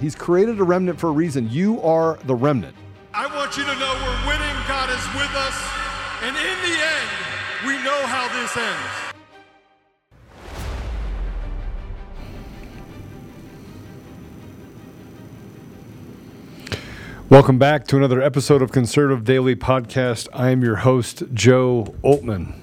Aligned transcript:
He's 0.00 0.14
created 0.14 0.58
a 0.58 0.64
remnant 0.64 0.98
for 0.98 1.08
a 1.08 1.12
reason. 1.12 1.50
You 1.50 1.78
are 1.82 2.18
the 2.24 2.34
remnant. 2.34 2.74
I 3.12 3.26
want 3.36 3.54
you 3.58 3.64
to 3.64 3.74
know 3.74 3.92
we're 4.00 4.28
winning. 4.28 4.56
God 4.66 4.88
is 4.88 5.06
with 5.14 5.30
us. 5.36 5.52
And 6.22 6.34
in 6.34 6.56
the 6.64 6.72
end, 6.80 7.10
we 7.66 7.74
know 7.84 8.06
how 8.06 8.26
this 8.32 8.56
ends. 8.56 8.80
Welcome 17.28 17.58
back 17.58 17.86
to 17.88 17.98
another 17.98 18.22
episode 18.22 18.62
of 18.62 18.72
Conservative 18.72 19.24
Daily 19.24 19.54
Podcast. 19.54 20.28
I 20.32 20.48
am 20.48 20.62
your 20.62 20.76
host, 20.76 21.24
Joe 21.34 21.94
Oltmann. 22.02 22.54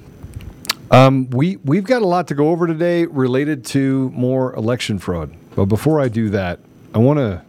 Um, 0.90 1.30
we 1.30 1.58
we've 1.58 1.84
got 1.84 2.02
a 2.02 2.08
lot 2.08 2.28
to 2.30 2.34
go 2.34 2.50
over 2.50 2.66
today 2.66 3.06
related 3.06 3.64
to 3.66 4.10
more 4.16 4.56
election 4.56 4.98
fraud. 4.98 5.36
But 5.56 5.66
before 5.66 6.02
I 6.02 6.08
do 6.08 6.32
that, 6.32 6.62
I 6.98 7.00
want 7.00 7.20
to. 7.20 7.42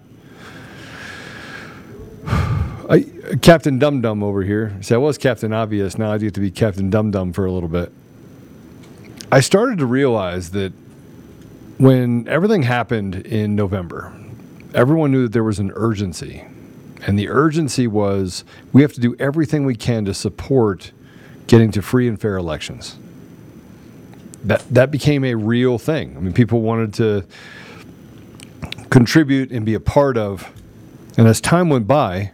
I, 2.90 3.36
Captain 3.40 3.78
Dum 3.78 4.02
Dum 4.02 4.22
over 4.22 4.42
here. 4.42 4.76
See, 4.82 4.94
I 4.94 4.98
was 4.98 5.16
Captain 5.16 5.54
Obvious. 5.54 5.96
Now 5.96 6.12
I 6.12 6.18
get 6.18 6.34
to 6.34 6.40
be 6.40 6.50
Captain 6.50 6.90
Dum 6.90 7.10
Dum 7.10 7.32
for 7.32 7.46
a 7.46 7.50
little 7.50 7.70
bit. 7.70 7.90
I 9.32 9.40
started 9.40 9.78
to 9.78 9.86
realize 9.86 10.50
that 10.50 10.74
when 11.78 12.28
everything 12.28 12.64
happened 12.64 13.14
in 13.14 13.56
November, 13.56 14.12
everyone 14.74 15.12
knew 15.12 15.22
that 15.22 15.32
there 15.32 15.44
was 15.44 15.58
an 15.58 15.72
urgency. 15.74 16.44
And 17.06 17.18
the 17.18 17.30
urgency 17.30 17.86
was 17.86 18.44
we 18.74 18.82
have 18.82 18.92
to 18.92 19.00
do 19.00 19.16
everything 19.18 19.64
we 19.64 19.76
can 19.76 20.04
to 20.04 20.12
support 20.12 20.92
getting 21.46 21.70
to 21.72 21.80
free 21.80 22.06
and 22.06 22.20
fair 22.20 22.36
elections 22.36 22.98
that 24.44 24.62
that 24.70 24.90
became 24.90 25.24
a 25.24 25.34
real 25.34 25.78
thing. 25.78 26.16
I 26.16 26.20
mean, 26.20 26.32
people 26.32 26.62
wanted 26.62 26.94
to 26.94 27.24
contribute 28.90 29.50
and 29.50 29.64
be 29.64 29.74
a 29.74 29.80
part 29.80 30.16
of. 30.16 30.52
And 31.16 31.26
as 31.26 31.40
time 31.40 31.68
went 31.68 31.86
by, 31.86 32.32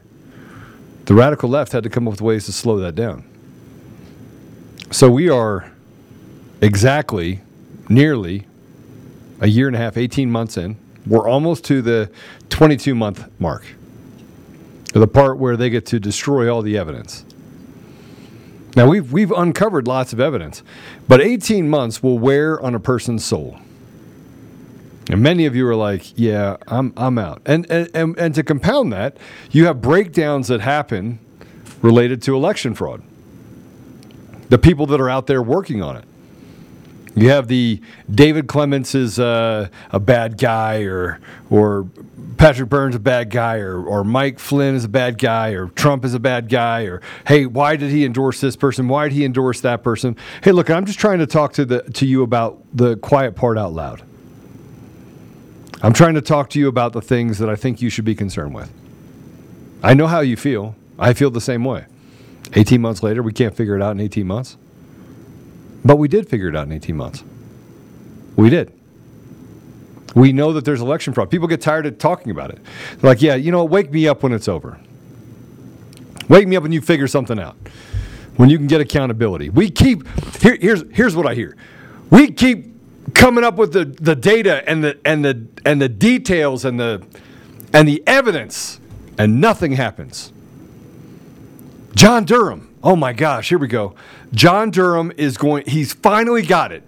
the 1.07 1.15
radical 1.15 1.49
left 1.49 1.73
had 1.73 1.83
to 1.83 1.91
come 1.91 2.07
up 2.07 2.13
with 2.13 2.21
ways 2.21 2.47
to 2.47 2.53
slow 2.53 2.79
that 2.79 2.95
down. 2.95 3.29
So 4.91 5.11
we 5.11 5.29
are 5.29 5.71
exactly, 6.61 7.41
nearly 7.89 8.47
a 9.41 9.49
year 9.49 9.67
and 9.67 9.77
a 9.77 9.79
half, 9.79 9.97
18 9.97 10.31
months 10.31 10.57
in. 10.57 10.77
We're 11.07 11.29
almost 11.29 11.65
to 11.65 11.83
the 11.83 12.11
22 12.49 12.95
month 12.95 13.29
mark, 13.39 13.65
the 14.93 15.07
part 15.07 15.39
where 15.39 15.57
they 15.57 15.69
get 15.69 15.85
to 15.87 16.01
destroy 16.01 16.53
all 16.53 16.63
the 16.63 16.79
evidence. 16.79 17.25
Now 18.77 18.89
we've 18.89 19.13
we've 19.13 19.31
uncovered 19.31 19.87
lots 19.87 20.13
of 20.13 20.21
evidence, 20.21 20.63
but 21.07 21.21
18 21.21 21.69
months 21.69 22.03
will 22.03 22.19
wear 22.19 22.61
on 22.61 22.75
a 22.75 22.81
person's 22.81 23.25
soul. 23.25 23.59
And 25.11 25.21
many 25.21 25.45
of 25.47 25.55
you 25.55 25.67
are 25.69 25.77
like, 25.77 26.19
"Yeah, 26.19 26.57
I'm 26.67 26.93
I'm 26.97 27.19
out." 27.19 27.43
And 27.45 27.71
and 27.71 27.91
and, 27.95 28.19
and 28.19 28.35
to 28.35 28.43
compound 28.43 28.93
that, 28.93 29.17
you 29.51 29.67
have 29.67 29.81
breakdowns 29.81 30.49
that 30.49 30.61
happen 30.61 31.19
related 31.83 32.23
to 32.23 32.35
election 32.35 32.75
fraud. 32.75 33.03
The 34.49 34.59
people 34.59 34.87
that 34.87 35.01
are 35.01 35.11
out 35.11 35.27
there 35.27 35.43
working 35.43 35.83
on 35.83 35.97
it. 35.97 36.05
You 37.17 37.31
have 37.31 37.47
the 37.47 37.81
David 38.11 38.49
Clements 38.49 38.95
is 38.95 39.19
uh, 39.19 39.69
a 39.91 40.01
bad 40.01 40.39
guy, 40.39 40.83
or 40.83 41.21
or 41.49 41.87
Patrick 42.39 42.69
Byrne's 42.69 42.97
a 42.97 43.01
bad 43.01 43.31
guy, 43.31 43.59
or 43.59 43.85
or 43.85 44.05
Mike 44.05 44.39
Flynn 44.39 44.75
is 44.75 44.85
a 44.85 44.89
bad 44.89 45.19
guy, 45.19 45.51
or 45.51 45.69
Trump 45.69 46.05
is 46.05 46.15
a 46.15 46.19
bad 46.19 46.49
guy, 46.49 46.85
or 46.85 47.03
hey, 47.27 47.47
why 47.47 47.77
did 47.77 47.91
he 47.91 48.05
endorse 48.05 48.41
this 48.41 48.57
person? 48.57 48.89
Why 48.89 49.09
did 49.09 49.15
he 49.15 49.25
endorse 49.25 49.61
that 49.61 49.85
person? 49.85 50.17
Hey, 50.43 50.51
look, 50.51 50.71
I'm 50.71 50.87
just 50.87 50.99
trying 50.99 51.21
to 51.21 51.27
talk 51.27 51.53
to 51.55 51.65
the 51.65 51.83
to 51.83 52.07
you 52.07 52.23
about 52.23 52.61
the 52.73 52.97
quiet 52.97 53.37
part 53.37 53.59
out 53.59 53.75
loud. 53.75 54.03
I'm 55.85 55.93
trying 55.93 56.15
to 56.15 56.23
talk 56.23 56.49
to 56.51 56.59
you 56.59 56.67
about 56.67 56.95
the 56.95 57.03
things 57.03 57.37
that 57.41 57.51
I 57.51 57.57
think 57.57 57.83
you 57.83 57.91
should 57.91 58.07
be 58.07 58.15
concerned 58.15 58.55
with. 58.55 58.73
I 59.83 59.93
know 59.93 60.07
how 60.07 60.21
you 60.21 60.35
feel. 60.35 60.77
I 60.99 61.13
feel 61.13 61.31
the 61.31 61.43
same 61.43 61.63
way. 61.63 61.85
18 62.55 62.81
months 62.81 63.03
later, 63.03 63.23
we 63.23 63.35
can't 63.35 63.55
figure 63.55 63.77
it 63.77 63.83
out 63.83 63.91
in 63.91 64.01
18 64.01 64.27
months. 64.27 64.57
But 65.85 65.97
we 65.97 66.09
did 66.09 66.27
figure 66.27 66.49
it 66.49 66.57
out 66.57 66.67
in 66.67 66.73
18 66.73 66.97
months. 66.97 67.23
We 68.35 68.49
did. 68.49 68.73
We 70.15 70.33
know 70.33 70.55
that 70.55 70.65
there's 70.65 70.81
election 70.81 71.13
fraud. 71.13 71.31
People 71.31 71.49
get 71.49 71.61
tired 71.61 71.85
of 71.85 71.99
talking 71.99 72.31
about 72.31 72.49
it. 72.49 72.61
They're 72.99 73.11
like, 73.11 73.21
yeah, 73.21 73.35
you 73.35 73.53
know, 73.53 73.63
wake 73.63 73.93
me 73.93 74.09
up 74.09 74.23
when 74.23 74.33
it's 74.33 74.49
over. 74.49 74.81
Wake 76.31 76.49
me 76.49 76.57
up 76.57 76.63
when 76.63 76.73
you 76.73 76.81
figure 76.81 77.09
something 77.09 77.39
out. 77.39 77.57
When 78.37 78.49
you 78.49 78.57
can 78.57 78.69
get 78.69 78.81
accountability. 78.81 79.51
We 79.51 79.71
keep 79.71 80.09
here, 80.41 80.57
here's 80.59 80.83
here's 80.93 81.15
what 81.15 81.27
I 81.27 81.35
hear. 81.35 81.59
We 82.09 82.33
keep 82.33 82.74
coming 83.15 83.45
up 83.45 83.57
with 83.57 83.73
the, 83.73 83.85
the 83.85 84.15
data 84.15 84.69
and 84.69 84.85
the 84.85 84.99
and 85.05 85.25
the 85.25 85.47
and 85.65 85.81
the 85.81 85.89
details 85.89 86.65
and 86.65 86.79
the 86.79 87.05
and 87.73 87.89
the 87.89 88.03
evidence 88.07 88.81
and 89.19 89.41
nothing 89.41 89.73
happens. 89.73 90.33
John 91.95 92.25
Durham. 92.25 92.75
Oh 92.83 92.97
my 92.97 93.13
gosh, 93.13 93.49
here 93.49 93.59
we 93.59 93.69
go. 93.69 93.95
John 94.33 94.71
Durham 94.71 95.13
is 95.17 95.37
going, 95.39 95.65
he's 95.67 95.93
finally 95.93 96.43
got 96.43 96.73
it. 96.73 96.83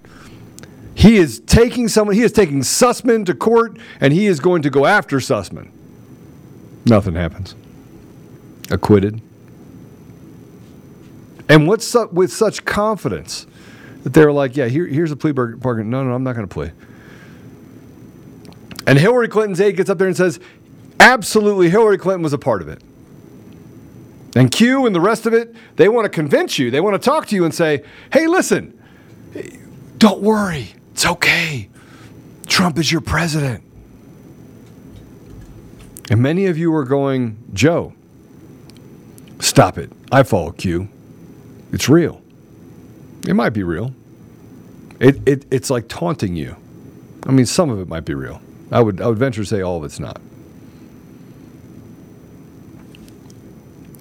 He 0.95 1.17
is 1.17 1.41
taking 1.41 1.89
someone, 1.89 2.17
he 2.17 2.23
is 2.23 2.33
taking 2.33 2.61
Sussman 2.61 3.25
to 3.27 3.35
court, 3.35 3.79
and 4.01 4.13
he 4.13 4.27
is 4.27 4.41
going 4.41 4.63
to 4.63 4.71
go 4.71 4.85
after 4.85 5.19
Sussman. 5.19 5.71
Nothing 6.85 7.15
happens. 7.15 7.55
Acquitted. 8.71 9.21
And 11.49 11.69
what's 11.69 11.95
up 11.95 12.13
with 12.13 12.33
such 12.33 12.65
confidence 12.65 13.47
that 14.07 14.13
they're 14.13 14.31
like, 14.31 14.55
yeah, 14.57 14.69
here, 14.69 14.87
here's 14.87 15.11
a 15.11 15.17
plea 15.17 15.33
bargain. 15.33 15.91
No, 15.91 16.05
no, 16.05 16.15
I'm 16.15 16.23
not 16.23 16.37
going 16.37 16.47
to 16.47 16.55
plea. 16.55 16.71
And 18.87 19.01
Hillary 19.01 19.27
Clinton's 19.27 19.61
aide 19.61 19.77
gets 19.77 19.91
up 19.91 19.99
there 19.99 20.07
and 20.07 20.17
says, 20.17 20.39
absolutely, 21.01 21.71
Hillary 21.71 21.99
Clinton 21.99 22.23
was 22.23 22.33
a 22.33 22.39
part 22.39 22.63
of 22.63 22.69
it. 22.69 22.81
And 24.37 24.49
Q 24.49 24.87
and 24.87 24.95
the 24.95 25.01
rest 25.01 25.27
of 25.27 25.35
it, 25.35 25.57
they 25.75 25.89
want 25.89 26.05
to 26.05 26.09
convince 26.09 26.57
you. 26.57 26.71
They 26.71 26.81
want 26.81 26.95
to 26.95 27.05
talk 27.05 27.27
to 27.27 27.35
you 27.35 27.45
and 27.45 27.53
say, 27.53 27.83
hey, 28.13 28.29
listen, 28.29 28.81
don't 29.99 30.23
worry. 30.23 30.69
It's 30.93 31.05
okay. 31.05 31.69
Trump 32.47 32.79
is 32.79 32.93
your 32.93 33.01
president. 33.01 33.65
And 36.13 36.23
many 36.23 36.47
of 36.47 36.57
you 36.57 36.73
are 36.77 36.85
going, 36.85 37.39
Joe, 37.53 37.93
stop 39.41 39.79
it. 39.79 39.91
I 40.13 40.23
follow 40.23 40.53
Q. 40.53 40.89
It's 41.73 41.89
real. 41.89 42.23
It 43.27 43.35
might 43.35 43.51
be 43.51 43.63
real. 43.63 43.93
It, 45.01 45.27
it, 45.27 45.47
it's 45.51 45.69
like 45.69 45.89
taunting 45.89 46.37
you. 46.37 46.57
I 47.27 47.33
mean, 47.33 47.47
some 47.47 47.71
of 47.71 47.81
it 47.81 47.89
might 47.89 48.05
be 48.05 48.15
real. 48.15 48.41
I 48.71 48.81
would, 48.81 49.01
I 49.01 49.09
would 49.09 49.19
venture 49.19 49.43
to 49.43 49.47
say 49.47 49.61
all 49.61 49.79
of 49.79 49.85
it's 49.85 49.99
not. 49.99 50.21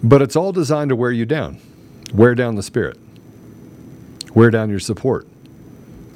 But 0.04 0.22
it's 0.22 0.36
all 0.36 0.52
designed 0.52 0.90
to 0.90 0.96
wear 0.96 1.12
you 1.12 1.26
down, 1.26 1.60
wear 2.14 2.36
down 2.36 2.56
the 2.56 2.64
spirit, 2.64 2.98
wear 4.36 4.52
down 4.52 4.70
your 4.70 4.80
support. 4.80 5.28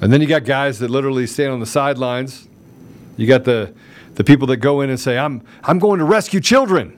And 0.00 0.12
then 0.12 0.20
you 0.20 0.28
got 0.28 0.44
guys 0.44 0.78
that 0.78 0.90
literally 0.90 1.26
stand 1.26 1.52
on 1.52 1.60
the 1.60 1.66
sidelines. 1.66 2.48
You 3.16 3.26
got 3.26 3.44
the, 3.44 3.74
the 4.14 4.24
people 4.24 4.46
that 4.46 4.58
go 4.58 4.80
in 4.80 4.88
and 4.88 4.98
say, 4.98 5.18
I'm, 5.18 5.42
I'm 5.64 5.78
going 5.78 5.98
to 5.98 6.04
rescue 6.04 6.40
children. 6.40 6.96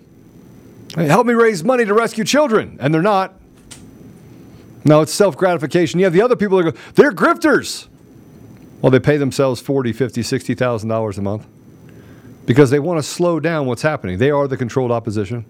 Hey, 0.95 1.07
help 1.07 1.27
me 1.27 1.33
raise 1.33 1.65
money 1.65 1.85
to 1.87 1.95
rescue 1.95 2.25
children. 2.25 2.77
And 2.79 2.93
they're 2.93 3.03
not. 3.03 3.35
No, 4.85 5.01
it's 5.01 5.13
self 5.13 5.37
gratification. 5.37 6.01
You 6.01 6.05
have 6.07 6.13
the 6.13 6.23
other 6.23 6.37
people 6.37 6.59
that 6.59 6.73
go, 6.73 6.79
they're 6.95 7.13
grifters. 7.13 7.89
Well, 8.81 8.91
they 8.91 8.99
pay 8.99 9.17
themselves 9.17 9.63
$40, 9.63 9.95
$50, 9.95 10.57
$60,000 10.57 11.19
a 11.19 11.23
month 11.23 11.47
because 12.47 12.71
they 12.71 12.81
want 12.81 12.99
to 12.99 13.03
slow 13.03 13.39
down 13.39 13.67
what's 13.67 13.83
happening. 13.83 14.19
They 14.19 14.31
are 14.31 14.49
the 14.49 14.57
controlled 14.57 14.91
opposition. 14.91 15.45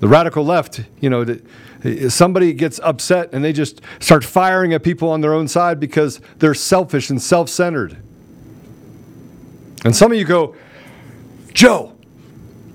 The 0.00 0.08
radical 0.08 0.44
left, 0.44 0.80
you 1.00 1.10
know, 1.10 1.26
somebody 2.08 2.52
gets 2.52 2.78
upset 2.80 3.30
and 3.32 3.44
they 3.44 3.52
just 3.52 3.82
start 4.00 4.24
firing 4.24 4.72
at 4.72 4.82
people 4.82 5.10
on 5.10 5.20
their 5.20 5.34
own 5.34 5.48
side 5.48 5.78
because 5.78 6.20
they're 6.38 6.54
selfish 6.54 7.10
and 7.10 7.20
self 7.20 7.48
centered. 7.48 7.98
And 9.84 9.94
some 9.94 10.10
of 10.10 10.18
you 10.18 10.24
go, 10.24 10.56
Joe, 11.52 11.96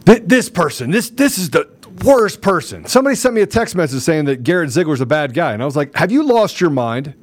th- 0.05 0.23
this 0.25 0.49
person, 0.49 0.91
this, 0.91 1.09
this 1.09 1.37
is 1.37 1.49
the 1.49 1.72
worst 2.01 2.42
person. 2.42 2.86
Somebody 2.86 3.16
sent 3.16 3.36
me 3.36 3.42
a 3.42 3.48
text 3.48 3.75
message 3.75 4.01
saying 4.01 4.25
that 4.25 4.44
Garrett 4.44 4.72
Ziegler's 4.72 5.01
a 5.01 5.06
bad 5.06 5.34
guy. 5.34 5.54
And 5.54 5.62
I 5.62 5.66
was 5.66 5.75
like, 5.75 5.95
have 5.95 6.12
you 6.12 6.24
lost 6.24 6.60
your 6.60 6.69
mind? 6.69 7.13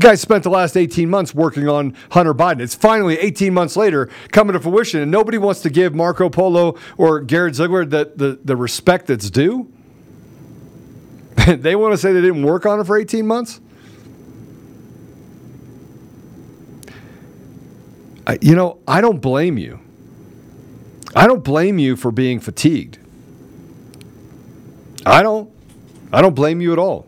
Guy 0.00 0.14
spent 0.14 0.44
the 0.44 0.50
last 0.50 0.76
18 0.76 1.10
months 1.10 1.34
working 1.34 1.68
on 1.68 1.96
Hunter 2.12 2.32
Biden. 2.32 2.60
It's 2.60 2.74
finally 2.74 3.18
18 3.18 3.52
months 3.52 3.76
later 3.76 4.08
coming 4.30 4.52
to 4.52 4.60
fruition, 4.60 5.00
and 5.00 5.10
nobody 5.10 5.38
wants 5.38 5.60
to 5.62 5.70
give 5.70 5.92
Marco 5.92 6.28
Polo 6.28 6.76
or 6.96 7.20
Garrett 7.20 7.56
Ziegler 7.56 7.84
the, 7.84 8.12
the, 8.14 8.38
the 8.44 8.54
respect 8.54 9.08
that's 9.08 9.28
due. 9.28 9.72
they 11.46 11.74
want 11.74 11.92
to 11.94 11.98
say 11.98 12.12
they 12.12 12.20
didn't 12.20 12.44
work 12.44 12.64
on 12.64 12.78
it 12.78 12.84
for 12.84 12.96
18 12.96 13.26
months? 13.26 13.60
I, 18.24 18.38
you 18.40 18.54
know, 18.54 18.78
I 18.86 19.00
don't 19.00 19.20
blame 19.20 19.58
you. 19.58 19.80
I 21.16 21.26
don't 21.26 21.42
blame 21.42 21.78
you 21.78 21.96
for 21.96 22.12
being 22.12 22.38
fatigued. 22.38 22.98
I 25.06 25.22
don't. 25.22 25.50
I 26.12 26.22
don't 26.22 26.34
blame 26.34 26.60
you 26.60 26.72
at 26.72 26.78
all. 26.78 27.06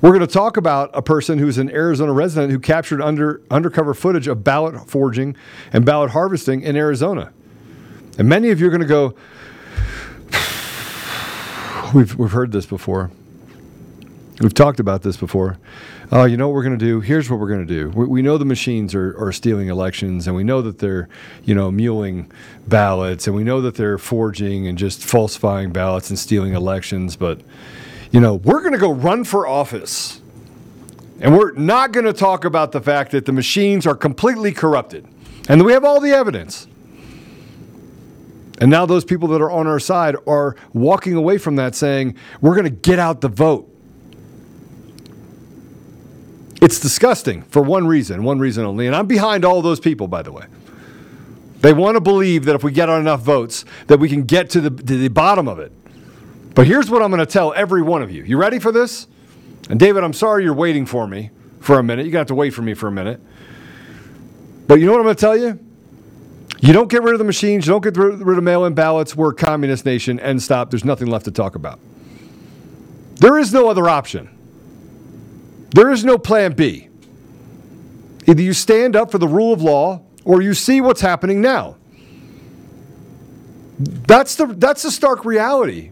We're 0.00 0.10
going 0.10 0.20
to 0.20 0.26
talk 0.26 0.56
about 0.56 0.90
a 0.92 1.02
person 1.02 1.38
who's 1.38 1.58
an 1.58 1.70
Arizona 1.70 2.12
resident 2.12 2.52
who 2.52 2.60
captured 2.60 3.00
under 3.00 3.40
undercover 3.50 3.94
footage 3.94 4.28
of 4.28 4.44
ballot 4.44 4.88
forging 4.88 5.36
and 5.72 5.84
ballot 5.84 6.10
harvesting 6.10 6.62
in 6.62 6.76
Arizona. 6.76 7.32
And 8.18 8.28
many 8.28 8.50
of 8.50 8.60
you 8.60 8.66
are 8.66 8.70
going 8.70 8.82
to 8.82 8.86
go, 8.86 9.14
we've, 11.94 12.14
we've 12.16 12.30
heard 12.30 12.52
this 12.52 12.66
before. 12.66 13.10
We've 14.40 14.54
talked 14.54 14.80
about 14.80 15.02
this 15.02 15.16
before. 15.16 15.58
Uh, 16.12 16.24
you 16.24 16.36
know 16.36 16.46
what 16.46 16.54
we're 16.54 16.62
going 16.62 16.78
to 16.78 16.84
do? 16.84 17.00
Here's 17.00 17.28
what 17.28 17.40
we're 17.40 17.48
going 17.48 17.66
to 17.66 17.74
do. 17.74 17.88
We, 17.90 18.06
we, 18.06 18.22
know 18.22 18.38
the 18.38 18.44
machines 18.44 18.94
are, 18.94 19.16
are 19.18 19.32
stealing 19.32 19.68
elections, 19.68 20.28
and 20.28 20.36
we 20.36 20.44
know 20.44 20.62
that 20.62 20.78
they're, 20.78 21.08
you 21.42 21.52
know, 21.52 21.72
muling 21.72 22.30
ballots, 22.68 23.26
and 23.26 23.34
we 23.34 23.42
know 23.42 23.60
that 23.62 23.74
they're 23.74 23.98
forging 23.98 24.68
and 24.68 24.78
just 24.78 25.04
falsifying 25.04 25.72
ballots 25.72 26.08
and 26.08 26.16
stealing 26.16 26.54
elections. 26.54 27.16
But, 27.16 27.40
you 28.12 28.20
know, 28.20 28.36
we're 28.36 28.60
going 28.60 28.72
to 28.72 28.78
go 28.78 28.92
run 28.92 29.24
for 29.24 29.48
office, 29.48 30.20
and 31.18 31.36
we're 31.36 31.52
not 31.52 31.90
going 31.90 32.06
to 32.06 32.12
talk 32.12 32.44
about 32.44 32.70
the 32.70 32.80
fact 32.80 33.10
that 33.10 33.26
the 33.26 33.32
machines 33.32 33.84
are 33.84 33.96
completely 33.96 34.52
corrupted, 34.52 35.08
and 35.48 35.64
we 35.64 35.72
have 35.72 35.84
all 35.84 36.00
the 36.00 36.12
evidence. 36.12 36.68
And 38.58 38.70
now 38.70 38.86
those 38.86 39.04
people 39.04 39.26
that 39.28 39.42
are 39.42 39.50
on 39.50 39.66
our 39.66 39.80
side 39.80 40.14
are 40.26 40.54
walking 40.72 41.14
away 41.14 41.36
from 41.36 41.56
that 41.56 41.74
saying, 41.74 42.16
we're 42.40 42.54
going 42.54 42.64
to 42.64 42.70
get 42.70 43.00
out 43.00 43.20
the 43.20 43.28
vote. 43.28 43.75
It's 46.66 46.80
disgusting 46.80 47.42
for 47.42 47.62
one 47.62 47.86
reason, 47.86 48.24
one 48.24 48.40
reason 48.40 48.64
only. 48.64 48.88
And 48.88 48.96
I'm 48.96 49.06
behind 49.06 49.44
all 49.44 49.62
those 49.62 49.78
people, 49.78 50.08
by 50.08 50.22
the 50.22 50.32
way. 50.32 50.46
They 51.60 51.72
want 51.72 51.94
to 51.94 52.00
believe 52.00 52.44
that 52.46 52.56
if 52.56 52.64
we 52.64 52.72
get 52.72 52.88
enough 52.88 53.20
votes, 53.20 53.64
that 53.86 54.00
we 54.00 54.08
can 54.08 54.24
get 54.24 54.50
to 54.50 54.60
the, 54.60 54.70
to 54.70 54.98
the 54.98 55.06
bottom 55.06 55.46
of 55.46 55.60
it. 55.60 55.70
But 56.56 56.66
here's 56.66 56.90
what 56.90 57.02
I'm 57.02 57.10
going 57.12 57.24
to 57.24 57.32
tell 57.32 57.54
every 57.54 57.82
one 57.82 58.02
of 58.02 58.10
you. 58.10 58.24
You 58.24 58.36
ready 58.36 58.58
for 58.58 58.72
this? 58.72 59.06
And 59.70 59.78
David, 59.78 60.02
I'm 60.02 60.12
sorry 60.12 60.42
you're 60.42 60.54
waiting 60.54 60.86
for 60.86 61.06
me 61.06 61.30
for 61.60 61.78
a 61.78 61.84
minute. 61.84 62.04
You're 62.04 62.10
going 62.10 62.14
to 62.14 62.18
have 62.22 62.26
to 62.26 62.34
wait 62.34 62.50
for 62.50 62.62
me 62.62 62.74
for 62.74 62.88
a 62.88 62.92
minute. 62.92 63.20
But 64.66 64.80
you 64.80 64.86
know 64.86 64.92
what 64.92 64.98
I'm 64.98 65.04
going 65.04 65.14
to 65.14 65.20
tell 65.20 65.36
you? 65.36 65.60
You 66.58 66.72
don't 66.72 66.90
get 66.90 67.04
rid 67.04 67.12
of 67.12 67.20
the 67.20 67.24
machines, 67.24 67.64
you 67.64 67.74
don't 67.74 67.84
get 67.84 67.96
rid 67.96 68.38
of 68.38 68.42
mail 68.42 68.64
in 68.64 68.74
ballots. 68.74 69.14
We're 69.14 69.30
a 69.30 69.34
communist 69.36 69.84
nation. 69.84 70.18
End 70.18 70.42
stop. 70.42 70.70
There's 70.70 70.84
nothing 70.84 71.06
left 71.06 71.26
to 71.26 71.30
talk 71.30 71.54
about. 71.54 71.78
There 73.20 73.38
is 73.38 73.52
no 73.52 73.68
other 73.68 73.88
option. 73.88 74.35
There 75.70 75.90
is 75.90 76.04
no 76.04 76.18
plan 76.18 76.52
B. 76.52 76.88
Either 78.26 78.42
you 78.42 78.52
stand 78.52 78.96
up 78.96 79.10
for 79.10 79.18
the 79.18 79.28
rule 79.28 79.52
of 79.52 79.62
law 79.62 80.02
or 80.24 80.42
you 80.42 80.54
see 80.54 80.80
what's 80.80 81.00
happening 81.00 81.40
now. 81.40 81.76
That's 83.78 84.36
the, 84.36 84.46
that's 84.46 84.82
the 84.82 84.90
stark 84.90 85.24
reality. 85.24 85.90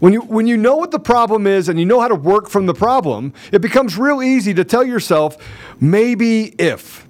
When 0.00 0.12
you, 0.12 0.20
when 0.20 0.46
you 0.46 0.56
know 0.56 0.76
what 0.76 0.90
the 0.90 0.98
problem 0.98 1.46
is 1.46 1.68
and 1.68 1.78
you 1.78 1.86
know 1.86 2.00
how 2.00 2.08
to 2.08 2.14
work 2.14 2.48
from 2.48 2.66
the 2.66 2.74
problem, 2.74 3.32
it 3.52 3.60
becomes 3.60 3.96
real 3.96 4.22
easy 4.22 4.54
to 4.54 4.64
tell 4.64 4.84
yourself, 4.84 5.36
maybe 5.80 6.54
if. 6.58 7.06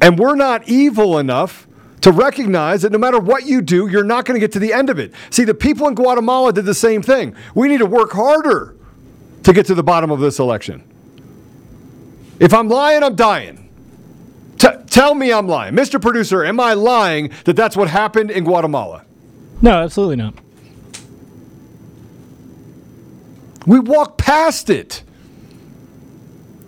And 0.00 0.18
we're 0.18 0.36
not 0.36 0.68
evil 0.68 1.18
enough 1.18 1.66
to 2.00 2.12
recognize 2.12 2.82
that 2.82 2.92
no 2.92 2.98
matter 2.98 3.18
what 3.18 3.44
you 3.44 3.60
do, 3.60 3.88
you're 3.88 4.04
not 4.04 4.24
going 4.24 4.34
to 4.34 4.40
get 4.40 4.52
to 4.52 4.58
the 4.58 4.72
end 4.72 4.88
of 4.88 4.98
it. 4.98 5.12
See, 5.30 5.44
the 5.44 5.54
people 5.54 5.86
in 5.88 5.94
Guatemala 5.94 6.52
did 6.52 6.64
the 6.64 6.74
same 6.74 7.02
thing. 7.02 7.34
We 7.54 7.68
need 7.68 7.78
to 7.78 7.86
work 7.86 8.12
harder 8.12 8.76
to 9.42 9.52
get 9.52 9.66
to 9.66 9.74
the 9.74 9.82
bottom 9.82 10.10
of 10.10 10.20
this 10.20 10.38
election. 10.38 10.82
If 12.38 12.54
I'm 12.54 12.68
lying, 12.68 13.02
I'm 13.02 13.16
dying. 13.16 13.68
T- 14.58 14.68
tell 14.86 15.14
me 15.14 15.32
I'm 15.32 15.46
lying. 15.46 15.74
Mr. 15.74 16.00
Producer, 16.00 16.44
am 16.44 16.60
I 16.60 16.74
lying 16.74 17.30
that 17.44 17.56
that's 17.56 17.76
what 17.76 17.88
happened 17.88 18.30
in 18.30 18.44
Guatemala? 18.44 19.04
No, 19.62 19.72
absolutely 19.72 20.16
not. 20.16 20.34
We 23.66 23.78
walk 23.78 24.18
past 24.18 24.70
it. 24.70 25.02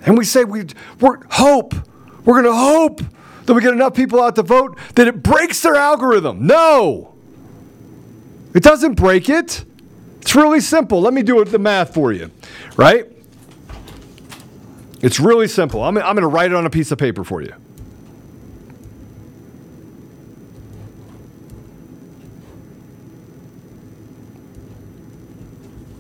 And 0.05 0.19
we 0.19 0.25
say 0.25 0.45
we, 0.45 0.67
we're 1.01 1.19
hope. 1.31 1.75
We're 2.25 2.43
going 2.43 2.45
to 2.45 2.55
hope 2.55 3.01
that 3.47 3.55
we 3.55 3.61
get 3.61 3.73
enough 3.73 3.95
people 3.95 4.21
out 4.23 4.37
to 4.37 4.43
vote 4.43 4.79
that 4.95 5.09
it 5.09 5.23
breaks 5.23 5.63
their 5.63 5.75
algorithm. 5.75 6.47
No. 6.47 7.15
It 8.55 8.63
doesn't 8.63 8.95
break 8.95 9.29
it. 9.29 9.65
It's 10.23 10.37
really 10.37 10.61
simple. 10.61 11.01
Let 11.01 11.13
me 11.13 11.23
do 11.23 11.45
the 11.45 11.59
math 11.59 11.93
for 11.93 12.13
you, 12.13 12.31
right? 12.77 13.07
It's 15.03 15.19
really 15.19 15.49
simple. 15.49 15.83
I'm, 15.83 15.99
I'm 15.99 16.15
going 16.15 16.19
to 16.19 16.29
write 16.29 16.53
it 16.53 16.55
on 16.55 16.65
a 16.65 16.71
piece 16.71 16.93
of 16.93 16.99
paper 16.99 17.25
for 17.25 17.43
you. 17.43 17.53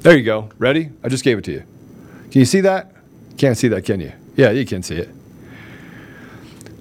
There 0.02 0.16
you 0.16 0.22
go. 0.22 0.50
Ready? 0.56 0.90
I 1.02 1.08
just 1.08 1.24
gave 1.24 1.38
it 1.38 1.44
to 1.46 1.52
you. 1.52 1.64
Can 2.30 2.38
you 2.38 2.44
see 2.44 2.60
that? 2.60 2.92
Can't 3.38 3.58
see 3.58 3.66
that, 3.68 3.84
can 3.84 4.00
you? 4.00 4.12
Yeah, 4.36 4.50
you 4.50 4.64
can 4.64 4.84
see 4.84 4.96
it. 4.96 5.10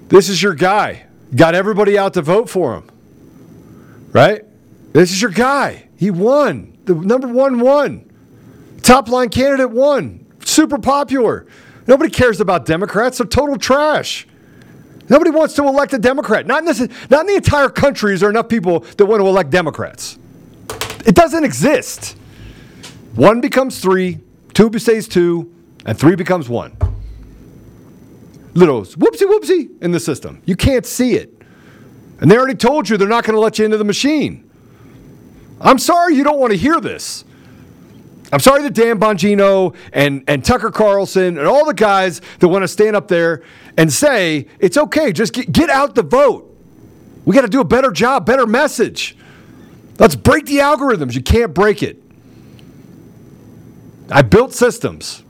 This 0.08 0.28
is 0.28 0.40
your 0.40 0.54
guy. 0.54 1.06
Got 1.34 1.56
everybody 1.56 1.98
out 1.98 2.14
to 2.14 2.22
vote 2.22 2.48
for 2.48 2.76
him. 2.76 2.88
Right? 4.12 4.44
This 4.92 5.10
is 5.10 5.20
your 5.20 5.32
guy. 5.32 5.88
He 5.96 6.12
won. 6.12 6.71
The 6.84 6.94
number 6.94 7.28
one 7.28 7.60
one, 7.60 8.10
Top 8.82 9.08
line 9.08 9.28
candidate 9.28 9.70
one, 9.70 10.26
Super 10.44 10.78
popular. 10.78 11.46
Nobody 11.86 12.10
cares 12.10 12.40
about 12.40 12.66
Democrats. 12.66 13.18
They're 13.18 13.26
total 13.26 13.56
trash. 13.56 14.26
Nobody 15.08 15.30
wants 15.30 15.54
to 15.54 15.64
elect 15.64 15.92
a 15.92 15.98
Democrat. 15.98 16.46
Not 16.46 16.60
in, 16.60 16.64
this, 16.64 16.80
not 17.10 17.22
in 17.22 17.26
the 17.26 17.34
entire 17.34 17.68
country 17.68 18.14
is 18.14 18.20
there 18.20 18.30
enough 18.30 18.48
people 18.48 18.80
that 18.80 19.06
want 19.06 19.20
to 19.20 19.26
elect 19.26 19.50
Democrats. 19.50 20.18
It 21.04 21.14
doesn't 21.14 21.44
exist. 21.44 22.16
One 23.14 23.40
becomes 23.40 23.80
three, 23.80 24.20
two 24.54 24.76
stays 24.78 25.08
two, 25.08 25.52
and 25.84 25.98
three 25.98 26.16
becomes 26.16 26.48
one. 26.48 26.76
Little 28.54 28.82
whoopsie 28.82 29.26
whoopsie 29.26 29.82
in 29.82 29.92
the 29.92 30.00
system. 30.00 30.42
You 30.44 30.56
can't 30.56 30.86
see 30.86 31.14
it. 31.14 31.32
And 32.20 32.30
they 32.30 32.36
already 32.36 32.54
told 32.54 32.88
you 32.88 32.96
they're 32.96 33.08
not 33.08 33.24
going 33.24 33.34
to 33.34 33.40
let 33.40 33.58
you 33.58 33.64
into 33.64 33.76
the 33.76 33.84
machine. 33.84 34.48
I'm 35.62 35.78
sorry 35.78 36.16
you 36.16 36.24
don't 36.24 36.38
want 36.38 36.52
to 36.52 36.58
hear 36.58 36.80
this. 36.80 37.24
I'm 38.32 38.40
sorry 38.40 38.62
that 38.62 38.72
Dan 38.72 38.98
Bongino 38.98 39.76
and, 39.92 40.24
and 40.26 40.42
Tucker 40.42 40.70
Carlson 40.70 41.38
and 41.38 41.46
all 41.46 41.66
the 41.66 41.74
guys 41.74 42.22
that 42.38 42.48
want 42.48 42.62
to 42.62 42.68
stand 42.68 42.96
up 42.96 43.06
there 43.06 43.42
and 43.76 43.92
say, 43.92 44.48
it's 44.58 44.76
okay, 44.76 45.12
just 45.12 45.34
get, 45.34 45.52
get 45.52 45.68
out 45.68 45.94
the 45.94 46.02
vote. 46.02 46.48
We 47.26 47.34
got 47.34 47.42
to 47.42 47.48
do 47.48 47.60
a 47.60 47.64
better 47.64 47.90
job, 47.90 48.24
better 48.24 48.46
message. 48.46 49.16
Let's 49.98 50.16
break 50.16 50.46
the 50.46 50.56
algorithms. 50.58 51.14
You 51.14 51.22
can't 51.22 51.52
break 51.52 51.82
it. 51.82 52.02
I 54.10 54.22
built 54.22 54.54
systems. 54.54 55.22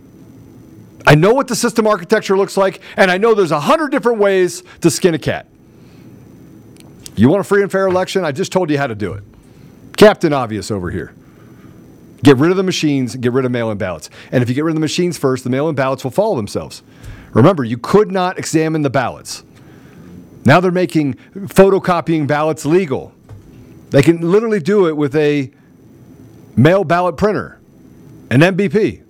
I 1.04 1.16
know 1.16 1.34
what 1.34 1.48
the 1.48 1.56
system 1.56 1.88
architecture 1.88 2.36
looks 2.36 2.56
like, 2.56 2.80
and 2.96 3.10
I 3.10 3.18
know 3.18 3.34
there's 3.34 3.50
a 3.50 3.60
hundred 3.60 3.90
different 3.90 4.18
ways 4.18 4.62
to 4.80 4.90
skin 4.90 5.14
a 5.14 5.18
cat. 5.18 5.48
You 7.16 7.28
want 7.28 7.40
a 7.40 7.44
free 7.44 7.62
and 7.62 7.70
fair 7.70 7.88
election? 7.88 8.24
I 8.24 8.30
just 8.30 8.52
told 8.52 8.70
you 8.70 8.78
how 8.78 8.86
to 8.86 8.94
do 8.94 9.12
it. 9.12 9.24
Captain 10.02 10.32
Obvious 10.32 10.72
over 10.72 10.90
here. 10.90 11.14
Get 12.24 12.36
rid 12.36 12.50
of 12.50 12.56
the 12.56 12.64
machines, 12.64 13.14
get 13.14 13.32
rid 13.32 13.44
of 13.44 13.52
mail 13.52 13.70
in 13.70 13.78
ballots. 13.78 14.10
And 14.32 14.42
if 14.42 14.48
you 14.48 14.54
get 14.56 14.64
rid 14.64 14.72
of 14.72 14.74
the 14.74 14.80
machines 14.80 15.16
first, 15.16 15.44
the 15.44 15.50
mail 15.50 15.68
in 15.68 15.76
ballots 15.76 16.02
will 16.02 16.10
follow 16.10 16.34
themselves. 16.34 16.82
Remember, 17.30 17.62
you 17.62 17.78
could 17.78 18.10
not 18.10 18.36
examine 18.36 18.82
the 18.82 18.90
ballots. 18.90 19.44
Now 20.44 20.58
they're 20.58 20.72
making 20.72 21.14
photocopying 21.34 22.26
ballots 22.26 22.66
legal. 22.66 23.12
They 23.90 24.02
can 24.02 24.28
literally 24.28 24.58
do 24.58 24.88
it 24.88 24.96
with 24.96 25.14
a 25.14 25.52
mail 26.56 26.82
ballot 26.82 27.16
printer, 27.16 27.60
an 28.28 28.40
MBP. 28.40 29.04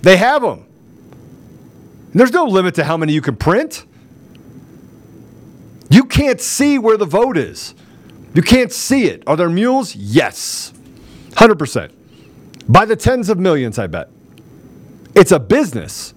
They 0.00 0.16
have 0.16 0.40
them. 0.40 0.64
And 2.12 2.18
there's 2.18 2.32
no 2.32 2.46
limit 2.46 2.76
to 2.76 2.84
how 2.84 2.96
many 2.96 3.12
you 3.12 3.20
can 3.20 3.36
print. 3.36 3.84
You 5.90 6.04
can't 6.04 6.40
see 6.40 6.78
where 6.78 6.96
the 6.96 7.04
vote 7.04 7.36
is. 7.36 7.74
You 8.34 8.42
can't 8.42 8.72
see 8.72 9.06
it. 9.06 9.22
Are 9.26 9.36
there 9.36 9.48
mules? 9.48 9.94
Yes. 9.94 10.72
100%. 11.30 11.92
By 12.68 12.84
the 12.84 12.96
tens 12.96 13.28
of 13.28 13.38
millions, 13.38 13.78
I 13.78 13.86
bet. 13.86 14.08
It's 15.14 15.32
a 15.32 15.38
business. 15.38 16.12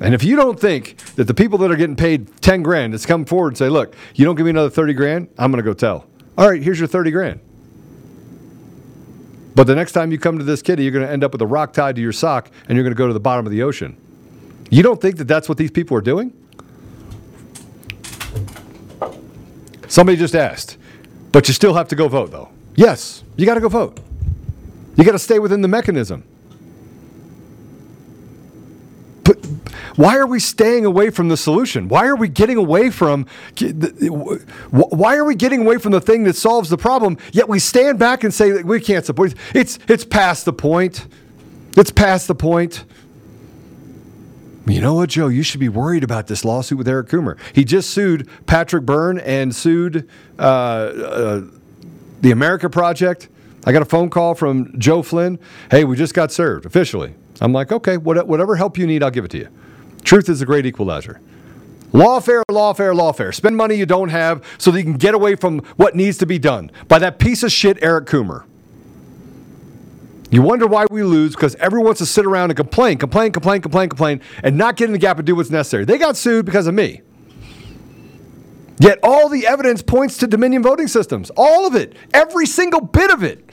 And 0.00 0.14
if 0.14 0.22
you 0.22 0.36
don't 0.36 0.58
think 0.58 0.96
that 1.16 1.24
the 1.24 1.34
people 1.34 1.58
that 1.58 1.70
are 1.70 1.76
getting 1.76 1.96
paid 1.96 2.40
10 2.42 2.62
grand 2.62 2.92
that's 2.92 3.06
come 3.06 3.24
forward 3.24 3.48
and 3.48 3.58
say, 3.58 3.68
look, 3.68 3.94
you 4.14 4.24
don't 4.24 4.34
give 4.34 4.44
me 4.44 4.50
another 4.50 4.70
30 4.70 4.94
grand, 4.94 5.28
I'm 5.38 5.50
going 5.50 5.62
to 5.62 5.68
go 5.68 5.74
tell. 5.74 6.06
All 6.38 6.48
right, 6.48 6.62
here's 6.62 6.78
your 6.78 6.88
30 6.88 7.10
grand. 7.10 7.40
But 9.54 9.66
the 9.66 9.74
next 9.74 9.92
time 9.92 10.10
you 10.10 10.18
come 10.18 10.38
to 10.38 10.44
this 10.44 10.62
kitty, 10.62 10.84
you're 10.84 10.92
going 10.92 11.06
to 11.06 11.12
end 11.12 11.24
up 11.24 11.32
with 11.32 11.42
a 11.42 11.46
rock 11.46 11.72
tied 11.72 11.96
to 11.96 12.02
your 12.02 12.12
sock 12.12 12.50
and 12.68 12.76
you're 12.76 12.84
going 12.84 12.94
to 12.94 12.98
go 12.98 13.06
to 13.06 13.12
the 13.12 13.20
bottom 13.20 13.46
of 13.46 13.52
the 13.52 13.62
ocean. 13.62 13.96
You 14.70 14.82
don't 14.82 15.00
think 15.00 15.16
that 15.16 15.24
that's 15.24 15.48
what 15.48 15.58
these 15.58 15.70
people 15.70 15.96
are 15.96 16.02
doing? 16.02 16.32
Somebody 19.88 20.16
just 20.16 20.34
asked. 20.34 20.78
But 21.32 21.48
you 21.48 21.54
still 21.54 21.74
have 21.74 21.88
to 21.88 21.96
go 21.96 22.08
vote, 22.08 22.30
though. 22.30 22.48
Yes, 22.74 23.22
you 23.36 23.46
got 23.46 23.54
to 23.54 23.60
go 23.60 23.68
vote. 23.68 24.00
You 24.96 25.04
got 25.04 25.12
to 25.12 25.18
stay 25.18 25.38
within 25.38 25.60
the 25.62 25.68
mechanism. 25.68 26.24
But 29.22 29.44
why 29.96 30.16
are 30.16 30.26
we 30.26 30.40
staying 30.40 30.84
away 30.84 31.10
from 31.10 31.28
the 31.28 31.36
solution? 31.36 31.88
Why 31.88 32.06
are 32.06 32.16
we 32.16 32.28
getting 32.28 32.56
away 32.56 32.90
from 32.90 33.26
why 34.70 35.16
are 35.16 35.24
we 35.24 35.34
getting 35.34 35.60
away 35.60 35.78
from 35.78 35.92
the 35.92 36.00
thing 36.00 36.24
that 36.24 36.36
solves 36.36 36.68
the 36.68 36.76
problem? 36.76 37.18
Yet 37.32 37.48
we 37.48 37.58
stand 37.58 37.98
back 37.98 38.24
and 38.24 38.32
say 38.32 38.62
we 38.62 38.80
can't 38.80 39.04
support. 39.04 39.34
It's 39.54 39.78
it's 39.88 40.04
past 40.04 40.44
the 40.44 40.52
point. 40.52 41.06
It's 41.76 41.90
past 41.90 42.28
the 42.28 42.34
point. 42.34 42.84
You 44.66 44.80
know 44.80 44.94
what, 44.94 45.10
Joe? 45.10 45.28
You 45.28 45.42
should 45.42 45.60
be 45.60 45.68
worried 45.68 46.04
about 46.04 46.26
this 46.26 46.44
lawsuit 46.44 46.78
with 46.78 46.86
Eric 46.86 47.08
Coomer. 47.08 47.38
He 47.54 47.64
just 47.64 47.90
sued 47.90 48.28
Patrick 48.46 48.84
Byrne 48.84 49.18
and 49.18 49.54
sued 49.54 50.08
uh, 50.38 50.42
uh, 50.42 51.42
the 52.20 52.30
America 52.30 52.70
Project. 52.70 53.28
I 53.64 53.72
got 53.72 53.82
a 53.82 53.86
phone 53.86 54.10
call 54.10 54.34
from 54.34 54.78
Joe 54.78 55.02
Flynn. 55.02 55.38
Hey, 55.70 55.84
we 55.84 55.96
just 55.96 56.14
got 56.14 56.30
served 56.30 56.66
officially. 56.66 57.14
I'm 57.40 57.52
like, 57.52 57.72
okay, 57.72 57.96
whatever 57.96 58.56
help 58.56 58.78
you 58.78 58.86
need, 58.86 59.02
I'll 59.02 59.10
give 59.10 59.24
it 59.24 59.30
to 59.32 59.38
you. 59.38 59.48
Truth 60.02 60.28
is 60.28 60.40
a 60.42 60.46
great 60.46 60.66
equalizer. 60.66 61.20
Lawfare, 61.92 62.42
lawfare, 62.50 62.94
lawfare. 62.94 63.34
Spend 63.34 63.56
money 63.56 63.74
you 63.74 63.86
don't 63.86 64.10
have 64.10 64.44
so 64.58 64.70
that 64.70 64.78
you 64.78 64.84
can 64.84 64.96
get 64.96 65.14
away 65.14 65.34
from 65.34 65.58
what 65.76 65.96
needs 65.96 66.18
to 66.18 66.26
be 66.26 66.38
done 66.38 66.70
by 66.86 66.98
that 67.00 67.18
piece 67.18 67.42
of 67.42 67.50
shit, 67.50 67.78
Eric 67.82 68.06
Coomer. 68.06 68.44
You 70.30 70.42
wonder 70.42 70.66
why 70.66 70.86
we 70.90 71.02
lose 71.02 71.34
because 71.34 71.56
everyone 71.56 71.86
wants 71.86 71.98
to 71.98 72.06
sit 72.06 72.24
around 72.24 72.50
and 72.50 72.56
complain, 72.56 72.98
complain, 72.98 73.32
complain, 73.32 73.60
complain, 73.60 73.88
complain, 73.88 74.20
and 74.42 74.56
not 74.56 74.76
get 74.76 74.86
in 74.86 74.92
the 74.92 74.98
gap 74.98 75.18
and 75.18 75.26
do 75.26 75.34
what's 75.34 75.50
necessary. 75.50 75.84
They 75.84 75.98
got 75.98 76.16
sued 76.16 76.46
because 76.46 76.68
of 76.68 76.74
me. 76.74 77.00
Yet 78.78 78.98
all 79.02 79.28
the 79.28 79.46
evidence 79.46 79.82
points 79.82 80.16
to 80.18 80.26
Dominion 80.26 80.62
voting 80.62 80.88
systems. 80.88 81.30
All 81.36 81.66
of 81.66 81.74
it. 81.74 81.94
Every 82.14 82.46
single 82.46 82.80
bit 82.80 83.10
of 83.10 83.22
it 83.22 83.50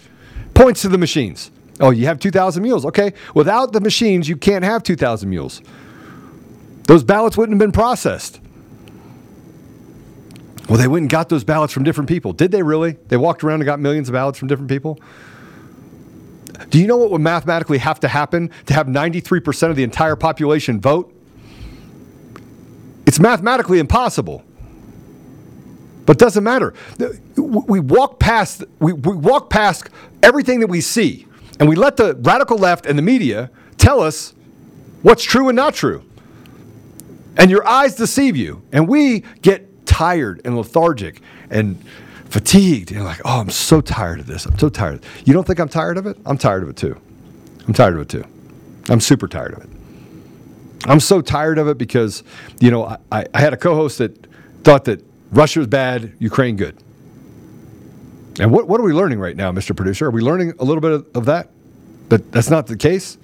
points 0.53 0.83
to 0.83 0.89
the 0.89 0.97
machines. 0.97 1.51
Oh, 1.79 1.89
you 1.89 2.05
have 2.05 2.19
2,000 2.19 2.63
mules. 2.63 2.85
Okay. 2.85 3.13
Without 3.33 3.73
the 3.73 3.81
machines, 3.81 4.29
you 4.29 4.37
can't 4.37 4.63
have 4.63 4.83
2,000 4.83 5.29
mules. 5.29 5.61
Those 6.87 7.03
ballots 7.03 7.35
wouldn't 7.37 7.55
have 7.55 7.59
been 7.59 7.73
processed. 7.73 8.39
Well, 10.69 10.77
they 10.77 10.87
went 10.87 11.03
and 11.03 11.09
got 11.09 11.29
those 11.29 11.43
ballots 11.43 11.73
from 11.73 11.83
different 11.83 12.07
people. 12.07 12.33
Did 12.33 12.51
they 12.51 12.61
really? 12.61 12.97
They 13.07 13.17
walked 13.17 13.43
around 13.43 13.61
and 13.61 13.65
got 13.65 13.79
millions 13.79 14.09
of 14.09 14.13
ballots 14.13 14.37
from 14.37 14.47
different 14.47 14.69
people? 14.69 14.99
Do 16.69 16.79
you 16.79 16.87
know 16.87 16.97
what 16.97 17.11
would 17.11 17.21
mathematically 17.21 17.77
have 17.77 17.99
to 18.01 18.07
happen 18.07 18.51
to 18.65 18.73
have 18.73 18.87
93% 18.87 19.69
of 19.69 19.75
the 19.75 19.83
entire 19.83 20.15
population 20.15 20.79
vote? 20.79 21.13
It's 23.05 23.19
mathematically 23.19 23.79
impossible. 23.79 24.43
But 26.05 26.15
it 26.15 26.19
doesn't 26.19 26.43
matter. 26.43 26.73
We 27.35 27.79
walk 27.79 28.19
past 28.19 28.63
we, 28.79 28.93
we 28.93 29.15
walk 29.15 29.49
past 29.49 29.89
everything 30.23 30.61
that 30.61 30.67
we 30.67 30.79
see, 30.79 31.27
and 31.59 31.67
we 31.67 31.75
let 31.75 31.97
the 31.97 32.15
radical 32.15 32.57
left 32.57 32.85
and 32.85 32.97
the 32.97 33.03
media 33.03 33.51
tell 33.77 34.01
us 34.01 34.33
what's 35.01 35.23
true 35.23 35.49
and 35.49 35.55
not 35.55 35.73
true. 35.73 36.03
And 37.35 37.51
your 37.51 37.67
eyes 37.67 37.95
deceive 37.95 38.35
you. 38.35 38.63
And 38.71 38.87
we 38.87 39.21
get 39.41 39.85
tired 39.85 40.41
and 40.43 40.57
lethargic 40.57 41.21
and 41.49 41.83
fatigued. 42.29 42.91
And 42.91 43.03
like, 43.03 43.21
oh, 43.25 43.39
I'm 43.39 43.49
so 43.49 43.81
tired 43.81 44.19
of 44.19 44.27
this. 44.27 44.45
I'm 44.45 44.57
so 44.57 44.69
tired. 44.69 45.03
You 45.25 45.33
don't 45.33 45.45
think 45.45 45.59
I'm 45.59 45.69
tired 45.69 45.97
of 45.97 46.05
it? 46.05 46.17
I'm 46.25 46.37
tired 46.37 46.63
of 46.63 46.69
it 46.69 46.77
too. 46.77 46.99
I'm 47.67 47.73
tired 47.73 47.95
of 47.95 48.01
it 48.01 48.09
too. 48.09 48.25
I'm 48.89 49.01
super 49.01 49.27
tired 49.27 49.53
of 49.53 49.63
it. 49.63 49.69
I'm 50.85 50.99
so 50.99 51.21
tired 51.21 51.57
of 51.57 51.67
it 51.67 51.77
because, 51.77 52.23
you 52.59 52.71
know, 52.71 52.97
I, 53.11 53.25
I 53.33 53.39
had 53.39 53.53
a 53.53 53.57
co 53.57 53.75
host 53.75 53.97
that 53.97 54.27
thought 54.63 54.85
that 54.85 55.03
Russia 55.31 55.59
was 55.59 55.67
bad, 55.67 56.13
Ukraine 56.19 56.55
good. 56.55 56.77
And 58.39 58.51
what, 58.51 58.67
what 58.67 58.79
are 58.79 58.83
we 58.83 58.93
learning 58.93 59.19
right 59.19 59.35
now, 59.35 59.51
Mr. 59.51 59.75
Producer? 59.75 60.05
Are 60.05 60.11
we 60.11 60.21
learning 60.21 60.53
a 60.59 60.63
little 60.63 60.81
bit 60.81 60.91
of, 60.91 61.07
of 61.15 61.25
that? 61.25 61.49
But 62.07 62.31
that's 62.31 62.49
not 62.49 62.67
the 62.67 62.77
case? 62.77 63.17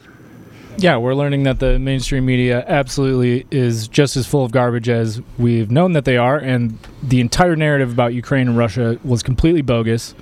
Yeah, 0.78 0.98
we're 0.98 1.14
learning 1.14 1.44
that 1.44 1.60
the 1.60 1.80
mainstream 1.80 2.26
media 2.26 2.66
absolutely 2.68 3.46
is 3.52 3.88
just 3.88 4.18
as 4.18 4.28
full 4.28 4.44
of 4.44 4.52
garbage 4.52 4.90
as 4.90 5.22
we've 5.38 5.72
known 5.72 5.94
that 5.94 6.04
they 6.04 6.18
are, 6.18 6.38
and 6.38 6.78
the 7.02 7.22
entire 7.22 7.56
narrative 7.56 7.92
about 7.92 8.14
Ukraine 8.14 8.50
and 8.50 8.58
Russia 8.58 9.00
was 9.04 9.24
completely 9.24 9.62
bogus. 9.62 10.16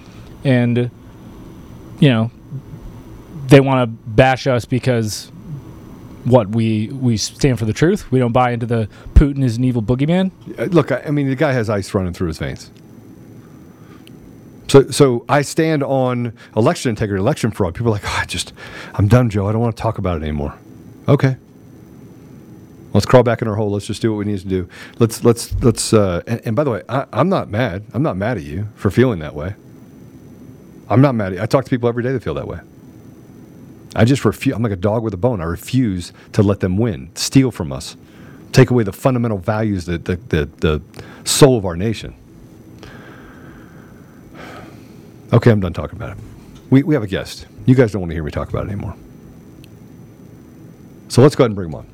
And, 0.44 0.92
you 2.00 2.10
know, 2.10 2.32
they 3.48 3.60
want 3.60 3.84
to 3.84 4.10
bash 4.10 4.46
us 4.48 4.66
because 4.66 5.32
what 6.24 6.50
we 6.50 6.90
we 6.90 7.18
stand 7.18 7.58
for 7.58 7.66
the 7.66 7.74
truth. 7.74 8.12
We 8.12 8.20
don't 8.20 8.32
buy 8.32 8.52
into 8.52 8.66
the 8.66 8.88
Putin 9.16 9.44
is 9.44 9.58
an 9.58 9.64
evil 9.64 9.82
boogeyman. 9.82 10.32
Uh, 10.58 10.66
look, 10.66 10.92
I, 10.92 11.04
I 11.08 11.12
mean, 11.12 11.30
the 11.30 11.36
guy 11.36 11.54
has 11.54 11.70
ice 11.70 11.94
running 11.94 12.14
through 12.14 12.28
his 12.28 12.38
veins. 12.38 12.72
So, 14.72 14.90
so 14.90 15.26
I 15.28 15.42
stand 15.42 15.84
on 15.84 16.32
election 16.56 16.92
integrity, 16.92 17.20
election 17.20 17.52
fraud. 17.52 17.76
People 17.76 17.90
are 17.90 17.96
like, 17.96 18.06
oh, 18.06 18.20
I 18.22 18.24
just, 18.24 18.54
I'm 18.94 19.10
done, 19.10 19.30
Joe. 19.30 19.46
I 19.46 19.52
don't 19.52 19.60
want 19.60 19.76
to 19.76 19.82
talk 19.82 19.98
about 19.98 20.16
it 20.16 20.24
anymore. 20.24 20.58
Okay. 21.10 21.36
Let's 22.94 23.06
crawl 23.06 23.22
back 23.24 23.42
in 23.42 23.50
our 23.50 23.56
hole. 23.56 23.70
Let's 23.70 23.86
just 23.86 24.02
do 24.02 24.14
what 24.14 24.20
we 24.20 24.32
need 24.32 24.40
to 24.40 24.48
do. 24.48 24.70
Let's, 24.98 25.26
let's, 25.26 25.54
let's. 25.62 25.92
Uh, 25.92 26.24
and, 26.26 26.42
and 26.46 26.56
by 26.56 26.64
the 26.64 26.72
way, 26.72 26.84
I, 26.88 27.06
I'm 27.12 27.28
not 27.28 27.50
mad. 27.50 27.84
I'm 27.94 28.02
not 28.02 28.16
mad 28.16 28.38
at 28.38 28.44
you 28.44 28.70
for 28.76 28.90
feeling 28.90 29.20
that 29.20 29.36
way. 29.36 29.56
I'm 30.88 31.02
not 31.02 31.16
mad 31.16 31.34
at 31.34 31.40
you. 31.40 31.42
I 31.42 31.48
talk 31.48 31.66
to 31.66 31.70
people 31.70 31.90
every 31.90 32.04
day 32.04 32.14
that 32.14 32.24
feel 32.24 32.36
that 32.36 32.48
way. 32.48 32.62
I 33.94 34.06
just 34.06 34.24
refuse. 34.24 34.56
I'm 34.56 34.64
like 34.64 34.72
a 34.72 34.78
dog 34.78 35.04
with 35.04 35.14
a 35.14 35.18
bone. 35.18 35.42
I 35.42 35.46
refuse 35.48 36.14
to 36.32 36.44
let 36.44 36.62
them 36.62 36.78
win, 36.78 37.12
steal 37.14 37.52
from 37.52 37.74
us, 37.74 37.98
take 38.54 38.70
away 38.70 38.86
the 38.86 38.94
fundamental 38.94 39.38
values, 39.38 39.84
that 39.88 40.06
the, 40.06 40.16
the, 40.16 40.46
the 40.60 40.82
soul 41.26 41.58
of 41.58 41.66
our 41.66 41.76
nation. 41.76 42.16
Okay, 45.34 45.50
I'm 45.50 45.62
done 45.62 45.74
talking 45.74 45.96
about 45.96 46.18
it. 46.18 46.24
We, 46.70 46.84
we 46.84 46.94
have 46.94 47.04
a 47.04 47.08
guest. 47.08 47.46
You 47.66 47.76
guys 47.76 47.92
don't 47.92 48.02
want 48.02 48.10
to 48.10 48.16
hear 48.16 48.24
me 48.24 48.32
talk 48.32 48.50
about 48.50 48.66
it 48.66 48.72
anymore. 48.72 48.96
So 51.08 51.22
let's 51.22 51.36
go 51.36 51.44
ahead 51.44 51.52
and 51.52 51.56
bring 51.56 51.70
him 51.70 51.76
on. 51.76 51.88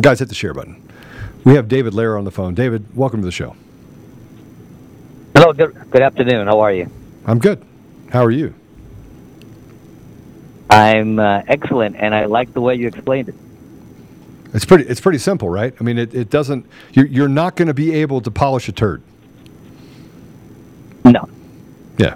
Guys, 0.00 0.18
hit 0.18 0.28
the 0.28 0.34
share 0.34 0.54
button. 0.54 0.82
We 1.44 1.54
have 1.54 1.68
David 1.68 1.94
Lara 1.94 2.18
on 2.18 2.24
the 2.24 2.30
phone. 2.30 2.54
David, 2.54 2.96
welcome 2.96 3.20
to 3.20 3.26
the 3.26 3.32
show. 3.32 3.56
Hello, 5.34 5.52
good, 5.52 5.74
good 5.90 6.02
afternoon. 6.02 6.48
How 6.48 6.60
are 6.60 6.72
you? 6.72 6.90
I'm 7.26 7.38
good. 7.38 7.64
How 8.10 8.24
are 8.24 8.30
you? 8.30 8.54
I'm 10.70 11.18
uh, 11.18 11.42
excellent, 11.46 11.96
and 11.96 12.14
I 12.14 12.24
like 12.26 12.52
the 12.52 12.60
way 12.60 12.74
you 12.74 12.88
explained 12.88 13.28
it. 13.28 13.34
It's 14.52 14.64
pretty. 14.64 14.84
It's 14.84 15.00
pretty 15.00 15.18
simple, 15.18 15.48
right? 15.48 15.74
I 15.78 15.84
mean, 15.84 15.98
it, 15.98 16.14
it 16.14 16.30
doesn't. 16.30 16.66
You're, 16.92 17.06
you're 17.06 17.28
not 17.28 17.54
going 17.56 17.68
to 17.68 17.74
be 17.74 17.94
able 17.94 18.20
to 18.22 18.30
polish 18.30 18.68
a 18.68 18.72
turd. 18.72 19.02
No. 21.04 21.28
Yeah. 21.98 22.14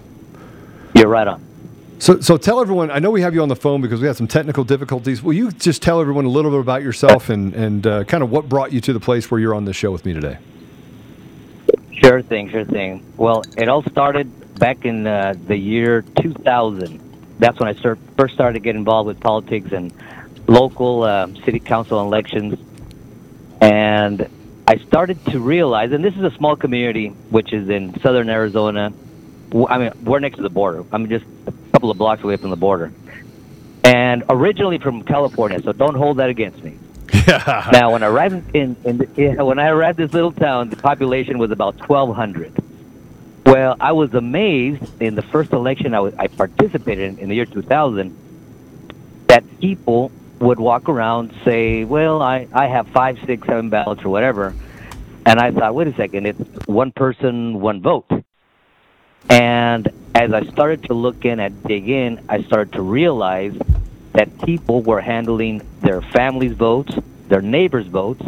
You're 1.03 1.11
right 1.11 1.27
on. 1.27 1.45
So, 1.99 2.21
so 2.21 2.37
tell 2.37 2.61
everyone. 2.61 2.93
I 2.93 3.01
know 3.01 3.11
we 3.11 3.23
have 3.23 3.35
you 3.35 3.43
on 3.43 3.49
the 3.49 3.57
phone 3.57 3.81
because 3.81 4.01
we 4.01 4.07
had 4.07 4.17
some 4.17 4.29
technical 4.29 4.63
difficulties. 4.63 5.21
Will 5.21 5.33
you 5.33 5.51
just 5.51 5.83
tell 5.83 6.01
everyone 6.01 6.27
a 6.27 6.29
little 6.29 6.53
bit 6.53 6.61
about 6.61 6.81
yourself 6.85 7.29
and 7.29 7.53
and 7.55 7.85
uh, 7.85 8.05
kind 8.05 8.23
of 8.23 8.31
what 8.31 8.49
brought 8.49 8.71
you 8.71 8.81
to 8.83 8.93
the 8.93 9.01
place 9.01 9.29
where 9.29 9.41
you're 9.41 9.55
on 9.55 9.65
this 9.65 9.75
show 9.75 9.91
with 9.91 10.05
me 10.05 10.13
today? 10.13 10.39
Sure 11.91 12.23
thing, 12.23 12.51
sure 12.51 12.65
thing. 12.65 13.05
Well, 13.17 13.43
it 13.57 13.69
all 13.69 13.83
started 13.83 14.59
back 14.61 14.85
in 14.85 15.09
uh, 15.09 15.35
the 15.49 15.57
year 15.57 16.03
2000. 16.03 17.01
That's 17.41 17.59
when 17.59 17.69
I 17.69 17.75
start, 17.75 17.99
first 18.17 18.35
started 18.35 18.55
to 18.55 18.61
get 18.61 18.77
involved 18.77 19.09
with 19.09 19.19
politics 19.19 19.73
and 19.73 19.93
local 20.47 21.03
uh, 21.03 21.35
city 21.45 21.59
council 21.59 22.01
elections. 22.01 22.61
And 23.61 24.29
I 24.69 24.77
started 24.77 25.25
to 25.27 25.41
realize, 25.41 25.91
and 25.91 26.05
this 26.05 26.15
is 26.15 26.23
a 26.23 26.31
small 26.37 26.55
community, 26.55 27.09
which 27.31 27.53
is 27.53 27.69
in 27.69 27.99
southern 28.03 28.29
Arizona, 28.29 28.93
I 29.55 29.79
mean, 29.79 29.93
we're 30.03 30.21
next 30.21 30.37
to 30.37 30.43
the 30.43 30.51
border. 30.51 30.85
I'm 30.93 31.09
just 31.09 31.25
a 31.47 31.53
couple 31.73 31.91
of 31.91 31.99
blocks 31.99 32.23
away 32.23 32.37
from 32.37 32.51
the 32.51 32.57
border. 32.57 32.93
And 33.85 34.25
originally 34.29 34.79
from 34.79 35.03
California, 35.03 35.61
so 35.63 35.73
don't 35.73 35.95
hold 35.95 36.19
that 36.19 36.31
against 36.31 36.63
me. 36.63 36.79
Now, 37.27 37.93
when 37.93 38.03
I 38.03 38.07
arrived 38.07 38.57
in, 38.57 38.77
in 38.85 38.99
the, 38.99 39.45
when 39.45 39.59
I 39.59 39.69
arrived 39.69 39.99
this 39.99 40.13
little 40.13 40.33
town, 40.33 40.71
the 40.71 40.77
population 40.77 41.39
was 41.39 41.51
about 41.51 41.77
1,200. 41.89 42.53
Well, 43.45 43.77
I 43.81 43.93
was 43.93 44.15
amazed 44.15 44.85
in 45.01 45.15
the 45.15 45.23
first 45.23 45.53
election 45.53 45.95
I, 45.95 46.01
was, 46.01 46.15
I 46.15 46.29
participated 46.29 47.15
in 47.15 47.19
in 47.19 47.29
the 47.29 47.35
year 47.35 47.45
2000 47.45 48.17
that 49.27 49.45
people 49.61 50.11
would 50.39 50.59
walk 50.59 50.89
around 50.89 51.33
say, 51.45 51.85
"Well, 51.85 52.23
I 52.23 52.47
I 52.53 52.67
have 52.67 52.89
five, 52.89 53.19
six, 53.27 53.47
seven 53.47 53.69
ballots 53.69 54.05
or 54.05 54.11
whatever," 54.11 54.55
and 55.27 55.39
I 55.41 55.51
thought, 55.51 55.75
"Wait 55.75 55.89
a 55.89 55.95
second, 55.95 56.27
it's 56.27 56.67
one 56.67 56.93
person, 56.93 57.61
one 57.61 57.81
vote." 57.81 58.22
And 59.29 59.89
as 60.15 60.33
I 60.33 60.45
started 60.45 60.85
to 60.85 60.95
look 60.95 61.25
in 61.25 61.41
and 61.41 61.63
dig 61.65 61.89
in, 61.89 62.25
I 62.29 62.43
started 62.43 62.73
to 62.75 62.83
realize 62.83 63.57
that 64.13 64.43
people 64.43 64.83
were 64.83 65.01
handling 65.01 65.67
their 65.81 66.03
family's 66.03 66.53
votes, 66.53 66.95
their 67.29 67.41
neighbors' 67.41 67.87
votes, 67.87 68.23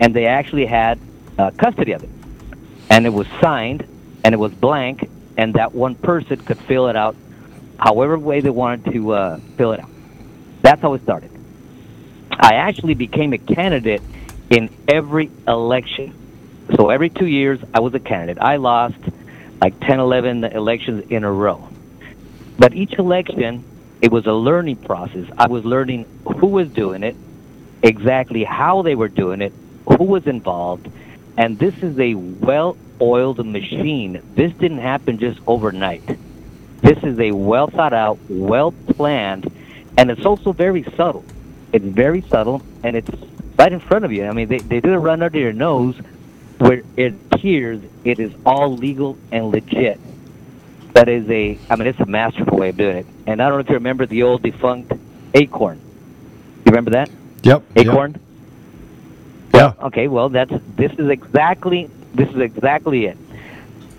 and 0.00 0.14
they 0.14 0.26
actually 0.26 0.66
had 0.66 0.98
uh, 1.38 1.50
custody 1.50 1.92
of 1.92 2.02
it. 2.02 2.10
And 2.90 3.04
it 3.04 3.10
was 3.10 3.26
signed, 3.40 3.86
and 4.24 4.34
it 4.34 4.38
was 4.38 4.52
blank, 4.52 5.08
and 5.36 5.54
that 5.54 5.74
one 5.74 5.94
person 5.94 6.38
could 6.38 6.58
fill 6.58 6.88
it 6.88 6.96
out 6.96 7.14
however 7.78 8.18
way 8.18 8.40
they 8.40 8.50
wanted 8.50 8.92
to 8.92 9.12
uh, 9.12 9.40
fill 9.56 9.72
it 9.72 9.80
out. 9.80 9.90
That's 10.62 10.80
how 10.80 10.94
it 10.94 11.02
started. 11.02 11.30
I 12.30 12.54
actually 12.54 12.94
became 12.94 13.32
a 13.32 13.38
candidate 13.38 14.02
in 14.50 14.70
every 14.88 15.30
election. 15.46 16.14
So 16.76 16.90
every 16.90 17.10
two 17.10 17.26
years, 17.26 17.60
I 17.72 17.80
was 17.80 17.94
a 17.94 18.00
candidate. 18.00 18.42
I 18.42 18.56
lost 18.56 18.98
like 19.60 19.78
10, 19.80 20.00
11 20.00 20.44
elections 20.44 21.10
in 21.10 21.24
a 21.24 21.32
row. 21.32 21.68
But 22.58 22.74
each 22.74 22.94
election, 22.94 23.64
it 24.00 24.10
was 24.10 24.26
a 24.26 24.32
learning 24.32 24.76
process. 24.76 25.26
I 25.36 25.48
was 25.48 25.64
learning 25.64 26.06
who 26.38 26.46
was 26.46 26.68
doing 26.68 27.02
it, 27.02 27.16
exactly 27.82 28.44
how 28.44 28.82
they 28.82 28.94
were 28.94 29.08
doing 29.08 29.40
it, 29.40 29.52
who 29.86 30.04
was 30.04 30.26
involved, 30.26 30.88
and 31.36 31.58
this 31.58 31.74
is 31.82 31.98
a 31.98 32.14
well 32.14 32.76
oiled 33.00 33.44
machine. 33.44 34.20
This 34.34 34.52
didn't 34.54 34.78
happen 34.78 35.18
just 35.18 35.40
overnight. 35.46 36.04
This 36.82 36.98
is 37.02 37.18
a 37.18 37.32
well 37.32 37.68
thought 37.68 37.92
out, 37.92 38.18
well 38.28 38.72
planned, 38.72 39.50
and 39.96 40.10
it's 40.10 40.26
also 40.26 40.52
very 40.52 40.84
subtle. 40.96 41.24
It's 41.72 41.84
very 41.84 42.22
subtle, 42.22 42.62
and 42.82 42.96
it's 42.96 43.10
right 43.58 43.72
in 43.72 43.80
front 43.80 44.04
of 44.04 44.12
you. 44.12 44.24
I 44.26 44.32
mean, 44.32 44.48
they, 44.48 44.58
they 44.58 44.80
do 44.80 44.92
it 44.92 44.96
run 44.96 45.22
under 45.22 45.38
your 45.38 45.52
nose 45.52 45.96
where 46.58 46.82
it 46.96 47.27
appears 47.38 47.80
it 48.04 48.18
is 48.18 48.32
all 48.44 48.76
legal 48.76 49.16
and 49.30 49.50
legit. 49.50 50.00
That 50.94 51.08
is 51.08 51.28
a, 51.30 51.58
I 51.70 51.76
mean, 51.76 51.86
it's 51.86 52.00
a 52.00 52.06
masterful 52.06 52.58
way 52.58 52.70
of 52.70 52.76
doing 52.76 52.96
it. 52.96 53.06
And 53.26 53.40
I 53.40 53.48
don't 53.48 53.58
know 53.58 53.60
if 53.60 53.68
you 53.68 53.74
remember 53.74 54.06
the 54.06 54.24
old 54.24 54.42
defunct 54.42 54.92
Acorn. 55.34 55.80
You 56.64 56.70
remember 56.72 56.92
that? 56.92 57.10
Yep. 57.42 57.62
Acorn? 57.76 58.12
Yep. 58.12 58.20
Yeah. 59.54 59.86
Okay, 59.86 60.08
well, 60.08 60.28
that's 60.28 60.52
this 60.76 60.92
is 60.92 61.08
exactly 61.08 61.90
this 62.14 62.28
is 62.28 62.38
exactly 62.38 63.06
it. 63.06 63.18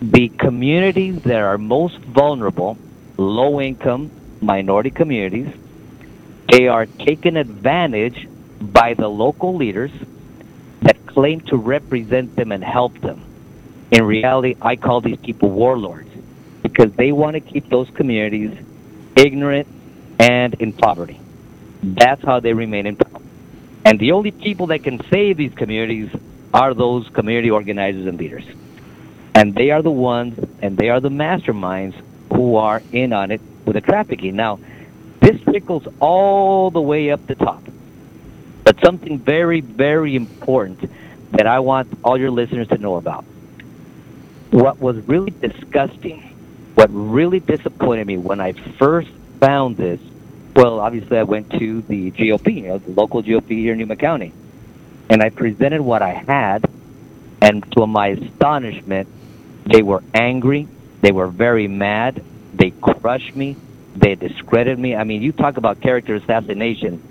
The 0.01 0.29
communities 0.29 1.21
that 1.23 1.39
are 1.39 1.57
most 1.57 1.97
vulnerable, 1.97 2.77
low 3.17 3.59
income, 3.59 4.11
minority 4.41 4.89
communities, 4.89 5.47
they 6.47 6.67
are 6.67 6.85
taken 6.85 7.35
advantage 7.35 8.27
by 8.61 8.93
the 8.93 9.07
local 9.07 9.55
leaders 9.55 9.91
that 10.81 11.05
claim 11.07 11.41
to 11.41 11.57
represent 11.57 12.35
them 12.35 12.51
and 12.51 12.63
help 12.63 12.99
them. 13.01 13.28
In 13.91 14.03
reality, 14.03 14.55
I 14.61 14.75
call 14.75 15.01
these 15.01 15.17
people 15.17 15.49
warlords 15.49 16.09
because 16.61 16.91
they 16.93 17.11
want 17.11 17.33
to 17.33 17.39
keep 17.39 17.69
those 17.69 17.89
communities 17.91 18.55
ignorant 19.15 19.67
and 20.19 20.53
in 20.55 20.73
poverty. 20.73 21.19
That's 21.81 22.23
how 22.23 22.39
they 22.39 22.53
remain 22.53 22.85
in 22.85 22.95
power. 22.95 23.21
And 23.85 23.99
the 23.99 24.11
only 24.11 24.31
people 24.31 24.67
that 24.67 24.83
can 24.83 25.01
save 25.09 25.37
these 25.37 25.53
communities 25.53 26.09
are 26.53 26.73
those 26.73 27.07
community 27.09 27.49
organizers 27.49 28.05
and 28.05 28.17
leaders. 28.17 28.45
And 29.33 29.55
they 29.55 29.71
are 29.71 29.81
the 29.81 29.91
ones 29.91 30.37
and 30.61 30.77
they 30.77 30.89
are 30.89 30.99
the 30.99 31.09
masterminds 31.09 31.95
who 32.33 32.55
are 32.55 32.81
in 32.91 33.13
on 33.13 33.31
it 33.31 33.41
with 33.65 33.75
the 33.75 33.81
trafficking. 33.81 34.35
Now, 34.35 34.59
this 35.21 35.41
trickles 35.41 35.87
all 35.99 36.71
the 36.71 36.81
way 36.81 37.11
up 37.11 37.25
the 37.27 37.35
top. 37.35 37.63
But 38.63 38.79
something 38.83 39.17
very, 39.17 39.61
very 39.61 40.15
important 40.15 40.91
that 41.31 41.47
I 41.47 41.59
want 41.59 41.87
all 42.03 42.17
your 42.17 42.31
listeners 42.31 42.67
to 42.69 42.77
know 42.77 42.95
about. 42.95 43.25
What 44.51 44.79
was 44.79 44.97
really 45.07 45.31
disgusting, 45.31 46.21
what 46.73 46.89
really 46.91 47.39
disappointed 47.39 48.07
me 48.07 48.17
when 48.17 48.41
I 48.41 48.53
first 48.53 49.09
found 49.39 49.77
this, 49.77 49.99
well, 50.55 50.79
obviously 50.79 51.17
I 51.19 51.23
went 51.23 51.51
to 51.51 51.81
the 51.83 52.09
GOP, 52.11 52.55
you 52.55 52.67
know, 52.69 52.77
the 52.79 52.91
local 52.91 53.21
GOP 53.21 53.49
here 53.49 53.73
in 53.73 53.79
Yuma 53.79 53.95
County, 53.95 54.33
and 55.09 55.21
I 55.21 55.29
presented 55.29 55.81
what 55.81 56.01
I 56.01 56.13
had, 56.13 56.65
and 57.41 57.63
to 57.73 57.85
my 57.85 58.07
astonishment, 58.07 59.07
they 59.65 59.83
were 59.83 60.03
angry, 60.15 60.67
they 61.01 61.11
were 61.11 61.27
very 61.27 61.67
mad, 61.67 62.23
they 62.53 62.71
crushed 62.71 63.35
me, 63.35 63.55
they 63.95 64.15
discredited 64.15 64.79
me. 64.79 64.95
I 64.95 65.03
mean, 65.03 65.21
you 65.21 65.31
talk 65.31 65.57
about 65.57 65.79
character 65.81 66.15
assassination. 66.15 67.01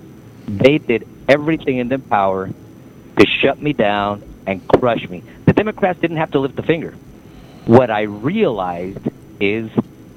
They 0.47 0.77
did 0.77 1.07
everything 1.27 1.77
in 1.77 1.87
their 1.87 1.99
power 1.99 2.49
to 3.17 3.25
shut 3.41 3.61
me 3.61 3.73
down 3.73 4.23
and 4.45 4.67
crush 4.67 5.07
me. 5.07 5.23
The 5.45 5.53
Democrats 5.53 5.99
didn't 5.99 6.17
have 6.17 6.31
to 6.31 6.39
lift 6.39 6.57
a 6.59 6.63
finger. 6.63 6.95
What 7.69 7.91
I 7.91 8.01
realized 8.01 9.07
is 9.39 9.69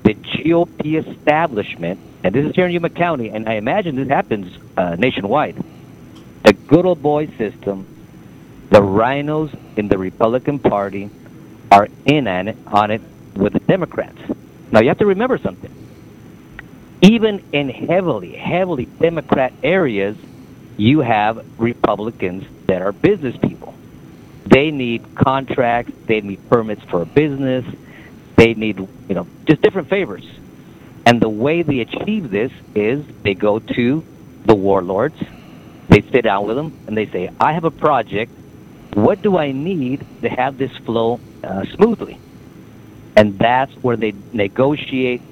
the 0.05 0.15
GOP 0.15 1.07
establishment, 1.07 2.01
and 2.25 2.35
this 2.35 2.47
is 2.47 2.55
here 2.57 2.65
in 2.65 2.73
Yuma 2.73 2.88
County, 2.88 3.29
and 3.29 3.47
I 3.47 3.57
imagine 3.57 3.95
this 3.95 4.09
happens 4.09 4.57
uh, 4.75 4.97
nationwide. 4.97 5.62
The 6.45 6.55
good 6.55 6.87
old 6.87 7.03
boy 7.03 7.27
system, 7.37 7.87
the 8.71 8.81
RINOs 8.81 9.55
in 9.77 9.88
the 9.88 9.99
Republican 9.99 10.61
Party 10.61 11.11
are 11.71 11.88
in 12.07 12.27
on 12.27 12.49
it, 12.49 12.57
on 12.69 12.91
it 12.91 13.03
with 13.37 13.53
the 13.53 13.61
Democrats. 13.61 14.19
Now 14.71 14.81
you 14.81 14.88
have 14.88 15.01
to 15.01 15.07
remember 15.07 15.37
something. 15.37 15.75
Even 17.03 17.45
in 17.53 17.69
heavily, 17.69 18.33
heavily 18.33 18.87
Democrat 18.87 19.53
areas, 19.62 20.17
you 20.79 21.01
have 21.01 21.45
Republicans 21.61 22.45
that 22.67 22.81
are 22.81 22.93
business 22.93 23.37
people. 23.37 23.62
They 24.47 24.71
need 24.71 25.15
contracts, 25.15 25.93
they 26.07 26.21
need 26.21 26.49
permits 26.49 26.83
for 26.85 27.03
a 27.03 27.07
business, 27.07 27.65
they 28.37 28.55
need, 28.55 28.79
you 28.79 29.15
know, 29.15 29.27
just 29.47 29.63
different 29.63 29.89
favors. 29.89 30.25
And 31.07 31.21
the 31.21 31.29
way 31.29 31.63
they 31.63 31.81
achieve 31.81 32.31
this 32.31 32.53
is 32.75 33.05
they 33.23 33.35
go 33.35 33.59
to 33.59 34.05
the 34.45 34.55
warlords, 34.55 35.17
they 35.89 36.03
sit 36.11 36.23
down 36.23 36.47
with 36.47 36.57
them, 36.57 36.77
and 36.87 36.97
they 36.97 37.07
say, 37.07 37.31
I 37.41 37.53
have 37.53 37.65
a 37.65 37.71
project. 37.71 38.33
What 38.95 39.23
do 39.23 39.39
I 39.39 39.53
need 39.53 40.05
to 40.23 40.29
have 40.29 40.59
this 40.59 40.77
flow 40.79 41.21
uh, 41.43 41.65
smoothly? 41.75 42.19
And 43.17 43.39
that's 43.39 43.73
where 43.77 43.97
they 43.97 44.15
negotiate, 44.33 45.23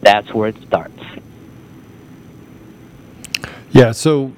that's 0.00 0.32
where 0.32 0.48
it 0.48 0.56
starts. 0.62 1.00
Yeah, 3.70 3.92
so 3.92 4.32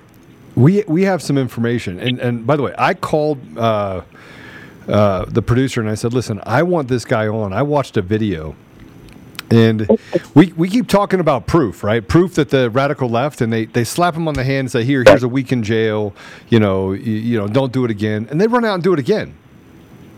we 0.56 0.82
we 0.88 1.02
have 1.02 1.22
some 1.22 1.38
information, 1.38 2.00
and 2.00 2.18
and 2.18 2.46
by 2.46 2.56
the 2.56 2.62
way, 2.62 2.74
I 2.76 2.94
called 2.94 3.38
uh, 3.56 4.02
uh, 4.88 5.26
the 5.26 5.42
producer 5.42 5.80
and 5.80 5.88
I 5.88 5.94
said, 5.94 6.12
"Listen, 6.12 6.40
I 6.44 6.62
want 6.62 6.88
this 6.88 7.04
guy 7.04 7.28
on. 7.28 7.52
I 7.52 7.62
watched 7.62 7.96
a 7.96 8.02
video." 8.02 8.56
And 9.48 9.86
we, 10.34 10.52
we 10.54 10.68
keep 10.68 10.88
talking 10.88 11.20
about 11.20 11.46
proof, 11.46 11.84
right? 11.84 12.06
Proof 12.06 12.34
that 12.34 12.50
the 12.50 12.68
radical 12.68 13.08
left, 13.08 13.40
and 13.40 13.52
they, 13.52 13.66
they 13.66 13.84
slap 13.84 14.16
him 14.16 14.26
on 14.26 14.34
the 14.34 14.42
hand 14.42 14.60
and 14.60 14.70
say, 14.72 14.82
"Here, 14.82 15.04
here's 15.06 15.22
a 15.22 15.28
week 15.28 15.52
in 15.52 15.62
jail. 15.62 16.14
You 16.48 16.58
know, 16.58 16.92
you, 16.92 17.12
you 17.12 17.38
know, 17.38 17.46
don't 17.46 17.72
do 17.72 17.84
it 17.84 17.90
again." 17.92 18.26
And 18.28 18.40
they 18.40 18.48
run 18.48 18.64
out 18.64 18.74
and 18.74 18.82
do 18.82 18.92
it 18.92 18.98
again. 18.98 19.36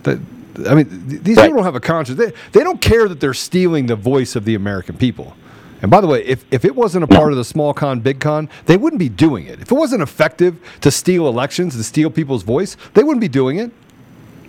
That 0.05 0.19
I 0.67 0.75
mean, 0.75 1.09
th- 1.11 1.23
these 1.23 1.37
people 1.37 1.57
don't 1.57 1.65
have 1.65 1.75
a 1.75 1.81
conscience. 1.81 2.19
They, 2.19 2.33
they 2.53 2.65
don't 2.65 2.81
care 2.81 3.07
that 3.07 3.21
they're 3.21 3.35
stealing 3.35 3.87
the 3.87 3.97
voice 3.97 4.35
of 4.35 4.45
the 4.47 4.55
American 4.55 4.97
people. 4.97 5.37
And 5.81 5.91
by 5.91 6.01
the 6.01 6.07
way, 6.07 6.25
if, 6.25 6.45
if 6.53 6.65
it 6.65 6.75
wasn't 6.75 7.05
a 7.05 7.07
part 7.07 7.33
of 7.33 7.39
the 7.39 7.45
small 7.45 7.73
con, 7.73 8.01
big 8.01 8.21
con, 8.21 8.49
they 8.67 8.77
wouldn't 8.77 8.99
be 8.99 9.09
doing 9.09 9.47
it. 9.47 9.61
If 9.61 9.71
it 9.71 9.75
wasn't 9.75 10.03
effective 10.03 10.59
to 10.81 10.91
steal 10.91 11.29
elections, 11.29 11.77
to 11.77 11.85
steal 11.85 12.11
people's 12.11 12.43
voice, 12.43 12.77
they 12.95 13.03
wouldn't 13.03 13.21
be 13.21 13.29
doing 13.29 13.59
it. 13.59 13.71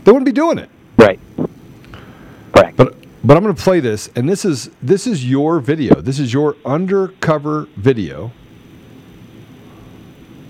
They 0.03 0.11
wouldn't 0.11 0.25
be 0.25 0.31
doing 0.31 0.57
it. 0.57 0.69
Right. 0.97 1.19
Correct. 2.51 2.77
But 2.77 2.95
but 3.23 3.35
I'm 3.35 3.43
going 3.43 3.55
to 3.55 3.61
play 3.61 3.79
this, 3.79 4.09
and 4.15 4.29
this 4.29 4.45
is 4.45 4.69
this 4.81 5.05
is 5.05 5.29
your 5.29 5.59
video. 5.59 6.01
This 6.01 6.19
is 6.19 6.33
your 6.33 6.55
undercover 6.65 7.67
video. 7.75 8.31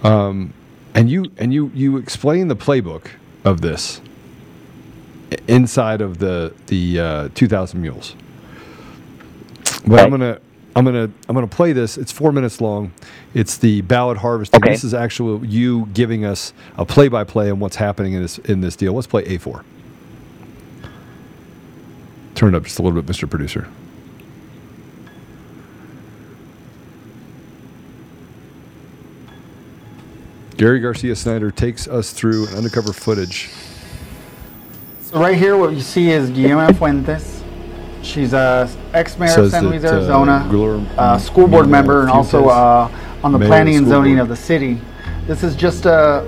Um, 0.03 0.53
and 0.93 1.09
you 1.09 1.31
and 1.37 1.53
you 1.53 1.71
you 1.73 1.97
explain 1.97 2.47
the 2.47 2.55
playbook 2.55 3.07
of 3.43 3.61
this 3.61 4.01
inside 5.47 6.01
of 6.01 6.19
the 6.19 6.53
the 6.67 6.99
uh, 6.99 7.29
2,000 7.35 7.81
mules. 7.81 8.15
But 9.85 9.99
I'm 9.99 10.11
gonna 10.11 10.39
I'm 10.75 10.85
gonna 10.85 11.11
I'm 11.27 11.35
gonna 11.35 11.47
play 11.47 11.73
this. 11.73 11.97
It's 11.97 12.11
four 12.11 12.31
minutes 12.31 12.61
long. 12.61 12.93
It's 13.33 13.57
the 13.57 13.81
ballot 13.81 14.17
harvesting. 14.17 14.61
Okay. 14.61 14.71
This 14.71 14.83
is 14.83 14.93
actually 14.93 15.47
you 15.47 15.87
giving 15.87 16.25
us 16.25 16.53
a 16.77 16.85
play 16.85 17.07
by 17.07 17.23
play 17.23 17.49
on 17.49 17.59
what's 17.59 17.75
happening 17.75 18.13
in 18.13 18.21
this 18.21 18.37
in 18.39 18.61
this 18.61 18.75
deal. 18.75 18.93
Let's 18.93 19.07
play 19.07 19.23
A4. 19.25 19.63
Turn 22.35 22.53
it 22.53 22.57
up 22.57 22.63
just 22.63 22.79
a 22.79 22.81
little 22.81 23.01
bit, 23.01 23.11
Mr. 23.11 23.29
Producer. 23.29 23.67
Gary 30.55 30.79
Garcia 30.81 31.15
Snyder 31.15 31.51
takes 31.51 31.87
us 31.87 32.11
through 32.11 32.47
an 32.47 32.55
undercover 32.55 32.91
footage. 32.93 33.49
So 35.01 35.19
right 35.19 35.37
here, 35.37 35.57
what 35.57 35.71
you 35.71 35.79
see 35.79 36.11
is 36.11 36.29
Guillermina 36.29 36.77
Fuentes. 36.77 37.38
She's 38.01 38.33
a 38.33 38.69
ex-mayor 38.93 39.41
of 39.41 39.51
San 39.51 39.67
Luis, 39.67 39.83
uh, 39.83 39.93
Arizona, 39.93 40.85
uh, 40.97 41.17
school 41.17 41.47
board 41.47 41.67
member, 41.67 42.01
and 42.01 42.09
also 42.09 42.47
uh, 42.47 42.89
on 43.23 43.31
the 43.31 43.39
planning 43.39 43.75
and 43.75 43.87
zoning 43.87 44.15
board. 44.15 44.21
of 44.23 44.29
the 44.29 44.35
city. 44.35 44.79
This 45.27 45.43
is 45.43 45.55
just 45.55 45.85
uh, 45.85 46.21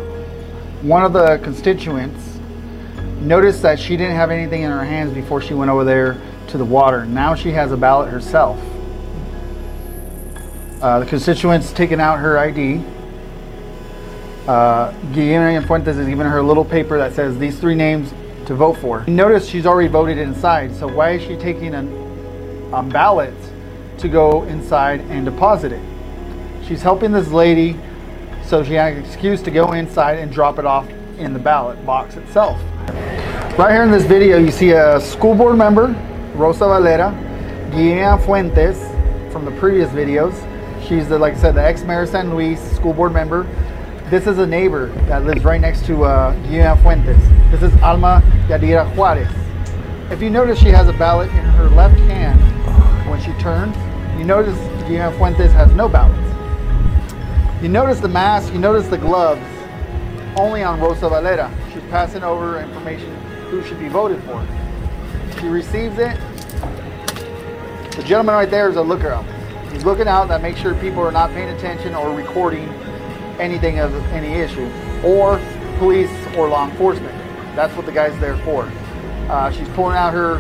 one 0.82 1.04
of 1.04 1.14
the 1.14 1.40
constituents. 1.44 2.28
Noticed 3.22 3.62
that 3.62 3.80
she 3.80 3.98
didn't 3.98 4.16
have 4.16 4.32
anything 4.32 4.64
in 4.64 4.72
her 4.72 4.84
hands 4.84 5.14
before 5.14 5.42
she 5.42 5.54
went 5.54 5.70
over 5.70 5.84
there 5.84 6.20
to 6.48 6.58
the 6.58 6.66
water. 6.66 7.06
Now 7.06 7.36
she 7.36 7.52
has 7.52 7.72
a 7.72 7.78
ballot 7.78 8.10
herself. 8.10 8.60
Uh, 10.82 11.00
the 11.00 11.06
constituent's 11.06 11.72
taken 11.72 12.00
out 12.00 12.18
her 12.18 12.40
ID. 12.40 12.84
Uh, 14.48 14.92
Guillermina 15.14 15.66
Fuentes 15.68 15.98
is 15.98 16.08
giving 16.08 16.26
her 16.26 16.40
a 16.40 16.44
little 16.44 16.66
paper 16.66 16.98
that 16.98 17.14
says 17.14 17.38
these 17.38 17.60
three 17.60 17.76
names 17.76 18.12
to 18.52 18.56
vote 18.58 18.74
for. 18.74 19.06
Notice 19.06 19.48
she's 19.48 19.66
already 19.66 19.88
voted 19.88 20.18
inside, 20.18 20.76
so 20.76 20.86
why 20.86 21.12
is 21.12 21.22
she 21.22 21.38
taking 21.38 21.74
a 21.74 21.80
um, 22.76 22.90
ballot 22.90 23.34
to 23.98 24.10
go 24.10 24.44
inside 24.44 25.00
and 25.10 25.24
deposit 25.24 25.72
it? 25.72 25.82
She's 26.68 26.82
helping 26.82 27.14
this 27.14 27.30
lady, 27.30 27.80
so 28.44 28.62
she 28.62 28.74
has 28.74 28.98
an 28.98 29.06
excuse 29.06 29.42
to 29.44 29.52
go 29.52 29.72
inside 29.72 30.20
and 30.20 30.30
drop 30.34 30.60
it 30.60 30.66
off 30.66 30.90
in 31.18 31.32
the 31.32 31.40
ballot 31.40 31.86
box 31.86 32.18
itself. 32.18 32.62
Right 33.58 33.72
here 33.72 33.84
in 33.84 33.92
this 33.92 34.04
video, 34.04 34.38
you 34.38 34.52
see 34.52 34.72
a 34.72 35.00
school 35.00 35.34
board 35.34 35.58
member, 35.58 35.96
Rosa 36.36 36.66
Valera, 36.66 37.12
Guillermina 37.72 38.22
Fuentes 38.26 38.78
from 39.32 39.46
the 39.46 39.52
previous 39.52 39.90
videos. 39.92 40.36
She's 40.86 41.08
the, 41.08 41.18
like 41.18 41.36
I 41.36 41.38
said, 41.38 41.56
the 41.56 41.64
ex-mayor 41.64 42.02
of 42.02 42.10
San 42.10 42.32
Luis, 42.32 42.60
school 42.76 42.94
board 42.94 43.14
member. 43.14 43.44
This 44.12 44.28
is 44.28 44.40
a 44.40 44.46
neighbor 44.46 44.88
that 45.08 45.24
lives 45.24 45.46
right 45.46 45.62
next 45.62 45.86
to 45.86 46.04
uh, 46.04 46.34
Guillermina 46.44 46.82
Fuentes. 46.82 47.16
This 47.50 47.64
is 47.64 47.82
Alma 47.82 48.22
Yadira 48.50 48.94
Juarez. 48.94 49.32
If 50.12 50.22
you 50.22 50.30
notice, 50.30 50.60
she 50.60 50.68
has 50.68 50.90
a 50.90 50.92
ballot 50.92 51.30
in 51.30 51.38
her 51.38 51.70
left 51.70 51.98
hand 51.98 52.38
when 53.10 53.22
she 53.22 53.32
turns. 53.42 53.74
You 54.20 54.26
notice 54.26 54.58
Guillermina 54.84 55.16
Fuentes 55.16 55.54
has 55.54 55.72
no 55.72 55.88
ballots. 55.88 56.20
You 57.64 57.70
notice 57.70 58.02
the 58.02 58.10
mask, 58.10 58.52
you 58.52 58.60
notice 58.60 58.86
the 58.90 58.98
gloves, 58.98 59.40
only 60.36 60.62
on 60.62 60.82
Rosa 60.82 61.08
Valera. 61.08 61.50
She's 61.72 61.84
passing 61.84 62.22
over 62.22 62.60
information 62.60 63.16
who 63.50 63.64
should 63.64 63.80
be 63.80 63.88
voted 63.88 64.22
for. 64.24 64.46
She 65.40 65.48
receives 65.48 65.98
it. 66.00 66.20
The 67.96 68.04
gentleman 68.04 68.36
right 68.36 68.52
there 68.52 68.70
is 68.70 68.76
a 68.76 68.82
looker. 68.82 69.16
He's 69.72 69.86
looking 69.86 70.10
out 70.10 70.28
that 70.28 70.42
makes 70.42 70.60
sure 70.60 70.76
people 70.76 71.02
are 71.02 71.14
not 71.14 71.30
paying 71.30 71.48
attention 71.56 71.96
or 71.96 72.14
recording 72.14 72.68
anything 73.42 73.80
of 73.80 73.94
any 74.14 74.34
issue, 74.40 74.70
or 75.04 75.42
police 75.80 76.12
or 76.38 76.48
law 76.48 76.70
enforcement. 76.70 77.18
That's 77.56 77.76
what 77.76 77.86
the 77.86 77.92
guy's 77.92 78.18
there 78.20 78.38
for. 78.38 78.72
Uh, 79.30 79.52
she's 79.52 79.68
pulling 79.70 79.98
out 79.98 80.14
her 80.14 80.38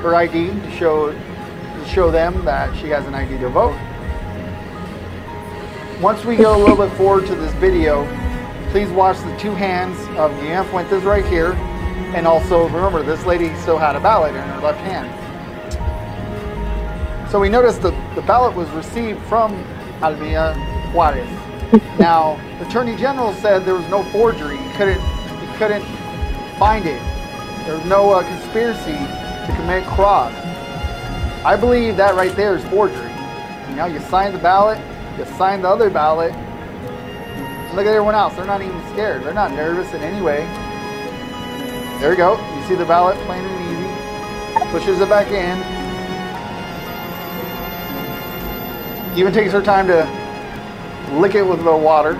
her 0.00 0.14
ID 0.14 0.48
to 0.48 0.70
show 0.72 1.12
to 1.12 1.84
show 1.88 2.10
them 2.10 2.44
that 2.44 2.74
she 2.76 2.88
has 2.88 3.04
an 3.06 3.14
ID 3.14 3.38
to 3.38 3.48
vote. 3.48 3.76
Once 6.00 6.24
we 6.24 6.36
go 6.36 6.56
a 6.56 6.58
little 6.58 6.76
bit 6.76 6.94
forward 6.96 7.26
to 7.26 7.34
this 7.34 7.52
video, 7.54 8.04
please 8.70 8.90
watch 8.90 9.16
the 9.18 9.36
two 9.36 9.52
hands 9.52 9.98
of 10.18 10.30
Guillermina 10.32 10.68
Fuentes 10.70 11.02
right 11.04 11.24
here, 11.24 11.52
and 12.14 12.26
also 12.26 12.64
remember 12.68 13.02
this 13.02 13.24
lady 13.24 13.54
still 13.56 13.78
had 13.78 13.96
a 13.96 14.00
ballot 14.00 14.34
in 14.34 14.42
her 14.42 14.60
left 14.60 14.80
hand. 14.80 15.10
So 17.30 17.40
we 17.40 17.48
noticed 17.48 17.82
that 17.82 18.14
the 18.14 18.22
ballot 18.22 18.54
was 18.54 18.68
received 18.70 19.20
from 19.22 19.52
Alvia 20.00 20.54
Juarez. 20.92 21.43
Now, 21.98 22.40
the 22.58 22.68
Attorney 22.68 22.96
General 22.96 23.32
said 23.34 23.64
there 23.64 23.74
was 23.74 23.88
no 23.88 24.04
forgery. 24.04 24.58
He 24.58 24.72
couldn't, 24.72 25.00
he 25.00 25.46
couldn't 25.58 25.84
find 26.58 26.86
it. 26.86 27.00
There 27.66 27.76
was 27.76 27.84
no 27.86 28.12
uh, 28.12 28.22
conspiracy 28.22 28.92
to 28.92 29.52
commit 29.56 29.84
fraud. 29.96 30.32
I 31.44 31.56
believe 31.56 31.96
that 31.96 32.14
right 32.14 32.34
there 32.36 32.56
is 32.56 32.64
forgery. 32.66 33.10
You 33.70 33.76
know, 33.76 33.86
you 33.86 34.00
sign 34.00 34.32
the 34.32 34.38
ballot, 34.38 34.78
you 35.18 35.24
sign 35.36 35.62
the 35.62 35.68
other 35.68 35.90
ballot. 35.90 36.32
Look 37.74 37.86
at 37.86 37.90
everyone 37.90 38.14
else. 38.14 38.36
They're 38.36 38.44
not 38.44 38.62
even 38.62 38.80
scared. 38.92 39.24
They're 39.24 39.34
not 39.34 39.50
nervous 39.50 39.92
in 39.94 40.00
any 40.00 40.22
way. 40.22 40.46
There 41.98 42.12
you 42.12 42.16
go. 42.16 42.36
You 42.56 42.66
see 42.68 42.76
the 42.76 42.84
ballot 42.84 43.16
plain 43.26 43.44
and 43.44 44.64
easy. 44.64 44.70
Pushes 44.70 45.00
it 45.00 45.08
back 45.08 45.28
in. 45.28 45.58
Even 49.18 49.32
takes 49.32 49.52
her 49.52 49.62
time 49.62 49.86
to 49.88 50.23
lick 51.20 51.34
it 51.34 51.42
with 51.42 51.64
the 51.64 51.76
water. 51.76 52.14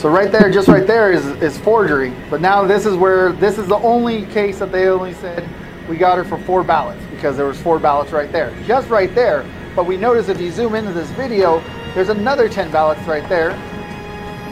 So 0.00 0.08
right 0.08 0.32
there, 0.32 0.50
just 0.50 0.66
right 0.66 0.86
there 0.86 1.12
is, 1.12 1.26
is 1.42 1.58
forgery. 1.58 2.14
But 2.30 2.40
now 2.40 2.64
this 2.66 2.86
is 2.86 2.96
where, 2.96 3.32
this 3.32 3.58
is 3.58 3.66
the 3.66 3.76
only 3.76 4.24
case 4.26 4.58
that 4.60 4.72
they 4.72 4.88
only 4.88 5.12
said 5.12 5.46
we 5.90 5.98
got 5.98 6.16
her 6.16 6.24
for 6.24 6.38
four 6.38 6.64
ballots 6.64 7.04
because 7.10 7.36
there 7.36 7.44
was 7.44 7.60
four 7.60 7.78
ballots 7.78 8.10
right 8.10 8.32
there. 8.32 8.50
Just 8.64 8.88
right 8.88 9.14
there. 9.14 9.44
But 9.76 9.84
we 9.84 9.98
notice 9.98 10.28
if 10.28 10.40
you 10.40 10.50
zoom 10.52 10.74
into 10.74 10.92
this 10.92 11.10
video, 11.10 11.62
there's 11.94 12.08
another 12.08 12.48
10 12.48 12.70
ballots 12.70 13.02
right 13.02 13.28
there. 13.28 13.52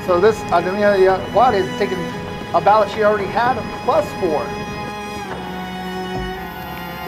So 0.07 0.21
this 0.21 0.39
Adelia 0.53 1.19
Juarez 1.33 1.67
is 1.67 1.79
taking 1.79 1.99
a 2.55 2.61
ballot 2.61 2.91
she 2.91 3.03
already 3.03 3.27
had 3.27 3.57
plus 3.85 4.07
four. 4.21 4.68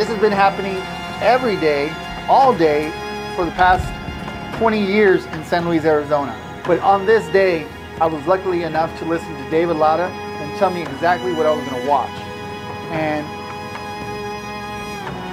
This 0.01 0.09
has 0.09 0.19
been 0.19 0.33
happening 0.33 0.77
every 1.21 1.57
day, 1.57 1.95
all 2.27 2.57
day, 2.57 2.89
for 3.37 3.45
the 3.45 3.51
past 3.51 3.85
20 4.57 4.83
years 4.83 5.27
in 5.27 5.45
San 5.45 5.69
Luis, 5.69 5.85
Arizona. 5.85 6.35
But 6.65 6.79
on 6.79 7.05
this 7.05 7.31
day, 7.35 7.67
I 8.01 8.07
was 8.07 8.27
lucky 8.27 8.63
enough 8.63 8.99
to 9.01 9.05
listen 9.05 9.29
to 9.37 9.51
David 9.51 9.77
Lara 9.77 10.09
and 10.09 10.59
tell 10.59 10.71
me 10.71 10.81
exactly 10.81 11.35
what 11.35 11.45
I 11.45 11.51
was 11.51 11.63
going 11.69 11.83
to 11.83 11.87
watch. 11.87 12.09
And 12.89 13.27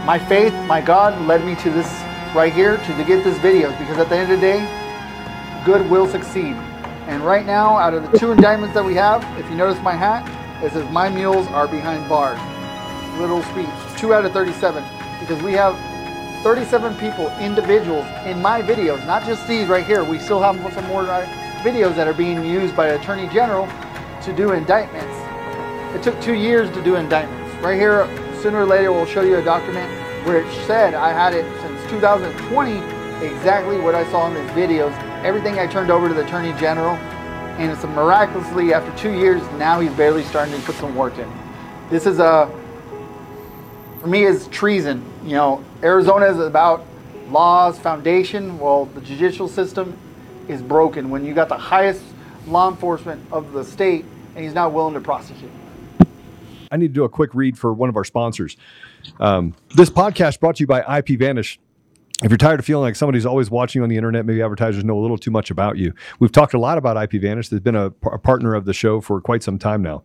my 0.06 0.20
faith, 0.20 0.52
my 0.68 0.82
God, 0.82 1.18
led 1.26 1.46
me 1.46 1.56
to 1.64 1.70
this 1.70 1.88
right 2.36 2.52
here 2.52 2.76
to, 2.76 2.98
to 2.98 3.06
get 3.06 3.24
this 3.24 3.38
video 3.38 3.70
because 3.80 3.98
at 4.00 4.10
the 4.10 4.18
end 4.18 4.34
of 4.34 4.42
the 4.42 4.46
day, 4.46 4.60
good 5.64 5.90
will 5.90 6.08
succeed. 6.08 6.58
And 7.08 7.24
right 7.24 7.46
now, 7.46 7.78
out 7.78 7.94
of 7.94 8.12
the 8.12 8.20
two 8.20 8.34
indictments 8.34 8.74
that 8.74 8.84
we 8.84 8.96
have, 8.96 9.24
if 9.40 9.50
you 9.50 9.56
notice 9.56 9.82
my 9.82 9.94
hat, 9.94 10.28
it 10.62 10.74
says 10.74 10.92
my 10.92 11.08
mules 11.08 11.48
are 11.56 11.70
behind 11.70 12.10
bars. 12.10 12.38
Little 13.18 13.42
speech, 13.44 13.87
two 13.98 14.14
out 14.14 14.24
of 14.26 14.32
37, 14.32 14.84
because 15.20 15.42
we 15.42 15.54
have 15.54 15.76
37 16.44 16.96
people, 16.98 17.30
individuals 17.40 18.06
in 18.26 18.42
my 18.42 18.62
videos, 18.62 19.06
not 19.08 19.26
just 19.26 19.48
these 19.48 19.68
right 19.68 19.86
here. 19.86 20.04
We 20.04 20.20
still 20.20 20.40
have 20.40 20.56
some 20.74 20.86
more 20.86 21.02
uh, 21.02 21.26
videos 21.64 21.96
that 21.96 22.08
are 22.08 22.14
being 22.14 22.46
used 22.46 22.76
by 22.76 22.88
the 22.88 23.02
Attorney 23.02 23.28
General 23.34 23.68
to 24.22 24.34
do 24.34 24.52
indictments. 24.52 25.14
It 25.96 26.04
took 26.04 26.20
two 26.22 26.36
years 26.36 26.70
to 26.72 26.84
do 26.84 26.96
indictments. 26.96 27.56
Right 27.64 27.78
here, 27.78 28.06
sooner 28.42 28.62
or 28.62 28.66
later, 28.66 28.92
we'll 28.92 29.06
show 29.06 29.24
you 29.24 29.38
a 29.38 29.44
document 29.44 29.92
where 30.28 30.42
it 30.42 30.66
said 30.68 30.94
I 30.94 31.12
had 31.12 31.34
it 31.34 31.46
since 31.62 31.90
2020, 31.90 32.78
exactly 33.26 33.80
what 33.80 33.96
I 33.96 34.10
saw 34.12 34.28
in 34.28 34.36
these 34.36 34.52
videos. 34.52 34.96
Everything 35.24 35.58
I 35.58 35.66
turned 35.66 35.90
over 35.90 36.08
to 36.08 36.14
the 36.14 36.24
Attorney 36.26 36.54
General, 36.60 36.96
and 37.58 37.72
it's 37.72 37.84
miraculously, 37.84 38.74
after 38.74 38.96
two 38.96 39.18
years, 39.18 39.42
now 39.54 39.80
he's 39.80 39.94
barely 39.94 40.24
starting 40.24 40.54
to 40.54 40.62
put 40.62 40.76
some 40.76 40.96
work 40.96 41.18
in. 41.18 41.32
This 41.90 42.06
is 42.06 42.20
a, 42.20 42.52
for 44.08 44.12
me, 44.12 44.24
is 44.24 44.48
treason. 44.48 45.04
You 45.26 45.34
know, 45.34 45.66
Arizona 45.84 46.28
is 46.28 46.40
about 46.40 46.86
laws, 47.30 47.78
foundation. 47.78 48.58
Well, 48.58 48.86
the 48.86 49.02
judicial 49.02 49.50
system 49.50 49.98
is 50.48 50.62
broken 50.62 51.10
when 51.10 51.26
you 51.26 51.34
got 51.34 51.50
the 51.50 51.58
highest 51.58 52.02
law 52.48 52.70
enforcement 52.70 53.22
of 53.34 53.52
the 53.52 53.66
state 53.66 54.06
and 54.34 54.46
he's 54.46 54.54
not 54.54 54.72
willing 54.72 54.94
to 54.94 55.02
prosecute. 55.02 55.52
I 56.72 56.78
need 56.78 56.88
to 56.88 56.94
do 56.94 57.04
a 57.04 57.10
quick 57.10 57.36
read 57.36 57.58
for 57.60 57.74
one 57.74 57.90
of 57.90 57.98
our 57.98 58.06
sponsors. 58.06 58.56
Um, 59.20 59.54
this 59.76 59.90
podcast 59.90 60.40
brought 60.40 60.56
to 60.56 60.64
you 60.64 60.68
by 60.68 60.84
IPVanish. 60.84 61.58
If 62.24 62.32
you're 62.32 62.38
tired 62.38 62.62
of 62.62 62.66
feeling 62.66 62.84
like 62.84 62.96
somebody's 62.96 63.26
always 63.26 63.52
watching 63.52 63.82
you 63.82 63.84
on 63.84 63.90
the 63.90 63.98
internet, 63.98 64.26
maybe 64.26 64.42
advertisers 64.42 64.86
know 64.86 64.98
a 64.98 65.02
little 65.02 65.18
too 65.18 65.32
much 65.32 65.52
about 65.52 65.78
you. 65.78 65.94
We've 66.20 66.32
talked 66.32 66.54
a 66.54 66.60
lot 66.60 66.78
about 66.78 66.96
IPVanish. 66.96 67.50
They've 67.50 67.64
been 67.64 67.76
a, 67.76 67.88
a 68.04 68.18
partner 68.18 68.56
of 68.56 68.64
the 68.64 68.74
show 68.74 69.02
for 69.02 69.20
quite 69.20 69.44
some 69.44 69.60
time 69.60 69.82
now. 69.82 70.04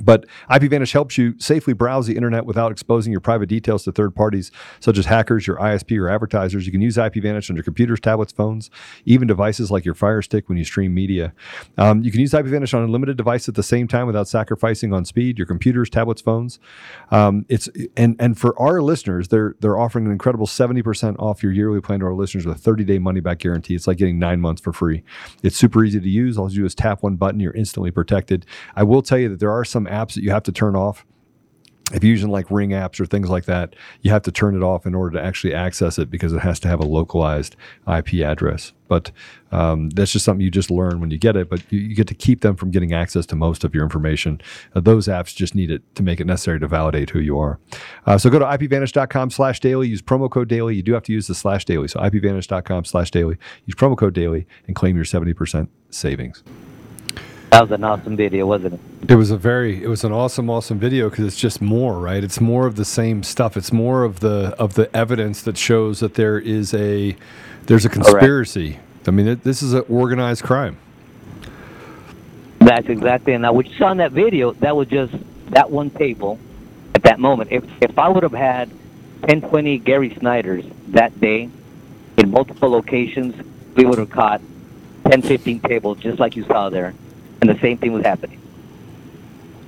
But 0.00 0.26
IPVanish 0.50 0.92
helps 0.92 1.18
you 1.18 1.38
safely 1.38 1.74
browse 1.74 2.06
the 2.06 2.16
internet 2.16 2.46
without 2.46 2.72
exposing 2.72 3.12
your 3.12 3.20
private 3.20 3.48
details 3.48 3.84
to 3.84 3.92
third 3.92 4.14
parties, 4.14 4.50
such 4.80 4.98
as 4.98 5.06
hackers, 5.06 5.46
your 5.46 5.56
ISP, 5.56 5.98
or 5.98 6.08
advertisers. 6.08 6.66
You 6.66 6.72
can 6.72 6.80
use 6.80 6.96
IPVanish 6.96 7.50
on 7.50 7.56
your 7.56 7.62
computers, 7.62 8.00
tablets, 8.00 8.32
phones, 8.32 8.70
even 9.04 9.28
devices 9.28 9.70
like 9.70 9.84
your 9.84 9.94
Fire 9.94 10.22
Stick 10.22 10.48
when 10.48 10.58
you 10.58 10.64
stream 10.64 10.94
media. 10.94 11.32
Um, 11.78 12.02
you 12.02 12.10
can 12.10 12.20
use 12.20 12.32
IPVanish 12.32 12.74
on 12.74 12.82
a 12.82 12.90
limited 12.90 13.16
device 13.16 13.48
at 13.48 13.54
the 13.54 13.62
same 13.62 13.86
time 13.86 14.06
without 14.06 14.28
sacrificing 14.28 14.92
on 14.92 15.04
speed. 15.04 15.38
Your 15.38 15.46
computers, 15.46 15.90
tablets, 15.90 16.22
phones. 16.22 16.58
Um, 17.10 17.44
it's 17.48 17.68
and 17.96 18.16
and 18.18 18.38
for 18.38 18.58
our 18.60 18.80
listeners, 18.82 19.28
they're 19.28 19.54
they're 19.60 19.78
offering 19.78 20.06
an 20.06 20.12
incredible 20.12 20.46
seventy 20.46 20.82
percent 20.82 21.18
off 21.18 21.42
your 21.42 21.52
yearly 21.52 21.80
plan 21.80 22.00
to 22.00 22.06
our 22.06 22.14
listeners 22.14 22.46
with 22.46 22.56
a 22.56 22.58
thirty 22.58 22.84
day 22.84 22.98
money 22.98 23.20
back 23.20 23.38
guarantee. 23.38 23.74
It's 23.74 23.86
like 23.86 23.98
getting 23.98 24.18
nine 24.18 24.40
months 24.40 24.60
for 24.62 24.72
free. 24.72 25.02
It's 25.42 25.56
super 25.56 25.84
easy 25.84 26.00
to 26.00 26.08
use. 26.08 26.38
All 26.38 26.50
you 26.50 26.60
do 26.60 26.64
is 26.64 26.74
tap 26.74 27.02
one 27.02 27.16
button. 27.16 27.40
You're 27.40 27.52
instantly 27.52 27.90
protected. 27.90 28.46
I 28.74 28.82
will 28.82 29.02
tell 29.02 29.18
you 29.18 29.28
that 29.28 29.40
there 29.40 29.52
are 29.52 29.64
some 29.64 29.81
apps 29.86 30.14
that 30.14 30.22
you 30.22 30.30
have 30.30 30.42
to 30.44 30.52
turn 30.52 30.76
off. 30.76 31.04
If 31.92 32.02
you're 32.02 32.12
using 32.12 32.30
like 32.30 32.50
Ring 32.50 32.70
apps 32.70 33.00
or 33.00 33.06
things 33.06 33.28
like 33.28 33.44
that, 33.44 33.74
you 34.00 34.10
have 34.10 34.22
to 34.22 34.32
turn 34.32 34.56
it 34.56 34.62
off 34.62 34.86
in 34.86 34.94
order 34.94 35.18
to 35.18 35.24
actually 35.24 35.52
access 35.52 35.98
it 35.98 36.10
because 36.10 36.32
it 36.32 36.38
has 36.38 36.58
to 36.60 36.68
have 36.68 36.80
a 36.80 36.86
localized 36.86 37.54
IP 37.86 38.14
address. 38.24 38.72
But 38.88 39.10
um, 39.50 39.90
that's 39.90 40.12
just 40.12 40.24
something 40.24 40.42
you 40.42 40.50
just 40.50 40.70
learn 40.70 41.00
when 41.00 41.10
you 41.10 41.18
get 41.18 41.36
it. 41.36 41.50
But 41.50 41.62
you, 41.70 41.80
you 41.80 41.94
get 41.94 42.06
to 42.08 42.14
keep 42.14 42.40
them 42.40 42.56
from 42.56 42.70
getting 42.70 42.92
access 42.92 43.26
to 43.26 43.36
most 43.36 43.64
of 43.64 43.74
your 43.74 43.84
information. 43.84 44.40
Uh, 44.74 44.80
those 44.80 45.06
apps 45.06 45.34
just 45.34 45.54
need 45.54 45.70
it 45.70 45.82
to 45.96 46.02
make 46.02 46.20
it 46.20 46.26
necessary 46.26 46.60
to 46.60 46.68
validate 46.68 47.10
who 47.10 47.18
you 47.18 47.38
are. 47.38 47.58
Uh, 48.06 48.16
so 48.16 48.30
go 48.30 48.38
to 48.38 48.44
ipvanish.com 48.44 49.30
slash 49.30 49.60
daily. 49.60 49.88
Use 49.88 50.02
promo 50.02 50.30
code 50.30 50.48
daily. 50.48 50.76
You 50.76 50.82
do 50.82 50.94
have 50.94 51.04
to 51.04 51.12
use 51.12 51.26
the 51.26 51.34
slash 51.34 51.64
daily. 51.64 51.88
So 51.88 52.00
ipvanish.com 52.00 52.84
slash 52.84 53.10
daily. 53.10 53.36
Use 53.66 53.74
promo 53.74 53.98
code 53.98 54.14
daily 54.14 54.46
and 54.66 54.74
claim 54.74 54.96
your 54.96 55.04
70% 55.04 55.68
savings. 55.90 56.42
That 57.52 57.60
was 57.60 57.70
an 57.72 57.84
awesome 57.84 58.16
video, 58.16 58.46
wasn't 58.46 58.80
it? 59.02 59.10
It 59.10 59.16
was 59.16 59.30
a 59.30 59.36
very, 59.36 59.84
it 59.84 59.86
was 59.86 60.04
an 60.04 60.12
awesome, 60.12 60.48
awesome 60.48 60.78
video 60.78 61.10
because 61.10 61.26
it's 61.26 61.36
just 61.36 61.60
more, 61.60 61.98
right? 61.98 62.24
It's 62.24 62.40
more 62.40 62.66
of 62.66 62.76
the 62.76 62.84
same 62.86 63.22
stuff. 63.22 63.58
It's 63.58 63.70
more 63.70 64.04
of 64.04 64.20
the 64.20 64.54
of 64.58 64.72
the 64.72 64.94
evidence 64.96 65.42
that 65.42 65.58
shows 65.58 66.00
that 66.00 66.14
there 66.14 66.38
is 66.38 66.72
a 66.72 67.14
there's 67.66 67.84
a 67.84 67.90
conspiracy. 67.90 68.78
I 69.06 69.10
mean, 69.10 69.28
it, 69.28 69.44
this 69.44 69.62
is 69.62 69.74
an 69.74 69.84
organized 69.90 70.42
crime. 70.42 70.78
That's 72.60 72.88
exactly. 72.88 73.34
And 73.34 73.42
now, 73.42 73.52
what 73.52 73.66
you 73.66 73.76
saw 73.76 73.90
in 73.90 73.98
that 73.98 74.12
video, 74.12 74.52
that 74.54 74.74
was 74.74 74.88
just 74.88 75.12
that 75.50 75.70
one 75.70 75.90
table 75.90 76.38
at 76.94 77.02
that 77.02 77.20
moment. 77.20 77.52
If 77.52 77.64
if 77.82 77.98
I 77.98 78.08
would 78.08 78.22
have 78.22 78.32
had 78.32 78.70
10, 79.28 79.42
20 79.42 79.76
Gary 79.80 80.16
Snyders 80.18 80.64
that 80.88 81.20
day 81.20 81.50
in 82.16 82.30
multiple 82.30 82.70
locations, 82.70 83.34
we 83.76 83.84
would 83.84 83.98
have 83.98 84.08
caught 84.08 84.40
10, 85.10 85.20
15 85.20 85.60
tables 85.60 85.98
just 85.98 86.18
like 86.18 86.34
you 86.34 86.44
saw 86.44 86.70
there, 86.70 86.94
and 87.42 87.50
the 87.50 87.60
same 87.60 87.76
thing 87.76 87.92
was 87.92 88.04
happening. 88.04 88.40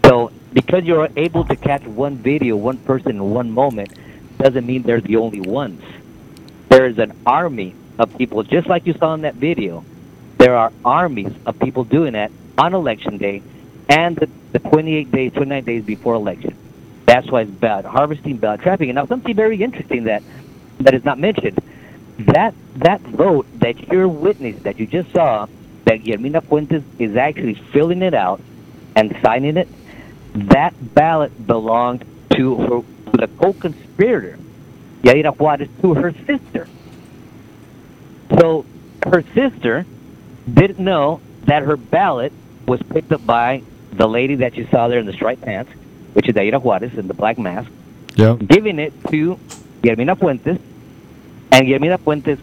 So, 0.06 0.30
because 0.52 0.84
you're 0.84 1.08
able 1.16 1.44
to 1.44 1.56
catch 1.56 1.82
one 1.82 2.16
video, 2.16 2.56
one 2.56 2.78
person 2.78 3.10
in 3.10 3.30
one 3.30 3.50
moment, 3.50 3.92
doesn't 4.38 4.64
mean 4.64 4.82
they're 4.84 5.00
the 5.00 5.16
only 5.16 5.40
ones. 5.40 5.82
There 6.68 6.86
is 6.86 6.98
an 6.98 7.12
army 7.26 7.74
of 7.98 8.16
people, 8.16 8.44
just 8.44 8.68
like 8.68 8.86
you 8.86 8.94
saw 8.94 9.14
in 9.14 9.22
that 9.22 9.34
video. 9.34 9.84
There 10.38 10.56
are 10.56 10.72
armies 10.84 11.32
of 11.46 11.58
people 11.58 11.82
doing 11.84 12.12
that 12.12 12.30
on 12.56 12.74
election 12.74 13.18
day 13.18 13.42
and 13.88 14.16
the, 14.16 14.28
the 14.52 14.60
28 14.60 15.10
days, 15.10 15.32
29 15.32 15.64
days 15.64 15.84
before 15.84 16.14
election. 16.14 16.56
That's 17.06 17.28
why 17.30 17.42
it's 17.42 17.50
bad 17.50 17.84
harvesting, 17.84 18.36
bad 18.36 18.60
trafficking. 18.60 18.94
Now, 18.94 19.06
something 19.06 19.34
very 19.34 19.62
interesting 19.62 20.04
that 20.04 20.22
that 20.80 20.94
is 20.94 21.04
not 21.04 21.18
mentioned. 21.18 21.58
That 22.18 22.54
that 22.76 23.00
vote 23.00 23.46
that 23.58 23.88
you're 23.88 24.08
witnessing, 24.08 24.62
that 24.62 24.78
you 24.78 24.86
just 24.86 25.10
saw, 25.12 25.46
that 25.84 26.02
Guillermina 26.02 26.42
Fuentes 26.44 26.82
is 26.98 27.16
actually 27.16 27.54
filling 27.72 28.02
it 28.02 28.14
out 28.14 28.40
and 28.96 29.16
signing 29.22 29.56
it. 29.56 29.68
That 30.34 30.74
ballot 30.94 31.46
belonged 31.46 32.04
to 32.34 32.56
her, 32.56 32.82
to 33.12 33.16
the 33.16 33.28
co-conspirator, 33.38 34.38
Yaira 35.02 35.36
Juarez, 35.36 35.68
to 35.82 35.94
her 35.94 36.12
sister. 36.26 36.66
So 38.38 38.64
her 39.06 39.22
sister 39.34 39.86
didn't 40.52 40.78
know 40.78 41.20
that 41.44 41.62
her 41.62 41.76
ballot 41.76 42.32
was 42.66 42.82
picked 42.82 43.12
up 43.12 43.24
by 43.24 43.62
the 43.92 44.08
lady 44.08 44.36
that 44.36 44.56
you 44.56 44.66
saw 44.70 44.88
there 44.88 44.98
in 44.98 45.06
the 45.06 45.12
striped 45.12 45.42
pants, 45.42 45.70
which 46.14 46.28
is 46.28 46.34
Yaira 46.34 46.60
Juarez 46.60 46.94
in 46.96 47.06
the 47.06 47.14
black 47.14 47.38
mask, 47.38 47.70
Yeah. 48.16 48.36
giving 48.36 48.78
it 48.78 48.92
to 49.10 49.38
Guillermina 49.82 50.16
Fuentes, 50.18 50.58
and 51.52 51.66
Guillermina 51.66 51.98
Fuentes 52.00 52.38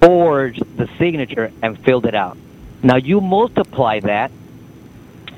forged 0.00 0.62
the 0.76 0.88
signature 0.98 1.50
and 1.62 1.78
filled 1.80 2.06
it 2.06 2.14
out. 2.14 2.38
Now 2.82 2.96
you 2.96 3.20
multiply 3.20 4.00
that 4.00 4.32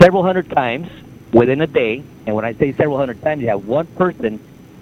several 0.01 0.23
hundred 0.23 0.51
times 0.51 0.89
within 1.33 1.61
a 1.61 1.67
day, 1.67 2.05
and 2.27 2.37
when 2.37 2.45
I 2.45 2.55
say 2.55 2.73
several 2.73 2.99
hundred 2.99 3.23
times, 3.23 3.43
you 3.43 3.49
have 3.49 3.67
one 3.67 3.87
person 3.89 4.41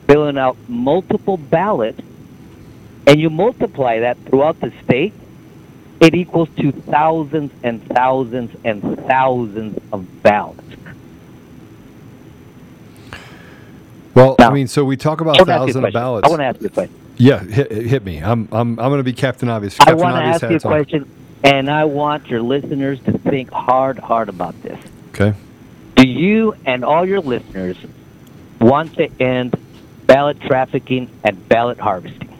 filling 0.09 0.39
out 0.39 0.59
multiple 0.69 1.37
ballots, 1.37 2.01
and 3.07 3.21
you 3.21 3.31
multiply 3.31 4.01
that 4.01 4.19
throughout 4.27 4.61
the 4.61 4.73
state, 4.85 5.15
it 6.01 6.15
equals 6.15 6.49
to 6.59 6.73
thousands 6.73 7.53
and 7.63 7.83
thousands 7.89 8.57
and 8.65 8.83
thousands 9.07 9.79
of 9.93 10.23
ballots. 10.23 10.61
Well, 14.15 14.37
I 14.41 14.51
mean, 14.51 14.69
so 14.69 14.85
we 14.85 14.97
talk 14.97 15.21
about 15.21 15.39
thousands 15.39 15.49
wanna 15.49 15.55
ask 15.55 15.67
you 15.67 15.73
a 15.73 15.75
thousand 15.75 15.81
question. 15.83 15.93
ballots. 15.93 16.25
I 16.25 16.29
want 16.29 16.41
to 16.41 16.47
ask 16.47 16.61
you 16.63 16.69
a 16.69 16.71
question. 16.71 16.95
yeah, 17.17 17.41
hit, 17.45 17.73
hit 17.73 18.05
me. 18.05 18.19
I'm 18.19 18.49
I'm 18.53 18.79
I'm 18.81 18.91
going 18.91 18.99
to 18.99 19.05
be 19.05 19.15
Captain 19.15 19.49
Obvious. 19.49 19.79
I 19.81 19.95
want 19.95 20.17
to 20.17 20.23
ask 20.23 20.49
you 20.49 20.57
a 20.57 20.61
hats 20.61 20.65
on. 20.65 20.87
And 21.45 21.71
I 21.71 21.85
want 21.85 22.29
your 22.29 22.43
listeners 22.43 23.01
to 23.05 23.13
think 23.19 23.51
hard, 23.51 23.99
hard 23.99 24.29
about 24.29 24.61
this. 24.63 24.79
Okay. 25.11 25.35
Do 25.97 26.07
you 26.07 26.55
and 26.65 26.85
all 26.85 27.07
your 27.07 27.21
listeners 27.21 27.77
want 28.61 28.95
to 28.97 29.09
end 29.21 29.55
ballot 30.07 30.41
trafficking 30.43 31.11
and 31.25 31.49
ballot 31.49 31.79
harvesting? 31.79 32.37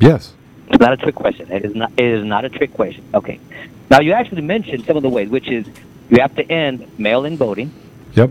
Yes. 0.00 0.34
It's 0.68 0.80
not 0.80 0.92
a 0.92 0.96
trick 0.96 1.14
question. 1.14 1.50
It 1.50 1.64
is 1.64 1.74
not. 1.74 1.92
It 1.96 2.04
is 2.04 2.24
not 2.24 2.44
a 2.44 2.48
trick 2.48 2.72
question. 2.72 3.04
Okay. 3.14 3.38
Now 3.90 4.00
you 4.00 4.12
actually 4.12 4.42
mentioned 4.42 4.84
some 4.86 4.96
of 4.96 5.02
the 5.02 5.08
ways, 5.10 5.28
which 5.28 5.48
is 5.48 5.66
you 6.10 6.18
have 6.20 6.34
to 6.36 6.50
end 6.50 6.86
mail-in 6.98 7.36
voting, 7.36 7.70
Yep. 8.14 8.30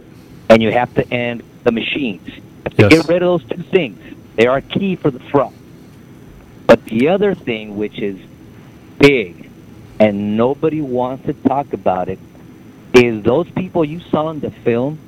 and 0.49 0.62
you 0.63 0.71
have 0.71 0.93
to 0.95 1.13
end 1.13 1.43
the 1.63 1.71
machines. 1.71 2.28
You 2.28 2.41
have 2.65 2.76
to 2.78 2.82
Yes. 2.84 2.89
get 3.06 3.08
rid 3.08 3.23
of 3.23 3.41
those 3.41 3.49
two 3.49 3.63
things. 3.63 3.99
They 4.36 4.47
are 4.47 4.62
key 4.62 4.95
for 4.95 5.12
the 5.12 5.19
fraud. 5.19 5.54
But 6.65 6.84
the 6.86 7.10
other 7.10 7.36
thing, 7.36 7.78
which 7.78 7.99
is 7.99 8.17
big, 8.99 9.43
and 10.00 10.38
nobody 10.38 10.82
wants 10.82 11.26
to 11.26 11.34
talk 11.34 11.74
about 11.74 12.10
it, 12.10 12.20
is 12.94 13.24
those 13.24 13.50
people 13.52 13.84
you 13.86 14.00
saw 14.00 14.30
in 14.30 14.40
the 14.40 14.52
film, 14.52 15.00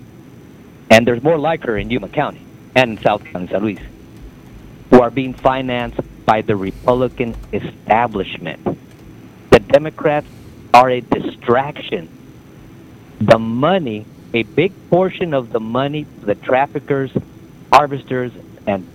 and 0.89 1.05
there's 1.05 1.23
more 1.23 1.37
like 1.37 1.63
her 1.63 1.77
in 1.77 1.89
Yuma 1.89 2.09
County 2.09 2.41
and 2.75 2.97
in 2.97 3.03
South 3.03 3.23
County, 3.25 3.47
San 3.47 3.61
Luis, 3.61 3.79
who 4.89 5.01
are 5.01 5.11
being 5.11 5.33
financed 5.33 5.99
by 6.25 6.41
the 6.41 6.55
Republican 6.55 7.35
establishment. 7.53 8.63
The 9.51 9.59
Democrats 9.59 10.27
are 10.73 10.89
a 10.89 11.01
distraction. 11.01 12.09
The 13.21 13.39
money, 13.39 14.05
a 14.33 14.43
big 14.43 14.73
portion 14.89 15.33
of 15.33 15.51
the 15.51 15.59
money, 15.59 16.05
the 16.21 16.35
traffickers, 16.35 17.11
harvesters, 17.71 18.31
and 18.67 18.87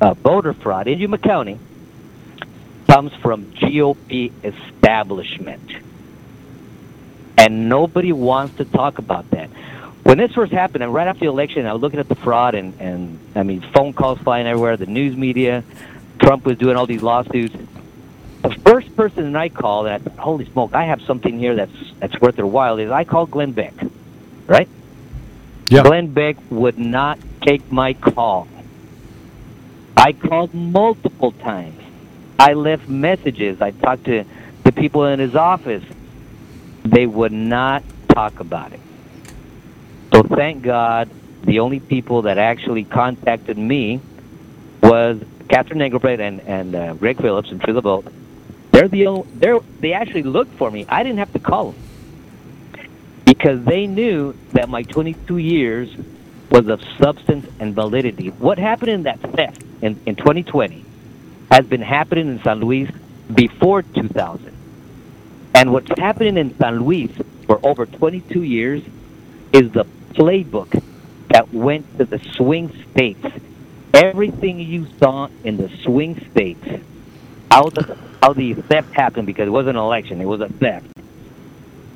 uh, 0.00 0.14
voter 0.14 0.52
fraud 0.52 0.88
in 0.88 0.98
Yuma 0.98 1.18
County 1.18 1.58
comes 2.88 3.12
from 3.14 3.46
GOP 3.52 4.32
establishment. 4.42 5.70
And 7.36 7.68
nobody 7.68 8.12
wants 8.12 8.56
to 8.56 8.64
talk 8.64 8.98
about 8.98 9.30
that. 9.30 9.48
When 10.02 10.18
this 10.18 10.32
first 10.32 10.52
happened, 10.52 10.82
and 10.82 10.92
right 10.94 11.06
after 11.06 11.20
the 11.20 11.26
election, 11.26 11.66
I 11.66 11.72
was 11.72 11.82
looking 11.82 12.00
at 12.00 12.08
the 12.08 12.14
fraud, 12.14 12.54
and, 12.54 12.80
and 12.80 13.18
I 13.34 13.42
mean, 13.42 13.60
phone 13.60 13.92
calls 13.92 14.18
flying 14.20 14.46
everywhere, 14.46 14.76
the 14.76 14.86
news 14.86 15.16
media, 15.16 15.62
Trump 16.18 16.44
was 16.44 16.56
doing 16.58 16.76
all 16.76 16.86
these 16.86 17.02
lawsuits. 17.02 17.54
The 18.42 18.50
first 18.64 18.94
person 18.96 19.32
that 19.32 19.38
I 19.38 19.48
called, 19.48 19.86
and 19.86 19.94
I 19.94 19.98
thought, 19.98 20.18
holy 20.18 20.46
smoke, 20.46 20.74
I 20.74 20.84
have 20.84 21.02
something 21.02 21.38
here 21.38 21.54
that's 21.54 21.72
that's 21.98 22.18
worth 22.20 22.36
their 22.36 22.46
while, 22.46 22.78
is 22.78 22.90
I 22.90 23.04
called 23.04 23.30
Glenn 23.30 23.52
Beck, 23.52 23.74
right? 24.46 24.68
Yeah. 25.68 25.82
Glenn 25.82 26.12
Beck 26.12 26.36
would 26.50 26.78
not 26.78 27.18
take 27.42 27.70
my 27.70 27.92
call. 27.92 28.48
I 29.96 30.12
called 30.12 30.54
multiple 30.54 31.32
times. 31.32 31.77
I 32.38 32.52
left 32.52 32.88
messages. 32.88 33.60
I 33.60 33.72
talked 33.72 34.04
to 34.04 34.24
the 34.62 34.72
people 34.72 35.06
in 35.06 35.18
his 35.18 35.34
office. 35.34 35.82
They 36.84 37.06
would 37.06 37.32
not 37.32 37.82
talk 38.08 38.38
about 38.38 38.72
it. 38.72 38.80
So 40.12 40.22
thank 40.22 40.62
God, 40.62 41.10
the 41.42 41.58
only 41.60 41.80
people 41.80 42.22
that 42.22 42.38
actually 42.38 42.84
contacted 42.84 43.58
me 43.58 44.00
was 44.82 45.20
Catherine 45.48 45.82
Engelbrecht 45.82 46.20
and, 46.20 46.40
and 46.42 46.74
uh, 46.74 46.94
Greg 46.94 47.20
Phillips 47.20 47.50
and 47.50 47.60
True 47.60 47.80
Vote. 47.80 48.06
They're 48.70 48.88
the 48.88 49.08
only, 49.08 49.28
they're, 49.34 49.58
they 49.80 49.92
actually 49.92 50.22
looked 50.22 50.54
for 50.54 50.70
me. 50.70 50.86
I 50.88 51.02
didn't 51.02 51.18
have 51.18 51.32
to 51.32 51.40
call 51.40 51.72
them 51.72 51.82
because 53.24 53.64
they 53.64 53.86
knew 53.86 54.34
that 54.52 54.68
my 54.68 54.82
22 54.82 55.38
years 55.38 55.94
was 56.50 56.68
of 56.68 56.80
substance 56.98 57.46
and 57.58 57.74
validity. 57.74 58.28
What 58.28 58.58
happened 58.58 58.90
in 58.90 59.02
that 59.02 59.20
theft 59.20 59.64
in, 59.82 60.00
in 60.06 60.14
2020 60.14 60.84
has 61.50 61.66
been 61.66 61.82
happening 61.82 62.28
in 62.28 62.42
San 62.42 62.60
Luis 62.60 62.90
before 63.32 63.82
2000. 63.82 64.54
And 65.54 65.72
what's 65.72 65.90
happening 65.98 66.36
in 66.36 66.56
San 66.58 66.80
Luis 66.80 67.10
for 67.46 67.58
over 67.66 67.86
22 67.86 68.42
years 68.42 68.82
is 69.52 69.72
the 69.72 69.84
playbook 70.12 70.82
that 71.30 71.52
went 71.52 71.98
to 71.98 72.04
the 72.04 72.18
swing 72.36 72.72
states. 72.90 73.26
Everything 73.94 74.60
you 74.60 74.86
saw 74.98 75.28
in 75.44 75.56
the 75.56 75.68
swing 75.82 76.20
states, 76.30 76.64
how 77.50 77.70
the, 77.70 77.98
how 78.22 78.32
the 78.32 78.54
theft 78.54 78.94
happened, 78.94 79.26
because 79.26 79.46
it 79.46 79.50
wasn't 79.50 79.76
an 79.76 79.82
election, 79.82 80.20
it 80.20 80.26
was 80.26 80.40
a 80.40 80.48
theft, 80.48 80.86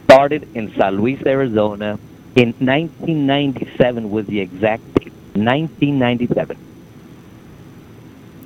started 0.05 0.49
in 0.57 0.75
San 0.75 0.97
Luis, 0.97 1.23
Arizona 1.25 1.99
in 2.35 2.55
1997 2.59 4.11
was 4.11 4.27
the 4.27 4.41
exact 4.41 4.83
date. 4.95 5.13
1997. 5.35 6.72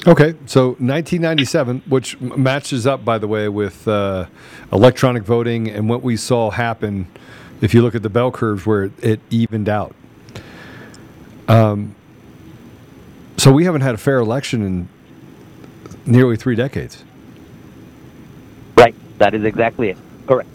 Okay, 0.09 0.35
so 0.47 0.69
1997, 0.79 1.83
which 1.89 2.21
matches 2.21 2.87
up, 2.87 3.05
by 3.05 3.19
the 3.19 3.27
way, 3.27 3.49
with 3.49 3.89
uh, 3.89 4.27
electronic 4.73 5.25
voting 5.25 5.69
and 5.69 5.89
what 5.89 6.03
we 6.03 6.17
saw 6.17 6.49
happen. 6.53 7.09
If 7.61 7.75
you 7.75 7.83
look 7.83 7.97
at 7.97 8.05
the 8.05 8.09
bell 8.09 8.31
curves, 8.31 8.65
where 8.65 8.85
it, 8.85 8.93
it 9.03 9.21
evened 9.31 9.69
out. 9.69 9.97
Um, 11.49 11.97
so 13.37 13.51
we 13.51 13.65
haven't 13.65 13.81
had 13.81 13.97
a 13.97 13.99
fair 13.99 14.19
election 14.19 14.63
in 14.63 14.89
nearly 16.07 16.37
three 16.37 16.55
decades. 16.55 17.03
Right. 18.77 18.95
That 19.19 19.35
is 19.35 19.43
exactly 19.43 19.89
it. 19.89 19.99
Correct. 20.29 20.49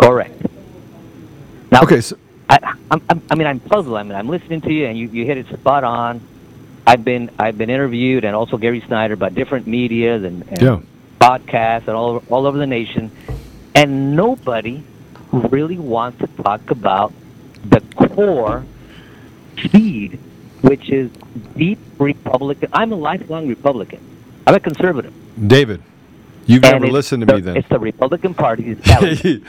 Correct. 0.00 0.42
Now, 1.70 1.82
Okay, 1.82 2.00
so 2.00 2.16
I, 2.50 2.74
I'm, 2.90 3.02
I'm, 3.08 3.22
I 3.30 3.34
mean, 3.36 3.46
I'm 3.46 3.60
puzzled. 3.60 3.96
I 3.96 4.02
mean, 4.02 4.16
I'm 4.16 4.28
listening 4.28 4.62
to 4.62 4.72
you, 4.72 4.86
and 4.86 4.98
you, 4.98 5.08
you 5.10 5.24
hit 5.24 5.38
it 5.38 5.46
spot 5.46 5.84
on. 5.84 6.20
I've 6.86 7.04
been 7.04 7.30
I've 7.38 7.56
been 7.58 7.70
interviewed, 7.70 8.24
and 8.24 8.36
also 8.36 8.56
Gary 8.56 8.82
Snyder 8.86 9.16
by 9.16 9.30
different 9.30 9.66
media 9.66 10.16
and, 10.16 10.46
and 10.48 10.60
Yeah. 10.62 10.80
podcasts 11.20 11.88
and 11.88 11.90
all 11.90 12.10
over, 12.16 12.26
all 12.32 12.46
over 12.46 12.58
the 12.58 12.66
nation, 12.66 13.10
and 13.74 14.14
nobody 14.16 14.82
really 15.32 15.78
wants 15.78 16.18
to 16.18 16.26
talk 16.42 16.70
about 16.70 17.12
the 17.64 17.80
core 17.96 18.64
seed, 19.70 20.18
which 20.60 20.90
is 20.90 21.10
deep 21.56 21.78
Republican. 21.98 22.68
I'm 22.72 22.92
a 22.92 22.96
lifelong 22.96 23.48
Republican. 23.48 24.00
I'm 24.46 24.54
a 24.54 24.60
conservative. 24.60 25.12
David, 25.48 25.80
you've 26.46 26.64
And 26.64 26.82
never 26.82 26.92
listened 26.92 27.22
to 27.22 27.26
the- 27.26 27.34
me 27.36 27.40
then. 27.40 27.56
It's 27.56 27.68
the 27.68 27.78
Republican 27.78 28.34
Party's 28.34 28.78
talent. 28.84 29.42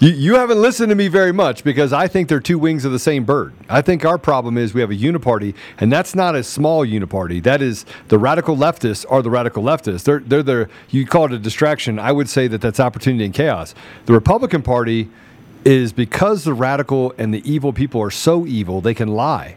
You, 0.00 0.10
you 0.10 0.34
haven't 0.36 0.62
listened 0.62 0.90
to 0.90 0.94
me 0.94 1.08
very 1.08 1.32
much 1.32 1.64
because 1.64 1.92
I 1.92 2.06
think 2.06 2.28
they're 2.28 2.38
two 2.38 2.58
wings 2.58 2.84
of 2.84 2.92
the 2.92 3.00
same 3.00 3.24
bird. 3.24 3.52
I 3.68 3.82
think 3.82 4.04
our 4.04 4.16
problem 4.16 4.56
is 4.56 4.72
we 4.72 4.80
have 4.80 4.92
a 4.92 4.96
uniparty, 4.96 5.56
and 5.78 5.90
that's 5.90 6.14
not 6.14 6.36
a 6.36 6.44
small 6.44 6.86
uniparty. 6.86 7.42
That 7.42 7.60
is 7.60 7.84
the 8.06 8.16
radical 8.16 8.56
leftists 8.56 9.04
are 9.10 9.22
the 9.22 9.30
radical 9.30 9.64
leftists. 9.64 10.04
They're 10.04 10.20
they're 10.20 10.44
the 10.44 10.68
you 10.88 11.04
call 11.04 11.24
it 11.24 11.32
a 11.32 11.38
distraction. 11.38 11.98
I 11.98 12.12
would 12.12 12.28
say 12.28 12.46
that 12.46 12.60
that's 12.60 12.78
opportunity 12.78 13.24
and 13.24 13.34
chaos. 13.34 13.74
The 14.06 14.12
Republican 14.12 14.62
Party 14.62 15.08
is 15.64 15.92
because 15.92 16.44
the 16.44 16.54
radical 16.54 17.12
and 17.18 17.34
the 17.34 17.42
evil 17.50 17.72
people 17.72 18.00
are 18.00 18.12
so 18.12 18.46
evil 18.46 18.80
they 18.80 18.94
can 18.94 19.08
lie. 19.08 19.56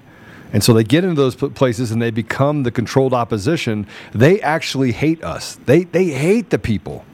And 0.54 0.64
so 0.64 0.74
they 0.74 0.84
get 0.84 1.04
into 1.04 1.16
those 1.16 1.36
places 1.36 1.92
and 1.92 2.02
they 2.02 2.10
become 2.10 2.64
the 2.64 2.72
controlled 2.72 3.14
opposition. 3.14 3.86
They 4.12 4.42
actually 4.42 4.92
hate 4.92 5.24
us. 5.24 5.60
They 5.68 5.84
they 5.84 6.06
hate 6.06 6.50
the 6.50 6.58
people 6.58 7.06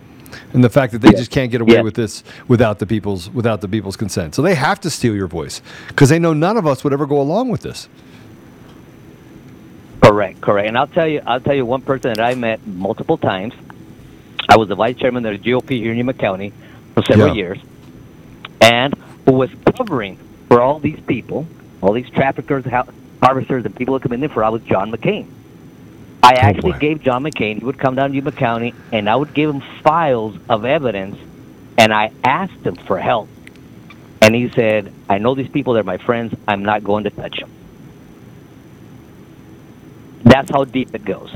and 0.53 0.63
the 0.63 0.69
fact 0.69 0.91
that 0.93 0.99
they 1.01 1.11
just 1.11 1.31
can't 1.31 1.51
get 1.51 1.61
away 1.61 1.75
Yeah. 1.75 1.81
with 1.81 1.95
this 1.95 2.23
without 2.47 2.79
the 2.79 2.85
people's 2.85 3.29
without 3.29 3.61
the 3.61 3.67
people's 3.67 3.95
consent. 3.97 4.35
So 4.35 4.41
they 4.41 4.55
have 4.55 4.79
to 4.81 4.89
steal 4.89 5.15
your 5.15 5.27
voice 5.27 5.61
because 5.87 6.09
they 6.09 6.19
know 6.19 6.33
none 6.33 6.57
of 6.57 6.65
us 6.67 6.83
would 6.83 6.93
ever 6.93 7.05
go 7.05 7.19
along 7.21 7.49
with 7.49 7.61
this. 7.61 7.87
Correct, 10.01 10.41
correct. 10.41 10.67
And 10.67 10.77
I'll 10.77 10.87
tell 10.87 11.07
you, 11.07 11.21
I'll 11.25 11.39
tell 11.41 11.55
you 11.55 11.65
one 11.65 11.81
person 11.81 12.13
that 12.13 12.21
I 12.23 12.35
met 12.35 12.65
multiple 12.65 13.17
times. 13.17 13.53
I 14.49 14.55
was 14.57 14.69
the 14.69 14.75
vice 14.75 14.95
chairman 14.97 15.25
of 15.25 15.33
the 15.41 15.51
GOP 15.51 15.71
here 15.79 15.91
in 15.91 15.97
Yuma 15.97 16.13
County 16.13 16.53
for 16.93 17.03
several 17.03 17.29
Yeah. 17.29 17.33
years, 17.33 17.59
and 18.61 18.93
who 19.25 19.33
was 19.33 19.49
covering 19.75 20.17
for 20.47 20.61
all 20.61 20.79
these 20.79 20.99
people, 21.01 21.45
all 21.81 21.91
these 21.91 22.09
traffickers, 22.09 22.63
ha- 22.65 22.85
harvesters, 23.21 23.65
and 23.65 23.75
people 23.75 23.95
that 23.95 24.03
come 24.03 24.13
in 24.13 24.21
there 24.21 24.29
for. 24.29 24.43
I 24.43 24.49
was 24.49 24.61
John 24.63 24.91
McCain. 24.91 25.25
I 26.23 26.33
oh, 26.33 26.37
actually 26.37 26.71
boy. 26.73 26.79
gave 26.79 27.01
John 27.01 27.23
McCain. 27.23 27.59
He 27.59 27.65
would 27.65 27.77
come 27.77 27.95
down 27.95 28.09
to 28.09 28.15
Yuma 28.15 28.31
County, 28.31 28.73
and 28.91 29.09
I 29.09 29.15
would 29.15 29.33
give 29.33 29.49
him 29.49 29.61
files 29.83 30.35
of 30.49 30.65
evidence, 30.65 31.17
and 31.77 31.93
I 31.93 32.11
asked 32.23 32.65
him 32.65 32.75
for 32.75 32.97
help. 32.97 33.29
And 34.21 34.33
he 34.35 34.49
said, 34.49 34.91
"I 35.07 35.19
know 35.19 35.35
these 35.35 35.49
people; 35.49 35.73
they're 35.73 35.83
my 35.83 35.97
friends. 35.97 36.33
I'm 36.47 36.63
not 36.63 36.83
going 36.83 37.03
to 37.05 37.09
touch 37.09 37.39
them." 37.39 37.51
That's 40.23 40.49
how 40.51 40.65
deep 40.65 40.93
it 40.93 41.05
goes. 41.05 41.33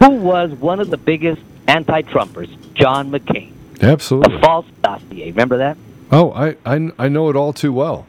Who 0.00 0.10
was 0.10 0.52
one 0.52 0.80
of 0.80 0.90
the 0.90 0.96
biggest 0.96 1.42
anti-Trumpers? 1.66 2.74
John 2.74 3.10
McCain. 3.10 3.52
Absolutely. 3.80 4.36
A 4.36 4.40
false 4.40 4.66
dossier. 4.82 5.30
Remember 5.30 5.58
that? 5.58 5.76
Oh, 6.12 6.32
I, 6.32 6.56
I 6.64 6.90
I 6.98 7.08
know 7.08 7.30
it 7.30 7.36
all 7.36 7.52
too 7.52 7.72
well. 7.72 8.06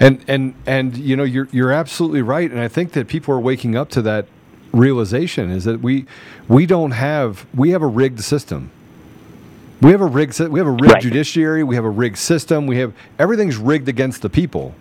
And 0.00 0.24
and 0.28 0.54
and 0.66 0.96
you 0.96 1.16
know 1.16 1.24
you're 1.24 1.48
you're 1.50 1.72
absolutely 1.72 2.22
right 2.22 2.50
and 2.50 2.60
I 2.60 2.68
think 2.68 2.92
that 2.92 3.08
people 3.08 3.34
are 3.34 3.40
waking 3.40 3.76
up 3.76 3.88
to 3.90 4.02
that 4.02 4.26
realization 4.78 5.50
is 5.50 5.64
that 5.64 5.80
we 5.80 6.06
we 6.48 6.66
don't 6.66 6.92
have 6.92 7.46
we 7.54 7.70
have 7.70 7.82
a 7.82 7.86
rigged 7.86 8.20
system. 8.20 8.70
We 9.80 9.90
have 9.92 10.00
a 10.00 10.06
rigged 10.06 10.38
we 10.40 10.58
have 10.60 10.66
a 10.66 10.70
rigged 10.72 10.94
Right. 10.94 11.02
judiciary, 11.02 11.62
we 11.64 11.74
have 11.76 11.84
a 11.84 11.90
rigged 11.90 12.18
system, 12.18 12.66
we 12.66 12.78
have 12.78 12.92
everything's 13.18 13.56
rigged 13.56 13.88
against 13.88 14.22
the 14.22 14.30
people. 14.30 14.74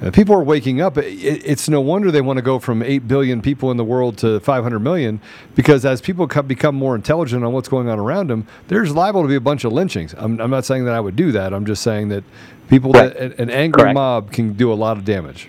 Uh, 0.00 0.12
people 0.12 0.32
are 0.32 0.44
waking 0.44 0.80
up. 0.80 0.96
It, 0.96 1.02
it's 1.44 1.68
no 1.68 1.80
wonder 1.80 2.12
they 2.12 2.20
want 2.20 2.36
to 2.36 2.42
go 2.42 2.60
from 2.60 2.84
8 2.84 3.08
billion 3.08 3.42
people 3.42 3.72
in 3.72 3.76
the 3.76 3.84
world 3.84 4.16
to 4.18 4.38
500 4.38 4.78
million 4.78 5.20
because 5.56 5.84
as 5.84 6.00
people 6.00 6.28
co- 6.28 6.42
become 6.42 6.76
more 6.76 6.94
intelligent 6.94 7.42
on 7.44 7.52
what's 7.52 7.68
going 7.68 7.88
on 7.88 7.98
around 7.98 8.30
them, 8.30 8.46
there's 8.68 8.94
liable 8.94 9.22
to 9.22 9.28
be 9.28 9.34
a 9.34 9.40
bunch 9.40 9.64
of 9.64 9.72
lynchings. 9.72 10.14
I'm, 10.16 10.40
I'm 10.40 10.50
not 10.50 10.64
saying 10.64 10.84
that 10.84 10.94
I 10.94 11.00
would 11.00 11.16
do 11.16 11.32
that. 11.32 11.52
I'm 11.52 11.66
just 11.66 11.82
saying 11.82 12.10
that 12.10 12.22
people, 12.68 12.92
Right. 12.92 13.12
that, 13.12 13.20
an, 13.20 13.32
an 13.40 13.50
angry 13.50 13.80
Correct. 13.82 13.94
mob 13.94 14.30
can 14.30 14.52
do 14.52 14.72
a 14.72 14.74
lot 14.74 14.96
of 14.98 15.04
damage. 15.04 15.48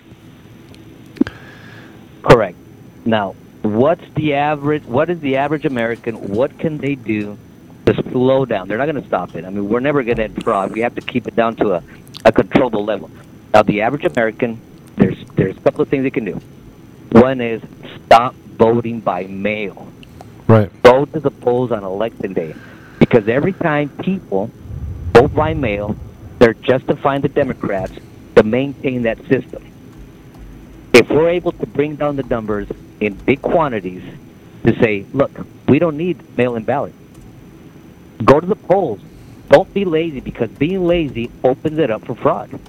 Correct. 2.22 2.56
Now, 3.04 3.36
what's 3.62 4.04
the 4.14 4.34
average? 4.34 4.84
What 4.84 5.10
is 5.10 5.20
the 5.20 5.36
average 5.36 5.64
American? 5.64 6.28
What 6.28 6.58
can 6.58 6.78
they 6.78 6.94
do 6.94 7.38
to 7.86 7.94
slow 8.10 8.44
down? 8.44 8.68
They're 8.68 8.78
not 8.78 8.86
going 8.86 9.00
to 9.00 9.06
stop 9.08 9.34
it. 9.34 9.44
I 9.44 9.50
mean, 9.50 9.68
we're 9.68 9.80
never 9.80 10.02
going 10.02 10.16
to 10.16 10.24
end 10.24 10.42
fraud. 10.42 10.72
We 10.72 10.80
have 10.80 10.94
to 10.94 11.00
keep 11.00 11.26
it 11.26 11.36
down 11.36 11.56
to 11.56 11.74
a, 11.74 11.82
a 12.24 12.32
controllable 12.32 12.84
level. 12.84 13.10
Now, 13.52 13.62
the 13.62 13.82
average 13.82 14.04
American, 14.04 14.60
there's 14.96 15.18
there's 15.34 15.56
a 15.56 15.60
couple 15.60 15.82
of 15.82 15.88
things 15.88 16.04
they 16.04 16.10
can 16.10 16.24
do. 16.24 16.40
One 17.12 17.40
is 17.40 17.62
stop 18.06 18.34
voting 18.34 19.00
by 19.00 19.26
mail. 19.26 19.90
Right. 20.46 20.70
Go 20.82 21.04
to 21.04 21.20
the 21.20 21.30
polls 21.30 21.72
on 21.72 21.84
election 21.84 22.32
day, 22.32 22.54
because 22.98 23.28
every 23.28 23.52
time 23.52 23.88
people 23.88 24.50
vote 25.12 25.34
by 25.34 25.54
mail, 25.54 25.96
they're 26.38 26.54
justifying 26.54 27.20
the 27.20 27.28
Democrats 27.28 27.92
to 28.36 28.42
maintain 28.42 29.02
that 29.02 29.18
system 29.28 29.64
if 30.92 31.08
we're 31.10 31.28
able 31.28 31.52
to 31.52 31.66
bring 31.66 31.96
down 31.96 32.16
the 32.16 32.22
numbers 32.24 32.68
in 33.00 33.14
big 33.14 33.42
quantities 33.42 34.02
to 34.64 34.78
say, 34.80 35.06
look, 35.12 35.30
we 35.68 35.78
don't 35.78 35.96
need 35.96 36.36
mail-in 36.36 36.64
ballot. 36.64 36.92
Go 38.24 38.40
to 38.40 38.46
the 38.46 38.56
polls. 38.56 39.00
Don't 39.48 39.72
be 39.72 39.84
lazy 39.84 40.20
because 40.20 40.50
being 40.50 40.86
lazy 40.86 41.30
opens 41.42 41.78
it 41.78 41.90
up 41.90 42.04
for 42.04 42.14
fraud. 42.14 42.60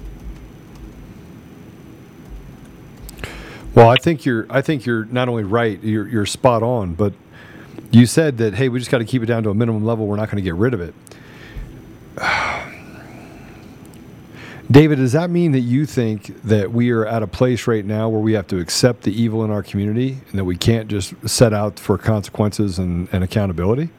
Well, 3.74 3.88
I 3.88 3.96
think 3.96 4.24
you're. 4.24 4.46
I 4.50 4.60
think 4.60 4.84
you're 4.84 5.06
not 5.06 5.28
only 5.28 5.44
right. 5.44 5.82
You're 5.82 6.06
you're 6.06 6.26
spot 6.26 6.62
on. 6.62 6.94
But 6.94 7.14
you 7.90 8.06
said 8.06 8.38
that 8.38 8.54
hey, 8.54 8.68
we 8.68 8.78
just 8.78 8.90
got 8.90 8.98
to 8.98 9.04
keep 9.04 9.22
it 9.22 9.26
down 9.26 9.44
to 9.44 9.50
a 9.50 9.54
minimum 9.54 9.84
level. 9.84 10.06
We're 10.06 10.16
not 10.16 10.26
going 10.26 10.36
to 10.36 10.42
get 10.42 10.54
rid 10.54 10.74
of 10.74 10.80
it. 10.80 10.94
David, 14.72 14.96
does 14.96 15.12
that 15.12 15.28
mean 15.28 15.52
that 15.52 15.60
you 15.60 15.84
think 15.84 16.42
that 16.44 16.72
we 16.72 16.92
are 16.92 17.04
at 17.06 17.22
a 17.22 17.26
place 17.26 17.66
right 17.66 17.84
now 17.84 18.08
where 18.08 18.22
we 18.22 18.32
have 18.32 18.46
to 18.46 18.58
accept 18.58 19.02
the 19.02 19.12
evil 19.12 19.44
in 19.44 19.50
our 19.50 19.62
community 19.62 20.16
and 20.30 20.38
that 20.38 20.44
we 20.44 20.56
can't 20.56 20.88
just 20.88 21.12
set 21.28 21.52
out 21.52 21.78
for 21.78 21.98
consequences 21.98 22.78
and, 22.78 23.06
and 23.12 23.22
accountability? 23.22 23.90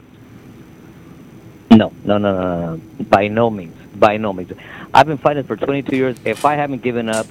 No, 1.69 1.93
no, 2.03 2.17
no, 2.17 2.17
no, 2.17 2.75
no. 2.75 2.81
By 3.03 3.27
no 3.27 3.51
means. 3.51 3.75
By 3.95 4.17
no 4.17 4.33
means. 4.33 4.51
I've 4.95 5.05
been 5.05 5.19
fighting 5.19 5.43
for 5.43 5.55
22 5.55 5.95
years. 5.95 6.17
If 6.25 6.43
I 6.43 6.55
haven't 6.55 6.81
given 6.81 7.07
up, 7.07 7.27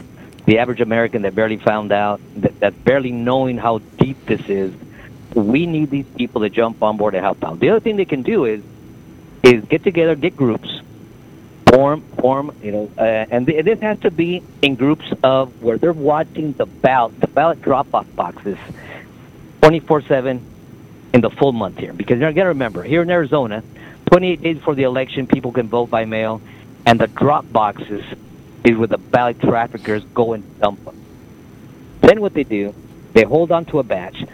the 0.47 0.61
average 0.61 0.81
American 0.81 1.23
that 1.23 1.35
barely 1.35 1.57
found 1.57 1.91
out, 1.91 2.21
that, 2.37 2.61
that 2.61 2.85
barely 2.85 3.11
knowing 3.11 3.59
how 3.59 3.79
deep 3.99 4.25
this 4.27 4.49
is, 4.49 4.73
we 5.35 5.67
need 5.67 5.91
these 5.91 6.07
people 6.17 6.43
to 6.43 6.49
jump 6.49 6.81
on 6.81 6.97
board 6.97 7.17
and 7.17 7.25
help 7.25 7.43
out. 7.43 7.59
The 7.59 7.71
other 7.71 7.81
thing 7.81 7.97
they 7.97 8.05
can 8.05 8.23
do 8.23 8.45
is 8.45 8.63
is 9.43 9.65
get 9.65 9.83
together, 9.83 10.15
get 10.15 10.37
groups, 10.37 10.82
form, 11.73 12.03
form, 12.21 12.55
you 12.63 12.71
know, 12.71 12.91
uh, 12.99 13.03
and 13.03 13.47
th- 13.47 13.65
this 13.65 13.81
has 13.81 13.99
to 14.01 14.11
be 14.11 14.43
in 14.61 14.75
groups 14.75 15.07
of 15.23 15.63
where 15.63 15.79
they're 15.79 15.95
watching 15.95 16.53
the 16.53 16.67
ballot, 16.67 17.19
the 17.19 17.27
ballot 17.29 17.63
drop-off 17.63 18.07
boxes, 18.15 18.59
24/7 19.63 20.41
in 21.15 21.21
the 21.23 21.31
full 21.31 21.53
month 21.53 21.79
here. 21.79 21.95
Because 21.95 22.21
you're 22.21 22.33
gonna 22.33 22.49
remember, 22.49 22.83
here 22.83 23.01
in 23.01 23.11
Arizona, 23.11 23.63
28 24.07 24.43
days 24.43 24.57
before 24.59 24.75
the 24.75 24.83
election, 24.83 25.27
people 25.27 25.51
can 25.51 25.69
vote 25.69 25.89
by 25.89 26.05
mail, 26.05 26.43
and 26.85 27.01
the 27.01 27.07
drop 27.07 27.51
boxes 27.51 28.05
is 28.65 28.77
where 28.77 28.89
the 28.89 28.99
ballot 28.99 29.41
traffickers 29.41 30.05
go 30.13 30.35
and 30.35 30.45
dump 30.61 30.85
them. 30.85 30.97
Then 32.03 32.21
what 32.21 32.35
they 32.35 32.45
do, 32.45 32.75
they 33.15 33.23
hold 33.23 33.51
on 33.51 33.65
to 33.67 33.79
a 33.79 33.83
batch 33.83 34.25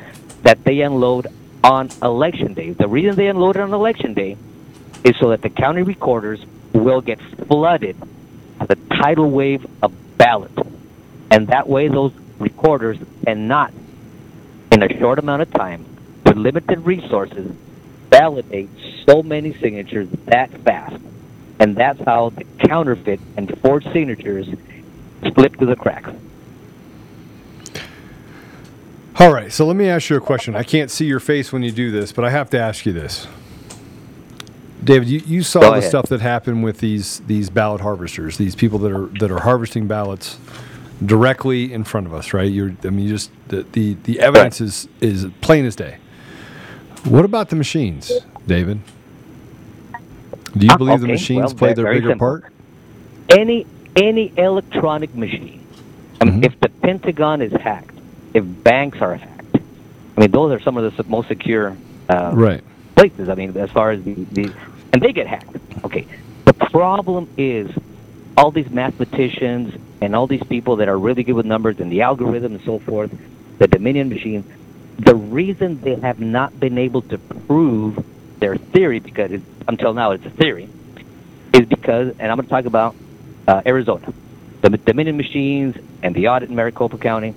that 0.43 0.65
they 0.65 0.81
unload 0.81 1.29
on 1.63 1.91
election 2.03 2.55
day. 2.55 2.71
The 2.71 2.89
reason 2.89 3.15
they 3.15 3.29
unload 3.29 3.57
it 3.57 3.61
on 3.61 3.73
election 3.73 4.15
day 4.15 4.37
is 5.05 5.15
so 5.21 5.31
that 5.31 5.43
the 5.43 5.51
county 5.51 5.83
recorders 5.83 6.45
will 6.79 7.01
get 7.01 7.21
flooded 7.49 7.97
with 8.61 8.71
a 8.71 8.77
tidal 8.97 9.31
wave 9.31 9.67
of 9.83 9.93
ballots. 10.17 10.57
And 11.31 11.49
that 11.49 11.69
way 11.69 11.89
those 11.89 12.13
recorders 12.39 12.99
cannot, 13.25 13.73
in 14.73 14.83
a 14.83 14.99
short 14.99 15.19
amount 15.19 15.43
of 15.43 15.51
time, 15.53 15.85
with 16.25 16.37
limited 16.37 16.81
resources, 16.81 17.51
validate 18.11 18.71
so 19.07 19.23
many 19.23 19.55
signatures 19.55 20.09
that 20.27 20.51
fast. 20.63 21.01
And 21.61 21.77
that's 21.77 22.01
how 22.01 22.31
the 22.31 22.45
counterfeit 22.67 23.21
and 23.37 23.59
forged 23.61 23.91
signatures 23.93 24.49
slip 25.35 25.57
through 25.57 25.67
the 25.67 25.77
cracks. 25.77 26.11
All 29.21 29.33
right, 29.33 29.53
so 29.53 29.67
let 29.67 29.75
me 29.75 29.89
ask 29.89 30.11
you 30.11 30.17
a 30.17 30.21
question. 30.21 30.55
I 30.55 30.63
can't 30.63 30.93
see 30.93 31.05
your 31.05 31.19
face 31.19 31.53
when 31.53 31.65
you 31.65 31.73
do 31.73 31.91
this, 31.91 32.13
but 32.13 32.25
I 32.25 32.31
have 32.31 32.51
to 32.51 32.59
ask 32.59 32.87
you 32.87 32.93
this. 32.93 33.27
David, 34.89 35.09
you, 35.09 35.19
you 35.27 35.43
saw 35.43 35.61
Go 35.61 35.67
the 35.73 35.79
ahead. 35.79 35.89
stuff 35.91 36.07
that 36.07 36.23
happened 36.23 36.65
with 36.65 36.79
these 36.79 37.21
these 37.27 37.51
ballot 37.51 37.83
harvesters, 37.83 38.39
these 38.39 38.55
people 38.57 38.79
that 38.81 38.91
are 38.93 39.07
that 39.21 39.31
are 39.31 39.41
harvesting 39.41 39.87
ballots 39.87 40.39
directly 41.05 41.73
in 41.75 41.85
front 41.85 42.07
of 42.07 42.15
us, 42.15 42.33
right? 42.33 42.51
You're, 42.51 42.75
I 42.85 42.89
mean, 42.89 43.05
you 43.07 43.11
just 43.11 43.31
the 43.49 43.65
the, 43.73 43.95
the 44.05 44.19
evidence 44.21 44.63
is 44.63 44.89
is 45.03 45.27
plain 45.43 45.67
as 45.67 45.77
day. 45.77 45.99
What 47.05 47.27
about 47.27 47.51
the 47.51 47.57
machines, 47.57 48.11
David? 48.47 48.81
Do 50.57 50.65
you 50.67 50.73
Ah, 50.73 50.79
believe 50.79 51.01
the 51.01 51.05
okay, 51.05 51.13
machines 51.13 51.53
well, 51.53 51.55
play 51.55 51.75
their 51.75 51.93
bigger 51.93 52.09
simple. 52.11 52.19
part? 52.41 52.53
any 53.29 53.67
any 53.95 54.33
electronic 54.39 55.15
machine. 55.15 55.61
I 56.21 56.25
mean, 56.25 56.41
Mhm. 56.41 56.47
If 56.47 56.59
the 56.61 56.71
Pentagon 56.71 57.43
is 57.43 57.53
hacked, 57.53 57.95
if 58.33 58.43
banks 58.65 59.03
are 59.03 59.17
hacked, 59.17 59.59
I 60.17 60.21
mean, 60.21 60.31
those 60.31 60.51
are 60.53 60.61
some 60.61 60.79
of 60.79 60.97
the 60.97 61.05
most 61.05 61.29
secure 61.29 61.77
uh, 62.09 62.31
Right. 62.33 62.63
places. 62.97 63.29
I 63.29 63.35
mean, 63.35 63.55
as 63.59 63.71
far 63.71 63.91
as 63.91 64.03
the, 64.03 64.15
the 64.33 64.51
and 64.93 65.03
they 65.03 65.13
get 65.13 65.27
hacked. 65.27 65.57
Okay. 65.85 66.07
The 66.45 66.53
problem 66.53 67.29
is 67.37 67.71
all 68.37 68.51
these 68.51 68.71
mathematicians 68.71 69.75
and 70.01 70.15
all 70.15 70.27
these 70.27 70.43
people 70.45 70.77
that 70.77 70.89
are 70.89 70.99
really 70.99 71.25
good 71.25 71.35
with 71.35 71.47
numbers 71.47 71.81
and 71.81 71.91
the 71.91 72.03
algorithm 72.03 72.55
and 72.55 72.65
so 72.65 72.79
forth, 72.79 73.11
the 73.59 73.67
Dominion 73.67 74.09
machine, 74.09 74.45
the 74.99 75.15
reason 75.15 75.81
they 75.81 75.97
have 75.97 76.21
not 76.21 76.59
been 76.59 76.79
able 76.79 77.03
to 77.03 77.19
prove 77.19 78.05
their 78.39 78.57
theory, 78.57 79.01
because 79.01 79.41
until 79.67 79.95
now 79.95 80.13
it's 80.13 80.25
a 80.25 80.31
theory, 80.31 80.69
is 81.53 81.67
because, 81.67 82.15
and 82.19 82.31
I'm 82.31 82.37
going 82.37 82.47
to 82.47 82.51
talk 82.51 82.65
about 82.65 82.95
uh, 83.47 83.63
Arizona, 83.67 84.13
the 84.61 84.71
Dominion 84.71 85.17
machines 85.17 85.77
and 86.03 86.15
the 86.15 86.29
audit 86.29 86.49
in 86.49 86.57
Maricopa 86.57 86.99
County, 86.99 87.35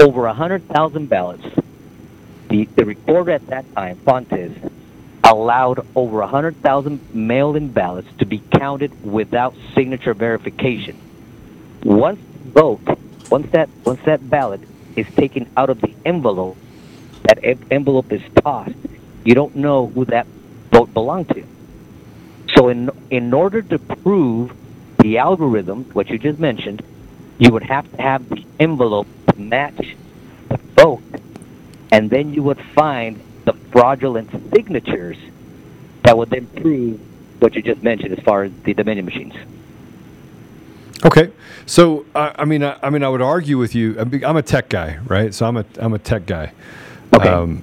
over 0.00 0.22
100,000 0.22 1.08
ballots. 1.08 1.44
The, 2.48 2.64
the 2.76 2.84
recorder 2.84 3.30
at 3.30 3.46
that 3.46 3.64
time, 3.74 3.96
Fontes, 3.98 4.52
allowed 5.24 5.86
over 5.94 6.18
100,000 6.18 7.14
mail-in 7.14 7.68
ballots 7.68 8.08
to 8.18 8.26
be 8.26 8.42
counted 8.58 9.04
without 9.04 9.54
signature 9.74 10.14
verification. 10.14 10.96
Once 11.84 12.20
vote, 12.44 12.80
once 13.30 13.50
that 13.52 13.68
once 13.84 14.00
that 14.04 14.28
ballot 14.28 14.60
is 14.96 15.06
taken 15.14 15.48
out 15.56 15.70
of 15.70 15.80
the 15.80 15.94
envelope, 16.04 16.56
that 17.24 17.38
envelope 17.70 18.12
is 18.12 18.22
tossed. 18.42 18.74
You 19.24 19.34
don't 19.34 19.56
know 19.56 19.86
who 19.86 20.04
that 20.06 20.26
vote 20.70 20.92
belonged 20.92 21.28
to. 21.30 21.44
So 22.54 22.68
in 22.68 22.90
in 23.10 23.32
order 23.32 23.62
to 23.62 23.78
prove 23.78 24.52
the 24.98 25.18
algorithm, 25.18 25.84
what 25.92 26.08
you 26.08 26.18
just 26.18 26.38
mentioned, 26.38 26.82
you 27.38 27.52
would 27.52 27.64
have 27.64 27.90
to 27.92 28.02
have 28.02 28.28
the 28.28 28.44
envelope 28.60 29.06
match 29.36 29.96
the 30.48 30.58
vote, 30.76 31.02
and 31.90 32.10
then 32.10 32.34
you 32.34 32.42
would 32.42 32.60
find 32.74 33.20
the 33.44 33.52
fraudulent 33.72 34.30
signatures 34.52 35.16
that 36.02 36.16
would 36.16 36.30
then 36.30 36.46
prove 36.46 37.00
what 37.40 37.54
you 37.54 37.62
just 37.62 37.82
mentioned 37.82 38.16
as 38.16 38.24
far 38.24 38.44
as 38.44 38.52
the 38.64 38.74
Dominion 38.74 39.04
machines. 39.04 39.34
Okay, 41.04 41.32
so 41.66 42.06
uh, 42.14 42.32
I 42.36 42.44
mean, 42.44 42.62
I, 42.62 42.78
I, 42.82 42.90
mean, 42.90 43.02
I 43.02 43.08
would 43.08 43.22
argue 43.22 43.58
with 43.58 43.74
you. 43.74 43.98
I'm 43.98 44.36
a 44.36 44.42
tech 44.42 44.68
guy, 44.68 44.98
right? 45.06 45.34
So 45.34 45.46
I'm 45.46 45.56
a 45.56 45.64
I'm 45.80 45.94
a 45.94 45.98
tech 45.98 46.26
guy. 46.26 46.52
Okay. 47.12 47.28
Um, 47.28 47.62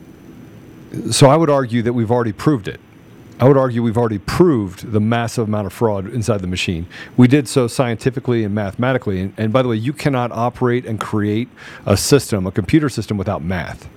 so 1.12 1.30
I 1.30 1.38
would 1.38 1.50
argue 1.50 1.82
that 1.84 1.94
we've 1.94 2.12
already 2.12 2.34
proved 2.34 2.68
it. 2.68 2.80
I 3.40 3.48
would 3.48 3.56
argue 3.56 3.82
we've 3.82 3.98
already 3.98 4.18
proved 4.18 4.92
the 4.92 5.00
massive 5.00 5.48
amount 5.48 5.68
of 5.68 5.72
fraud 5.72 6.12
inside 6.14 6.42
the 6.42 6.48
machine. 6.48 6.88
We 7.16 7.30
did 7.30 7.48
so 7.48 7.68
scientifically 7.68 8.44
and 8.44 8.54
mathematically. 8.54 9.22
And, 9.22 9.34
and 9.38 9.54
by 9.54 9.62
the 9.62 9.70
way, 9.70 9.78
you 9.78 9.94
cannot 9.94 10.34
operate 10.34 10.86
and 10.86 11.00
create 11.00 11.48
a 11.86 11.96
system, 11.96 12.46
a 12.46 12.52
computer 12.52 12.90
system, 12.90 13.18
without 13.18 13.42
math. 13.42 13.88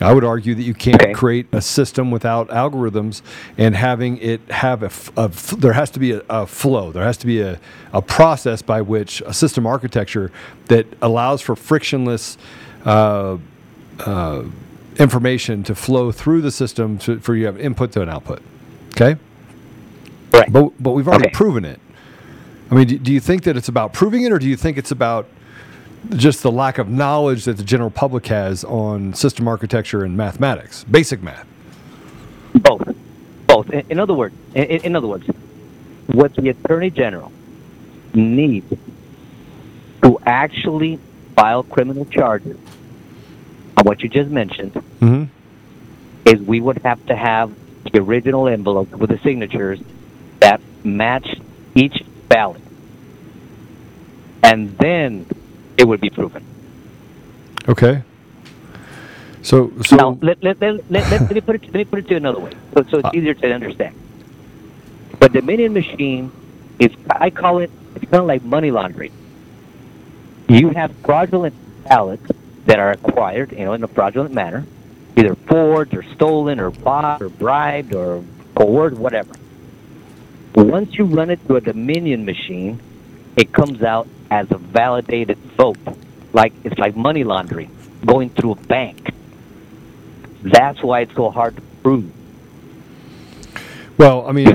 I 0.00 0.12
would 0.12 0.24
argue 0.24 0.54
that 0.54 0.62
you 0.62 0.74
can't 0.74 1.02
okay. 1.02 1.12
create 1.12 1.46
a 1.52 1.60
system 1.60 2.10
without 2.10 2.48
algorithms 2.48 3.22
and 3.56 3.74
having 3.74 4.18
it 4.18 4.40
have 4.50 4.82
a, 4.82 5.28
there 5.56 5.72
has 5.72 5.90
to 5.90 5.98
be 5.98 6.12
a, 6.12 6.22
a, 6.28 6.46
flow. 6.46 6.92
There 6.92 7.02
has 7.02 7.16
to 7.18 7.26
be 7.26 7.40
a, 7.40 7.58
a 7.92 8.02
process 8.02 8.62
by 8.62 8.82
which 8.82 9.20
a 9.22 9.32
system 9.32 9.66
architecture 9.66 10.30
that 10.66 10.86
allows 11.02 11.40
for 11.40 11.56
frictionless 11.56 12.38
uh, 12.84 13.38
uh, 14.00 14.44
information 14.98 15.62
to 15.64 15.74
flow 15.74 16.12
through 16.12 16.42
the 16.42 16.50
system 16.50 16.98
to, 16.98 17.18
for 17.20 17.34
you 17.34 17.42
to 17.42 17.52
have 17.52 17.60
input 17.60 17.92
to 17.92 18.02
an 18.02 18.08
output. 18.08 18.42
Okay? 18.90 19.16
Right. 20.32 20.52
But, 20.52 20.72
but 20.80 20.92
we've 20.92 21.08
already 21.08 21.26
okay. 21.26 21.34
proven 21.34 21.64
it. 21.64 21.80
I 22.70 22.74
mean, 22.74 22.86
do, 22.86 22.98
do 22.98 23.12
you 23.12 23.20
think 23.20 23.44
that 23.44 23.56
it's 23.56 23.68
about 23.68 23.92
proving 23.92 24.24
it 24.24 24.32
or 24.32 24.38
do 24.38 24.48
you 24.48 24.56
think 24.56 24.76
it's 24.76 24.90
about 24.90 25.26
just 26.16 26.42
the 26.42 26.50
lack 26.50 26.78
of 26.78 26.88
knowledge 26.88 27.44
that 27.44 27.56
the 27.56 27.62
general 27.62 27.90
public 27.90 28.26
has 28.26 28.64
on 28.64 29.14
system 29.14 29.46
architecture 29.48 30.04
and 30.04 30.16
mathematics, 30.16 30.84
basic 30.84 31.22
math. 31.22 31.46
Both, 32.54 32.94
both. 33.46 33.70
In, 33.70 33.84
in 33.90 34.00
other 34.00 34.14
words, 34.14 34.34
in, 34.54 34.64
in, 34.64 34.96
other 34.96 35.06
words, 35.06 35.26
what 36.06 36.34
the 36.34 36.48
attorney 36.48 36.90
general 36.90 37.32
needs 38.14 38.72
to 40.02 40.18
actually 40.24 40.98
file 41.36 41.62
criminal 41.62 42.04
charges 42.06 42.56
on 43.76 43.84
what 43.84 44.02
you 44.02 44.08
just 44.08 44.30
mentioned 44.30 44.72
mm-hmm. 44.72 45.24
is 46.28 46.40
we 46.40 46.60
would 46.60 46.78
have 46.78 47.04
to 47.06 47.14
have 47.14 47.54
the 47.92 48.00
original 48.00 48.48
envelope 48.48 48.90
with 48.90 49.10
the 49.10 49.18
signatures 49.18 49.78
that 50.40 50.60
match 50.84 51.28
each 51.74 52.02
ballot. 52.28 52.62
And 54.42 54.76
then 54.78 55.26
it 55.78 55.86
would 55.86 56.00
be 56.00 56.10
proven. 56.10 56.44
Okay. 57.68 58.02
So, 59.42 59.72
so 59.86 59.96
now 59.96 60.18
let, 60.20 60.42
let, 60.42 60.60
let, 60.60 60.90
let, 60.90 61.10
let, 61.10 61.30
me 61.32 61.40
put 61.40 61.54
it 61.54 61.62
let 61.64 61.74
me 61.74 61.84
put 61.84 62.00
it 62.00 62.08
to 62.08 62.16
another 62.16 62.40
way, 62.40 62.52
so, 62.74 62.82
so 62.90 62.98
it's 62.98 63.06
uh, 63.06 63.10
easier 63.14 63.34
to 63.34 63.52
understand. 63.52 63.94
The 65.20 65.28
Dominion 65.28 65.72
machine 65.72 66.32
is 66.78 66.90
I 67.10 67.30
call 67.30 67.60
it 67.60 67.70
it's 67.94 68.04
kind 68.04 68.16
of 68.16 68.26
like 68.26 68.42
money 68.42 68.70
laundering. 68.70 69.12
You 70.48 70.70
have 70.70 70.94
fraudulent 71.04 71.54
ballots 71.84 72.30
that 72.66 72.78
are 72.78 72.90
acquired, 72.90 73.52
you 73.52 73.64
know, 73.64 73.72
in 73.72 73.82
a 73.82 73.88
fraudulent 73.88 74.34
manner, 74.34 74.66
either 75.16 75.34
forged 75.34 75.94
or 75.94 76.02
stolen 76.14 76.60
or 76.60 76.70
bought 76.70 77.22
or 77.22 77.28
bribed 77.28 77.94
or 77.94 78.24
coerced, 78.54 78.96
whatever. 78.96 79.32
Once 80.54 80.94
you 80.98 81.04
run 81.04 81.30
it 81.30 81.40
through 81.46 81.56
a 81.56 81.60
Dominion 81.60 82.24
machine, 82.24 82.80
it 83.38 83.52
comes 83.52 83.82
out 83.82 84.08
as 84.30 84.50
a 84.50 84.58
validated 84.58 85.38
vote. 85.56 85.78
Like 86.32 86.52
it's 86.64 86.78
like 86.78 86.96
money 86.96 87.24
laundering 87.24 87.74
going 88.04 88.30
through 88.30 88.52
a 88.52 88.56
bank. 88.56 89.14
That's 90.42 90.82
why 90.82 91.00
it's 91.00 91.14
so 91.14 91.30
hard 91.30 91.56
to 91.56 91.62
prove. 91.82 92.12
Well, 93.96 94.28
I 94.28 94.32
mean, 94.32 94.48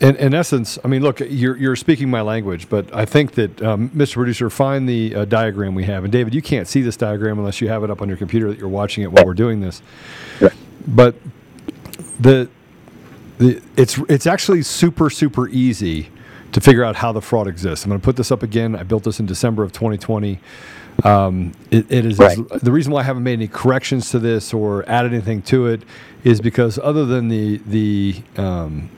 in, 0.00 0.16
in, 0.16 0.32
essence, 0.32 0.78
I 0.82 0.88
mean, 0.88 1.02
look, 1.02 1.20
you're, 1.20 1.56
you're 1.56 1.76
speaking 1.76 2.08
my 2.08 2.22
language, 2.22 2.70
but 2.70 2.94
I 2.94 3.04
think 3.04 3.32
that, 3.32 3.60
um, 3.60 3.90
Mr. 3.90 4.14
Producer, 4.14 4.48
find 4.48 4.88
the 4.88 5.14
uh, 5.14 5.24
diagram 5.26 5.74
we 5.74 5.84
have. 5.84 6.04
And 6.04 6.12
David, 6.12 6.34
you 6.34 6.40
can't 6.40 6.66
see 6.66 6.80
this 6.80 6.96
diagram 6.96 7.38
unless 7.38 7.60
you 7.60 7.68
have 7.68 7.84
it 7.84 7.90
up 7.90 8.00
on 8.00 8.08
your 8.08 8.16
computer 8.16 8.48
that 8.48 8.58
you're 8.58 8.68
watching 8.68 9.04
it 9.04 9.12
while 9.12 9.26
we're 9.26 9.34
doing 9.34 9.60
this. 9.60 9.82
But 10.86 11.16
the, 12.18 12.48
the 13.36 13.60
it's 13.76 13.98
it's 14.08 14.26
actually 14.26 14.62
super 14.62 15.10
super 15.10 15.48
easy 15.48 16.08
to 16.52 16.60
figure 16.60 16.84
out 16.84 16.96
how 16.96 17.12
the 17.12 17.20
fraud 17.20 17.46
exists. 17.46 17.84
I'm 17.84 17.90
going 17.90 18.00
to 18.00 18.04
put 18.04 18.16
this 18.16 18.30
up 18.30 18.42
again. 18.42 18.74
I 18.74 18.82
built 18.82 19.04
this 19.04 19.20
in 19.20 19.26
December 19.26 19.62
of 19.62 19.72
2020. 19.72 20.38
Um, 21.04 21.52
it, 21.70 21.90
it 21.90 22.04
is 22.04 22.18
right. 22.18 22.36
the 22.60 22.72
reason 22.72 22.92
why 22.92 23.00
I 23.00 23.04
haven't 23.04 23.22
made 23.22 23.34
any 23.34 23.48
corrections 23.48 24.10
to 24.10 24.18
this 24.18 24.52
or 24.52 24.88
added 24.88 25.12
anything 25.12 25.42
to 25.42 25.66
it 25.66 25.82
is 26.24 26.40
because 26.40 26.78
other 26.78 27.06
than 27.06 27.28
the 27.28 27.58
the 27.58 28.22
um, 28.36 28.90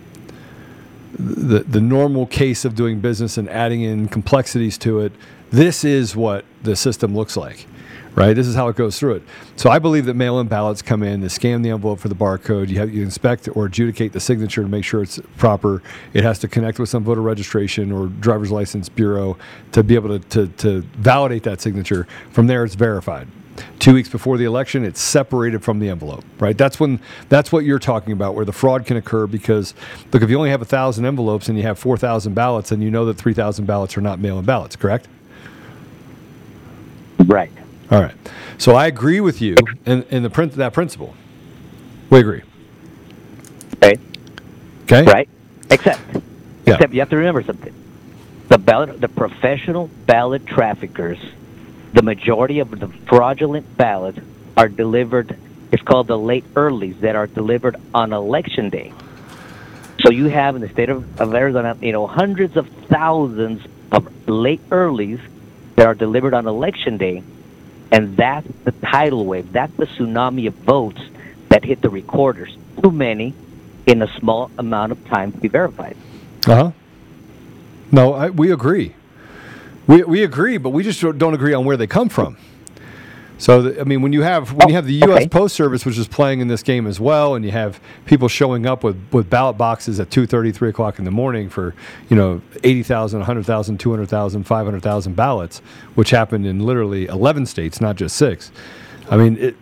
the, 1.13 1.59
the 1.61 1.81
normal 1.81 2.27
case 2.27 2.65
of 2.65 2.75
doing 2.75 3.01
business 3.01 3.37
and 3.37 3.51
adding 3.51 3.83
in 3.83 4.09
complexities 4.09 4.79
to 4.79 5.01
it, 5.01 5.13
this 5.51 5.85
is 5.85 6.17
what 6.17 6.47
the 6.63 6.75
system 6.75 7.15
looks 7.15 7.37
like 7.37 7.67
right? 8.15 8.35
This 8.35 8.47
is 8.47 8.55
how 8.55 8.69
it 8.69 8.77
goes 8.77 8.99
through 8.99 9.17
it. 9.17 9.23
So 9.57 9.71
I 9.71 9.79
believe 9.79 10.07
that 10.07 10.15
mail-in 10.15 10.49
ballots 10.49 10.83
come 10.83 11.03
in, 11.03 11.21
they 11.21 11.29
scan 11.29 11.63
the 11.63 11.71
envelope 11.71 12.01
for 12.01 12.09
the 12.09 12.15
barcode. 12.15 12.69
You 12.69 12.79
have 12.79 12.93
you 12.93 13.03
inspect 13.03 13.49
or 13.55 13.67
adjudicate 13.67 14.13
the 14.13 14.21
signature 14.21 14.63
to 14.63 14.69
make 14.69 14.85
sure 14.85 15.03
it's 15.03 15.21
proper. 15.37 15.83
It 16.13 16.25
has 16.25 16.39
to 16.41 16.49
connect 16.49 16.79
with 16.79 16.89
some 16.89 17.05
voter 17.05 17.23
registration 17.23 17.93
or 17.93 18.07
driver's 18.07 18.51
license 18.51 18.89
bureau 18.89 19.37
to 19.73 19.83
be 19.83 19.95
able 19.95 20.19
to, 20.19 20.29
to, 20.31 20.47
to 20.59 20.81
validate 20.99 21.43
that 21.45 21.61
signature. 21.61 22.07
From 22.31 22.47
there, 22.47 22.65
it's 22.65 22.75
verified. 22.75 23.29
Two 23.79 23.93
weeks 23.93 24.09
before 24.09 24.39
the 24.39 24.45
election, 24.45 24.85
it's 24.85 25.01
separated 25.01 25.63
from 25.63 25.81
the 25.81 25.91
envelope, 25.91 26.25
right? 26.39 26.57
That's 26.57 26.81
when 26.81 26.99
that's 27.29 27.53
what 27.53 27.65
you're 27.65 27.79
talking 27.79 28.13
about, 28.13 28.35
where 28.35 28.47
the 28.47 28.53
fraud 28.53 28.87
can 28.87 28.97
occur. 28.97 29.27
Because 29.27 29.75
look, 30.13 30.23
if 30.23 30.31
you 30.31 30.37
only 30.37 30.49
have 30.49 30.67
thousand 30.67 31.05
envelopes 31.05 31.49
and 31.49 31.59
you 31.59 31.65
have 31.65 31.79
four 31.79 31.99
thousand 31.99 32.33
ballots, 32.35 32.73
and 32.73 32.83
you 32.83 32.91
know 32.91 33.05
that 33.05 33.15
three 33.15 33.35
thousand 33.35 33.67
ballots 33.67 33.99
are 33.99 34.01
not 34.01 34.19
mail-in 34.19 34.47
ballots, 34.47 34.77
correct? 34.77 35.09
Right. 37.19 37.51
All 37.91 38.01
right. 38.01 38.15
So 38.59 38.77
I 38.77 38.87
agree 38.87 39.21
with 39.21 39.43
you 39.43 39.57
in, 39.85 40.05
in 40.05 40.23
the 40.23 40.31
print 40.31 40.53
that 40.53 40.73
principle. 40.73 41.15
We 42.09 42.21
agree. 42.21 42.43
Okay. 43.77 43.99
Okay. 44.85 45.05
Right. 45.05 45.29
Except, 45.71 46.01
yeah. 46.67 46.75
except 46.75 46.93
you 46.93 47.01
have 47.01 47.11
to 47.11 47.17
remember 47.17 47.43
something. 47.43 47.75
The 48.49 48.59
ballot, 48.59 49.01
the 49.01 49.09
professional 49.09 49.89
ballot 50.07 50.47
traffickers, 50.47 51.19
the 51.93 52.03
majority 52.03 52.61
of 52.61 52.71
the 52.79 52.89
fraudulent 53.09 53.77
ballots 53.77 54.19
are 54.57 54.69
delivered. 54.69 55.37
It's 55.73 55.83
called 55.83 56.07
the 56.07 56.19
late 56.19 56.45
earlies 56.55 57.01
that 57.01 57.17
are 57.17 57.27
delivered 57.27 57.77
on 57.95 58.13
election 58.13 58.71
day. 58.71 58.93
So 60.01 60.11
you 60.11 60.27
have 60.27 60.55
in 60.55 60.63
the 60.63 60.69
state 60.69 60.91
of, 60.91 61.21
of 61.21 61.35
Arizona, 61.35 61.77
you 61.81 61.93
know, 61.93 62.07
hundreds 62.07 62.57
of 62.57 62.69
thousands 62.89 63.65
of 63.93 64.29
late 64.29 64.67
earlies 64.71 65.21
that 65.75 65.87
are 65.87 65.95
delivered 65.95 66.35
on 66.35 66.47
election 66.47 66.97
day 66.97 67.23
and 67.93 68.17
that's 68.17 68.47
the 68.65 68.73
tidal 68.73 69.25
wave. 69.25 69.53
That's 69.53 69.75
the 69.77 69.87
tsunami 69.87 70.47
of 70.47 70.55
votes 70.55 71.01
that 71.49 71.65
hit 71.65 71.83
the 71.83 71.91
recorders. 71.91 72.57
Too 72.83 72.91
many 72.91 73.35
in 73.87 74.03
a 74.03 74.19
small 74.19 74.51
amount 74.59 74.93
of 74.93 75.05
time 75.07 75.33
to 75.33 75.39
be 75.39 75.49
verified. 75.49 75.97
Uh 76.47 76.55
huh. 76.55 76.71
No, 77.93 78.15
I, 78.15 78.31
we 78.31 78.53
agree. 78.53 78.95
We, 79.87 80.05
we 80.05 80.23
agree, 80.23 80.59
but 80.59 80.71
we 80.71 80.85
just 80.85 81.01
don't 81.01 81.35
agree 81.35 81.53
on 81.53 81.65
where 81.65 81.77
they 81.77 81.89
come 81.89 82.09
from. 82.09 82.37
So 83.41 83.75
I 83.81 83.85
mean, 83.85 84.03
when 84.03 84.13
you 84.13 84.23
have 84.23 84.53
when 84.53 84.69
you 84.69 84.75
Oh, 84.75 84.77
have 84.77 84.87
the 84.87 85.03
oh, 85.03 85.09
U.S. 85.09 85.19
okay. 85.23 85.29
Post 85.31 85.57
Service, 85.57 85.87
which 85.87 85.99
is 85.99 86.07
playing 86.09 86.41
in 86.41 86.49
this 86.49 86.63
game 86.63 86.87
as 86.87 87.01
well, 87.01 87.35
and 87.35 87.45
you 87.45 87.53
have 87.53 87.81
people 88.07 88.29
showing 88.29 88.67
up 88.67 88.85
with, 88.85 88.99
with 89.13 89.31
ballot 89.31 89.59
boxes 89.59 89.99
at 89.99 90.11
2.30, 90.11 90.55
3 90.55 90.69
o'clock 90.69 90.99
in 91.01 91.07
the 91.07 91.11
morning 91.11 91.49
for 91.49 91.75
you 92.11 92.17
know 92.17 92.43
80,000, 92.65 93.21
100,000, 93.21 93.79
200,000, 93.81 94.45
500,000 94.45 95.17
ballots, 95.17 95.61
which 95.97 96.11
happened 96.11 96.47
in 96.47 96.61
literally 96.61 97.07
11 97.07 97.47
states, 97.47 97.81
not 97.81 97.97
just 97.97 98.17
six. 98.17 98.53
I 99.11 99.17
mean, 99.17 99.39
it, 99.39 99.57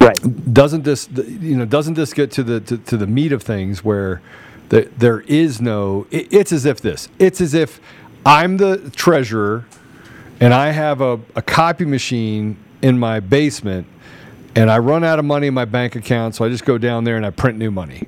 Right. 0.00 0.52
doesn't 0.54 0.84
this 0.84 1.08
you 1.16 1.56
know 1.56 1.64
doesn't 1.64 1.94
this 1.94 2.12
get 2.12 2.30
to 2.32 2.42
the 2.44 2.60
to, 2.60 2.76
to 2.78 2.96
the 2.98 3.06
meat 3.06 3.32
of 3.32 3.42
things 3.42 3.84
where 3.84 4.20
the, 4.68 4.90
there 4.98 5.20
is 5.22 5.62
no 5.62 6.06
it, 6.10 6.30
it's 6.32 6.52
as 6.52 6.66
if 6.66 6.82
this 6.82 7.08
it's 7.18 7.40
as 7.40 7.54
if 7.54 7.80
i'm 8.26 8.58
the 8.58 8.90
treasurer 8.94 9.64
and 10.40 10.52
i 10.54 10.72
have 10.72 11.00
a, 11.00 11.20
a 11.36 11.42
copy 11.42 11.86
machine 11.86 12.58
in 12.84 12.98
my 12.98 13.18
basement 13.18 13.86
and 14.54 14.70
i 14.70 14.78
run 14.78 15.02
out 15.02 15.18
of 15.18 15.24
money 15.24 15.46
in 15.46 15.54
my 15.54 15.64
bank 15.64 15.96
account 15.96 16.34
so 16.34 16.44
i 16.44 16.48
just 16.48 16.64
go 16.64 16.76
down 16.78 17.04
there 17.04 17.16
and 17.16 17.24
i 17.26 17.30
print 17.30 17.56
new 17.58 17.70
money 17.70 18.06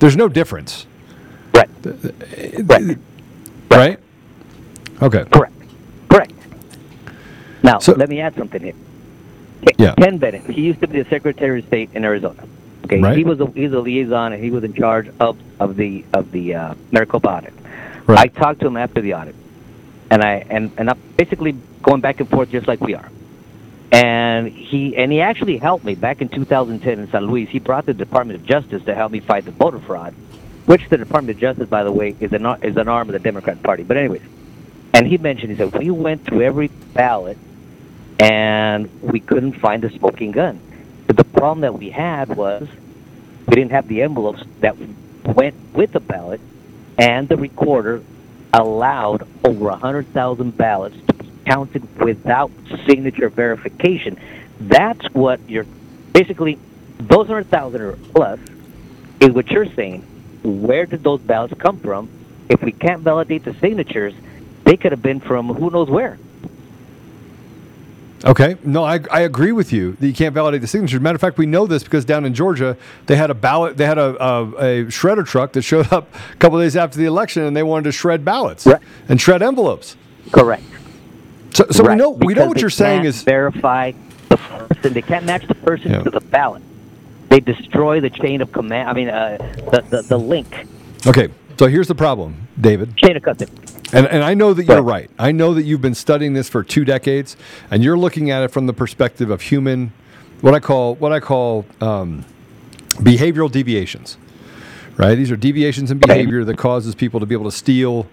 there's 0.00 0.16
no 0.16 0.28
difference 0.28 0.86
Right. 1.54 1.70
Right. 2.72 2.98
right 3.70 3.98
okay 5.02 5.24
Correct. 5.32 5.54
Correct. 6.08 6.32
Now, 7.62 7.78
So- 7.78 7.94
let 7.94 8.08
me 8.08 8.20
add 8.20 8.34
something 8.36 8.62
here. 8.62 8.72
Ken- 9.66 9.74
Yeah. 9.78 9.94
Ken 9.94 10.18
Bennett, 10.18 10.44
he 10.48 10.62
used 10.62 10.80
to 10.80 10.86
be 10.88 11.02
the 11.02 11.08
Secretary 11.10 11.58
of 11.60 11.66
State 11.66 11.90
in 11.94 12.04
Arizona. 12.04 12.42
Okay, 12.84 13.00
Right. 13.00 13.16
he 13.16 13.24
was 13.24 13.40
a 13.40 13.46
he's 13.54 13.72
a 13.72 13.80
liaison 13.80 14.32
and 14.32 14.42
he 14.42 14.50
was 14.50 14.62
in 14.64 14.72
charge 14.74 15.08
of, 15.20 15.36
of 15.60 15.76
the 15.76 16.04
of 16.14 16.30
the 16.32 16.54
uh, 16.54 16.74
Maricopa 16.92 17.28
audit. 17.28 17.54
Right. 18.06 18.18
I 18.20 18.26
talked 18.28 18.60
to 18.60 18.66
him 18.68 18.76
after 18.76 19.00
the 19.00 19.14
audit, 19.14 19.34
and 20.10 20.22
I 20.22 20.44
and 20.48 20.70
and 20.78 20.88
I'm 20.90 20.98
basically 21.16 21.52
going 21.82 22.00
back 22.00 22.20
and 22.20 22.28
forth 22.28 22.50
just 22.50 22.68
like 22.68 22.80
we 22.80 22.94
are. 22.94 23.08
And 23.90 24.48
he 24.48 24.96
and 24.96 25.10
he 25.10 25.20
actually 25.20 25.56
helped 25.56 25.84
me 25.84 25.94
back 25.94 26.20
in 26.20 26.28
2010 26.28 26.98
in 26.98 27.10
San 27.10 27.26
Luis. 27.26 27.48
He 27.48 27.58
brought 27.58 27.86
the 27.86 27.94
Department 27.94 28.38
of 28.40 28.46
Justice 28.46 28.84
to 28.84 28.94
help 28.94 29.12
me 29.12 29.20
fight 29.20 29.46
the 29.46 29.50
voter 29.50 29.78
fraud, 29.78 30.14
which 30.66 30.88
the 30.90 30.98
Department 30.98 31.36
of 31.36 31.40
Justice, 31.40 31.68
by 31.68 31.84
the 31.84 31.92
way, 31.92 32.14
is 32.20 32.32
an 32.32 32.44
is 32.62 32.76
an 32.76 32.88
arm 32.88 33.08
of 33.08 33.14
the 33.14 33.18
Democrat 33.18 33.62
Party. 33.62 33.84
But 33.84 33.96
anyways, 33.96 34.22
and 34.92 35.06
he 35.06 35.16
mentioned 35.16 35.52
he 35.52 35.56
said 35.56 35.74
we 35.74 35.90
went 35.90 36.24
through 36.24 36.42
every 36.42 36.68
ballot 36.68 37.38
and 38.18 38.90
we 39.00 39.20
couldn't 39.20 39.54
find 39.54 39.82
the 39.82 39.90
smoking 39.90 40.32
gun. 40.32 40.60
But 41.06 41.16
the 41.16 41.24
problem 41.24 41.60
that 41.60 41.78
we 41.78 41.90
had 41.90 42.36
was 42.36 42.68
we 43.46 43.54
didn't 43.54 43.70
have 43.70 43.88
the 43.88 44.02
envelopes 44.02 44.42
that 44.60 44.76
went 45.24 45.54
with 45.72 45.92
the 45.92 46.00
ballot, 46.00 46.40
and 46.98 47.28
the 47.28 47.36
recorder 47.36 48.02
allowed 48.52 49.26
over 49.44 49.66
100,000 49.66 50.56
ballots 50.56 50.96
counted 51.48 51.98
without 51.98 52.50
signature 52.86 53.28
verification. 53.28 54.18
That's 54.60 55.04
what 55.12 55.40
you're 55.48 55.66
basically, 56.12 56.58
those 56.98 57.28
100,000 57.28 57.80
or 57.80 57.92
plus 58.14 58.38
is 59.20 59.30
what 59.30 59.50
you're 59.50 59.72
saying. 59.74 60.02
Where 60.42 60.86
did 60.86 61.02
those 61.02 61.20
ballots 61.20 61.54
come 61.58 61.78
from? 61.80 62.08
If 62.48 62.62
we 62.62 62.72
can't 62.72 63.02
validate 63.02 63.44
the 63.44 63.54
signatures, 63.54 64.14
they 64.64 64.76
could 64.76 64.92
have 64.92 65.02
been 65.02 65.20
from 65.20 65.48
who 65.48 65.70
knows 65.70 65.88
where. 65.88 66.18
Okay. 68.24 68.56
No, 68.64 68.82
I, 68.84 69.00
I 69.12 69.20
agree 69.20 69.52
with 69.52 69.72
you 69.72 69.92
that 69.92 70.06
you 70.06 70.12
can't 70.12 70.34
validate 70.34 70.60
the 70.60 70.66
signature. 70.66 70.98
Matter 70.98 71.14
of 71.14 71.20
fact, 71.20 71.38
we 71.38 71.46
know 71.46 71.66
this 71.66 71.84
because 71.84 72.04
down 72.04 72.24
in 72.24 72.34
Georgia, 72.34 72.76
they 73.06 73.14
had 73.14 73.30
a 73.30 73.34
ballot, 73.34 73.76
they 73.76 73.86
had 73.86 73.98
a, 73.98 74.16
a, 74.22 74.42
a 74.42 74.84
shredder 74.86 75.24
truck 75.24 75.52
that 75.52 75.62
showed 75.62 75.92
up 75.92 76.12
a 76.32 76.36
couple 76.36 76.58
days 76.58 76.74
after 76.76 76.98
the 76.98 77.04
election, 77.04 77.44
and 77.44 77.56
they 77.56 77.62
wanted 77.62 77.84
to 77.84 77.92
shred 77.92 78.24
ballots 78.24 78.66
Right. 78.66 78.82
and 79.08 79.20
shred 79.20 79.40
envelopes. 79.42 79.96
Correct. 80.32 80.64
So, 81.58 81.66
so 81.72 81.82
we 81.82 81.96
know 81.96 82.10
we 82.10 82.34
know 82.34 82.46
what 82.46 82.60
you're 82.60 82.70
saying 82.70 83.04
is 83.04 83.24
verify 83.24 83.90
the 84.28 84.36
person. 84.36 84.92
They 84.92 85.02
can't 85.02 85.26
match 85.26 85.44
the 85.48 85.56
person 85.56 85.90
Yeah. 85.90 86.02
to 86.04 86.10
the 86.10 86.20
ballot. 86.20 86.62
They 87.30 87.40
destroy 87.40 88.00
the 88.00 88.10
chain 88.10 88.40
of 88.42 88.52
command. 88.52 88.88
I 88.88 88.92
mean, 88.92 89.08
uh, 89.08 89.38
the, 89.72 89.82
the 89.90 90.02
the 90.02 90.16
link, 90.16 90.68
okay. 91.04 91.30
So 91.58 91.66
here's 91.66 91.88
the 91.88 91.96
problem, 91.96 92.46
David, 92.60 92.96
chain 92.96 93.16
of 93.16 93.24
custody. 93.24 93.50
and 93.92 94.06
and 94.06 94.22
I 94.22 94.34
know 94.34 94.54
that 94.54 94.66
you're 94.66 94.80
Right. 94.82 95.08
right. 95.08 95.10
I 95.18 95.32
know 95.32 95.52
that 95.54 95.64
you've 95.64 95.80
been 95.82 95.96
studying 95.96 96.32
this 96.32 96.48
for 96.48 96.62
two 96.62 96.84
decades, 96.84 97.36
and 97.72 97.82
you're 97.82 97.98
looking 97.98 98.30
at 98.30 98.44
it 98.44 98.52
from 98.52 98.66
the 98.66 98.72
perspective 98.72 99.28
of 99.28 99.40
human, 99.42 99.92
what 100.42 100.54
I 100.54 100.60
call 100.60 100.94
what 100.94 101.10
I 101.12 101.18
call 101.18 101.66
um, 101.80 102.24
behavioral 102.98 103.50
deviations. 103.50 104.16
Right? 104.96 105.16
These 105.16 105.32
are 105.32 105.36
deviations 105.36 105.90
in 105.90 105.98
behavior 105.98 106.44
that 106.44 106.56
causes 106.56 106.94
people 106.94 107.18
to 107.18 107.26
be 107.26 107.34
able 107.34 107.50
to 107.50 107.56
steal 107.56 108.06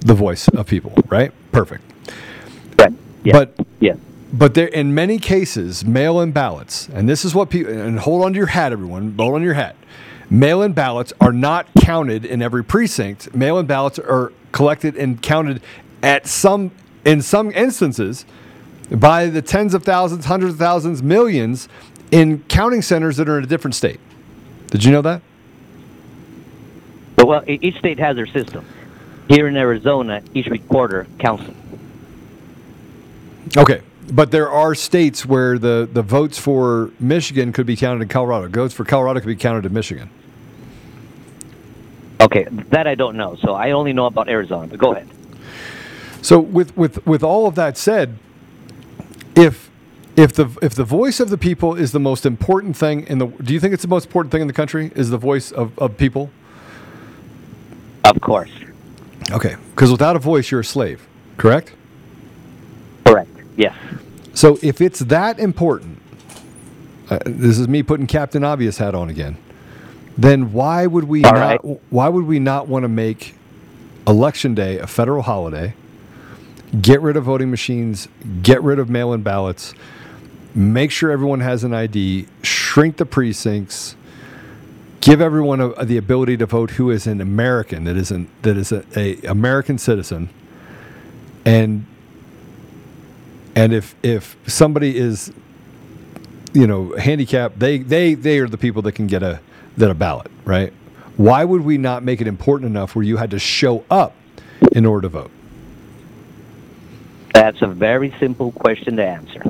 the 0.00 0.14
voice 0.14 0.48
of 0.48 0.66
people. 0.66 0.94
Right? 1.10 1.30
Perfect. 1.52 1.84
Yeah. 3.24 3.32
But 3.32 3.54
yeah. 3.80 3.94
But 4.32 4.54
there, 4.54 4.68
in 4.68 4.94
many 4.94 5.18
cases, 5.18 5.84
mail-in 5.84 6.30
ballots, 6.30 6.88
and 6.88 7.08
this 7.08 7.24
is 7.24 7.34
what 7.34 7.50
people. 7.50 7.72
And 7.72 7.98
hold 7.98 8.24
on 8.24 8.32
to 8.32 8.36
your 8.36 8.46
hat, 8.46 8.72
everyone. 8.72 9.14
Hold 9.18 9.34
on 9.34 9.40
to 9.40 9.44
your 9.44 9.54
hat. 9.54 9.76
Mail-in 10.30 10.72
ballots 10.72 11.12
are 11.20 11.32
not 11.32 11.66
counted 11.80 12.24
in 12.24 12.40
every 12.40 12.62
precinct. 12.62 13.34
Mail-in 13.34 13.66
ballots 13.66 13.98
are 13.98 14.32
collected 14.52 14.96
and 14.96 15.20
counted 15.20 15.60
at 16.04 16.28
some, 16.28 16.70
in 17.04 17.20
some 17.20 17.50
instances, 17.50 18.24
by 18.92 19.26
the 19.26 19.42
tens 19.42 19.74
of 19.74 19.82
thousands, 19.82 20.26
hundreds 20.26 20.52
of 20.52 20.58
thousands, 20.60 21.02
millions, 21.02 21.68
in 22.12 22.44
counting 22.44 22.82
centers 22.82 23.16
that 23.16 23.28
are 23.28 23.38
in 23.38 23.44
a 23.44 23.46
different 23.48 23.74
state. 23.74 23.98
Did 24.68 24.84
you 24.84 24.92
know 24.92 25.02
that? 25.02 25.22
Well, 27.18 27.42
each 27.48 27.78
state 27.78 27.98
has 27.98 28.14
their 28.14 28.26
system. 28.26 28.64
Here 29.28 29.48
in 29.48 29.56
Arizona, 29.56 30.22
each 30.32 30.46
recorder 30.46 31.08
counts 31.18 31.44
them. 31.44 31.56
Okay. 33.56 33.82
But 34.12 34.30
there 34.30 34.50
are 34.50 34.74
states 34.74 35.24
where 35.24 35.58
the, 35.58 35.88
the 35.92 36.02
votes 36.02 36.38
for 36.38 36.90
Michigan 36.98 37.52
could 37.52 37.66
be 37.66 37.76
counted 37.76 38.02
in 38.02 38.08
Colorado. 38.08 38.48
Votes 38.48 38.74
for 38.74 38.84
Colorado 38.84 39.20
could 39.20 39.26
be 39.26 39.36
counted 39.36 39.66
in 39.66 39.72
Michigan. 39.72 40.10
Okay, 42.20 42.46
that 42.68 42.86
I 42.86 42.94
don't 42.94 43.16
know. 43.16 43.36
So 43.36 43.54
I 43.54 43.70
only 43.70 43.92
know 43.92 44.06
about 44.06 44.28
Arizona. 44.28 44.66
But 44.66 44.78
go 44.78 44.92
ahead. 44.92 45.08
So 46.22 46.38
with 46.38 46.76
with 46.76 47.04
with 47.06 47.22
all 47.22 47.46
of 47.46 47.54
that 47.54 47.78
said, 47.78 48.18
if 49.34 49.70
if 50.16 50.34
the 50.34 50.50
if 50.60 50.74
the 50.74 50.84
voice 50.84 51.18
of 51.18 51.30
the 51.30 51.38
people 51.38 51.74
is 51.74 51.92
the 51.92 52.00
most 52.00 52.26
important 52.26 52.76
thing 52.76 53.06
in 53.06 53.18
the 53.18 53.26
do 53.26 53.54
you 53.54 53.60
think 53.60 53.72
it's 53.72 53.82
the 53.82 53.88
most 53.88 54.06
important 54.06 54.32
thing 54.32 54.42
in 54.42 54.48
the 54.48 54.52
country 54.52 54.92
is 54.94 55.08
the 55.08 55.18
voice 55.18 55.50
of, 55.50 55.76
of 55.78 55.96
people? 55.96 56.30
Of 58.04 58.20
course. 58.20 58.50
Okay. 59.30 59.56
Because 59.70 59.90
without 59.90 60.14
a 60.14 60.18
voice 60.18 60.50
you're 60.50 60.60
a 60.60 60.64
slave, 60.64 61.06
correct? 61.38 61.72
Yes. 63.60 63.76
So 64.34 64.58
if 64.62 64.80
it's 64.80 65.00
that 65.00 65.38
important, 65.38 66.00
uh, 67.10 67.18
this 67.26 67.58
is 67.58 67.68
me 67.68 67.82
putting 67.82 68.06
Captain 68.06 68.44
Obvious 68.44 68.78
hat 68.78 68.94
on 68.94 69.10
again. 69.10 69.36
Then 70.18 70.52
why 70.52 70.86
would 70.86 71.04
we 71.04 71.24
All 71.24 71.32
not 71.32 71.60
right. 71.64 71.80
why 71.90 72.08
would 72.08 72.26
we 72.26 72.38
not 72.38 72.68
want 72.68 72.84
to 72.84 72.88
make 72.88 73.34
election 74.06 74.54
day 74.54 74.78
a 74.78 74.86
federal 74.86 75.22
holiday? 75.22 75.74
Get 76.80 77.02
rid 77.02 77.16
of 77.16 77.24
voting 77.24 77.50
machines, 77.50 78.08
get 78.42 78.62
rid 78.62 78.78
of 78.78 78.88
mail-in 78.90 79.22
ballots, 79.22 79.74
make 80.54 80.90
sure 80.90 81.10
everyone 81.10 81.40
has 81.40 81.64
an 81.64 81.74
ID, 81.74 82.28
shrink 82.42 82.96
the 82.96 83.06
precincts, 83.06 83.96
give 85.00 85.20
everyone 85.20 85.60
a, 85.60 85.84
the 85.84 85.96
ability 85.98 86.36
to 86.38 86.46
vote 86.46 86.72
who 86.72 86.90
is 86.90 87.06
an 87.06 87.20
American 87.20 87.84
that 87.84 87.96
is 87.96 88.10
an, 88.10 88.30
that 88.42 88.56
is 88.56 88.72
a, 88.72 88.84
a 88.96 89.16
American 89.26 89.78
citizen, 89.78 90.30
and 91.44 91.86
and 93.54 93.72
if 93.72 93.94
if 94.02 94.36
somebody 94.46 94.96
is 94.96 95.32
you 96.52 96.66
know 96.66 96.94
handicapped, 96.96 97.58
they 97.58 97.78
they 97.78 98.14
they 98.14 98.38
are 98.38 98.48
the 98.48 98.58
people 98.58 98.82
that 98.82 98.92
can 98.92 99.06
get 99.06 99.22
a 99.22 99.40
that 99.76 99.90
a 99.90 99.94
ballot, 99.94 100.30
right? 100.44 100.72
Why 101.16 101.44
would 101.44 101.62
we 101.62 101.78
not 101.78 102.02
make 102.02 102.20
it 102.20 102.26
important 102.26 102.70
enough 102.70 102.94
where 102.94 103.04
you 103.04 103.16
had 103.16 103.30
to 103.32 103.38
show 103.38 103.84
up 103.90 104.14
in 104.72 104.86
order 104.86 105.02
to 105.02 105.08
vote? 105.08 105.30
That's 107.34 107.60
a 107.62 107.66
very 107.66 108.14
simple 108.18 108.52
question 108.52 108.96
to 108.96 109.04
answer. 109.04 109.42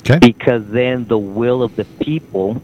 Okay. 0.00 0.18
Because 0.18 0.66
then 0.68 1.06
the 1.06 1.18
will 1.18 1.62
of 1.62 1.76
the 1.76 1.84
people 1.84 2.62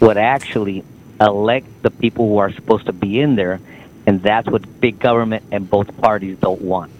would 0.00 0.16
actually 0.16 0.84
elect 1.20 1.66
the 1.82 1.90
people 1.90 2.28
who 2.28 2.38
are 2.38 2.52
supposed 2.52 2.86
to 2.86 2.92
be 2.92 3.20
in 3.20 3.36
there, 3.36 3.60
and 4.06 4.22
that's 4.22 4.48
what 4.48 4.80
big 4.80 4.98
government 4.98 5.44
and 5.52 5.68
both 5.68 5.94
parties 5.98 6.38
don't 6.38 6.62
want. 6.62 6.90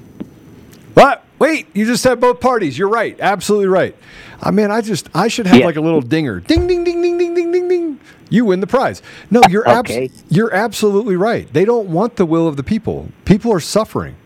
What? 1.01 1.24
Wait, 1.38 1.68
you 1.74 1.86
just 1.86 2.03
said 2.03 2.20
both 2.20 2.40
parties. 2.40 2.76
You're 2.76 2.88
right. 2.90 3.18
Absolutely 3.18 3.68
right. 3.68 3.96
I 4.42 4.51
mean, 4.51 4.70
I 4.70 4.80
just 4.82 5.09
I 5.14 5.28
should 5.28 5.46
have 5.46 5.59
Yeah. 5.59 5.64
like 5.66 5.76
a 5.76 5.80
little 5.80 6.03
dinger. 6.03 6.40
Ding 6.40 6.66
ding 6.66 6.84
ding 6.84 7.01
ding 7.01 7.16
ding 7.18 7.34
ding 7.34 7.53
ding 7.53 7.68
ding. 7.68 8.01
You 8.28 8.44
win 8.44 8.61
the 8.61 8.66
prize. 8.66 9.01
No, 9.30 9.40
you're 9.48 9.66
abs- 9.66 10.22
you're 10.28 10.53
absolutely 10.55 11.16
right. 11.16 11.51
They 11.53 11.64
don't 11.64 11.88
want 11.88 12.16
the 12.16 12.26
will 12.26 12.46
of 12.46 12.57
the 12.57 12.62
people. 12.62 13.09
People 13.24 13.53
are 13.53 13.61
suffering. 13.61 14.16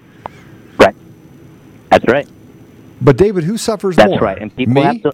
Right. 0.78 0.94
That's 1.90 2.04
right. 2.06 2.28
But 3.00 3.16
David, 3.16 3.44
who 3.44 3.56
suffers 3.56 3.96
That's 3.96 4.08
more? 4.08 4.16
That's 4.18 4.22
right. 4.22 4.38
And 4.42 4.54
people 4.54 4.74
Me 4.74 4.82
have 4.82 5.02
to. 5.02 5.12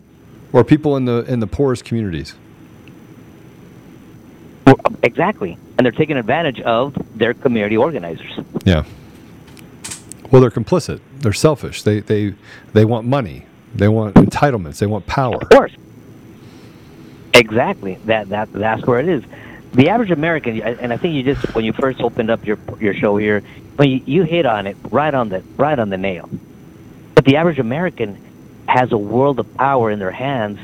or 0.53 0.65
people 0.65 0.97
in 0.97 1.05
the 1.05 1.25
in 1.29 1.41
the 1.41 1.47
poorest 1.47 1.85
communities? 1.85 2.35
Well, 4.67 4.77
Exactly. 5.03 5.57
And 5.79 5.85
they're 5.85 5.93
taking 5.93 6.17
advantage 6.17 6.61
of 6.61 6.95
their 7.15 7.33
community 7.35 7.77
organizers. 7.77 8.33
Yeah. 8.65 8.85
Well, 10.31 10.41
they're 10.41 10.51
complicit. 10.51 11.01
They're 11.19 11.33
selfish. 11.33 11.83
They 11.83 12.01
they 12.01 12.35
they 12.73 12.85
want 12.85 13.07
money. 13.07 13.47
They 13.75 13.89
want 13.89 14.15
entitlements. 14.15 14.79
They 14.79 14.87
want 14.87 15.07
power. 15.07 15.37
Of 15.41 15.49
course. 15.51 15.73
Exactly. 17.35 17.97
That 18.07 18.29
that 18.31 18.53
that's 18.53 18.87
where 18.87 19.01
it 19.01 19.09
is. 19.09 19.25
The 19.73 19.89
average 19.89 20.11
American, 20.11 20.61
and 20.61 20.93
I 20.93 20.97
think 20.97 21.15
you 21.15 21.23
just 21.23 21.55
when 21.55 21.65
you 21.65 21.73
first 21.73 22.01
opened 22.01 22.31
up 22.31 22.45
your 22.45 22.59
your 22.81 22.95
show 22.95 23.17
here, 23.17 23.43
you, 23.81 24.03
you 24.05 24.23
hit 24.25 24.47
on 24.47 24.67
it 24.67 24.77
right 24.91 25.15
on 25.15 25.29
the 25.29 25.43
right 25.57 25.79
on 25.79 25.91
the 25.91 25.97
nail. 25.97 26.29
But 27.15 27.25
the 27.25 27.37
average 27.37 27.59
American 27.59 28.21
has 28.67 28.93
a 28.93 28.99
world 28.99 29.39
of 29.41 29.53
power 29.55 29.91
in 29.91 29.99
their 29.99 30.11
hands, 30.11 30.59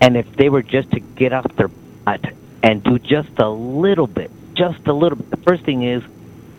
and 0.00 0.16
if 0.16 0.30
they 0.36 0.48
were 0.48 0.62
just 0.62 0.90
to 0.92 1.00
get 1.00 1.32
off 1.32 1.54
their 1.56 1.68
butt 1.68 2.24
and 2.62 2.82
do 2.82 2.98
just 2.98 3.38
a 3.38 3.48
little 3.48 4.06
bit, 4.06 4.30
just 4.54 4.86
a 4.86 4.92
little 4.92 5.16
bit. 5.16 5.30
The 5.30 5.36
first 5.38 5.64
thing 5.64 5.82
is 5.82 6.02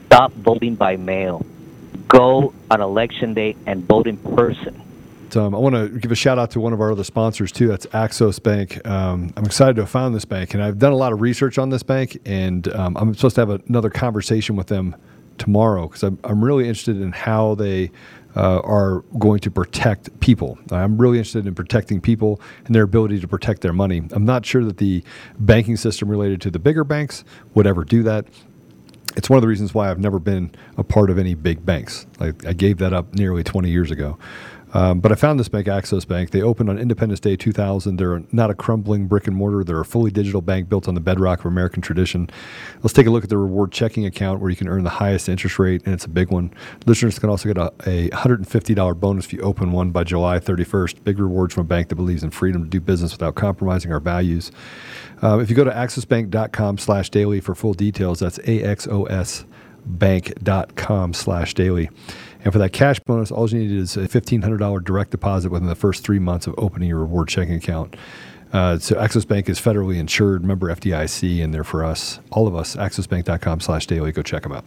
stop 0.07 0.31
voting 0.33 0.75
by 0.75 0.95
mail. 0.95 1.45
Go 2.09 2.53
on 2.71 2.81
election 2.81 3.33
day 3.33 3.55
and 3.65 3.87
vote 3.87 4.07
in 4.07 4.17
person. 4.17 4.81
Um, 5.35 5.53
I 5.53 5.59
want 5.59 5.75
to 5.75 5.89
give 5.89 6.11
a 6.11 6.15
shout 6.15 6.39
out 6.39 6.49
to 6.51 6.59
one 6.59 6.73
of 6.73 6.81
our 6.81 6.91
other 6.91 7.03
sponsors 7.03 7.51
too. 7.51 7.67
That's 7.67 7.85
Axos 7.87 8.41
Bank. 8.41 8.85
Um, 8.87 9.31
I'm 9.37 9.45
excited 9.45 9.75
to 9.75 9.83
have 9.83 9.89
found 9.91 10.15
this 10.15 10.25
bank, 10.25 10.55
and 10.55 10.63
I've 10.63 10.79
done 10.79 10.91
a 10.91 10.95
lot 10.95 11.13
of 11.13 11.21
research 11.21 11.59
on 11.59 11.69
this 11.69 11.83
bank, 11.83 12.19
and 12.25 12.67
um, 12.73 12.97
I'm 12.97 13.13
supposed 13.13 13.35
to 13.35 13.41
have 13.41 13.61
another 13.67 13.91
conversation 13.91 14.55
with 14.55 14.67
them 14.67 14.95
tomorrow 15.37 15.87
because 15.87 16.01
I'm, 16.01 16.17
I'm 16.23 16.43
really 16.43 16.63
interested 16.63 16.99
in 16.99 17.11
how 17.11 17.53
they 17.53 17.91
uh, 18.35 18.59
are 18.59 19.01
going 19.19 19.39
to 19.41 19.51
protect 19.51 20.19
people. 20.19 20.57
I'm 20.71 20.97
really 20.97 21.17
interested 21.17 21.45
in 21.45 21.53
protecting 21.53 22.01
people 22.01 22.41
and 22.65 22.73
their 22.73 22.83
ability 22.83 23.19
to 23.19 23.27
protect 23.27 23.61
their 23.61 23.73
money. 23.73 24.01
I'm 24.11 24.25
not 24.25 24.45
sure 24.45 24.63
that 24.65 24.77
the 24.77 25.03
banking 25.39 25.77
system 25.77 26.09
related 26.09 26.41
to 26.41 26.51
the 26.51 26.59
bigger 26.59 26.83
banks 26.83 27.23
would 27.53 27.67
ever 27.67 27.83
do 27.83 28.03
that 28.03 28.25
it's 29.15 29.29
one 29.29 29.37
of 29.37 29.41
the 29.41 29.47
reasons 29.47 29.73
why 29.73 29.89
I've 29.89 29.99
never 29.99 30.19
been 30.19 30.51
a 30.77 30.83
part 30.83 31.09
of 31.09 31.17
any 31.17 31.33
big 31.33 31.65
banks. 31.65 32.05
I, 32.19 32.27
I 32.45 32.53
gave 32.53 32.77
that 32.77 32.93
up 32.93 33.13
nearly 33.13 33.43
20 33.43 33.69
years 33.69 33.91
ago. 33.91 34.17
Um, 34.73 34.99
but 34.99 35.11
I 35.11 35.15
found 35.15 35.39
this 35.39 35.49
bank, 35.49 35.67
Axos 35.67 36.07
Bank. 36.07 36.29
They 36.29 36.41
opened 36.41 36.69
on 36.69 36.77
Independence 36.77 37.19
Day 37.19 37.35
2000. 37.35 37.97
They're 37.97 38.21
not 38.31 38.51
a 38.51 38.53
crumbling 38.53 39.07
brick 39.07 39.27
and 39.27 39.35
mortar. 39.35 39.63
They're 39.63 39.79
a 39.79 39.85
fully 39.85 40.11
digital 40.11 40.41
bank 40.41 40.69
built 40.69 40.87
on 40.87 40.93
the 40.93 41.01
bedrock 41.01 41.39
of 41.39 41.45
American 41.45 41.81
tradition. 41.81 42.29
Let's 42.83 42.93
take 42.93 43.07
a 43.07 43.09
look 43.09 43.23
at 43.23 43.29
the 43.29 43.37
reward 43.37 43.71
checking 43.71 44.05
account 44.05 44.41
where 44.41 44.49
you 44.49 44.55
can 44.55 44.67
earn 44.67 44.83
the 44.83 44.89
highest 44.89 45.27
interest 45.27 45.57
rate, 45.57 45.81
and 45.85 45.93
it's 45.93 46.05
a 46.05 46.09
big 46.09 46.29
one. 46.31 46.53
Listeners 46.85 47.17
can 47.17 47.29
also 47.29 47.51
get 47.51 47.57
a, 47.57 47.71
a 47.87 48.09
$150 48.09 48.99
bonus 48.99 49.25
if 49.25 49.33
you 49.33 49.41
open 49.41 49.71
one 49.71 49.91
by 49.91 50.03
July 50.03 50.39
31st. 50.39 51.03
Big 51.03 51.19
rewards 51.19 51.53
from 51.53 51.61
a 51.61 51.67
bank 51.67 51.89
that 51.89 51.95
believes 51.95 52.23
in 52.23 52.29
freedom 52.29 52.63
to 52.63 52.69
do 52.69 52.79
business 52.79 53.11
without 53.11 53.35
compromising 53.35 53.91
our 53.91 53.99
values. 53.99 54.51
Uh, 55.23 55.39
if 55.39 55.49
you 55.49 55.55
go 55.55 55.63
to 55.63 55.71
axosbank.com 55.71 56.77
slash 56.77 57.09
daily 57.09 57.39
for 57.39 57.55
full 57.55 57.73
details, 57.73 58.19
that's 58.19 58.39
A-X-O-S 58.45 59.45
bank.com 59.85 61.13
slash 61.13 61.53
daily. 61.53 61.89
And 62.43 62.53
for 62.53 62.59
that 62.59 62.71
cash 62.71 62.99
bonus, 62.99 63.31
all 63.31 63.49
you 63.49 63.59
need 63.59 63.71
is 63.71 63.97
a 63.97 64.07
$1,500 64.07 64.83
direct 64.83 65.11
deposit 65.11 65.51
within 65.51 65.67
the 65.67 65.75
first 65.75 66.03
three 66.03 66.19
months 66.19 66.47
of 66.47 66.55
opening 66.57 66.89
your 66.89 66.99
reward 66.99 67.27
checking 67.27 67.55
account. 67.55 67.95
Uh, 68.51 68.79
so 68.79 68.95
Axos 68.95 69.27
Bank 69.27 69.49
is 69.49 69.59
federally 69.59 69.97
insured, 69.97 70.43
member 70.43 70.73
FDIC, 70.73 71.43
and 71.43 71.53
they're 71.53 71.63
for 71.63 71.83
us, 71.83 72.19
all 72.31 72.47
of 72.47 72.55
us, 72.55 72.75
axosbank.com 72.75 73.59
slash 73.59 73.85
daily. 73.85 74.11
Go 74.11 74.23
check 74.23 74.43
them 74.43 74.53
out. 74.53 74.65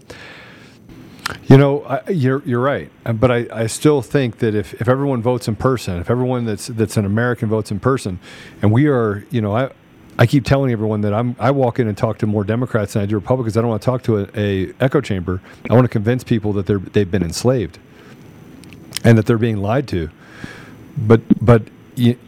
You 1.44 1.56
know, 1.56 1.82
I, 1.84 2.10
you're 2.10 2.42
you're 2.44 2.60
right, 2.60 2.90
but 3.04 3.30
I, 3.30 3.46
I 3.52 3.66
still 3.68 4.02
think 4.02 4.38
that 4.38 4.54
if, 4.54 4.74
if 4.80 4.88
everyone 4.88 5.22
votes 5.22 5.48
in 5.48 5.56
person, 5.56 5.98
if 5.98 6.10
everyone 6.10 6.44
that's 6.44 6.66
that's 6.66 6.96
an 6.96 7.04
American 7.04 7.48
votes 7.48 7.70
in 7.70 7.80
person, 7.80 8.18
and 8.60 8.72
we 8.72 8.86
are, 8.88 9.24
you 9.30 9.40
know, 9.40 9.56
I 9.56 9.70
I 10.18 10.26
keep 10.26 10.44
telling 10.44 10.70
everyone 10.72 11.00
that 11.02 11.14
I'm 11.14 11.34
I 11.38 11.50
walk 11.50 11.78
in 11.78 11.88
and 11.88 11.96
talk 11.96 12.18
to 12.18 12.26
more 12.26 12.44
Democrats 12.44 12.92
than 12.92 13.02
I 13.02 13.06
do 13.06 13.14
Republicans. 13.16 13.56
I 13.56 13.60
don't 13.60 13.70
want 13.70 13.82
to 13.82 13.86
talk 13.86 14.02
to 14.04 14.18
a, 14.18 14.28
a 14.36 14.74
echo 14.80 15.00
chamber. 15.00 15.40
I 15.70 15.74
want 15.74 15.84
to 15.84 15.88
convince 15.88 16.22
people 16.22 16.52
that 16.54 16.66
they're 16.66 16.78
they've 16.78 17.10
been 17.10 17.22
enslaved 17.22 17.78
and 19.04 19.16
that 19.18 19.26
they're 19.26 19.38
being 19.38 19.56
lied 19.56 19.88
to. 19.88 20.10
But 20.96 21.22
but 21.44 21.62
you, 21.96 22.18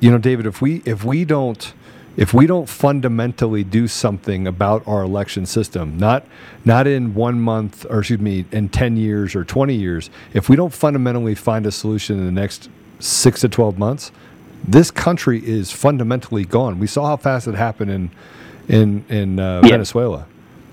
you 0.00 0.10
know, 0.10 0.18
David, 0.18 0.46
if 0.46 0.60
we 0.60 0.82
if 0.84 1.04
we 1.04 1.24
don't 1.24 1.72
if 2.16 2.34
we 2.34 2.46
don't 2.48 2.68
fundamentally 2.68 3.62
do 3.62 3.86
something 3.86 4.48
about 4.48 4.86
our 4.88 5.02
election 5.02 5.46
system, 5.46 5.96
not 5.96 6.26
not 6.64 6.88
in 6.88 7.14
one 7.14 7.40
month 7.40 7.86
or 7.88 8.00
excuse 8.00 8.18
me, 8.20 8.44
in 8.50 8.68
ten 8.68 8.96
years 8.96 9.36
or 9.36 9.44
twenty 9.44 9.74
years, 9.74 10.10
if 10.34 10.48
we 10.48 10.56
don't 10.56 10.74
fundamentally 10.74 11.36
find 11.36 11.64
a 11.66 11.72
solution 11.72 12.18
in 12.18 12.26
the 12.26 12.32
next 12.32 12.68
six 12.98 13.40
to 13.42 13.48
twelve 13.48 13.78
months, 13.78 14.10
this 14.68 14.90
country 14.90 15.44
is 15.44 15.72
fundamentally 15.72 16.44
gone. 16.44 16.78
We 16.78 16.86
saw 16.86 17.06
how 17.06 17.16
fast 17.16 17.48
it 17.48 17.54
happened 17.54 17.90
in 17.90 18.10
in 18.68 19.04
in 19.08 19.38
uh, 19.40 19.62
yeah. 19.64 19.70
Venezuela. 19.70 20.26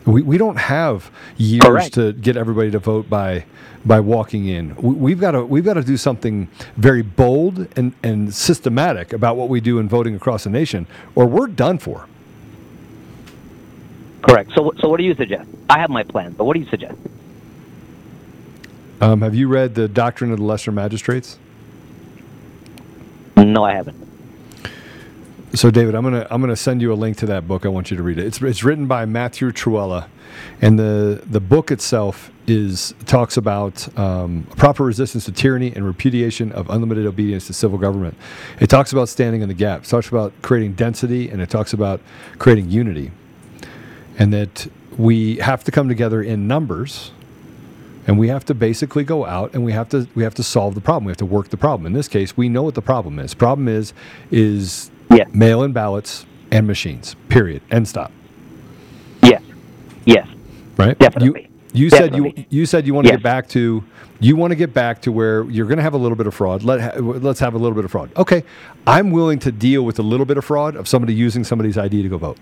We, 0.05 0.21
we 0.21 0.37
don't 0.37 0.57
have 0.57 1.09
years 1.35 1.63
Correct. 1.63 1.93
to 1.95 2.13
get 2.13 2.37
everybody 2.37 2.69
to 2.71 2.79
vote 2.79 3.09
by 3.09 3.45
by 3.85 3.99
walking 3.99 4.47
in. 4.47 4.75
We, 4.75 5.11
have 5.11 5.19
got 5.19 5.31
to 5.31 5.45
we've 5.45 5.63
got 5.63 5.75
to 5.75 5.83
do 5.83 5.97
something 5.97 6.47
very 6.75 7.01
bold 7.01 7.67
and, 7.75 7.93
and 8.03 8.33
systematic 8.33 9.13
about 9.13 9.37
what 9.37 9.49
we 9.49 9.61
do 9.61 9.79
in 9.79 9.87
voting 9.87 10.15
across 10.15 10.43
the 10.43 10.49
nation, 10.49 10.85
or 11.15 11.25
we're 11.25 11.47
done 11.47 11.79
for. 11.79 12.07
Correct. 14.21 14.51
So 14.53 14.73
so 14.79 14.89
what 14.89 14.97
do 14.97 15.03
you 15.03 15.15
suggest? 15.15 15.49
I 15.69 15.79
have 15.79 15.89
my 15.89 16.03
plan, 16.03 16.33
but 16.33 16.43
what 16.43 16.53
do 16.53 16.59
you 16.59 16.69
suggest? 16.69 16.97
Um, 19.01 19.21
have 19.21 19.35
you 19.35 19.47
read 19.47 19.75
the 19.75 19.87
Doctrine 19.87 20.31
of 20.31 20.37
the 20.37 20.43
Lesser 20.45 20.71
Magistrates? 20.71 21.37
No, 23.37 23.63
I 23.65 23.73
haven't. 23.73 24.05
So, 25.53 25.71
David, 25.71 25.95
I'm 25.95 26.03
gonna 26.03 26.27
I'm 26.29 26.41
gonna 26.41 26.55
send 26.55 26.81
you 26.81 26.91
a 26.91 26.95
link 26.95 27.17
to 27.17 27.25
that 27.27 27.47
book. 27.47 27.65
I 27.65 27.69
want 27.69 27.91
you 27.91 27.97
to 27.97 28.03
read 28.03 28.17
it. 28.19 28.25
It's 28.25 28.41
it's 28.41 28.63
written 28.63 28.87
by 28.87 29.05
Matthew 29.05 29.51
Trewhella, 29.51 30.07
and 30.61 30.77
the 30.77 31.23
the 31.25 31.39
book 31.39 31.71
itself 31.71 32.31
is 32.47 32.93
talks 33.05 33.37
about 33.37 33.87
um, 33.97 34.47
proper 34.57 34.83
resistance 34.83 35.25
to 35.25 35.31
tyranny 35.31 35.73
and 35.73 35.85
repudiation 35.85 36.51
of 36.51 36.69
unlimited 36.69 37.05
obedience 37.05 37.47
to 37.47 37.53
civil 37.53 37.77
government. 37.77 38.17
It 38.59 38.69
talks 38.69 38.91
about 38.91 39.09
standing 39.09 39.41
in 39.41 39.47
the 39.47 39.53
gap. 39.53 39.83
It 39.83 39.87
talks 39.87 40.09
about 40.09 40.33
creating 40.41 40.73
density, 40.73 41.29
and 41.29 41.41
it 41.41 41.49
talks 41.49 41.73
about 41.73 42.01
creating 42.37 42.69
unity, 42.69 43.11
and 44.17 44.33
that 44.33 44.67
we 44.97 45.37
have 45.37 45.63
to 45.65 45.71
come 45.71 45.87
together 45.87 46.21
in 46.21 46.47
numbers 46.47 47.11
and 48.07 48.19
we 48.19 48.27
have 48.27 48.45
to 48.45 48.53
basically 48.53 49.03
go 49.03 49.25
out 49.25 49.53
and 49.53 49.63
we 49.65 49.71
have 49.71 49.89
to 49.89 50.07
we 50.15 50.23
have 50.23 50.35
to 50.35 50.43
solve 50.43 50.75
the 50.75 50.81
problem. 50.81 51.05
We 51.05 51.11
have 51.11 51.17
to 51.17 51.25
work 51.25 51.49
the 51.49 51.57
problem. 51.57 51.85
In 51.85 51.93
this 51.93 52.07
case, 52.07 52.37
we 52.37 52.49
know 52.49 52.63
what 52.63 52.75
the 52.75 52.81
problem 52.81 53.19
is. 53.19 53.33
Problem 53.33 53.67
is 53.67 53.93
is 54.31 54.91
yes. 55.11 55.27
mail-in 55.33 55.73
ballots 55.73 56.25
and 56.51 56.67
machines. 56.67 57.15
Period. 57.29 57.61
End 57.71 57.87
stop. 57.87 58.11
Yes. 59.23 59.41
Yes. 60.05 60.27
Right. 60.77 60.97
Definitely. 60.99 61.49
You, 61.73 61.85
you 61.85 61.89
Definitely. 61.89 62.31
said 62.35 62.37
you 62.37 62.59
you 62.59 62.65
said 62.65 62.87
you 62.87 62.93
want 62.93 63.07
to 63.07 63.13
yes. 63.13 63.17
get 63.17 63.23
back 63.23 63.49
to 63.49 63.83
you 64.19 64.35
want 64.35 64.51
to 64.51 64.55
get 64.55 64.73
back 64.73 65.01
to 65.01 65.11
where 65.11 65.43
you're 65.45 65.65
going 65.65 65.77
to 65.77 65.83
have 65.83 65.93
a 65.93 65.97
little 65.97 66.15
bit 66.15 66.27
of 66.27 66.33
fraud. 66.33 66.63
Let 66.63 66.79
ha- 66.79 66.99
let's 66.99 67.39
have 67.39 67.53
a 67.53 67.57
little 67.57 67.75
bit 67.75 67.85
of 67.85 67.91
fraud. 67.91 68.11
Okay, 68.15 68.43
I'm 68.87 69.11
willing 69.11 69.39
to 69.39 69.51
deal 69.51 69.83
with 69.83 69.99
a 69.99 70.03
little 70.03 70.25
bit 70.25 70.37
of 70.37 70.45
fraud 70.45 70.75
of 70.75 70.87
somebody 70.87 71.13
using 71.13 71.43
somebody's 71.43 71.77
ID 71.77 72.01
to 72.03 72.09
go 72.09 72.17
vote. 72.17 72.37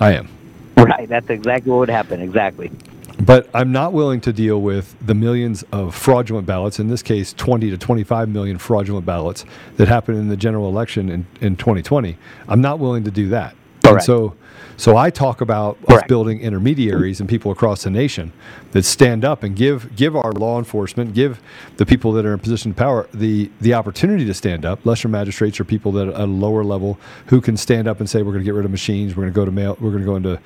I 0.00 0.12
am. 0.14 0.28
Right. 0.76 1.08
That's 1.08 1.30
exactly 1.30 1.70
what 1.70 1.78
would 1.78 1.88
happen. 1.88 2.20
Exactly. 2.20 2.70
But 3.18 3.48
I'm 3.54 3.72
not 3.72 3.92
willing 3.94 4.20
to 4.22 4.32
deal 4.32 4.60
with 4.60 4.94
the 5.04 5.14
millions 5.14 5.64
of 5.72 5.94
fraudulent 5.94 6.46
ballots, 6.46 6.78
in 6.78 6.88
this 6.88 7.02
case, 7.02 7.32
20 7.32 7.70
to 7.70 7.78
25 7.78 8.28
million 8.28 8.58
fraudulent 8.58 9.06
ballots 9.06 9.44
that 9.76 9.88
happened 9.88 10.18
in 10.18 10.28
the 10.28 10.36
general 10.36 10.68
election 10.68 11.08
in, 11.08 11.26
in 11.40 11.56
2020. 11.56 12.16
I'm 12.48 12.60
not 12.60 12.78
willing 12.78 13.04
to 13.04 13.10
do 13.10 13.28
that. 13.30 13.54
And 13.94 14.02
so 14.02 14.34
so 14.76 14.96
I 14.96 15.10
talk 15.10 15.40
about 15.40 15.78
us 15.88 16.02
building 16.06 16.40
intermediaries 16.40 17.20
and 17.20 17.28
people 17.28 17.50
across 17.50 17.84
the 17.84 17.90
nation 17.90 18.32
that 18.72 18.84
stand 18.84 19.24
up 19.24 19.42
and 19.42 19.56
give 19.56 19.96
give 19.96 20.14
our 20.14 20.32
law 20.32 20.58
enforcement, 20.58 21.14
give 21.14 21.40
the 21.78 21.86
people 21.86 22.12
that 22.12 22.26
are 22.26 22.32
in 22.34 22.38
position 22.38 22.72
of 22.72 22.76
power 22.76 23.08
the 23.14 23.50
the 23.60 23.74
opportunity 23.74 24.26
to 24.26 24.34
stand 24.34 24.64
up. 24.66 24.84
Lesser 24.84 25.08
magistrates 25.08 25.58
are 25.60 25.64
people 25.64 25.92
that 25.92 26.08
are 26.08 26.12
at 26.12 26.20
a 26.20 26.26
lower 26.26 26.62
level 26.62 26.98
who 27.26 27.40
can 27.40 27.56
stand 27.56 27.88
up 27.88 28.00
and 28.00 28.10
say 28.10 28.22
we're 28.22 28.32
going 28.32 28.44
to 28.44 28.44
get 28.44 28.54
rid 28.54 28.64
of 28.64 28.70
machines, 28.70 29.16
we're 29.16 29.22
going 29.22 29.32
to 29.32 29.36
go 29.36 29.44
to 29.44 29.50
mail, 29.50 29.76
we're 29.80 29.90
going 29.90 30.02
to 30.02 30.06
go 30.06 30.16
into 30.16 30.40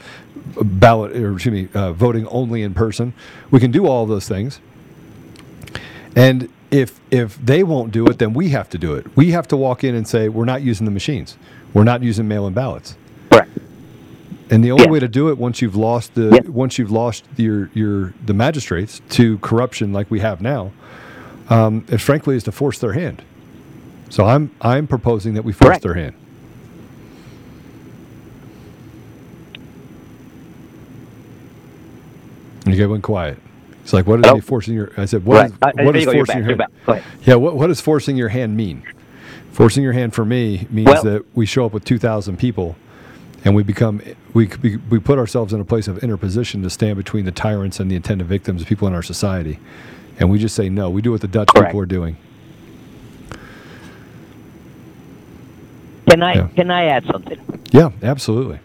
ballot 0.63 1.17
or 1.17 1.35
excuse 1.35 1.53
me, 1.53 1.69
uh, 1.75 1.93
voting 1.93 2.27
only 2.29 2.63
in 2.63 2.73
person. 2.73 3.13
We 3.51 3.59
can 3.59 3.71
do 3.71 3.87
all 3.87 4.07
those 4.07 4.29
things. 4.29 4.61
And 6.15 6.49
if 6.71 7.01
if 7.11 7.37
they 7.45 7.65
won't 7.65 7.93
do 7.93 8.07
it, 8.07 8.19
then 8.19 8.33
we 8.33 8.51
have 8.51 8.69
to 8.71 8.79
do 8.79 8.95
it. 8.95 9.17
We 9.17 9.33
have 9.33 9.49
to 9.49 9.57
walk 9.57 9.83
in 9.83 9.95
and 9.95 10.07
say 10.07 10.29
we're 10.29 10.45
not 10.45 10.63
using 10.63 10.85
the 10.85 10.93
machines. 10.93 11.37
We're 11.75 11.85
not 11.85 12.03
using 12.03 12.29
mail-in 12.29 12.53
ballots. 12.53 12.97
Correct. 13.31 13.51
And 14.51 14.65
the 14.65 14.73
only 14.73 14.89
way 14.89 14.99
to 14.99 15.07
do 15.07 15.29
it 15.29 15.39
once 15.39 15.63
you've 15.63 15.77
lost 15.77 16.15
the 16.15 16.45
once 16.49 16.77
you've 16.77 16.91
lost 16.91 17.25
your 17.37 17.71
your 17.73 18.13
the 18.27 18.35
magistrates 18.35 19.01
to 19.11 19.39
corruption 19.39 19.93
like 19.93 20.11
we 20.11 20.19
have 20.21 20.41
now, 20.41 20.73
um, 21.49 21.85
it 21.89 21.99
frankly 21.99 22.35
is 22.35 22.43
to 22.45 22.53
force 22.53 22.79
their 22.81 22.93
hand. 22.93 23.23
So 24.09 24.27
I'm 24.27 24.51
I'm 24.61 24.89
proposing 24.89 25.35
that 25.35 25.45
we 25.45 25.53
force 25.53 25.69
Correct. 25.69 25.83
their 25.85 25.95
hand. 25.95 26.15
And 32.67 32.75
you 32.75 32.89
went 32.89 33.05
quiet. 33.05 33.39
It's 33.83 33.93
like, 33.93 34.07
what 34.07 34.25
is 34.25 34.31
he 34.33 34.41
forcing 34.41 34.75
your? 34.75 34.93
I 34.97 35.05
said, 35.05 35.25
what 35.25 35.37
right. 35.37 35.51
is, 35.51 35.59
uh, 35.63 35.73
what 35.85 35.97
is 35.97 36.05
forcing 36.05 36.45
your 36.45 36.57
hand? 36.57 37.05
Yeah, 37.25 37.37
what, 37.37 37.57
what 37.57 37.69
does 37.69 37.81
forcing 37.81 38.17
your 38.17 38.29
hand 38.29 38.57
mean? 38.57 38.83
Forcing 39.53 39.83
your 39.83 39.93
hand 39.93 40.15
for 40.15 40.25
me 40.25 40.67
means 40.71 40.87
well, 40.87 41.03
that 41.05 41.25
we 41.35 41.47
show 41.47 41.67
up 41.67 41.73
with 41.73 41.85
2,000 41.85 42.37
people 42.37 42.77
and 43.45 43.55
we 43.55 43.63
become 43.63 44.01
we, 44.35 44.49
we 44.91 44.99
put 44.99 45.19
ourselves 45.19 45.53
in 45.53 45.61
a 45.61 45.65
place 45.65 45.89
of 45.89 45.99
interposition 46.03 46.63
to 46.63 46.71
stand 46.71 46.97
between 46.97 47.25
the 47.25 47.33
tyrants 47.33 47.81
and 47.81 47.91
the 47.91 47.97
intended 47.97 48.27
victims 48.27 48.63
of 48.63 48.69
people 48.69 48.87
in 48.89 48.95
our 48.95 49.03
society 49.03 49.59
and 50.19 50.31
we 50.31 50.39
just 50.39 50.55
say 50.55 50.69
no 50.69 50.91
we 50.91 51.01
do 51.03 51.11
what 51.11 51.21
the 51.21 51.29
dutch 51.29 51.49
correct. 51.49 51.69
people 51.69 51.81
are 51.81 51.87
doing 51.87 52.17
Can 56.09 56.23
I 56.23 56.35
Yeah. 56.35 56.49
can 56.57 56.71
I 56.71 56.87
add 56.87 57.05
something? 57.07 57.39
Yeah, 57.71 57.91
absolutely. 58.03 58.59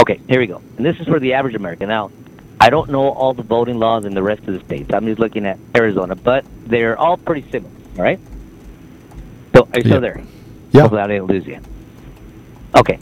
Okay, 0.00 0.18
here 0.28 0.40
we 0.40 0.46
go. 0.48 0.60
And 0.76 0.84
this 0.84 0.98
is 0.98 1.06
for 1.06 1.20
the 1.20 1.34
average 1.34 1.54
American. 1.54 1.88
Now, 1.88 2.10
I 2.58 2.70
don't 2.70 2.90
know 2.90 3.10
all 3.10 3.34
the 3.34 3.42
voting 3.44 3.78
laws 3.78 4.04
in 4.04 4.12
the 4.14 4.22
rest 4.22 4.40
of 4.48 4.54
the 4.54 4.60
states. 4.60 4.92
I'm 4.92 5.06
just 5.06 5.20
looking 5.20 5.46
at 5.46 5.58
Arizona, 5.76 6.16
but 6.16 6.44
they're 6.66 6.98
all 6.98 7.16
pretty 7.16 7.48
similar. 7.52 7.70
All 7.98 8.02
right. 8.02 8.18
So 9.54 9.68
are 9.72 9.78
you 9.78 9.80
still 9.82 9.92
Yeah. 9.94 10.00
there? 10.00 10.20
Yeah. 10.72 10.80
Hopefully 10.82 11.02
I 11.02 11.06
didn't 11.06 11.26
lose 11.26 11.46
you. 11.46 11.58
Okay. 12.76 12.98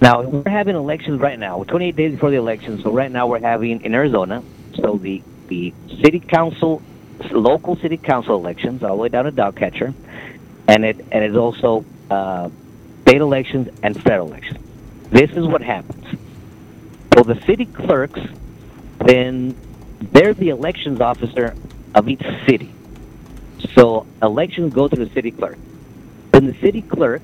Now 0.00 0.22
we're 0.22 0.50
having 0.50 0.76
elections 0.76 1.20
right 1.20 1.38
now. 1.38 1.58
We're 1.58 1.64
28 1.64 1.96
days 1.96 2.12
before 2.12 2.30
the 2.30 2.36
election, 2.36 2.82
so 2.82 2.90
right 2.90 3.10
now 3.10 3.26
we're 3.26 3.40
having 3.40 3.80
in 3.82 3.94
Arizona. 3.94 4.42
So 4.76 4.98
the 4.98 5.22
the 5.48 5.72
city 6.02 6.20
council, 6.20 6.82
local 7.30 7.76
city 7.76 7.96
council 7.96 8.34
elections, 8.34 8.82
all 8.82 8.96
the 8.96 9.02
way 9.02 9.08
down 9.08 9.24
to 9.24 9.30
dog 9.30 9.56
catcher, 9.56 9.94
and 10.68 10.84
it 10.84 10.98
and 11.10 11.24
it's 11.24 11.36
also 11.36 11.84
uh, 12.10 12.50
state 13.02 13.20
elections 13.20 13.68
and 13.82 14.00
federal 14.02 14.28
elections. 14.28 14.58
This 15.10 15.30
is 15.30 15.46
what 15.46 15.62
happens. 15.62 16.04
So 17.14 17.22
the 17.22 17.40
city 17.46 17.64
clerks, 17.64 18.20
then 18.98 19.56
they're 20.12 20.34
the 20.34 20.50
elections 20.50 21.00
officer 21.00 21.54
of 21.94 22.08
each 22.08 22.22
city. 22.46 22.70
So 23.74 24.06
elections 24.22 24.74
go 24.74 24.88
to 24.88 24.96
the 24.96 25.08
city 25.14 25.30
clerk. 25.30 25.56
Then 26.32 26.46
the 26.46 26.54
city 26.60 26.82
clerk 26.82 27.22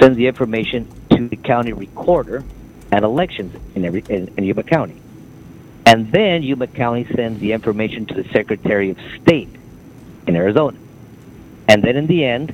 sends 0.00 0.16
the 0.16 0.26
information 0.26 0.88
to 1.10 1.28
the 1.28 1.36
county 1.36 1.72
recorder 1.72 2.44
at 2.92 3.02
elections 3.02 3.54
in 3.74 3.84
every 3.84 4.04
in, 4.08 4.32
in 4.36 4.44
Yuma 4.44 4.62
County. 4.62 5.00
And 5.86 6.12
then 6.12 6.42
Yuma 6.42 6.66
County 6.66 7.06
sends 7.14 7.40
the 7.40 7.52
information 7.52 8.06
to 8.06 8.14
the 8.14 8.28
Secretary 8.30 8.90
of 8.90 8.98
State 9.22 9.48
in 10.26 10.36
Arizona. 10.36 10.78
And 11.68 11.82
then 11.82 11.96
in 11.96 12.06
the 12.06 12.24
end, 12.24 12.52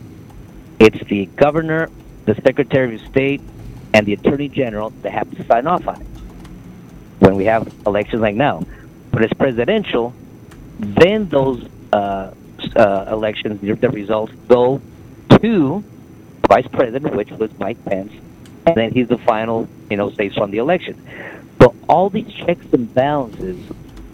it's 0.79 1.03
the 1.09 1.27
governor, 1.27 1.91
the 2.27 2.35
Secretary 2.37 2.97
of 2.97 3.01
State, 3.09 3.41
and 3.93 4.07
the 4.07 4.13
Attorney 4.13 4.49
General 4.49 4.91
that 5.03 5.13
have 5.13 5.31
to 5.37 5.45
sign 5.45 5.67
off 5.67 5.87
on 5.87 6.01
it 6.01 6.07
when 7.21 7.37
we 7.37 7.45
have 7.45 7.73
elections 7.87 8.21
like 8.21 8.35
now. 8.35 8.65
But 9.13 9.23
it's 9.23 9.33
presidential, 9.35 10.13
then 10.79 11.29
those 11.29 11.65
uh, 11.93 12.35
uh, 12.77 13.07
elections, 13.09 13.61
the 13.61 13.73
the 13.73 13.91
results 13.91 14.33
go 14.49 14.81
to 15.41 15.85
vice 16.49 16.67
president, 16.69 17.15
which 17.15 17.31
was 17.31 17.51
Mike 17.59 17.83
Pence, 17.85 18.13
and 18.67 18.77
then 18.77 18.93
he's 18.93 19.09
the 19.09 19.19
final, 19.19 19.69
you 19.91 19.97
know, 19.97 20.11
say 20.11 20.29
from 20.29 20.51
the 20.51 20.59
election. 20.59 21.01
So 21.61 21.75
all 21.89 22.11
these 22.11 22.33
checks 22.33 22.67
and 22.73 22.93
balances 22.93 23.59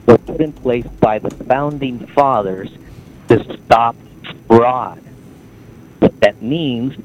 were 0.06 0.18
put 0.18 0.40
in 0.40 0.52
place 0.52 0.86
by 1.00 1.18
the 1.18 1.30
founding 1.44 2.06
fathers 2.08 2.70
to 3.28 3.44
stop 3.64 3.96
fraud. 4.46 5.02
What 5.98 6.20
that 6.20 6.42
means, 6.42 6.96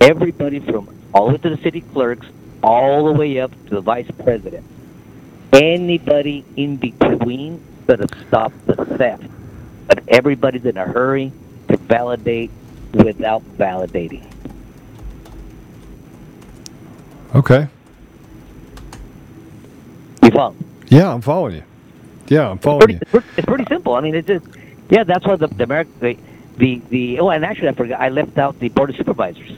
everybody 0.00 0.60
from 0.60 0.88
all 1.12 1.36
to 1.36 1.50
the 1.50 1.56
city 1.62 1.80
clerks, 1.80 2.26
all 2.62 3.06
the 3.06 3.12
way 3.12 3.40
up 3.40 3.52
to 3.66 3.74
the 3.74 3.80
vice 3.80 4.10
president, 4.22 4.64
anybody 5.52 6.44
in 6.56 6.76
between 6.76 7.62
could 7.86 8.00
have 8.00 8.10
stopped 8.28 8.66
the 8.66 8.84
theft. 8.84 9.24
But 9.86 10.02
everybody's 10.08 10.64
in 10.64 10.76
a 10.76 10.84
hurry 10.84 11.32
to 11.68 11.76
validate 11.76 12.50
without 12.92 13.42
validating. 13.56 14.24
Okay. 17.36 17.68
You 20.22 20.30
follow? 20.30 20.56
Yeah, 20.88 21.12
I'm 21.12 21.20
following 21.20 21.56
you. 21.56 21.62
Yeah, 22.28 22.48
I'm 22.48 22.58
following 22.58 22.80
pretty, 22.80 22.94
you. 22.94 22.98
it's 23.02 23.10
pretty- 23.10 23.26
it's 23.36 23.46
pretty 23.46 23.64
simple. 23.68 23.94
I 23.94 24.00
mean, 24.00 24.14
it's 24.14 24.26
just 24.26 24.46
yeah. 24.88 25.04
That's 25.04 25.24
why 25.26 25.36
the 25.36 25.46
the 25.48 25.64
American 25.64 25.92
the, 26.00 26.18
the 26.56 26.82
the 26.88 27.20
oh, 27.20 27.28
and 27.28 27.44
actually 27.44 27.68
I 27.68 27.72
forgot 27.72 28.00
I 28.00 28.08
left 28.08 28.38
out 28.38 28.58
the 28.58 28.70
board 28.70 28.88
of 28.88 28.96
supervisors. 28.96 29.52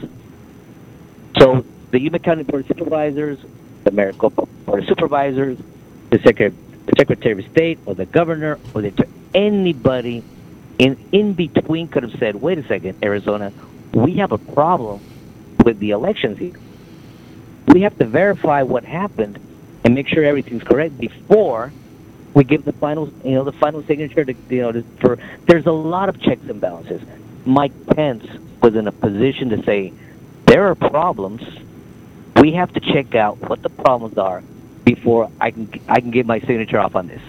So 1.39 1.65
the 1.93 2.01
Yuma 2.01 2.19
County 2.19 2.43
Board 2.43 2.63
of 2.63 2.67
Supervisors, 2.67 3.39
the 3.85 3.93
Maricopa 3.93 4.47
Board 4.67 4.83
of 4.83 4.89
Supervisors, 4.89 5.57
the 6.11 6.19
secretary 6.19 6.55
the 6.87 6.95
Secretary 6.99 7.45
of 7.45 7.51
State 7.53 7.79
or 7.87 7.95
the 7.95 8.07
governor 8.07 8.59
or 8.75 8.83
the 8.83 8.93
anybody 9.35 10.25
in 10.81 10.99
in 11.13 11.35
between 11.35 11.87
could 11.87 12.03
have 12.03 12.19
said, 12.19 12.35
wait 12.35 12.59
a 12.59 12.67
second, 12.67 12.99
Arizona, 13.05 13.53
we 13.93 14.17
have 14.17 14.33
a 14.33 14.39
problem 14.39 15.01
with 15.65 15.79
the 15.79 15.91
elections 15.91 16.39
here. 16.39 16.55
We 17.69 17.83
have 17.83 17.97
to 17.99 18.05
verify 18.07 18.63
what 18.63 18.85
happened 18.85 19.39
and 19.85 19.95
make 19.95 20.09
sure 20.09 20.25
everything's 20.25 20.63
correct 20.63 20.99
before 20.99 21.73
we 22.35 22.45
give 22.45 22.65
the 22.65 22.73
final, 22.73 23.13
you 23.25 23.33
know, 23.33 23.45
the 23.45 23.53
final 23.53 23.83
signature 23.85 24.25
to, 24.25 24.35
you 24.49 24.61
know, 24.63 24.73
to, 24.73 24.83
for. 25.01 25.19
There's 25.47 25.67
a 25.67 25.73
lot 25.73 26.09
of 26.09 26.21
checks 26.21 26.43
and 26.49 26.61
balances. 26.61 27.03
Mike 27.45 27.73
Pence 27.89 28.27
was 28.63 28.75
in 28.75 28.87
a 28.87 28.93
position 28.93 29.51
to 29.51 29.63
say 29.65 29.93
there 30.47 30.69
are 30.69 30.75
problems. 30.75 31.43
We 32.37 32.53
have 32.53 32.73
to 32.75 32.81
check 32.81 33.15
out 33.15 33.39
what 33.49 33.63
the 33.63 33.71
problems 33.71 34.19
are 34.19 34.43
before 34.85 35.31
I 35.41 35.51
can 35.51 35.69
I 35.89 36.01
can 36.01 36.11
get 36.11 36.27
my 36.27 36.41
signature 36.41 36.79
off 36.79 36.95
on 36.97 37.09
this. 37.09 37.23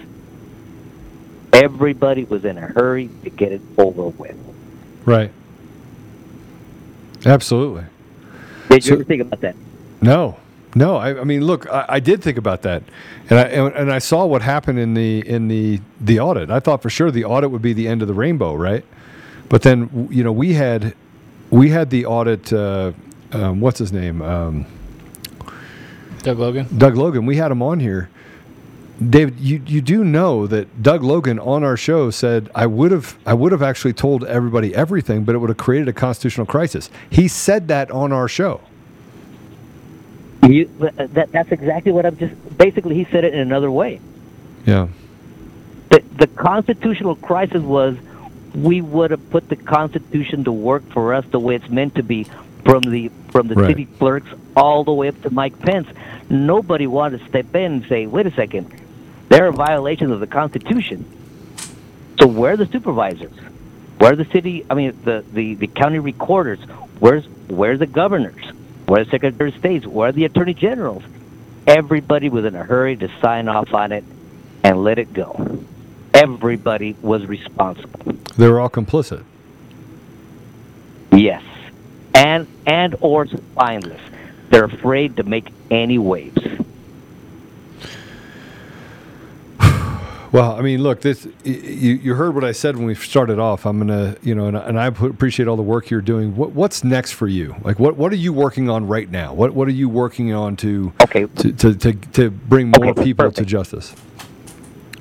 Everybody 1.52 2.24
was 2.24 2.44
in 2.44 2.56
a 2.56 2.60
hurry 2.62 3.10
to 3.24 3.30
get 3.30 3.52
it 3.52 3.60
over 3.76 4.04
with. 4.08 4.36
Right. 5.04 5.32
Absolutely. 7.26 7.84
Did 8.68 8.84
you 8.84 8.88
So- 8.88 8.94
ever 8.94 9.04
think 9.04 9.22
about 9.22 9.40
that? 9.40 9.56
No, 10.02 10.36
no. 10.74 10.96
I, 10.96 11.20
I 11.20 11.24
mean, 11.24 11.44
look, 11.44 11.68
I, 11.70 11.84
I 11.88 12.00
did 12.00 12.22
think 12.22 12.38
about 12.38 12.62
that, 12.62 12.82
and 13.28 13.38
I 13.38 13.42
and, 13.42 13.74
and 13.74 13.92
I 13.92 13.98
saw 13.98 14.24
what 14.26 14.42
happened 14.42 14.78
in 14.78 14.94
the 14.94 15.26
in 15.28 15.48
the 15.48 15.80
the 16.00 16.20
audit. 16.20 16.50
I 16.50 16.60
thought 16.60 16.82
for 16.82 16.90
sure 16.90 17.10
the 17.10 17.24
audit 17.24 17.50
would 17.50 17.62
be 17.62 17.72
the 17.72 17.88
end 17.88 18.02
of 18.02 18.08
the 18.08 18.14
rainbow, 18.14 18.54
right? 18.54 18.84
But 19.48 19.62
then 19.62 20.08
you 20.10 20.24
know 20.24 20.32
we 20.32 20.54
had 20.54 20.94
we 21.50 21.70
had 21.70 21.90
the 21.90 22.06
audit. 22.06 22.52
Uh, 22.52 22.92
um, 23.32 23.60
what's 23.60 23.78
his 23.78 23.92
name? 23.92 24.22
Um, 24.22 24.66
Doug 26.22 26.38
Logan. 26.38 26.66
Doug 26.76 26.96
Logan. 26.96 27.26
We 27.26 27.36
had 27.36 27.50
him 27.50 27.62
on 27.62 27.80
here. 27.80 28.10
David, 29.08 29.40
you, 29.40 29.62
you 29.66 29.80
do 29.80 30.04
know 30.04 30.46
that 30.46 30.82
Doug 30.82 31.02
Logan 31.02 31.38
on 31.38 31.64
our 31.64 31.76
show 31.76 32.10
said 32.10 32.50
I 32.54 32.66
would 32.66 32.90
have 32.90 33.16
I 33.24 33.32
would 33.32 33.52
have 33.52 33.62
actually 33.62 33.94
told 33.94 34.24
everybody 34.24 34.74
everything, 34.74 35.24
but 35.24 35.34
it 35.34 35.38
would 35.38 35.48
have 35.48 35.56
created 35.56 35.88
a 35.88 35.92
constitutional 35.92 36.46
crisis. 36.46 36.90
He 37.08 37.26
said 37.26 37.68
that 37.68 37.90
on 37.90 38.12
our 38.12 38.28
show. 38.28 38.60
You, 40.42 40.66
that, 40.78 41.32
that's 41.32 41.52
exactly 41.52 41.92
what 41.92 42.06
I'm 42.06 42.16
just. 42.16 42.34
Basically, 42.56 42.94
he 42.94 43.04
said 43.10 43.24
it 43.24 43.34
in 43.34 43.40
another 43.40 43.70
way. 43.70 44.00
Yeah. 44.64 44.88
The, 45.90 46.02
the 46.16 46.26
constitutional 46.26 47.14
crisis 47.16 47.62
was 47.62 47.96
we 48.54 48.80
would 48.80 49.10
have 49.10 49.30
put 49.30 49.48
the 49.48 49.56
Constitution 49.56 50.44
to 50.44 50.52
work 50.52 50.88
for 50.92 51.14
us 51.14 51.24
the 51.30 51.38
way 51.38 51.56
it's 51.56 51.68
meant 51.68 51.96
to 51.96 52.02
be, 52.02 52.24
from 52.64 52.82
the 52.82 53.10
from 53.30 53.48
the 53.48 53.54
Right. 53.54 53.68
city 53.68 53.84
clerks 53.84 54.28
all 54.56 54.82
the 54.84 54.92
way 54.92 55.08
up 55.08 55.20
to 55.22 55.30
Mike 55.30 55.58
Pence. 55.60 55.88
Nobody 56.28 56.86
wanted 56.86 57.20
to 57.20 57.28
step 57.28 57.54
in 57.54 57.72
and 57.72 57.84
say, 57.86 58.06
"Wait 58.06 58.26
a 58.26 58.30
second, 58.32 58.72
there 59.28 59.46
are 59.46 59.52
violations 59.52 60.10
of 60.10 60.20
the 60.20 60.26
Constitution." 60.26 61.04
So 62.20 62.26
where 62.26 62.52
are 62.52 62.56
the 62.56 62.66
supervisors? 62.66 63.32
Where 63.98 64.12
are 64.12 64.16
the 64.16 64.24
city? 64.26 64.64
I 64.70 64.74
mean, 64.74 64.98
the 65.04 65.24
the, 65.32 65.54
the 65.54 65.66
county 65.66 65.98
recorders? 65.98 66.60
Where's 66.98 67.26
where's 67.48 67.78
the 67.78 67.86
governors? 67.86 68.42
Where's 68.86 69.06
the 69.06 69.12
secretary 69.12 69.50
of 69.50 69.58
states? 69.58 69.86
Where 69.86 70.08
are 70.08 70.12
the 70.12 70.24
attorney 70.24 70.54
generals? 70.54 71.02
Everybody 71.66 72.28
was 72.28 72.44
in 72.44 72.54
a 72.54 72.64
hurry 72.64 72.96
to 72.96 73.08
sign 73.20 73.48
off 73.48 73.72
on 73.72 73.92
it 73.92 74.04
and 74.64 74.82
let 74.82 74.98
it 74.98 75.12
go. 75.12 75.64
Everybody 76.14 76.96
was 77.00 77.24
responsible. 77.26 78.14
They 78.36 78.48
were 78.48 78.60
all 78.60 78.70
complicit. 78.70 79.24
Yes, 81.12 81.42
and 82.14 82.46
and 82.66 82.96
or 83.00 83.26
spineless. 83.26 84.00
They're 84.50 84.64
afraid 84.64 85.16
to 85.16 85.22
make 85.22 85.48
any 85.70 85.98
waves. 85.98 86.42
Well, 90.32 90.52
I 90.52 90.60
mean, 90.60 90.80
look, 90.82 91.00
this 91.00 91.26
you, 91.42 91.94
you 91.94 92.14
heard 92.14 92.36
what 92.36 92.44
I 92.44 92.52
said 92.52 92.76
when 92.76 92.86
we 92.86 92.94
started 92.94 93.40
off. 93.40 93.66
I'm 93.66 93.78
gonna, 93.78 94.16
you 94.22 94.34
know, 94.36 94.46
and, 94.46 94.56
I- 94.56 94.60
and 94.68 94.78
I 94.78 94.86
appreciate 94.86 95.48
all 95.48 95.56
the 95.56 95.62
work 95.62 95.90
you're 95.90 96.00
doing. 96.00 96.36
What, 96.36 96.52
what's 96.52 96.84
next 96.84 97.12
for 97.12 97.26
you? 97.26 97.56
Like, 97.62 97.80
what 97.80 97.96
what 97.96 98.12
are 98.12 98.16
you 98.16 98.32
working 98.32 98.70
on 98.70 98.86
right 98.86 99.10
now? 99.10 99.34
What 99.34 99.54
what 99.54 99.66
are 99.66 99.72
you 99.72 99.88
working 99.88 100.32
on 100.32 100.56
to 100.58 100.92
Okay. 101.02 101.26
to 101.26 101.52
to, 101.52 101.74
to, 101.74 101.92
to 101.94 102.30
bring 102.30 102.68
more 102.70 102.90
Okay, 102.90 103.02
people 103.02 103.32
to 103.32 103.44
justice? 103.44 103.90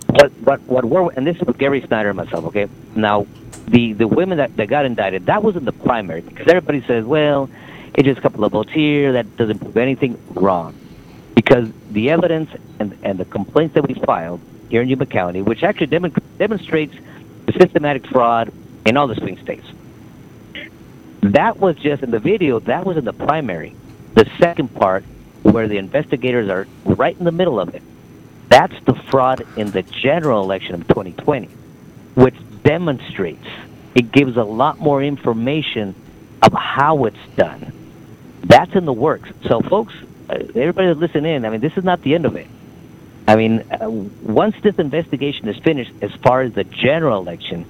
What 0.08 0.32
what 0.44 0.62
what 0.64 0.86
we're 0.86 1.12
and 1.12 1.28
this 1.28 1.36
is 1.36 1.44
with 1.44 1.60
Gary 1.60 1.82
Snyder 1.86 2.10
and 2.10 2.18
myself. 2.18 2.46
Okay, 2.46 2.68
now 2.96 3.28
the 3.68 3.94
the 3.94 4.08
women 4.08 4.40
that, 4.40 4.58
that 4.58 4.68
got 4.68 4.86
indicted 4.86 5.28
that 5.28 5.44
wasn't 5.44 5.66
the 5.66 5.72
primary 5.74 6.22
because 6.22 6.48
everybody 6.48 6.82
says, 6.88 7.06
well, 7.06 7.48
it's 7.94 8.08
just 8.08 8.18
a 8.18 8.22
couple 8.22 8.44
of 8.46 8.52
votes 8.54 8.72
here 8.72 9.14
that 9.14 9.38
doesn't 9.38 9.60
prove 9.60 9.78
anything. 9.78 10.20
Wrong, 10.34 10.74
because 11.36 11.70
the 11.92 12.10
evidence 12.10 12.50
and 12.80 12.98
and 13.04 13.20
the 13.20 13.26
complaints 13.26 13.76
that 13.76 13.88
we 13.88 13.94
filed 13.94 14.42
here 14.70 14.82
in 14.82 14.90
Yuma 14.90 15.06
County, 15.06 15.42
which 15.42 15.64
actually 15.64 15.88
demon, 15.88 16.14
demonstrates 16.38 16.96
the 17.46 17.54
systematic 17.54 18.08
fraud 18.08 18.52
in 18.86 18.98
all 18.98 19.08
the 19.08 19.16
swing 19.16 19.38
states. 19.40 19.68
That 21.22 21.58
was 21.58 21.76
just 21.76 22.04
in 22.04 22.12
the 22.12 22.20
video. 22.20 22.60
That 22.60 22.86
was 22.86 22.98
in 22.98 23.06
the 23.06 23.14
primary. 23.14 23.76
The 24.14 24.30
second 24.40 24.74
part, 24.74 25.04
where 25.44 25.68
the 25.68 25.78
investigators 25.78 26.50
are 26.50 26.68
right 26.86 27.18
in 27.18 27.26
the 27.26 27.32
middle 27.32 27.60
of 27.60 27.76
it, 27.76 27.84
that's 28.48 28.74
the 28.86 28.96
fraud 29.10 29.46
in 29.58 29.72
the 29.72 29.84
general 29.84 30.44
election 30.44 30.76
of 30.76 30.88
2020, 30.88 31.48
which 32.16 32.36
demonstrates 32.64 33.46
it 33.96 34.12
gives 34.12 34.38
a 34.38 34.44
lot 34.44 34.80
more 34.80 35.04
information 35.04 35.96
of 36.42 36.54
how 36.54 37.06
it's 37.06 37.18
done. 37.36 37.74
That's 38.44 38.74
in 38.74 38.86
the 38.86 38.94
works. 38.94 39.30
So, 39.48 39.62
folks, 39.62 39.94
uh, 40.30 40.36
everybody 40.56 40.88
that 40.88 40.98
listen 40.98 41.26
in, 41.26 41.46
I 41.46 41.50
mean, 41.50 41.60
this 41.62 41.78
is 41.78 41.84
not 41.84 42.02
the 42.02 42.16
end 42.16 42.26
of 42.26 42.36
it. 42.36 42.48
I 43.30 43.36
mean, 43.36 43.64
uh, 43.70 43.88
once 43.88 44.56
this 44.64 44.80
investigation 44.80 45.48
is 45.50 45.58
finished, 45.58 45.92
as 46.02 46.12
far 46.24 46.42
as 46.42 46.54
the 46.54 46.64
general 46.64 47.22
election, 47.22 47.64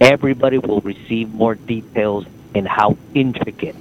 everybody 0.00 0.58
will 0.58 0.80
receive 0.80 1.32
more 1.32 1.54
details 1.54 2.26
in 2.52 2.66
how 2.66 2.98
intricate, 3.14 3.76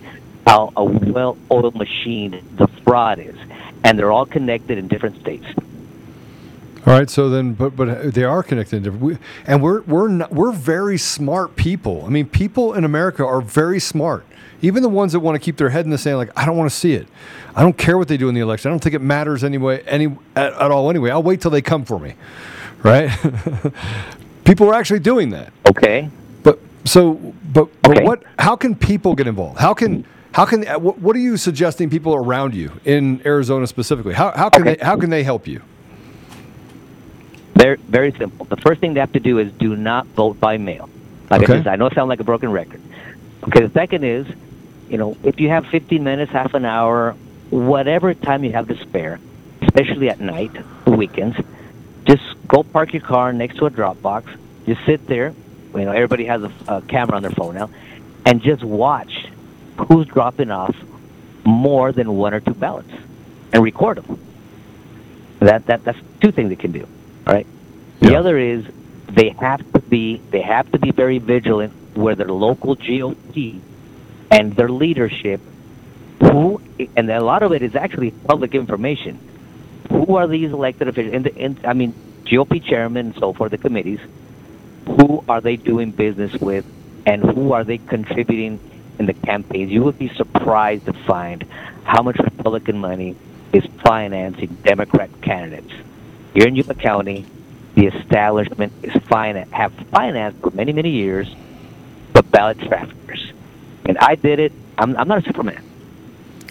how 0.46 0.72
a 0.78 0.84
well-oiled 0.84 1.74
machine 1.74 2.40
the 2.58 2.68
fraud 2.68 3.18
is, 3.18 3.36
and 3.84 3.98
they're 3.98 4.12
all 4.12 4.28
connected 4.28 4.78
in 4.78 4.88
different 4.88 5.20
states. 5.20 5.48
All 6.86 6.94
right, 6.94 7.10
so 7.10 7.32
then, 7.32 7.54
but 7.54 7.76
but 7.76 8.14
they 8.14 8.24
are 8.24 8.44
connected, 8.44 9.02
we, 9.02 9.18
and 9.48 9.64
we're 9.64 9.82
we're 9.82 10.10
not, 10.10 10.32
we're 10.32 10.52
very 10.52 11.00
smart 11.00 11.56
people. 11.56 12.06
I 12.06 12.10
mean, 12.10 12.28
people 12.28 12.76
in 12.76 12.84
America 12.84 13.26
are 13.26 13.42
very 13.42 13.80
smart. 13.80 14.24
Even 14.62 14.82
the 14.82 14.90
ones 14.90 15.14
that 15.14 15.20
want 15.20 15.36
to 15.36 15.40
keep 15.40 15.58
their 15.58 15.70
head 15.70 15.86
in 15.86 15.92
the 15.92 15.98
sand, 15.98 16.18
like 16.18 16.32
I 16.36 16.46
don't 16.46 16.58
want 16.58 16.70
to 16.70 16.76
see 16.76 16.94
it. 16.94 17.08
I 17.56 17.62
don't 17.62 17.78
care 17.78 17.98
what 17.98 18.08
they 18.08 18.18
do 18.18 18.28
in 18.30 18.36
the 18.36 18.42
election. 18.42 18.70
I 18.70 18.72
don't 18.74 18.80
think 18.80 18.96
it 18.96 19.02
matters 19.02 19.44
anyway, 19.44 19.84
any 19.86 20.08
at, 20.36 20.54
at 20.54 20.72
all. 20.72 20.90
Anyway, 20.90 21.10
I'll 21.12 21.24
wait 21.24 21.42
till 21.42 21.52
they 21.52 21.62
come 21.62 21.86
for 21.86 22.00
me, 22.00 22.16
right? 22.84 23.10
people 24.46 24.70
are 24.70 24.74
actually 24.74 25.00
doing 25.00 25.30
that. 25.32 25.54
Okay. 25.70 26.10
But 26.44 26.60
so, 26.86 27.14
but 27.54 27.70
but 27.82 27.98
Okay. 27.98 28.04
what? 28.04 28.24
How 28.40 28.56
can 28.56 28.74
people 28.76 29.14
get 29.16 29.28
involved? 29.28 29.60
How 29.60 29.74
can 29.74 30.06
how 30.32 30.46
can 30.46 30.68
uh, 30.68 30.80
what, 30.80 31.00
what 31.00 31.16
are 31.16 31.20
you 31.20 31.38
suggesting 31.38 31.90
people 31.90 32.16
around 32.16 32.56
you 32.56 32.72
in 32.86 33.22
Arizona 33.26 33.68
specifically? 33.68 34.14
How 34.14 34.32
how 34.36 34.50
can 34.50 34.62
Okay. 34.64 34.76
they 34.76 34.84
how 34.86 34.98
can 34.98 35.10
they 35.12 35.24
help 35.24 35.48
you? 35.48 35.62
Very, 37.56 37.78
very 37.88 38.12
simple. 38.12 38.46
The 38.46 38.58
first 38.58 38.82
thing 38.82 38.94
they 38.94 39.00
have 39.00 39.14
to 39.14 39.20
do 39.20 39.40
is 39.40 39.52
do 39.54 39.76
not 39.76 40.06
vote 40.08 40.40
by 40.40 40.58
mail. 40.58 40.90
Like 41.30 41.42
Okay. 41.44 41.54
I 41.54 41.58
said, 41.58 41.68
I 41.68 41.76
know 41.76 41.90
I 41.90 41.94
sound 41.96 42.08
like 42.10 42.20
a 42.20 42.24
broken 42.24 42.52
record. 42.52 42.82
Okay, 43.48 43.62
the 43.66 43.72
second 43.72 44.04
is, 44.04 44.28
you 44.90 44.98
know, 44.98 45.18
if 45.24 45.40
you 45.40 45.50
have 45.50 45.66
15 45.68 46.04
minutes, 46.04 46.32
half 46.32 46.54
an 46.54 46.66
hour, 46.66 47.16
whatever 47.50 48.14
time 48.14 48.44
you 48.44 48.52
have 48.54 48.68
to 48.68 48.78
spare, 48.78 49.20
especially 49.62 50.10
at 50.10 50.20
night, 50.20 50.52
weekends, 50.86 51.38
just 52.06 52.24
go 52.48 52.64
park 52.64 52.94
your 52.94 53.02
car 53.02 53.34
next 53.34 53.58
to 53.58 53.66
a 53.66 53.70
drop 53.70 54.02
box. 54.02 54.32
Just 54.66 54.86
sit 54.86 55.06
there. 55.08 55.34
You 55.74 55.86
know, 55.86 55.92
everybody 55.92 56.26
has 56.26 56.44
a, 56.44 56.52
a 56.68 56.82
camera 56.82 57.16
on 57.18 57.22
their 57.22 57.32
phone 57.32 57.56
now, 57.56 57.70
and 58.26 58.42
just 58.42 58.64
watch 58.64 59.28
who's 59.90 60.08
dropping 60.08 60.50
off 60.52 60.76
more 61.46 61.92
than 61.92 62.14
one 62.14 62.34
or 62.34 62.40
two 62.40 62.54
ballots, 62.54 62.92
and 63.54 63.64
record 63.64 63.98
them. 63.98 64.20
That 65.40 65.66
that 65.68 65.84
that's 65.84 66.00
two 66.22 66.32
things 66.32 66.50
they 66.50 66.56
can 66.56 66.72
do. 66.72 66.88
All 67.28 67.34
right. 67.34 67.48
The 68.00 68.12
Yeah. 68.12 68.20
other 68.20 68.38
is 68.38 68.66
they 69.10 69.30
have 69.40 69.60
to 69.74 69.80
be 69.82 70.22
they 70.32 70.42
have 70.42 70.72
to 70.72 70.80
be 70.80 70.92
very 70.92 71.20
vigilant 71.20 71.74
where 71.96 72.16
their 72.16 72.28
local 72.30 72.76
GOP 72.76 73.60
and 74.32 74.56
their 74.56 74.70
leadership 74.70 75.42
who 76.22 76.62
and 76.96 77.10
a 77.10 77.24
lot 77.24 77.44
of 77.44 77.52
it 77.52 77.62
is 77.62 77.76
actually 77.76 78.12
public 78.12 78.54
information. 78.56 79.20
Who 79.90 80.16
are 80.16 80.28
these 80.28 80.52
elected 80.52 80.88
officials? 80.88 81.28
I 81.64 81.74
mean 81.74 81.94
GOP 82.26 82.64
chairman 82.64 83.08
and 83.08 83.16
so 83.16 83.34
forth, 83.34 83.52
the 83.52 83.58
committees. 83.58 84.00
Who 84.86 85.24
are 85.28 85.42
they 85.42 85.56
doing 85.56 85.92
business 85.92 86.34
with, 86.40 86.66
and 87.06 87.22
who 87.24 87.54
are 87.54 87.64
they 87.64 87.78
contributing 87.78 88.60
in 89.00 89.06
the 89.06 89.14
campaigns? 89.14 89.72
You 89.72 89.84
would 89.84 89.98
be 89.98 90.10
surprised 90.10 90.86
to 90.86 90.94
find 90.94 91.44
how 91.84 92.02
much 92.04 92.18
Republican 92.18 92.78
money 92.78 93.16
is 93.54 93.66
financing 93.84 94.58
Democrat 94.64 95.10
candidates. 95.22 95.72
Here 96.34 96.48
in 96.48 96.56
Yuma 96.56 96.76
County, 96.76 97.26
the 97.76 97.88
establishment 97.88 98.74
is 98.84 98.94
finan- 98.94 99.50
have 99.52 99.74
financed 99.92 100.40
for 100.42 100.52
many, 100.52 100.74
many 100.74 100.90
years 100.90 101.28
the 102.14 102.24
ballot 102.24 102.60
traffickers. 102.60 103.32
And 103.88 103.98
I 104.00 104.16
did 104.16 104.40
it. 104.40 104.52
I'm, 104.78 104.96
I'm 104.98 105.08
not 105.08 105.20
a 105.20 105.22
Superman. 105.26 105.64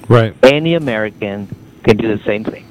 Right. 0.09 0.34
Any 0.43 0.74
American 0.74 1.55
can 1.84 1.97
do 1.97 2.16
the 2.16 2.22
same 2.24 2.45
thing. 2.45 2.64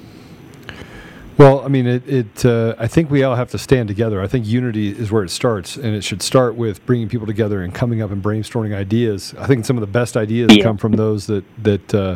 Well, 1.38 1.66
I 1.66 1.68
mean, 1.68 1.86
it. 1.86 2.07
it 2.07 2.45
uh, 2.45 2.76
I 2.78 2.88
think 2.88 3.11
we 3.11 3.24
all 3.24 3.36
have 3.36 3.51
to 3.51 3.57
stand 3.57 3.89
together. 3.89 4.22
I 4.22 4.28
think 4.28 4.45
unity 4.45 4.89
is 4.89 5.11
where 5.11 5.24
it 5.24 5.30
starts, 5.30 5.76
and 5.76 5.93
it 5.93 6.01
should 6.01 6.22
start 6.22 6.55
with 6.55 6.86
bringing 6.86 7.09
people 7.09 7.28
together 7.28 7.61
and 7.61 7.74
coming 7.74 8.01
up 8.01 8.11
and 8.11 8.24
brainstorming 8.24 8.74
ideas. 8.74 9.36
I 9.38 9.45
think 9.45 9.66
some 9.66 9.76
of 9.76 9.82
the 9.82 9.88
best 9.88 10.16
ideas 10.16 10.55
Yeah. 10.55 10.63
come 10.63 10.78
from 10.78 10.93
those 10.93 11.28
that 11.28 11.43
that 11.61 11.93
uh, 11.93 12.16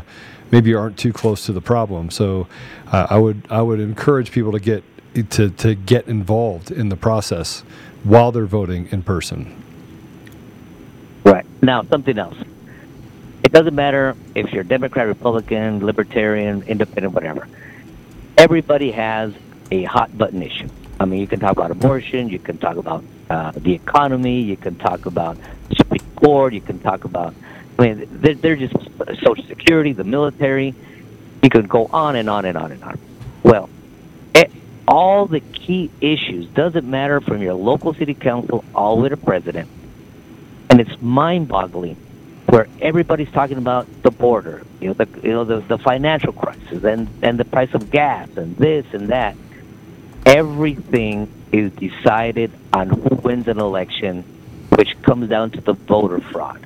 maybe 0.52 0.74
aren't 0.74 0.98
too 0.98 1.12
close 1.12 1.46
to 1.48 1.52
the 1.52 1.62
problem. 1.62 2.10
So, 2.10 2.48
uh, 2.94 3.08
I 3.10 3.18
would 3.18 3.46
I 3.50 3.62
would 3.62 3.82
encourage 3.82 4.32
people 4.32 4.54
to 4.54 4.60
get 4.60 4.84
to 5.32 5.50
to 5.50 5.76
get 5.76 6.08
involved 6.08 6.72
in 6.72 6.88
the 6.88 6.96
process 6.98 7.64
while 8.04 8.32
they're 8.32 8.46
voting 8.46 8.88
in 8.92 9.04
person. 9.04 9.54
Now, 11.62 11.84
something 11.84 12.18
else. 12.18 12.38
It 13.44 13.52
doesn't 13.52 13.76
matter 13.76 14.16
if 14.36 14.52
you're 14.54 14.64
Democrat, 14.64 15.08
Republican, 15.08 15.86
Libertarian, 15.86 16.64
Independent, 16.64 17.14
whatever. 17.14 17.48
Everybody 18.38 18.92
has 18.92 19.34
a 19.72 19.84
hot 19.84 20.18
button 20.18 20.42
issue. 20.42 20.70
I 21.00 21.06
mean, 21.06 21.20
you 21.20 21.28
can 21.28 21.40
talk 21.40 21.54
about 21.54 21.72
abortion, 21.72 22.30
you 22.30 22.40
can 22.40 22.58
talk 22.58 22.78
about 22.78 23.04
uh, 23.30 23.52
the 23.52 23.74
economy, 23.74 24.42
you 24.42 24.58
can 24.58 24.76
talk 24.76 25.06
about 25.06 25.38
Supreme 25.76 26.06
Court, 26.16 26.54
you 26.54 26.62
can 26.62 26.80
talk 26.80 27.06
about, 27.06 27.34
I 27.78 27.82
mean, 27.82 28.08
they're, 28.12 28.36
they're 28.36 28.56
just 28.56 28.76
Social 29.24 29.46
Security, 29.48 29.94
the 29.94 30.04
military. 30.04 30.74
You 31.42 31.50
can 31.50 31.68
go 31.68 31.86
on 31.88 32.18
and 32.18 32.30
on 32.30 32.44
and 32.46 32.58
on 32.58 32.72
and 32.72 32.84
on. 32.84 33.00
Well, 33.44 33.70
it, 34.36 34.52
all 34.88 35.26
the 35.26 35.40
key 35.40 35.90
issues 36.02 36.48
doesn't 36.50 36.90
matter 36.90 37.22
from 37.22 37.42
your 37.42 37.54
local 37.54 37.94
city 37.94 38.14
council 38.14 38.66
all 38.76 38.98
the 38.98 39.04
way 39.04 39.10
to 39.10 39.18
president 39.18 39.70
and 40.70 40.80
it's 40.80 41.02
mind-boggling 41.02 41.96
where 42.50 42.68
everybody's 42.82 43.32
talking 43.32 43.58
about 43.58 43.88
the 44.02 44.12
border, 44.12 44.64
you 44.80 44.88
know, 44.88 44.94
the 44.94 45.08
you 45.22 45.32
know 45.32 45.44
the, 45.44 45.60
the 45.62 45.78
financial 45.78 46.34
crisis 46.34 46.84
and 46.84 47.08
and 47.22 47.40
the 47.40 47.46
price 47.46 47.74
of 47.74 47.92
gas 47.92 48.30
and 48.38 48.56
this 48.58 48.86
and 48.94 49.10
that. 49.10 49.36
Everything 50.26 51.32
is 51.52 51.72
decided 51.74 52.52
on 52.74 52.90
who 52.90 53.16
wins 53.18 53.48
an 53.48 53.60
election, 53.60 54.24
which 54.76 55.00
comes 55.04 55.30
down 55.30 55.52
to 55.52 55.62
the 55.62 55.74
voter 55.74 56.20
fraud. 56.20 56.66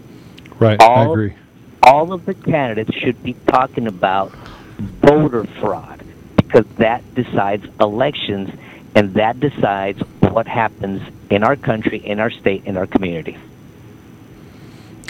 Right. 0.59 0.81
I 0.81 1.03
agree. 1.03 1.35
All 1.81 2.13
of 2.13 2.25
the 2.25 2.33
candidates 2.33 2.95
should 2.95 3.21
be 3.21 3.33
talking 3.47 3.87
about 3.87 4.31
voter 4.77 5.43
fraud 5.59 6.01
because 6.37 6.65
that 6.77 7.03
decides 7.13 7.65
elections 7.79 8.49
and 8.95 9.13
that 9.15 9.39
decides 9.39 9.99
what 10.21 10.47
happens 10.47 11.01
in 11.29 11.43
our 11.43 11.55
country, 11.55 11.97
in 11.97 12.19
our 12.19 12.29
state, 12.29 12.63
in 12.65 12.77
our 12.77 12.87
community. 12.87 13.37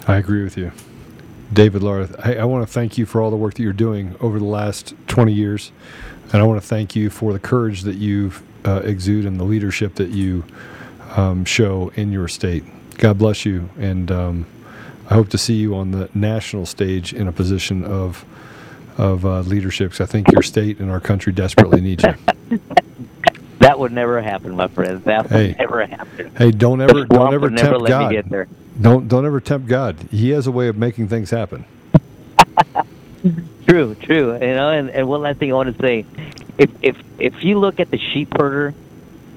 I 0.07 0.17
agree 0.17 0.43
with 0.43 0.57
you. 0.57 0.71
David 1.51 1.83
Lara, 1.83 2.09
I, 2.23 2.35
I 2.37 2.43
want 2.45 2.67
to 2.67 2.71
thank 2.71 2.97
you 2.97 3.05
for 3.05 3.21
all 3.21 3.29
the 3.29 3.37
work 3.37 3.53
that 3.55 3.63
you're 3.63 3.73
doing 3.73 4.15
over 4.19 4.39
the 4.39 4.45
last 4.45 4.95
20 5.07 5.31
years. 5.31 5.71
And 6.31 6.41
I 6.41 6.45
want 6.45 6.61
to 6.61 6.67
thank 6.67 6.95
you 6.95 7.09
for 7.09 7.31
the 7.31 7.39
courage 7.39 7.81
that 7.83 7.95
you 7.95 8.31
uh, 8.65 8.81
exude 8.83 9.25
and 9.25 9.39
the 9.39 9.43
leadership 9.43 9.95
that 9.95 10.09
you 10.09 10.43
um, 11.15 11.45
show 11.45 11.91
in 11.95 12.11
your 12.11 12.27
state. 12.27 12.63
God 12.97 13.17
bless 13.19 13.45
you. 13.45 13.69
And 13.77 14.11
um, 14.11 14.45
I 15.09 15.13
hope 15.13 15.29
to 15.29 15.37
see 15.37 15.53
you 15.55 15.75
on 15.75 15.91
the 15.91 16.09
national 16.15 16.65
stage 16.65 17.13
in 17.13 17.27
a 17.27 17.31
position 17.31 17.83
of, 17.83 18.25
of 18.97 19.25
uh, 19.25 19.41
leadership 19.41 19.91
'cause 19.91 20.01
I 20.01 20.05
think 20.05 20.31
your 20.31 20.41
state 20.41 20.79
and 20.79 20.89
our 20.89 20.99
country 20.99 21.33
desperately 21.33 21.81
need 21.81 22.01
you. 22.03 22.13
That 23.59 23.79
would 23.79 23.93
never 23.93 24.21
happen, 24.21 24.57
my 24.57 24.67
friend. 24.67 25.01
That 25.05 25.23
would 25.23 25.31
Hey. 25.31 25.55
never 25.57 25.85
happen. 25.85 26.31
Hey, 26.37 26.51
don't 26.51 26.81
ever, 26.81 27.05
don't 27.05 27.33
ever 27.33 27.39
would 27.43 27.53
never 27.53 27.77
let 27.79 27.89
God. 27.89 28.09
me 28.09 28.15
get 28.17 28.27
there. 28.29 28.49
Don't, 28.79 29.07
don't 29.07 29.25
ever 29.25 29.39
tempt 29.39 29.67
God. 29.67 29.97
He 30.11 30.31
has 30.31 30.47
a 30.47 30.51
way 30.51 30.67
of 30.67 30.77
making 30.77 31.07
things 31.07 31.29
happen. 31.29 31.65
True, 33.67 33.95
true. 33.95 34.33
You 34.33 34.55
know, 34.55 34.69
and, 34.69 34.89
and 34.89 35.07
one 35.07 35.21
last 35.21 35.39
thing 35.39 35.51
I 35.51 35.55
want 35.55 35.75
to 35.75 35.81
say, 35.81 36.05
if 36.57 36.69
if 36.81 36.97
if 37.17 37.43
you 37.43 37.57
look 37.59 37.79
at 37.79 37.89
the 37.89 37.97
sheep 37.97 38.33
herder, 38.37 38.73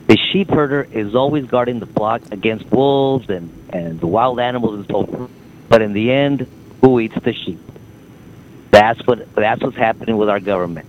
the 0.08 0.16
sheep 0.16 0.50
herder 0.50 0.82
is 0.82 1.14
always 1.14 1.46
guarding 1.46 1.78
the 1.78 1.86
flock 1.86 2.22
against 2.32 2.66
wolves 2.70 3.30
and 3.30 3.52
and 3.70 4.00
the 4.00 4.06
wild 4.06 4.40
animals 4.40 4.74
and 4.74 4.86
so 4.86 5.06
forth. 5.06 5.30
But 5.68 5.82
in 5.82 5.92
the 5.92 6.10
end, 6.10 6.46
who 6.80 6.98
eats 7.00 7.14
the 7.22 7.32
sheep? 7.32 7.60
That's 8.70 9.04
what 9.06 9.32
that's 9.34 9.62
what's 9.62 9.76
happening 9.76 10.16
with 10.16 10.28
our 10.28 10.40
government. 10.40 10.86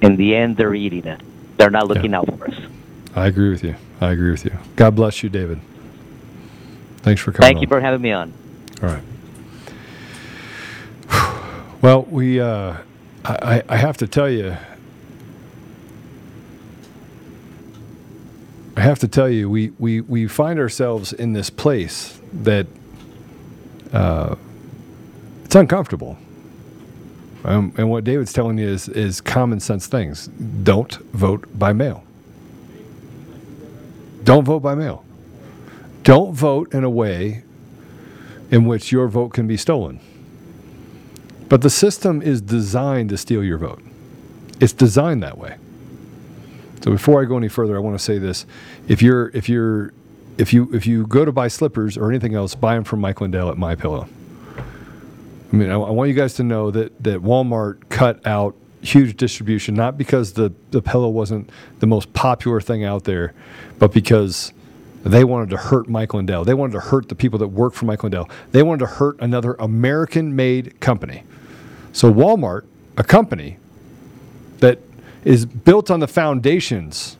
In 0.00 0.16
the 0.16 0.36
end, 0.36 0.56
they're 0.56 0.74
eating 0.74 1.06
it. 1.06 1.20
They're 1.56 1.70
not 1.70 1.88
looking 1.88 2.14
out 2.14 2.26
for 2.26 2.48
us. 2.48 2.54
I 3.16 3.26
agree 3.26 3.50
with 3.50 3.64
you. 3.64 3.74
I 4.00 4.12
agree 4.12 4.30
with 4.30 4.44
you. 4.44 4.56
God 4.76 4.94
bless 4.94 5.22
you, 5.24 5.28
David. 5.28 5.60
Thanks 7.08 7.22
for 7.22 7.32
coming. 7.32 7.46
Thank 7.46 7.62
you 7.62 7.66
for 7.68 7.80
having 7.80 8.02
me 8.02 8.12
on. 8.12 8.34
All 8.82 8.90
right. 8.90 9.02
Well, 11.80 12.02
we. 12.02 12.38
Uh, 12.38 12.76
I, 13.24 13.62
I 13.66 13.76
have 13.76 13.96
to 13.98 14.06
tell 14.06 14.28
you. 14.28 14.54
I 18.76 18.80
have 18.80 18.98
to 18.98 19.08
tell 19.08 19.30
you, 19.30 19.48
we, 19.48 19.70
we, 19.78 20.02
we 20.02 20.28
find 20.28 20.58
ourselves 20.58 21.12
in 21.12 21.32
this 21.32 21.50
place 21.50 22.20
that 22.32 22.66
uh, 23.92 24.34
it's 25.44 25.54
uncomfortable. 25.54 26.18
Um, 27.44 27.72
and 27.78 27.88
what 27.90 28.04
David's 28.04 28.32
telling 28.32 28.58
you 28.58 28.68
is, 28.68 28.88
is 28.88 29.20
common 29.20 29.60
sense 29.60 29.86
things. 29.86 30.26
Don't 30.28 30.92
vote 31.12 31.46
by 31.58 31.72
mail. 31.72 32.04
Don't 34.24 34.44
vote 34.44 34.60
by 34.60 34.74
mail. 34.74 35.04
Don't 36.08 36.32
vote 36.32 36.72
in 36.72 36.84
a 36.84 36.88
way 36.88 37.42
in 38.50 38.64
which 38.64 38.90
your 38.90 39.08
vote 39.08 39.34
can 39.34 39.46
be 39.46 39.58
stolen. 39.58 40.00
But 41.50 41.60
the 41.60 41.68
system 41.68 42.22
is 42.22 42.40
designed 42.40 43.10
to 43.10 43.18
steal 43.18 43.44
your 43.44 43.58
vote. 43.58 43.82
It's 44.58 44.72
designed 44.72 45.22
that 45.22 45.36
way. 45.36 45.56
So 46.82 46.92
before 46.92 47.20
I 47.20 47.26
go 47.26 47.36
any 47.36 47.48
further, 47.48 47.76
I 47.76 47.80
want 47.80 47.98
to 47.98 48.02
say 48.02 48.16
this: 48.16 48.46
if 48.88 49.02
you're 49.02 49.28
if 49.34 49.50
you're 49.50 49.92
if 50.38 50.54
you 50.54 50.70
if 50.72 50.86
you 50.86 51.06
go 51.06 51.26
to 51.26 51.30
buy 51.30 51.48
slippers 51.48 51.98
or 51.98 52.08
anything 52.08 52.34
else, 52.34 52.54
buy 52.54 52.74
them 52.74 52.84
from 52.84 53.02
Mike 53.02 53.20
Lindell 53.20 53.50
at 53.50 53.58
My 53.58 53.74
Pillow. 53.74 54.08
I 55.52 55.56
mean, 55.56 55.68
I, 55.68 55.74
I 55.74 55.90
want 55.90 56.08
you 56.08 56.16
guys 56.16 56.32
to 56.36 56.42
know 56.42 56.70
that 56.70 57.02
that 57.04 57.20
Walmart 57.20 57.86
cut 57.90 58.26
out 58.26 58.56
huge 58.80 59.14
distribution, 59.18 59.74
not 59.74 59.98
because 59.98 60.32
the 60.32 60.54
the 60.70 60.80
pillow 60.80 61.10
wasn't 61.10 61.50
the 61.80 61.86
most 61.86 62.14
popular 62.14 62.62
thing 62.62 62.82
out 62.82 63.04
there, 63.04 63.34
but 63.78 63.92
because 63.92 64.54
they 65.04 65.24
wanted 65.24 65.50
to 65.50 65.56
hurt 65.56 65.88
Mike 65.88 66.14
Lindell. 66.14 66.44
They 66.44 66.54
wanted 66.54 66.72
to 66.74 66.80
hurt 66.80 67.08
the 67.08 67.14
people 67.14 67.38
that 67.38 67.48
work 67.48 67.74
for 67.74 67.86
Mike 67.86 68.02
Lindell. 68.02 68.28
They 68.52 68.62
wanted 68.62 68.80
to 68.80 68.86
hurt 68.86 69.16
another 69.20 69.54
American-made 69.54 70.80
company. 70.80 71.24
So 71.92 72.12
Walmart, 72.12 72.64
a 72.96 73.04
company 73.04 73.58
that 74.58 74.80
is 75.24 75.46
built 75.46 75.90
on 75.90 76.00
the 76.00 76.08
foundations 76.08 77.16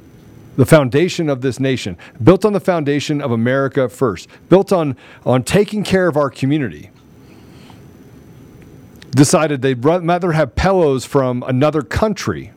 the 0.58 0.66
foundation 0.66 1.30
of 1.30 1.40
this 1.40 1.60
nation, 1.60 1.96
built 2.20 2.44
on 2.44 2.52
the 2.52 2.58
foundation 2.58 3.20
of 3.22 3.30
America 3.30 3.88
first, 3.88 4.28
built 4.48 4.72
on, 4.72 4.96
on 5.24 5.44
taking 5.44 5.84
care 5.84 6.08
of 6.08 6.16
our 6.16 6.28
community, 6.28 6.90
decided 9.10 9.62
they'd 9.62 9.84
rather 9.84 10.32
have 10.32 10.56
pillows 10.56 11.04
from 11.04 11.44
another 11.44 11.80
country 11.80 12.50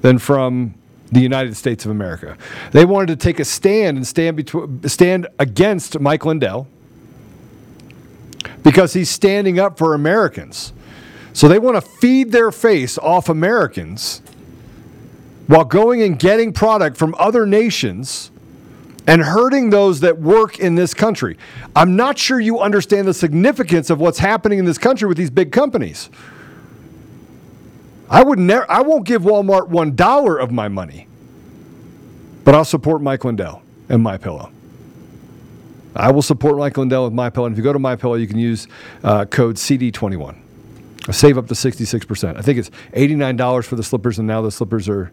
than 0.00 0.18
from 0.18 0.74
the 1.12 1.20
United 1.20 1.56
States 1.56 1.84
of 1.84 1.90
America. 1.90 2.36
They 2.72 2.84
wanted 2.84 3.08
to 3.08 3.16
take 3.16 3.38
a 3.38 3.44
stand 3.44 3.98
and 3.98 4.06
stand, 4.06 4.36
between, 4.36 4.88
stand 4.88 5.28
against 5.38 6.00
Mike 6.00 6.24
Lindell 6.24 6.66
because 8.62 8.94
he's 8.94 9.10
standing 9.10 9.60
up 9.60 9.78
for 9.78 9.94
Americans. 9.94 10.72
So 11.34 11.48
they 11.48 11.58
want 11.58 11.76
to 11.76 11.80
feed 11.80 12.32
their 12.32 12.50
face 12.50 12.98
off 12.98 13.28
Americans 13.28 14.22
while 15.46 15.64
going 15.64 16.02
and 16.02 16.18
getting 16.18 16.52
product 16.52 16.96
from 16.96 17.14
other 17.18 17.46
nations 17.46 18.30
and 19.06 19.20
hurting 19.20 19.70
those 19.70 20.00
that 20.00 20.18
work 20.18 20.58
in 20.58 20.76
this 20.76 20.94
country. 20.94 21.36
I'm 21.74 21.96
not 21.96 22.18
sure 22.18 22.40
you 22.40 22.60
understand 22.60 23.06
the 23.06 23.14
significance 23.14 23.90
of 23.90 24.00
what's 24.00 24.18
happening 24.18 24.58
in 24.58 24.64
this 24.64 24.78
country 24.78 25.08
with 25.08 25.16
these 25.16 25.30
big 25.30 25.52
companies. 25.52 26.08
I 28.12 28.22
would 28.22 28.38
never 28.38 28.70
I 28.70 28.82
won't 28.82 29.06
give 29.06 29.22
Walmart 29.22 29.68
one 29.68 29.96
dollar 29.96 30.36
of 30.36 30.52
my 30.52 30.68
money. 30.68 31.08
But 32.44 32.54
I'll 32.54 32.64
support 32.64 33.00
Mike 33.00 33.24
Lindell 33.24 33.62
and 33.88 34.04
MyPillow. 34.04 34.52
I 35.96 36.10
will 36.10 36.22
support 36.22 36.58
Mike 36.58 36.76
Lindell 36.76 37.04
with 37.04 37.14
MyPillow. 37.14 37.46
And 37.46 37.54
if 37.54 37.58
you 37.58 37.64
go 37.64 37.72
to 37.72 37.78
MyPillow, 37.78 38.20
you 38.20 38.26
can 38.26 38.38
use 38.38 38.68
uh, 39.02 39.24
code 39.24 39.56
CD21. 39.56 40.36
Save 41.10 41.38
up 41.38 41.48
to 41.48 41.54
66%. 41.54 42.36
I 42.36 42.42
think 42.42 42.58
it's 42.58 42.70
$89 42.92 43.64
for 43.64 43.76
the 43.76 43.82
slippers, 43.82 44.18
and 44.18 44.28
now 44.28 44.42
the 44.42 44.50
slippers 44.50 44.88
are 44.88 45.10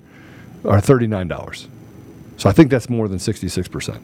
are 0.65 0.81
$39. 0.81 1.67
So 2.37 2.49
I 2.49 2.51
think 2.51 2.69
that's 2.69 2.89
more 2.89 3.07
than 3.07 3.17
66%. 3.17 3.99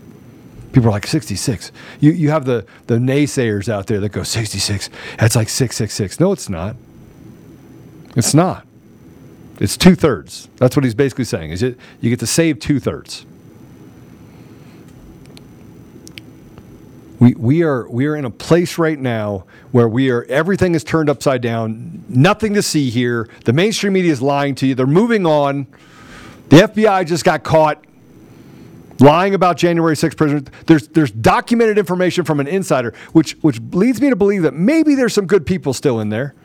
People 0.71 0.89
are 0.89 0.91
like 0.91 1.05
66. 1.05 1.71
You 1.99 2.11
you 2.11 2.29
have 2.29 2.45
the 2.45 2.65
the 2.87 2.95
naysayers 2.95 3.67
out 3.67 3.87
there 3.87 3.99
that 3.99 4.09
go 4.09 4.23
66. 4.23 4.89
That's 5.19 5.35
like 5.35 5.49
666. 5.49 6.19
No, 6.19 6.31
it's 6.31 6.49
not. 6.49 6.75
It's 8.15 8.33
not. 8.33 8.64
It's 9.59 9.77
two 9.77 9.95
thirds. 9.95 10.49
That's 10.57 10.75
what 10.75 10.83
he's 10.83 10.95
basically 10.95 11.25
saying. 11.25 11.51
Is 11.51 11.63
it 11.63 11.77
you 12.01 12.09
get 12.09 12.19
to 12.19 12.27
save 12.27 12.59
two 12.59 12.79
thirds. 12.79 13.25
We, 17.19 17.33
we 17.35 17.63
are 17.63 17.89
we 17.89 18.07
are 18.07 18.15
in 18.15 18.25
a 18.25 18.29
place 18.29 18.77
right 18.77 18.99
now 18.99 19.45
where 19.71 19.87
we 19.87 20.11
are 20.11 20.23
everything 20.25 20.75
is 20.75 20.83
turned 20.83 21.09
upside 21.09 21.41
down. 21.41 22.03
Nothing 22.09 22.53
to 22.55 22.61
see 22.61 22.89
here. 22.89 23.29
The 23.45 23.53
mainstream 23.53 23.93
media 23.93 24.11
is 24.11 24.21
lying 24.21 24.55
to 24.55 24.67
you. 24.67 24.75
They're 24.75 24.85
moving 24.85 25.25
on. 25.25 25.67
The 26.49 26.57
FBI 26.57 27.07
just 27.07 27.23
got 27.23 27.43
caught 27.43 27.83
lying 28.99 29.33
about 29.33 29.57
January 29.57 29.95
6th 29.95 30.17
prisoners. 30.17 30.43
There's 30.67 30.89
there's 30.89 31.11
documented 31.11 31.77
information 31.77 32.25
from 32.25 32.41
an 32.41 32.47
insider, 32.47 32.93
which 33.13 33.33
which 33.41 33.61
leads 33.71 34.01
me 34.01 34.09
to 34.09 34.15
believe 34.17 34.41
that 34.41 34.53
maybe 34.53 34.95
there's 34.95 35.13
some 35.13 35.25
good 35.25 35.45
people 35.45 35.73
still 35.73 36.01
in 36.01 36.09
there. 36.09 36.35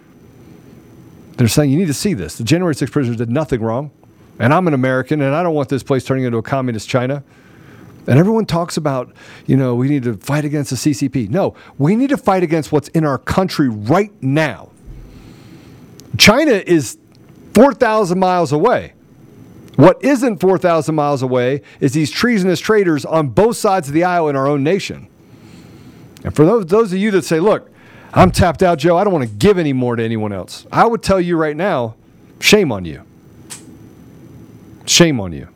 They're 1.41 1.49
saying 1.49 1.71
you 1.71 1.79
need 1.79 1.87
to 1.87 1.95
see 1.95 2.13
this. 2.13 2.37
The 2.37 2.45
January 2.45 2.75
6th 2.75 2.93
prisoners 2.93 3.17
did 3.17 3.31
nothing 3.31 3.63
wrong, 3.63 3.93
and 4.39 4.53
I'm 4.53 4.69
an 4.69 4.75
American, 4.75 5.23
and 5.23 5.35
I 5.35 5.43
don't 5.43 5.55
want 5.55 5.71
this 5.71 5.83
place 5.83 6.05
turning 6.05 6.25
into 6.25 6.37
a 6.37 6.43
communist 6.43 6.87
China. 6.87 7.25
And 8.07 8.19
everyone 8.19 8.45
talks 8.45 8.77
about, 8.77 9.15
you 9.47 9.57
know, 9.57 9.75
we 9.75 9.89
need 9.89 10.03
to 10.03 10.19
fight 10.19 10.45
against 10.45 10.69
the 10.69 10.77
CCP. 10.77 11.31
No, 11.31 11.55
we 11.79 11.97
need 11.97 12.11
to 12.11 12.19
fight 12.19 12.43
against 12.43 12.73
what's 12.73 12.89
in 12.89 13.07
our 13.07 13.17
country 13.17 13.71
right 13.71 14.13
now. 14.23 14.71
China 16.19 16.53
is 16.53 16.99
4,000 17.55 18.19
miles 18.19 18.53
away. 18.53 18.93
What 19.77 20.05
isn't 20.05 20.43
4,000 20.43 20.95
miles 20.95 21.23
away 21.23 21.63
is 21.81 21.95
these 21.95 22.11
treasonous 22.11 22.61
traitors 22.61 23.07
on 23.07 23.29
both 23.29 23.57
sides 23.57 23.89
of 23.89 23.95
the 23.95 24.05
aisle 24.05 24.29
in 24.29 24.37
our 24.37 24.47
own 24.47 24.63
nation. 24.63 25.09
And 26.23 26.37
for 26.37 26.45
those, 26.45 26.67
those 26.67 26.93
of 26.93 26.99
you 26.99 27.11
that 27.13 27.25
say, 27.25 27.41
look, 27.41 27.70
I'm 28.13 28.31
tapped 28.31 28.63
out, 28.63 28.79
Joe, 28.79 28.97
I 28.97 29.05
don't 29.05 29.13
want 29.13 29.29
to 29.29 29.35
give 29.35 29.59
any 29.59 29.73
more 29.73 29.97
to 29.97 30.03
anyone 30.03 30.33
else, 30.33 30.67
I 30.73 30.87
would 30.87 31.03
tell 31.03 31.21
you 31.21 31.37
right 31.37 31.57
now 31.57 31.95
shame 32.41 32.73
on 32.73 32.85
you. 32.85 33.05
Shame 34.87 35.21
on 35.21 35.33
you. 35.33 35.49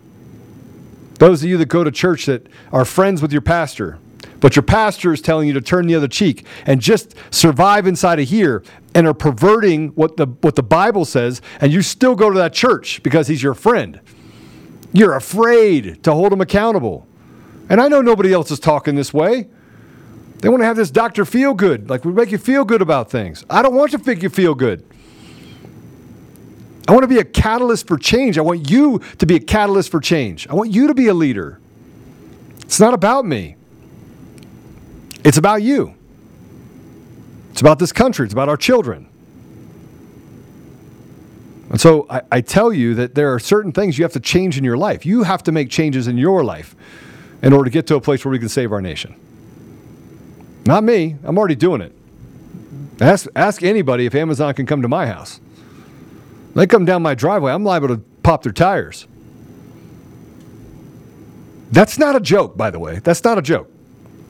Those 1.18 1.42
of 1.42 1.48
you 1.48 1.56
that 1.58 1.66
go 1.66 1.84
to 1.84 1.90
church 1.90 2.26
that 2.26 2.46
are 2.72 2.84
friends 2.84 3.22
with 3.22 3.32
your 3.32 3.40
pastor, 3.42 3.98
but 4.40 4.56
your 4.56 4.62
pastor 4.62 5.12
is 5.12 5.20
telling 5.20 5.48
you 5.48 5.54
to 5.54 5.60
turn 5.60 5.86
the 5.86 5.94
other 5.94 6.08
cheek 6.08 6.44
and 6.66 6.80
just 6.80 7.14
survive 7.30 7.86
inside 7.86 8.20
of 8.20 8.28
here 8.28 8.62
and 8.94 9.06
are 9.06 9.14
perverting 9.14 9.88
what 9.90 10.16
the 10.16 10.26
what 10.26 10.54
the 10.54 10.62
Bible 10.62 11.04
says, 11.04 11.40
and 11.60 11.72
you 11.72 11.82
still 11.82 12.14
go 12.14 12.30
to 12.30 12.38
that 12.38 12.52
church 12.52 13.02
because 13.02 13.26
he's 13.26 13.42
your 13.42 13.54
friend. 13.54 14.00
You're 14.92 15.14
afraid 15.14 16.02
to 16.04 16.12
hold 16.12 16.32
him 16.32 16.40
accountable. 16.40 17.06
And 17.68 17.80
I 17.80 17.88
know 17.88 18.00
nobody 18.00 18.32
else 18.32 18.50
is 18.50 18.60
talking 18.60 18.94
this 18.94 19.12
way. 19.12 19.48
They 20.44 20.50
want 20.50 20.60
to 20.60 20.66
have 20.66 20.76
this 20.76 20.90
Dr. 20.90 21.24
Feel 21.24 21.54
Good, 21.54 21.88
like 21.88 22.04
we 22.04 22.12
make 22.12 22.30
you 22.30 22.36
feel 22.36 22.66
good 22.66 22.82
about 22.82 23.10
things. 23.10 23.46
I 23.48 23.62
don't 23.62 23.74
want 23.74 23.92
to 23.92 24.02
make 24.04 24.22
you 24.22 24.28
feel 24.28 24.54
good. 24.54 24.84
I 26.86 26.92
want 26.92 27.02
to 27.02 27.08
be 27.08 27.18
a 27.18 27.24
catalyst 27.24 27.86
for 27.86 27.96
change. 27.96 28.36
I 28.36 28.42
want 28.42 28.68
you 28.68 29.00
to 29.20 29.24
be 29.24 29.36
a 29.36 29.40
catalyst 29.40 29.90
for 29.90 30.00
change. 30.00 30.46
I 30.48 30.52
want 30.52 30.70
you 30.70 30.86
to 30.86 30.92
be 30.92 31.06
a 31.06 31.14
leader. 31.14 31.60
It's 32.60 32.78
not 32.78 32.92
about 32.92 33.24
me, 33.24 33.56
it's 35.24 35.38
about 35.38 35.62
you. 35.62 35.94
It's 37.52 37.62
about 37.62 37.78
this 37.78 37.92
country, 37.92 38.26
it's 38.26 38.34
about 38.34 38.50
our 38.50 38.58
children. 38.58 39.08
And 41.70 41.80
so 41.80 42.06
I, 42.10 42.20
I, 42.30 42.40
tell 42.42 42.70
you 42.70 42.94
that 42.96 43.14
there 43.14 43.32
are 43.32 43.38
certain 43.38 43.72
things 43.72 43.96
you 43.96 44.04
have 44.04 44.12
to 44.12 44.20
change 44.20 44.58
in 44.58 44.64
your 44.64 44.76
life. 44.76 45.06
You 45.06 45.22
have 45.22 45.42
to 45.44 45.52
make 45.52 45.70
changes 45.70 46.06
in 46.06 46.18
your 46.18 46.44
life 46.44 46.76
in 47.42 47.54
order 47.54 47.64
to 47.64 47.70
get 47.70 47.86
to 47.86 47.94
a 47.94 48.00
place 48.02 48.26
where 48.26 48.32
we 48.32 48.38
can 48.38 48.50
save 48.50 48.72
our 48.72 48.82
nation. 48.82 49.18
Not 50.66 50.84
me. 50.84 51.16
I'm 51.24 51.36
already 51.38 51.54
doing 51.54 51.80
it. 51.80 51.92
Ask, 53.00 53.26
ask 53.34 53.62
anybody 53.62 54.06
if 54.06 54.14
Amazon 54.14 54.54
can 54.54 54.66
come 54.66 54.82
to 54.82 54.88
my 54.88 55.06
house. 55.06 55.40
They 56.54 56.66
come 56.66 56.84
down 56.84 57.02
my 57.02 57.14
driveway, 57.14 57.52
I'm 57.52 57.64
liable 57.64 57.88
to 57.88 57.98
pop 58.22 58.44
their 58.44 58.52
tires. 58.52 59.06
That's 61.72 61.98
not 61.98 62.14
a 62.14 62.20
joke, 62.20 62.56
by 62.56 62.70
the 62.70 62.78
way. 62.78 63.00
That's 63.00 63.24
not 63.24 63.36
a 63.36 63.42
joke. 63.42 63.68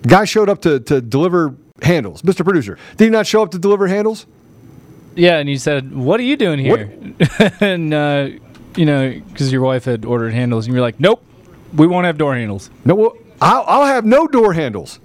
Guy 0.06 0.24
showed 0.24 0.48
up 0.48 0.62
to, 0.62 0.80
to 0.80 1.02
deliver 1.02 1.54
handles. 1.82 2.22
Mr. 2.22 2.42
Producer, 2.42 2.78
did 2.96 3.04
he 3.04 3.10
not 3.10 3.26
show 3.26 3.42
up 3.42 3.50
to 3.50 3.58
deliver 3.58 3.86
handles? 3.86 4.26
Yeah, 5.14 5.38
and 5.38 5.48
he 5.48 5.58
said, 5.58 5.94
"What 5.94 6.18
are 6.18 6.24
you 6.24 6.36
doing 6.36 6.58
here?" 6.58 6.92
and 7.60 7.94
uh, 7.94 8.30
you 8.76 8.84
know, 8.84 9.20
because 9.28 9.52
your 9.52 9.60
wife 9.60 9.84
had 9.84 10.04
ordered 10.04 10.32
handles, 10.32 10.66
and 10.66 10.74
you're 10.74 10.82
like, 10.82 10.98
"Nope, 10.98 11.22
we 11.74 11.86
won't 11.86 12.06
have 12.06 12.18
door 12.18 12.34
handles." 12.34 12.68
No, 12.84 12.94
well, 12.96 13.16
I'll, 13.40 13.64
I'll 13.66 13.86
have 13.86 14.04
no 14.04 14.26
door 14.26 14.54
handles. 14.54 14.98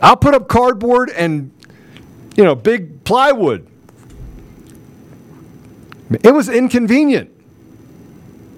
I'll 0.00 0.16
put 0.16 0.34
up 0.34 0.48
cardboard 0.48 1.10
and 1.10 1.50
you 2.36 2.44
know 2.44 2.54
big 2.54 3.04
plywood. 3.04 3.66
It 6.22 6.32
was 6.32 6.48
inconvenient. 6.48 7.30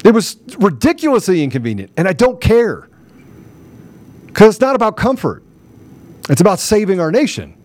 It 0.04 0.12
was 0.12 0.36
ridiculously 0.58 1.42
inconvenient, 1.42 1.92
and 1.96 2.06
I 2.08 2.12
don't 2.12 2.40
care 2.40 2.88
because 4.26 4.54
it's 4.54 4.60
not 4.60 4.76
about 4.76 4.96
comfort. 4.96 5.42
It's 6.28 6.40
about 6.40 6.60
saving 6.60 7.00
our 7.00 7.10
nation. 7.10 7.56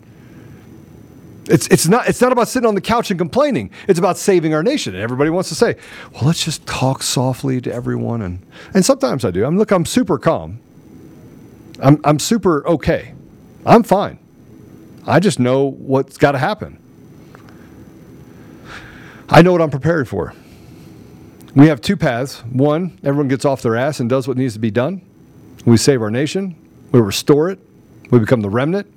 It's, 1.48 1.68
it's, 1.68 1.88
not, 1.88 2.10
it's 2.10 2.22
not 2.22 2.32
about 2.32 2.48
sitting 2.48 2.68
on 2.68 2.76
the 2.76 2.82
couch 2.82 3.12
and 3.12 3.20
complaining. 3.20 3.70
It's 3.88 4.00
about 4.00 4.18
saving 4.18 4.54
our 4.54 4.64
nation. 4.64 4.96
And 4.96 5.04
everybody 5.04 5.30
wants 5.30 5.50
to 5.50 5.56
say, 5.56 5.76
well, 6.14 6.24
let's 6.26 6.44
just 6.44 6.66
talk 6.66 7.04
softly 7.04 7.62
to 7.62 7.72
everyone. 7.72 8.22
And, 8.22 8.46
and 8.74 8.84
sometimes 8.84 9.24
I 9.24 9.32
do. 9.32 9.46
I'm, 9.46 9.58
look, 9.58 9.72
I'm 9.72 9.86
super 9.86 10.18
calm. 10.18 10.60
I'm, 11.80 12.02
I'm 12.04 12.20
super 12.20 12.68
okay. 12.68 13.14
I'm 13.66 13.84
fine. 13.84 14.20
I 15.08 15.20
just 15.20 15.40
know 15.40 15.66
what's 15.66 16.18
got 16.18 16.34
to 16.34 16.38
happen. 16.38 16.80
I 19.30 19.42
know 19.42 19.52
what 19.52 19.62
I'm 19.62 19.72
prepared 19.72 20.08
for. 20.08 20.34
We 21.56 21.68
have 21.68 21.82
two 21.82 21.96
paths. 21.98 22.42
One, 22.42 23.00
everyone 23.04 23.28
gets 23.28 23.46
off 23.46 23.62
their 23.62 23.76
ass 23.76 24.00
and 24.00 24.10
does 24.10 24.28
what 24.28 24.38
needs 24.38 24.54
to 24.54 24.60
be 24.60 24.72
done. 24.72 25.02
We 25.66 25.78
save 25.78 26.02
our 26.02 26.12
nation, 26.12 26.56
we 26.92 27.00
restore 27.00 27.50
it, 27.50 27.60
we 28.12 28.20
become 28.20 28.42
the 28.42 28.50
remnant, 28.50 28.92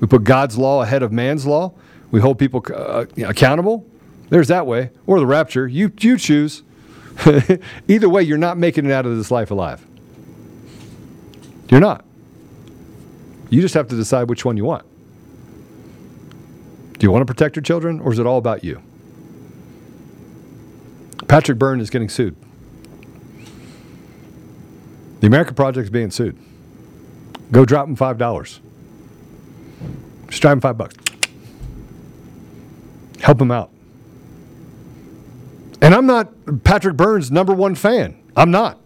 We 0.00 0.06
put 0.08 0.24
God's 0.24 0.58
law 0.58 0.82
ahead 0.82 1.02
of 1.02 1.12
man's 1.12 1.46
law. 1.46 1.72
We 2.10 2.20
hold 2.20 2.38
people 2.38 2.64
uh, 2.74 3.06
accountable. 3.24 3.86
There's 4.30 4.48
that 4.48 4.66
way. 4.66 4.90
Or 5.06 5.18
the 5.18 5.26
rapture. 5.26 5.66
You, 5.66 5.92
you 6.00 6.18
choose. 6.18 6.62
Either 7.88 8.08
way, 8.08 8.22
you're 8.22 8.38
not 8.38 8.58
making 8.58 8.86
it 8.86 8.92
out 8.92 9.06
of 9.06 9.16
this 9.16 9.30
life 9.30 9.50
alive. 9.50 9.84
You're 11.70 11.80
not. 11.80 12.05
You 13.48 13.60
just 13.60 13.74
have 13.74 13.88
to 13.88 13.96
decide 13.96 14.28
which 14.28 14.44
one 14.44 14.56
you 14.56 14.64
want. 14.64 14.84
Do 16.98 17.04
you 17.04 17.10
want 17.10 17.26
to 17.26 17.26
protect 17.26 17.56
your 17.56 17.62
children, 17.62 18.00
or 18.00 18.12
is 18.12 18.18
it 18.18 18.26
all 18.26 18.38
about 18.38 18.64
you? 18.64 18.82
Patrick 21.28 21.58
Byrne 21.58 21.80
is 21.80 21.90
getting 21.90 22.08
sued. 22.08 22.36
The 25.20 25.26
American 25.26 25.54
Project 25.54 25.84
is 25.84 25.90
being 25.90 26.10
sued. 26.10 26.38
Go 27.52 27.64
drop 27.64 27.86
him 27.86 27.96
five 27.96 28.18
dollars. 28.18 28.60
Just 30.28 30.42
drive 30.42 30.54
him 30.54 30.60
five 30.60 30.76
bucks. 30.76 30.94
Help 33.20 33.40
him 33.40 33.50
out. 33.50 33.70
And 35.82 35.94
I'm 35.94 36.06
not 36.06 36.32
Patrick 36.64 36.96
Byrne's 36.96 37.30
number 37.30 37.52
one 37.52 37.74
fan. 37.74 38.22
I'm 38.36 38.50
not. 38.50 38.78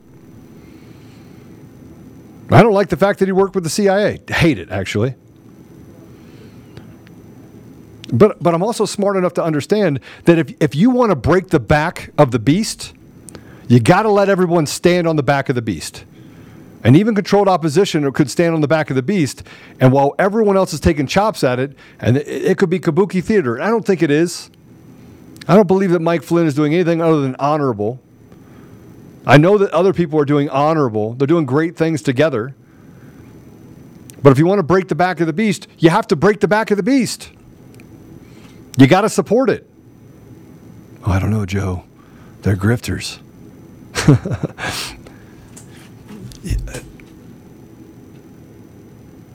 I 2.51 2.63
don't 2.63 2.73
like 2.73 2.89
the 2.89 2.97
fact 2.97 3.21
that 3.21 3.27
he 3.27 3.33
worked 3.33 3.55
with 3.55 3.65
the 3.65 3.71
CIA. 3.71 4.21
Hate 4.29 4.59
it, 4.59 4.71
actually. 4.71 5.15
But, 8.13 8.43
but 8.43 8.55
I'm 8.55 8.63
also 8.63 8.87
smart 8.87 9.17
enough 9.17 9.35
to 9.35 9.45
understand 9.45 10.01
that 10.25 10.39
if, 10.39 10.55
if 10.61 10.75
you 10.75 10.91
want 10.91 11.11
to 11.11 11.17
break 11.17 11.49
the 11.49 11.61
back 11.61 12.11
of 12.19 12.33
the 12.33 12.39
beast, 12.39 12.93
you 13.69 13.79
got 13.79 14.03
to 14.03 14.11
let 14.11 14.29
everyone 14.29 14.67
stand 14.67 15.07
on 15.07 15.17
the 15.17 15.23
back 15.23 15.49
of 15.49 15.55
the 15.55 15.63
beast. 15.63 16.05
And 16.83 16.97
even 16.97 17.15
controlled 17.15 17.47
opposition 17.47 18.11
could 18.13 18.31
stand 18.31 18.55
on 18.55 18.63
the 18.63 18.69
back 18.69 18.91
of 18.91 18.97
the 18.97 19.03
beast, 19.03 19.43
and 19.79 19.93
while 19.93 20.15
everyone 20.19 20.57
else 20.57 20.73
is 20.73 20.81
taking 20.81 21.07
chops 21.07 21.45
at 21.45 21.61
it, 21.61 21.77
and 21.99 22.17
it, 22.17 22.57
could 22.57 22.71
be 22.71 22.81
kabuki 22.81 23.23
theater. 23.23 23.61
I 23.61 23.69
don't 23.69 23.85
think 23.85 24.03
it 24.03 24.11
is. 24.11 24.51
I 25.47 25.55
don't 25.55 25.69
believe 25.69 25.91
that 25.91 26.01
Mike 26.01 26.23
Flynn 26.23 26.47
is 26.47 26.55
doing 26.55 26.73
anything 26.75 27.03
other 27.03 27.21
than 27.21 27.37
honorable. 27.39 28.01
I 29.27 29.37
know 29.37 29.59
that 29.59 29.71
other 29.73 29.93
people 29.93 30.19
are 30.19 30.25
doing 30.25 30.49
honorable, 30.49 31.15
they're 31.15 31.27
doing 31.27 31.47
great 31.47 31.77
things 31.77 32.03
together. 32.03 32.55
But 34.23 34.31
if 34.31 34.39
you 34.39 34.47
want 34.47 34.59
to 34.59 34.63
break 34.63 34.89
the 34.89 34.95
back 34.95 35.21
of 35.21 35.27
the 35.27 35.33
beast, 35.33 35.67
you 35.79 35.91
have 35.91 36.07
to 36.09 36.17
break 36.17 36.41
the 36.41 36.49
back 36.49 36.71
of 36.71 36.77
the 36.77 36.83
beast. 36.83 37.31
You 38.77 38.87
got 38.87 39.01
to 39.03 39.09
support 39.09 39.49
it. 39.51 39.67
Oh, 41.05 41.11
I 41.13 41.19
don't 41.19 41.31
know, 41.31 41.47
Joe. 41.47 41.85
They're 42.43 42.57
grifters. 42.57 43.19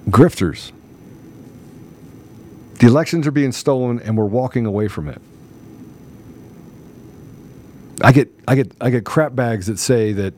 grifters. 0.10 0.72
The 2.80 2.88
elections 2.88 3.26
are 3.26 3.32
being 3.32 3.52
stolen 3.52 4.00
and 4.00 4.18
we're 4.18 4.26
walking 4.26 4.66
away 4.66 4.88
from 4.88 5.08
it. 5.08 5.22
I 8.02 8.12
get 8.12 8.30
I 8.48 8.56
get 8.56 8.72
I 8.82 8.90
get 8.90 9.06
crap 9.06 9.36
bags 9.36 9.68
that 9.68 9.80
say 9.80 10.12
that 10.14 10.34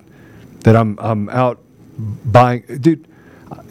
that 0.62 0.76
I'm 0.76 0.98
I'm 1.00 1.30
out 1.30 1.60
buying 2.26 2.64
dude 2.80 3.08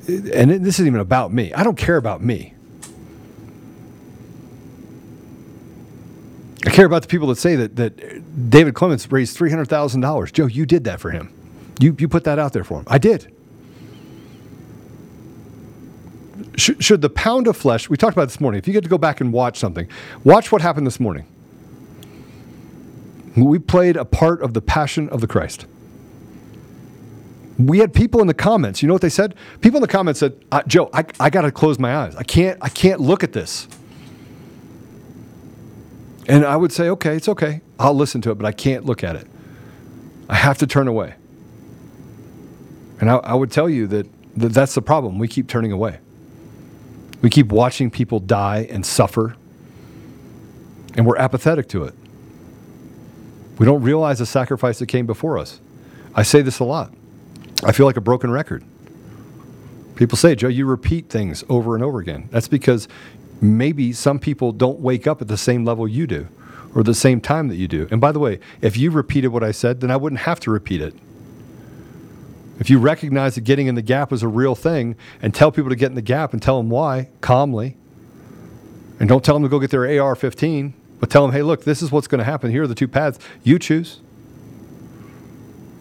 and 0.09 0.51
this 0.51 0.76
isn't 0.76 0.87
even 0.87 1.01
about 1.01 1.32
me. 1.32 1.53
I 1.53 1.62
don't 1.62 1.76
care 1.76 1.97
about 1.97 2.22
me. 2.22 2.55
I 6.64 6.70
care 6.70 6.87
about 6.87 7.03
the 7.03 7.09
people 7.09 7.28
that 7.28 7.37
say 7.37 7.57
that, 7.57 7.76
that 7.76 8.51
David 8.51 8.74
Clements 8.74 9.11
raised 9.11 9.37
$300,000. 9.39 10.32
Joe, 10.32 10.47
you 10.47 10.66
did 10.66 10.84
that 10.84 11.01
for 11.01 11.11
him. 11.11 11.32
You, 11.78 11.95
you 11.99 12.09
put 12.09 12.24
that 12.24 12.39
out 12.39 12.53
there 12.53 12.64
for 12.64 12.78
him. 12.78 12.84
I 12.87 12.99
did. 12.99 13.32
Should, 16.57 16.82
should 16.82 17.03
the 17.03 17.11
pound 17.11 17.47
of 17.47 17.57
flesh, 17.57 17.91
we 17.91 17.97
talked 17.97 18.14
about 18.14 18.28
this 18.28 18.41
morning, 18.41 18.59
if 18.59 18.66
you 18.66 18.72
get 18.72 18.82
to 18.82 18.89
go 18.89 18.99
back 18.99 19.20
and 19.20 19.32
watch 19.32 19.59
something, 19.59 19.89
watch 20.24 20.51
what 20.51 20.62
happened 20.62 20.87
this 20.87 20.99
morning. 20.99 21.26
We 23.37 23.59
played 23.59 23.97
a 23.97 24.05
part 24.05 24.41
of 24.41 24.55
the 24.55 24.62
passion 24.62 25.09
of 25.11 25.20
the 25.20 25.26
Christ. 25.26 25.66
We 27.59 27.78
had 27.78 27.93
people 27.93 28.20
in 28.20 28.26
the 28.26 28.34
comments. 28.34 28.82
You 28.82 28.89
know 28.89 28.95
what 28.95 29.03
they 29.03 29.11
said? 29.11 29.34
People 29.61 29.78
in 29.78 29.82
the 29.82 29.89
comments 29.89 30.20
said, 30.20 30.43
uh, 30.53 30.62
"Joe, 30.66 30.91
I, 30.93 31.05
I 31.20 31.30
got 31.30 31.43
to 31.43 31.53
close 31.53 31.78
my 31.78 31.95
eyes. 31.95 32.16
I 32.16 32.22
can't. 32.22 32.59
I 32.62 32.68
can't 32.68 33.01
look 33.01 33.22
at 33.22 33.32
this." 33.32 33.68
And 36.28 36.45
I 36.45 36.57
would 36.57 36.72
say, 36.72 36.89
"Okay, 36.89 37.16
it's 37.16 37.28
okay. 37.28 37.61
I'll 37.78 37.95
listen 37.95 38.20
to 38.22 38.30
it, 38.30 38.34
but 38.37 38.47
I 38.47 38.53
can't 38.53 38.84
look 38.84 39.05
at 39.05 39.16
it. 39.16 39.26
I 40.28 40.34
have 40.34 40.59
to 40.59 40.66
turn 40.66 40.89
away." 40.89 41.14
And 43.01 43.11
I, 43.11 43.16
I 43.16 43.34
would 43.34 43.51
tell 43.51 43.68
you 43.68 43.87
that, 43.89 44.07
that 44.39 44.53
that's 44.53 44.74
the 44.74 44.82
problem. 44.82 45.18
We 45.18 45.28
keep 45.28 45.49
turning 45.49 45.72
away. 45.72 45.99
We 47.22 47.30
keep 47.30 47.49
watching 47.49 47.91
people 47.91 48.20
die 48.20 48.66
and 48.70 48.84
suffer, 48.84 49.37
and 50.95 51.07
we're 51.07 51.18
apathetic 51.18 51.68
to 51.70 51.84
it. 51.84 51.95
We 53.59 53.67
don't 53.67 53.83
realize 53.83 54.19
the 54.19 54.27
sacrifice 54.27 54.79
that 54.79 54.87
came 54.87 55.07
before 55.07 55.39
us. 55.39 55.61
I 56.15 56.23
say 56.23 56.43
this 56.43 56.59
a 56.59 56.65
lot. 56.65 56.93
I 57.65 57.73
feel 57.73 57.87
like 57.87 57.97
a 57.97 58.03
broken 58.03 58.31
record. 58.31 58.65
People 59.95 60.19
say, 60.19 60.35
Joe, 60.35 60.49
you 60.49 60.67
repeat 60.67 61.09
things 61.09 61.43
over 61.49 61.75
and 61.75 61.83
over 61.83 61.99
again. 61.99 62.29
That's 62.31 62.49
because 62.49 62.87
maybe 63.41 63.93
some 63.93 64.19
people 64.19 64.53
don't 64.53 64.81
wake 64.81 65.07
up 65.07 65.23
at 65.23 65.29
the 65.29 65.39
same 65.39 65.65
level 65.65 65.89
you 65.89 66.07
do 66.07 66.29
or 66.75 66.83
the 66.83 66.95
same 66.95 67.21
time 67.21 67.49
that 67.49 67.57
you 67.57 67.67
do. 67.67 67.89
And 67.91 68.01
by 68.01 68.13
the 68.13 68.19
way, 68.19 68.39
if 68.61 68.77
you 68.77 68.91
repeated 68.91 69.29
what 69.29 69.43
I 69.43 69.53
said, 69.53 69.81
then 69.81 69.91
I 69.91 69.97
wouldn't 69.97 70.21
have 70.23 70.39
to 70.41 70.51
repeat 70.51 70.83
it. 70.83 70.95
If 72.59 72.69
you 72.71 72.79
recognize 72.79 73.35
that 73.35 73.43
getting 73.43 73.67
in 73.67 73.75
the 73.75 73.83
gap 73.83 74.13
is 74.13 74.23
a 74.23 74.29
real 74.29 74.55
thing 74.55 74.97
and 75.23 75.35
tell 75.35 75.51
people 75.51 75.71
to 75.71 75.77
get 75.77 75.87
in 75.87 75.95
the 75.95 76.03
gap 76.03 76.33
and 76.33 76.43
tell 76.43 76.59
them 76.59 76.69
why 76.71 77.09
calmly, 77.21 77.77
and 78.99 79.09
don't 79.09 79.25
tell 79.25 79.35
them 79.35 79.43
to 79.43 79.49
go 79.49 79.59
get 79.59 79.71
their 79.71 80.03
AR 80.03 80.15
15, 80.15 80.75
but 81.01 81.11
tell 81.11 81.22
them, 81.22 81.32
hey, 81.32 81.42
look, 81.42 81.64
this 81.64 81.82
is 81.82 81.92
what's 81.92 82.07
going 82.07 82.18
to 82.18 82.24
happen. 82.24 82.51
Here 82.51 82.62
are 82.62 82.66
the 82.66 82.74
two 82.74 82.88
paths. 82.88 83.18
You 83.42 83.59
choose. 83.59 84.01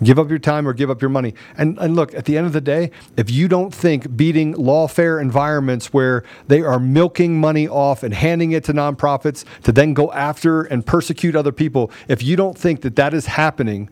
Give 0.03 0.20
up 0.20 0.30
your 0.30 0.39
time 0.39 0.68
or 0.68 0.74
give 0.74 0.89
up 0.89 1.01
your 1.01 1.09
money. 1.09 1.34
And, 1.57 1.78
and 1.80 1.95
look, 1.95 2.13
at 2.13 2.26
the 2.26 2.38
end 2.38 2.45
of 2.45 2.53
the 2.53 2.61
day, 2.61 2.91
if 3.16 3.32
you 3.32 3.47
don't 3.47 3.74
think 3.74 4.18
beating 4.18 4.53
lawfare 4.55 5.22
environments 5.22 5.93
where 5.93 6.24
they 6.47 6.61
are 6.61 6.80
milking 6.80 7.39
money 7.39 7.68
off 7.68 8.03
and 8.03 8.13
handing 8.13 8.51
it 8.51 8.66
to 8.66 8.74
nonprofits 8.74 9.45
to 9.63 9.72
then 9.72 9.93
go 9.93 10.11
after 10.11 10.63
and 10.63 10.86
persecute 10.86 11.36
other 11.36 11.53
people, 11.53 11.91
if 12.09 12.22
you 12.22 12.36
don't 12.36 12.57
think 12.57 12.82
that 12.82 12.97
that 12.97 13.13
is 13.13 13.28
happening, 13.28 13.89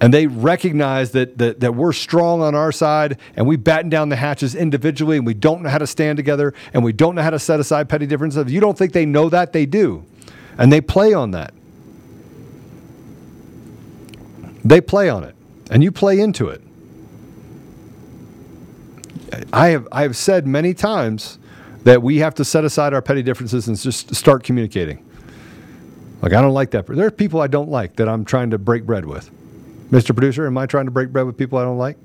and 0.00 0.14
they 0.14 0.26
recognize 0.26 1.12
that, 1.12 1.36
that, 1.38 1.60
that 1.60 1.74
we're 1.74 1.92
strong 1.92 2.40
on 2.40 2.54
our 2.54 2.72
side 2.72 3.18
and 3.36 3.46
we 3.46 3.56
batten 3.56 3.90
down 3.90 4.08
the 4.08 4.16
hatches 4.16 4.54
individually 4.54 5.18
and 5.18 5.26
we 5.26 5.34
don't 5.34 5.62
know 5.62 5.68
how 5.68 5.78
to 5.78 5.86
stand 5.86 6.16
together 6.16 6.54
and 6.72 6.82
we 6.82 6.92
don't 6.92 7.14
know 7.14 7.22
how 7.22 7.30
to 7.30 7.38
set 7.38 7.60
aside 7.60 7.88
petty 7.88 8.06
differences. 8.06 8.40
If 8.40 8.50
you 8.50 8.60
don't 8.60 8.78
think 8.78 8.92
they 8.92 9.04
know 9.04 9.28
that, 9.28 9.52
they 9.52 9.66
do. 9.66 10.04
And 10.56 10.72
they 10.72 10.80
play 10.80 11.12
on 11.12 11.32
that. 11.32 11.52
They 14.64 14.80
play 14.80 15.08
on 15.08 15.24
it, 15.24 15.34
and 15.70 15.82
you 15.82 15.90
play 15.90 16.20
into 16.20 16.48
it. 16.48 16.60
I 19.52 19.68
have 19.68 19.88
I 19.90 20.02
have 20.02 20.16
said 20.16 20.46
many 20.46 20.74
times 20.74 21.38
that 21.84 22.02
we 22.02 22.18
have 22.18 22.34
to 22.34 22.44
set 22.44 22.64
aside 22.64 22.92
our 22.92 23.00
petty 23.00 23.22
differences 23.22 23.68
and 23.68 23.78
just 23.78 24.14
start 24.14 24.44
communicating. 24.44 25.02
Like 26.20 26.34
I 26.34 26.42
don't 26.42 26.52
like 26.52 26.72
that. 26.72 26.86
There 26.86 27.06
are 27.06 27.10
people 27.10 27.40
I 27.40 27.46
don't 27.46 27.70
like 27.70 27.96
that 27.96 28.08
I'm 28.08 28.24
trying 28.24 28.50
to 28.50 28.58
break 28.58 28.84
bread 28.84 29.06
with. 29.06 29.30
Mr. 29.90 30.14
Producer, 30.14 30.46
am 30.46 30.56
I 30.56 30.66
trying 30.66 30.84
to 30.84 30.90
break 30.90 31.10
bread 31.10 31.26
with 31.26 31.36
people 31.36 31.58
I 31.58 31.64
don't 31.64 31.78
like? 31.78 31.96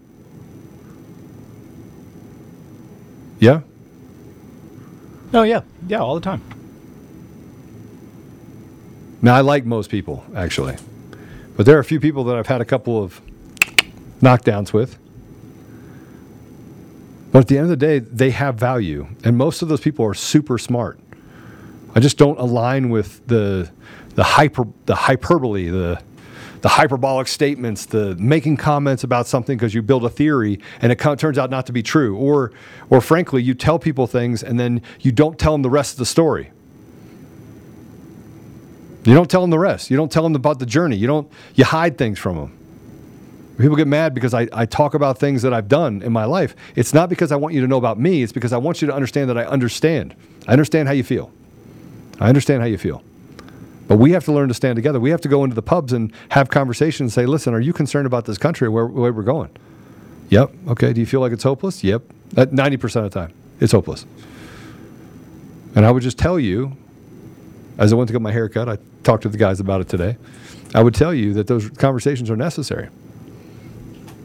Yeah. 3.40 3.62
Oh 5.34 5.44
yeah, 5.44 5.62
yeah, 5.88 6.00
all 6.00 6.16
the 6.16 6.22
time. 6.22 6.42
Now 9.22 9.36
I 9.36 9.42
like 9.42 9.66
most 9.66 9.90
people 9.90 10.24
actually. 10.36 10.78
But 11.56 11.66
there 11.66 11.78
are 11.78 11.80
a 11.80 11.86
few 11.86 12.00
people 12.00 12.24
that 12.26 12.36
I've 12.36 12.48
had 12.48 12.62
a 12.62 12.66
couple 12.66 13.02
of 13.02 13.22
knockdowns 14.22 14.74
with. 14.74 14.98
But 17.32 17.40
at 17.40 17.48
the 17.48 17.58
end 17.58 17.66
of 17.66 17.70
the 17.70 17.78
day, 17.78 18.00
they 18.00 18.32
have 18.32 18.56
value. 18.56 19.08
And 19.24 19.38
most 19.38 19.62
of 19.62 19.68
those 19.68 19.82
people 19.82 20.06
are 20.06 20.14
super 20.14 20.58
smart. 20.58 21.00
I 21.94 22.00
just 22.00 22.18
don't 22.18 22.40
align 22.40 22.90
with 22.90 23.26
the 23.28 23.70
the 24.16 24.24
hyper 24.24 24.66
the 24.86 24.96
hyperbole, 24.96 25.70
the 25.70 26.02
the 26.66 26.70
hyperbolic 26.70 27.28
statements, 27.28 27.86
the 27.86 28.16
making 28.16 28.58
comments 28.58 29.04
about 29.04 29.28
something 29.28 29.56
because 29.56 29.76
you 29.76 29.84
build 29.84 30.04
a 30.04 30.10
theory 30.10 30.60
and 30.82 30.92
it 30.92 30.96
turns 30.96 31.38
out 31.38 31.52
not 31.52 31.68
to 31.68 31.72
be 31.72 31.84
true, 31.84 32.18
or 32.18 32.54
or 32.90 33.02
frankly, 33.02 33.44
you 33.44 33.54
tell 33.54 33.78
people 33.78 34.08
things 34.08 34.42
and 34.42 34.60
then 34.60 34.82
you 35.00 35.12
don't 35.12 35.38
tell 35.38 35.52
them 35.52 35.62
the 35.62 35.70
rest 35.70 35.94
of 35.94 36.00
the 36.00 36.08
story. 36.08 36.50
You 39.04 39.14
don't 39.14 39.30
tell 39.30 39.42
them 39.42 39.52
the 39.52 39.60
rest. 39.60 39.92
You 39.92 39.98
don't 39.98 40.12
tell 40.12 40.24
them 40.24 40.34
about 40.34 40.58
the 40.58 40.66
journey. 40.66 40.96
You 40.96 41.06
don't. 41.06 41.32
You 41.54 41.66
hide 41.66 42.00
things 42.00 42.18
from 42.18 42.36
them. 42.36 42.58
People 43.60 43.76
get 43.76 43.88
mad 43.88 44.16
because 44.16 44.34
I, 44.34 44.48
I 44.52 44.66
talk 44.66 44.96
about 44.96 45.20
things 45.20 45.44
that 45.44 45.54
I've 45.54 45.68
done 45.68 46.02
in 46.02 46.12
my 46.12 46.26
life. 46.26 46.56
It's 46.76 46.96
not 46.96 47.10
because 47.10 47.32
I 47.32 47.36
want 47.36 47.54
you 47.54 47.62
to 47.62 47.68
know 47.68 47.78
about 47.78 48.00
me. 48.00 48.24
It's 48.24 48.34
because 48.34 48.54
I 48.54 48.58
want 48.58 48.82
you 48.82 48.88
to 48.88 48.94
understand 48.96 49.30
that 49.30 49.38
I 49.38 49.46
understand. 49.46 50.16
I 50.48 50.54
understand 50.54 50.88
how 50.88 50.96
you 50.96 51.04
feel. 51.04 51.32
I 52.20 52.28
understand 52.28 52.62
how 52.62 52.68
you 52.68 52.80
feel. 52.80 53.04
But 53.88 53.98
we 53.98 54.12
have 54.12 54.26
to 54.26 54.32
learn 54.32 54.48
to 54.48 54.54
stand 54.54 54.76
together. 54.76 55.00
We 55.00 55.12
have 55.12 55.22
to 55.22 55.28
go 55.28 55.44
into 55.44 55.56
the 55.56 55.62
pubs 55.62 55.94
and 55.94 56.12
have 56.30 56.50
conversations 56.50 57.02
and 57.02 57.14
say, 57.14 57.26
listen, 57.26 57.54
are 57.54 57.60
you 57.60 57.74
concerned 57.74 58.08
about 58.08 58.26
this 58.26 58.38
country 58.38 58.68
where, 58.68 58.88
where 58.88 59.14
we're 59.14 59.24
going? 59.24 59.52
Yep. 60.30 60.52
Okay. 60.70 60.94
Do 60.94 61.00
you 61.00 61.06
feel 61.06 61.20
like 61.20 61.32
it's 61.32 61.44
hopeless? 61.44 61.84
Yep. 61.84 62.02
Uh, 62.36 62.46
90% 62.48 63.06
of 63.06 63.12
the 63.12 63.20
time, 63.20 63.34
it's 63.60 63.72
hopeless. 63.72 64.06
And 65.76 65.86
I 65.86 65.92
would 65.92 66.04
just 66.04 66.18
tell 66.18 66.40
you, 66.40 66.76
as 67.78 67.94
I 67.94 67.96
went 67.96 68.08
to 68.08 68.14
get 68.14 68.22
my 68.22 68.32
haircut, 68.32 68.68
I 68.68 68.78
talked 69.04 69.24
to 69.24 69.30
the 69.30 69.38
guys 69.38 69.60
about 69.60 69.82
it 69.82 69.90
today. 69.90 70.18
I 70.74 70.82
would 70.82 70.96
tell 70.96 71.14
you 71.14 71.34
that 71.34 71.48
those 71.48 71.70
conversations 71.70 72.30
are 72.30 72.36
necessary. 72.36 72.90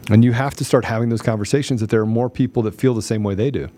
And 0.09 0.25
you 0.25 0.31
have 0.33 0.55
to 0.55 0.65
start 0.65 0.85
having 0.85 1.09
those 1.09 1.21
conversations 1.21 1.79
that 1.81 1.89
there 1.89 2.01
are 2.01 2.05
more 2.05 2.29
people 2.29 2.63
that 2.63 2.73
feel 2.73 2.93
the 2.93 3.01
same 3.01 3.23
way 3.23 3.35
they 3.35 3.51
do. 3.51 3.69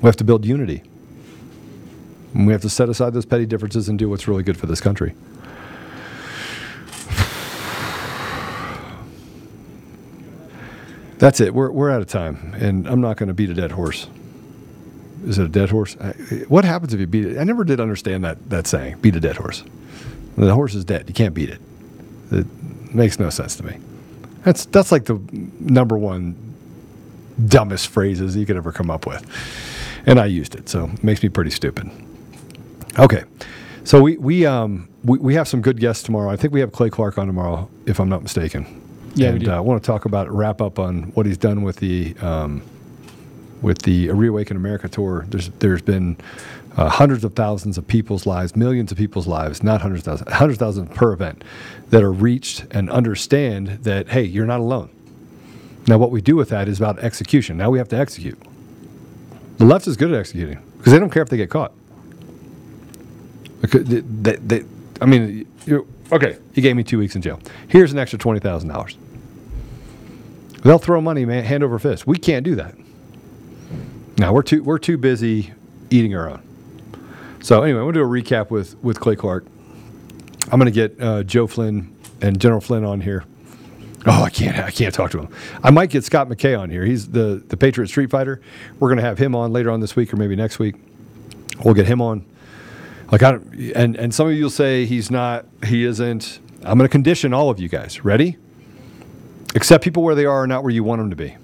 We 0.00 0.06
have 0.06 0.16
to 0.16 0.24
build 0.24 0.44
unity. 0.44 0.82
And 2.34 2.46
we 2.46 2.52
have 2.52 2.62
to 2.62 2.68
set 2.68 2.88
aside 2.88 3.14
those 3.14 3.24
petty 3.24 3.46
differences 3.46 3.88
and 3.88 3.98
do 3.98 4.08
what's 4.08 4.28
really 4.28 4.42
good 4.42 4.56
for 4.56 4.66
this 4.66 4.80
country. 4.80 5.14
That's 11.18 11.40
it. 11.40 11.54
We're, 11.54 11.70
we're 11.70 11.90
out 11.90 12.00
of 12.02 12.08
time. 12.08 12.54
And 12.58 12.86
I'm 12.86 13.00
not 13.00 13.16
going 13.16 13.28
to 13.28 13.34
beat 13.34 13.50
a 13.50 13.54
dead 13.54 13.72
horse. 13.72 14.08
Is 15.24 15.38
it 15.38 15.44
a 15.44 15.48
dead 15.48 15.70
horse? 15.70 15.96
I, 16.00 16.10
what 16.48 16.64
happens 16.64 16.92
if 16.92 17.00
you 17.00 17.06
beat 17.06 17.24
it? 17.24 17.38
I 17.38 17.44
never 17.44 17.64
did 17.64 17.80
understand 17.80 18.24
that, 18.24 18.50
that 18.50 18.66
saying, 18.66 18.98
beat 18.98 19.16
a 19.16 19.20
dead 19.20 19.36
horse. 19.36 19.64
The 20.36 20.52
horse 20.52 20.74
is 20.74 20.84
dead. 20.84 21.08
You 21.08 21.14
can't 21.14 21.32
beat 21.32 21.48
it. 21.48 21.60
It 22.32 22.46
makes 22.92 23.18
no 23.18 23.30
sense 23.30 23.56
to 23.56 23.62
me. 23.64 23.78
That's, 24.42 24.66
that's 24.66 24.92
like 24.92 25.04
the 25.04 25.20
number 25.60 25.96
one 25.96 26.36
dumbest 27.46 27.88
phrases 27.88 28.36
you 28.36 28.44
could 28.44 28.56
ever 28.56 28.72
come 28.72 28.90
up 28.90 29.06
with. 29.06 29.24
And 30.04 30.18
I 30.18 30.26
used 30.26 30.54
it, 30.54 30.68
so 30.68 30.90
it 30.92 31.02
makes 31.02 31.22
me 31.22 31.28
pretty 31.30 31.50
stupid. 31.50 31.90
Okay. 32.98 33.24
So 33.84 34.00
we, 34.00 34.16
we, 34.16 34.46
um, 34.46 34.88
we, 35.04 35.18
we 35.18 35.34
have 35.34 35.46
some 35.46 35.60
good 35.60 35.78
guests 35.78 36.02
tomorrow. 36.02 36.30
I 36.30 36.36
think 36.36 36.52
we 36.52 36.60
have 36.60 36.72
Clay 36.72 36.90
Clark 36.90 37.18
on 37.18 37.26
tomorrow, 37.26 37.68
if 37.86 38.00
I'm 38.00 38.08
not 38.08 38.22
mistaken. 38.22 38.80
Yeah, 39.14 39.28
and 39.28 39.48
uh, 39.48 39.56
I 39.56 39.60
want 39.60 39.82
to 39.82 39.86
talk 39.86 40.06
about 40.06 40.30
wrap 40.30 40.60
up 40.60 40.78
on 40.78 41.04
what 41.12 41.26
he's 41.26 41.38
done 41.38 41.62
with 41.62 41.76
the 41.76 42.16
um, 42.20 42.62
with 43.62 43.82
the 43.82 44.10
Reawaken 44.10 44.56
America 44.56 44.88
tour. 44.88 45.24
There's 45.28 45.50
there's 45.60 45.82
been 45.82 46.16
uh, 46.76 46.88
hundreds 46.88 47.22
of 47.22 47.34
thousands 47.34 47.78
of 47.78 47.86
people's 47.86 48.26
lives, 48.26 48.56
millions 48.56 48.90
of 48.90 48.98
people's 48.98 49.28
lives, 49.28 49.62
not 49.62 49.80
hundreds 49.80 50.06
of 50.08 50.18
thousands, 50.18 50.36
hundreds 50.36 50.60
of 50.60 50.66
thousands 50.66 50.96
per 50.96 51.12
event 51.12 51.44
that 51.90 52.02
are 52.02 52.12
reached 52.12 52.66
and 52.72 52.90
understand 52.90 53.68
that 53.84 54.08
hey, 54.08 54.22
you're 54.22 54.46
not 54.46 54.58
alone. 54.58 54.90
Now, 55.86 55.98
what 55.98 56.10
we 56.10 56.20
do 56.20 56.34
with 56.34 56.48
that 56.48 56.66
is 56.66 56.80
about 56.80 56.98
execution. 56.98 57.56
Now 57.56 57.70
we 57.70 57.78
have 57.78 57.88
to 57.90 57.96
execute. 57.96 58.38
The 59.58 59.64
left 59.64 59.86
is 59.86 59.96
good 59.96 60.12
at 60.12 60.18
executing 60.18 60.60
because 60.78 60.92
they 60.92 60.98
don't 60.98 61.10
care 61.10 61.22
if 61.22 61.28
they 61.28 61.36
get 61.36 61.50
caught. 61.50 61.72
Because 63.70 64.64
I 65.00 65.06
mean, 65.06 65.46
you 65.66 65.86
okay, 66.12 66.38
he 66.52 66.60
gave 66.60 66.76
me 66.76 66.84
two 66.84 66.98
weeks 66.98 67.16
in 67.16 67.22
jail. 67.22 67.40
Here's 67.68 67.92
an 67.92 67.98
extra 67.98 68.18
twenty 68.18 68.40
thousand 68.40 68.68
dollars. 68.68 68.96
They'll 70.62 70.78
throw 70.78 71.00
money, 71.00 71.24
man, 71.24 71.44
hand 71.44 71.62
over 71.62 71.78
fist. 71.78 72.06
We 72.06 72.18
can't 72.18 72.44
do 72.44 72.54
that. 72.56 72.74
Now 74.18 74.32
we're 74.32 74.42
too 74.42 74.62
we're 74.62 74.78
too 74.78 74.98
busy 74.98 75.52
eating 75.90 76.14
our 76.14 76.30
own. 76.30 76.42
So 77.40 77.62
anyway, 77.62 77.80
I'm 77.80 77.86
gonna 77.86 77.94
do 77.94 78.02
a 78.02 78.06
recap 78.06 78.50
with 78.50 78.76
with 78.82 79.00
Clay 79.00 79.16
Clark. 79.16 79.44
I'm 80.52 80.58
gonna 80.58 80.70
get 80.70 81.00
uh, 81.00 81.22
Joe 81.22 81.46
Flynn 81.46 81.94
and 82.20 82.40
General 82.40 82.60
Flynn 82.60 82.84
on 82.84 83.00
here. 83.00 83.24
Oh, 84.06 84.22
I 84.22 84.30
can't 84.30 84.58
I 84.58 84.70
can't 84.70 84.94
talk 84.94 85.10
to 85.12 85.20
him. 85.20 85.28
I 85.62 85.70
might 85.70 85.90
get 85.90 86.04
Scott 86.04 86.28
McKay 86.28 86.58
on 86.58 86.70
here. 86.70 86.84
He's 86.84 87.08
the 87.08 87.42
the 87.48 87.56
Patriot 87.56 87.88
Street 87.88 88.10
Fighter. 88.10 88.40
We're 88.78 88.90
gonna 88.90 89.02
have 89.02 89.18
him 89.18 89.34
on 89.34 89.52
later 89.52 89.70
on 89.70 89.80
this 89.80 89.96
week 89.96 90.12
or 90.12 90.16
maybe 90.16 90.36
next 90.36 90.58
week. 90.58 90.76
We'll 91.64 91.74
get 91.74 91.86
him 91.86 92.00
on. 92.02 92.24
Like 93.14 93.22
I 93.22 93.38
and 93.76 93.94
and 93.94 94.12
some 94.12 94.26
of 94.26 94.34
you 94.34 94.42
will 94.42 94.50
say 94.50 94.86
he's 94.86 95.08
not, 95.08 95.46
he 95.64 95.84
isn't. 95.84 96.40
I'm 96.64 96.76
going 96.76 96.80
to 96.80 96.88
condition 96.88 97.32
all 97.32 97.48
of 97.48 97.60
you 97.60 97.68
guys. 97.68 98.04
Ready? 98.04 98.38
Accept 99.54 99.84
people 99.84 100.02
where 100.02 100.16
they 100.16 100.24
are, 100.24 100.48
not 100.48 100.64
where 100.64 100.72
you 100.72 100.82
want 100.82 100.98
them 100.98 101.10
to 101.10 101.16
be. 101.16 101.36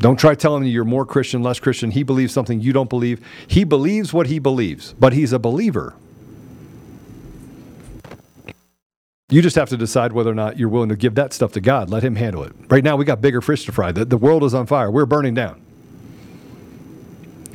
Don't 0.00 0.18
try 0.18 0.34
telling 0.34 0.64
me 0.64 0.70
you're 0.70 0.84
more 0.84 1.06
Christian, 1.06 1.40
less 1.40 1.60
Christian. 1.60 1.92
He 1.92 2.02
believes 2.02 2.32
something 2.32 2.60
you 2.60 2.72
don't 2.72 2.90
believe. 2.90 3.24
He 3.46 3.62
believes 3.62 4.12
what 4.12 4.26
he 4.26 4.40
believes, 4.40 4.92
but 4.94 5.12
he's 5.12 5.32
a 5.32 5.38
believer. 5.38 5.94
You 9.28 9.42
just 9.42 9.54
have 9.54 9.68
to 9.68 9.76
decide 9.76 10.14
whether 10.14 10.32
or 10.32 10.34
not 10.34 10.58
you're 10.58 10.68
willing 10.68 10.88
to 10.88 10.96
give 10.96 11.14
that 11.14 11.32
stuff 11.32 11.52
to 11.52 11.60
God. 11.60 11.90
Let 11.90 12.02
Him 12.02 12.16
handle 12.16 12.42
it. 12.42 12.52
Right 12.68 12.82
now, 12.82 12.96
we 12.96 13.04
got 13.04 13.20
bigger 13.20 13.40
fish 13.40 13.66
to 13.66 13.72
fry. 13.72 13.92
The, 13.92 14.04
the 14.04 14.18
world 14.18 14.42
is 14.42 14.52
on 14.52 14.66
fire. 14.66 14.90
We're 14.90 15.06
burning 15.06 15.34
down. 15.34 15.62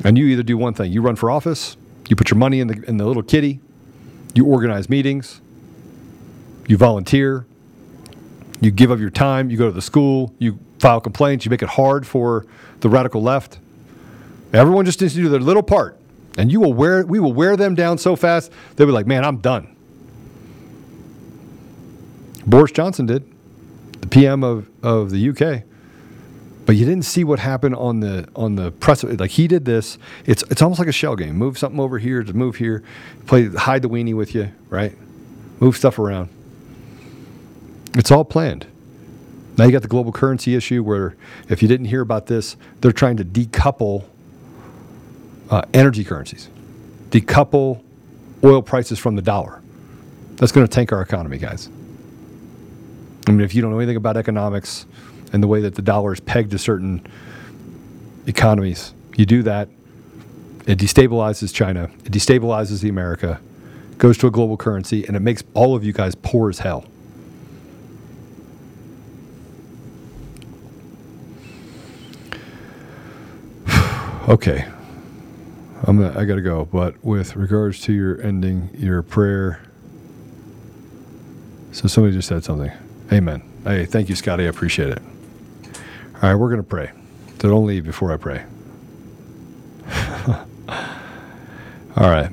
And 0.02 0.16
you 0.16 0.28
either 0.28 0.42
do 0.42 0.56
one 0.56 0.72
thing 0.72 0.92
you 0.92 1.02
run 1.02 1.16
for 1.16 1.30
office, 1.30 1.76
you 2.08 2.16
put 2.16 2.30
your 2.30 2.38
money 2.38 2.60
in 2.60 2.68
the, 2.68 2.82
in 2.88 2.96
the 2.96 3.06
little 3.06 3.22
kitty, 3.22 3.60
you 4.34 4.46
organize 4.46 4.88
meetings, 4.88 5.40
you 6.66 6.76
volunteer, 6.76 7.46
you 8.60 8.70
give 8.70 8.90
up 8.90 8.98
your 8.98 9.10
time, 9.10 9.50
you 9.50 9.56
go 9.56 9.66
to 9.66 9.72
the 9.72 9.82
school, 9.82 10.34
you 10.38 10.58
file 10.78 11.00
complaints, 11.00 11.44
you 11.44 11.50
make 11.50 11.62
it 11.62 11.68
hard 11.68 12.06
for 12.06 12.46
the 12.80 12.88
radical 12.88 13.22
left. 13.22 13.58
Everyone 14.52 14.84
just 14.84 15.00
needs 15.00 15.14
to 15.14 15.22
do 15.22 15.28
their 15.28 15.40
little 15.40 15.62
part, 15.62 15.98
and 16.36 16.52
you 16.52 16.60
will 16.60 16.72
wear 16.72 17.04
we 17.04 17.18
will 17.18 17.32
wear 17.32 17.56
them 17.56 17.74
down 17.74 17.98
so 17.98 18.16
fast 18.16 18.52
they'll 18.76 18.86
be 18.86 18.92
like, 18.92 19.06
"Man, 19.06 19.24
I'm 19.24 19.38
done." 19.38 19.74
Boris 22.46 22.72
Johnson 22.72 23.06
did, 23.06 23.24
the 24.00 24.08
PM 24.08 24.42
of, 24.42 24.68
of 24.82 25.10
the 25.10 25.28
UK. 25.30 25.64
But 26.72 26.78
you 26.78 26.86
didn't 26.86 27.04
see 27.04 27.22
what 27.22 27.38
happened 27.38 27.76
on 27.76 28.00
the 28.00 28.26
on 28.34 28.54
the 28.54 28.70
press. 28.72 29.04
Like 29.04 29.32
he 29.32 29.46
did 29.46 29.66
this. 29.66 29.98
It's 30.24 30.42
it's 30.44 30.62
almost 30.62 30.78
like 30.78 30.88
a 30.88 30.92
shell 30.92 31.16
game. 31.16 31.36
Move 31.36 31.58
something 31.58 31.78
over 31.78 31.98
here 31.98 32.22
to 32.22 32.32
move 32.32 32.56
here. 32.56 32.82
Play 33.26 33.48
hide 33.50 33.82
the 33.82 33.90
weenie 33.90 34.14
with 34.14 34.34
you, 34.34 34.50
right? 34.70 34.96
Move 35.60 35.76
stuff 35.76 35.98
around. 35.98 36.30
It's 37.94 38.10
all 38.10 38.24
planned. 38.24 38.66
Now 39.58 39.66
you 39.66 39.70
got 39.70 39.82
the 39.82 39.88
global 39.88 40.12
currency 40.12 40.54
issue 40.54 40.82
where 40.82 41.14
if 41.50 41.60
you 41.60 41.68
didn't 41.68 41.88
hear 41.88 42.00
about 42.00 42.24
this, 42.24 42.56
they're 42.80 42.90
trying 42.90 43.18
to 43.18 43.24
decouple 43.26 44.06
uh, 45.50 45.64
energy 45.74 46.04
currencies, 46.04 46.48
decouple 47.10 47.82
oil 48.42 48.62
prices 48.62 48.98
from 48.98 49.14
the 49.14 49.20
dollar. 49.20 49.60
That's 50.36 50.52
going 50.52 50.66
to 50.66 50.72
tank 50.72 50.90
our 50.90 51.02
economy, 51.02 51.36
guys. 51.36 51.68
I 53.28 53.30
mean, 53.30 53.42
if 53.42 53.54
you 53.54 53.60
don't 53.60 53.72
know 53.72 53.78
anything 53.78 53.96
about 53.96 54.16
economics 54.16 54.86
and 55.32 55.42
the 55.42 55.46
way 55.46 55.60
that 55.60 55.74
the 55.74 55.82
dollar 55.82 56.12
is 56.12 56.20
pegged 56.20 56.50
to 56.52 56.58
certain 56.58 57.06
economies, 58.26 58.94
you 59.16 59.26
do 59.26 59.42
that, 59.42 59.68
it 60.66 60.78
destabilizes 60.78 61.52
China, 61.52 61.90
it 62.04 62.12
destabilizes 62.12 62.80
the 62.82 62.88
America, 62.88 63.40
goes 63.98 64.16
to 64.18 64.26
a 64.26 64.30
global 64.30 64.56
currency, 64.56 65.04
and 65.06 65.16
it 65.16 65.20
makes 65.20 65.42
all 65.54 65.74
of 65.74 65.84
you 65.84 65.92
guys 65.92 66.14
poor 66.14 66.50
as 66.50 66.60
hell. 66.60 66.84
okay. 74.28 74.66
I'm 75.84 75.98
gonna, 75.98 76.18
I 76.18 76.24
got 76.24 76.36
to 76.36 76.42
go. 76.42 76.64
But 76.66 77.02
with 77.04 77.34
regards 77.34 77.80
to 77.82 77.92
your 77.92 78.22
ending, 78.22 78.70
your 78.74 79.02
prayer. 79.02 79.60
So 81.72 81.88
somebody 81.88 82.14
just 82.14 82.28
said 82.28 82.44
something. 82.44 82.70
Amen. 83.10 83.42
Hey, 83.64 83.86
thank 83.86 84.08
you, 84.08 84.14
Scotty. 84.14 84.44
I 84.44 84.48
appreciate 84.48 84.90
it. 84.90 85.02
All 86.22 86.28
right, 86.28 86.36
we're 86.36 86.50
going 86.50 86.62
to 86.62 86.68
pray. 86.68 86.92
So 87.40 87.48
don't 87.48 87.66
leave 87.66 87.84
before 87.84 88.12
I 88.12 88.16
pray. 88.16 88.44
All 91.96 92.08
right. 92.08 92.30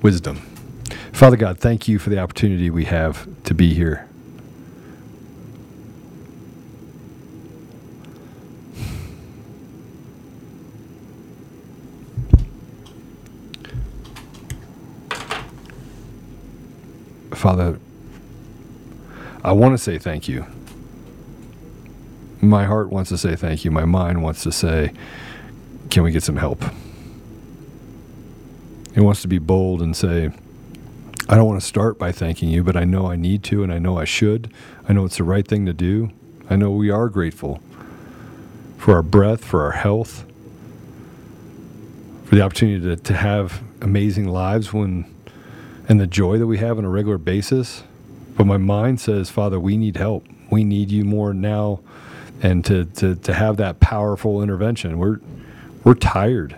Wisdom. 0.00 0.36
Father 1.12 1.36
God, 1.36 1.58
thank 1.58 1.86
you 1.86 1.98
for 1.98 2.08
the 2.08 2.18
opportunity 2.18 2.70
we 2.70 2.86
have 2.86 3.28
to 3.44 3.52
be 3.52 3.74
here. 3.74 4.08
Father, 17.34 17.78
I 19.44 19.52
want 19.52 19.74
to 19.74 19.78
say 19.78 19.98
thank 19.98 20.26
you. 20.26 20.46
My 22.40 22.64
heart 22.64 22.90
wants 22.90 23.10
to 23.10 23.18
say 23.18 23.36
thank 23.36 23.64
you. 23.64 23.70
My 23.70 23.84
mind 23.84 24.22
wants 24.22 24.42
to 24.42 24.52
say, 24.52 24.92
can 25.90 26.02
we 26.02 26.12
get 26.12 26.22
some 26.22 26.36
help? 26.36 26.62
It 28.94 29.00
wants 29.00 29.22
to 29.22 29.28
be 29.28 29.38
bold 29.38 29.82
and 29.82 29.96
say, 29.96 30.30
I 31.28 31.34
don't 31.34 31.46
want 31.46 31.60
to 31.60 31.66
start 31.66 31.98
by 31.98 32.12
thanking 32.12 32.48
you, 32.48 32.62
but 32.62 32.76
I 32.76 32.84
know 32.84 33.10
I 33.10 33.16
need 33.16 33.42
to 33.44 33.62
and 33.62 33.72
I 33.72 33.78
know 33.78 33.98
I 33.98 34.04
should. 34.04 34.52
I 34.88 34.92
know 34.92 35.04
it's 35.04 35.16
the 35.16 35.24
right 35.24 35.46
thing 35.46 35.66
to 35.66 35.72
do. 35.72 36.10
I 36.48 36.56
know 36.56 36.70
we 36.70 36.90
are 36.90 37.08
grateful 37.08 37.60
for 38.78 38.94
our 38.94 39.02
breath, 39.02 39.44
for 39.44 39.62
our 39.64 39.72
health, 39.72 40.24
for 42.24 42.36
the 42.36 42.42
opportunity 42.42 42.80
to, 42.84 42.96
to 42.96 43.14
have 43.14 43.62
amazing 43.80 44.28
lives 44.28 44.72
when 44.72 45.12
and 45.88 46.00
the 46.00 46.06
joy 46.06 46.38
that 46.38 46.46
we 46.46 46.58
have 46.58 46.78
on 46.78 46.84
a 46.84 46.88
regular 46.88 47.18
basis. 47.18 47.82
But 48.36 48.46
my 48.46 48.56
mind 48.56 49.00
says, 49.00 49.30
Father, 49.30 49.58
we 49.58 49.76
need 49.76 49.96
help. 49.96 50.26
We 50.50 50.64
need 50.64 50.90
you 50.90 51.04
more 51.04 51.32
now 51.32 51.80
and 52.42 52.64
to, 52.64 52.84
to, 52.84 53.16
to 53.16 53.34
have 53.34 53.56
that 53.58 53.80
powerful 53.80 54.42
intervention. 54.42 54.98
We're 54.98 55.20
we're 55.84 55.94
tired. 55.94 56.56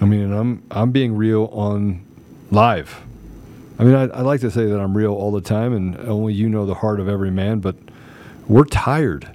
I 0.00 0.06
mean, 0.06 0.32
I'm 0.32 0.62
I'm 0.70 0.90
being 0.90 1.16
real 1.16 1.46
on 1.52 2.04
live. 2.50 3.02
I 3.78 3.84
mean, 3.84 3.94
I, 3.94 4.04
I 4.04 4.20
like 4.20 4.40
to 4.40 4.50
say 4.50 4.66
that 4.66 4.78
I'm 4.78 4.96
real 4.96 5.12
all 5.12 5.32
the 5.32 5.40
time, 5.40 5.72
and 5.74 5.96
only 6.08 6.32
you 6.32 6.48
know 6.48 6.66
the 6.66 6.74
heart 6.74 7.00
of 7.00 7.08
every 7.08 7.30
man. 7.30 7.60
But 7.60 7.76
we're 8.48 8.64
tired. 8.64 9.34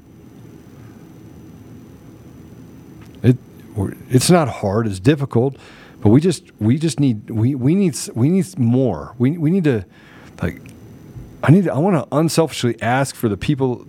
we're, 3.80 3.94
it's 4.10 4.30
not 4.30 4.48
hard. 4.48 4.88
It's 4.88 5.00
difficult, 5.00 5.58
but 6.02 6.10
we 6.10 6.22
just 6.22 6.52
we 6.60 6.78
just 6.78 7.00
need 7.00 7.30
we 7.30 7.56
we 7.56 7.76
need 7.76 7.98
we 8.14 8.30
need 8.30 8.58
more. 8.60 9.16
We 9.18 9.38
we 9.38 9.50
need 9.50 9.64
to 9.64 9.86
like 10.42 10.62
I 11.44 11.52
need 11.52 11.68
I 11.70 11.78
want 11.78 11.96
to 11.96 12.16
unselfishly 12.16 12.82
ask 12.82 13.16
for 13.16 13.30
the 13.30 13.38
people 13.38 13.88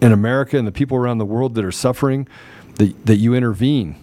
in 0.00 0.12
America 0.12 0.58
and 0.58 0.66
the 0.66 0.72
people 0.72 0.96
around 0.96 1.18
the 1.18 1.24
world 1.24 1.54
that 1.54 1.64
are 1.64 1.72
suffering 1.72 2.28
that 2.76 3.06
that 3.06 3.16
you 3.16 3.34
intervene 3.34 3.96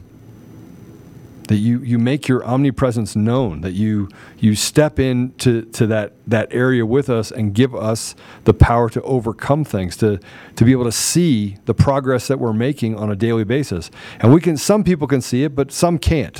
that 1.52 1.58
you, 1.58 1.80
you 1.80 2.00
make 2.00 2.30
your 2.30 2.46
omnipresence 2.46 3.14
known, 3.14 3.60
that 3.60 3.74
you 3.74 4.08
you 4.40 4.56
step 4.56 5.00
into 5.00 5.64
to 5.64 5.86
that 5.88 6.14
that 6.26 6.48
area 6.52 6.86
with 6.86 7.10
us 7.10 7.30
and 7.30 7.54
give 7.54 7.76
us 7.76 8.16
the 8.46 8.54
power 8.54 8.90
to 8.90 9.02
overcome 9.02 9.66
things, 9.66 9.98
to 9.98 10.18
to 10.56 10.64
be 10.64 10.72
able 10.72 10.86
to 10.86 10.94
see 10.94 11.58
the 11.66 11.74
progress 11.74 12.30
that 12.30 12.40
we're 12.40 12.54
making 12.54 12.96
on 12.96 13.12
a 13.12 13.18
daily 13.18 13.44
basis. 13.44 13.92
And 14.22 14.34
we 14.34 14.40
can 14.40 14.56
some 14.56 14.86
people 14.86 15.08
can 15.08 15.20
see 15.20 15.44
it, 15.44 15.54
but 15.54 15.74
some 15.74 15.98
can't. 15.98 16.40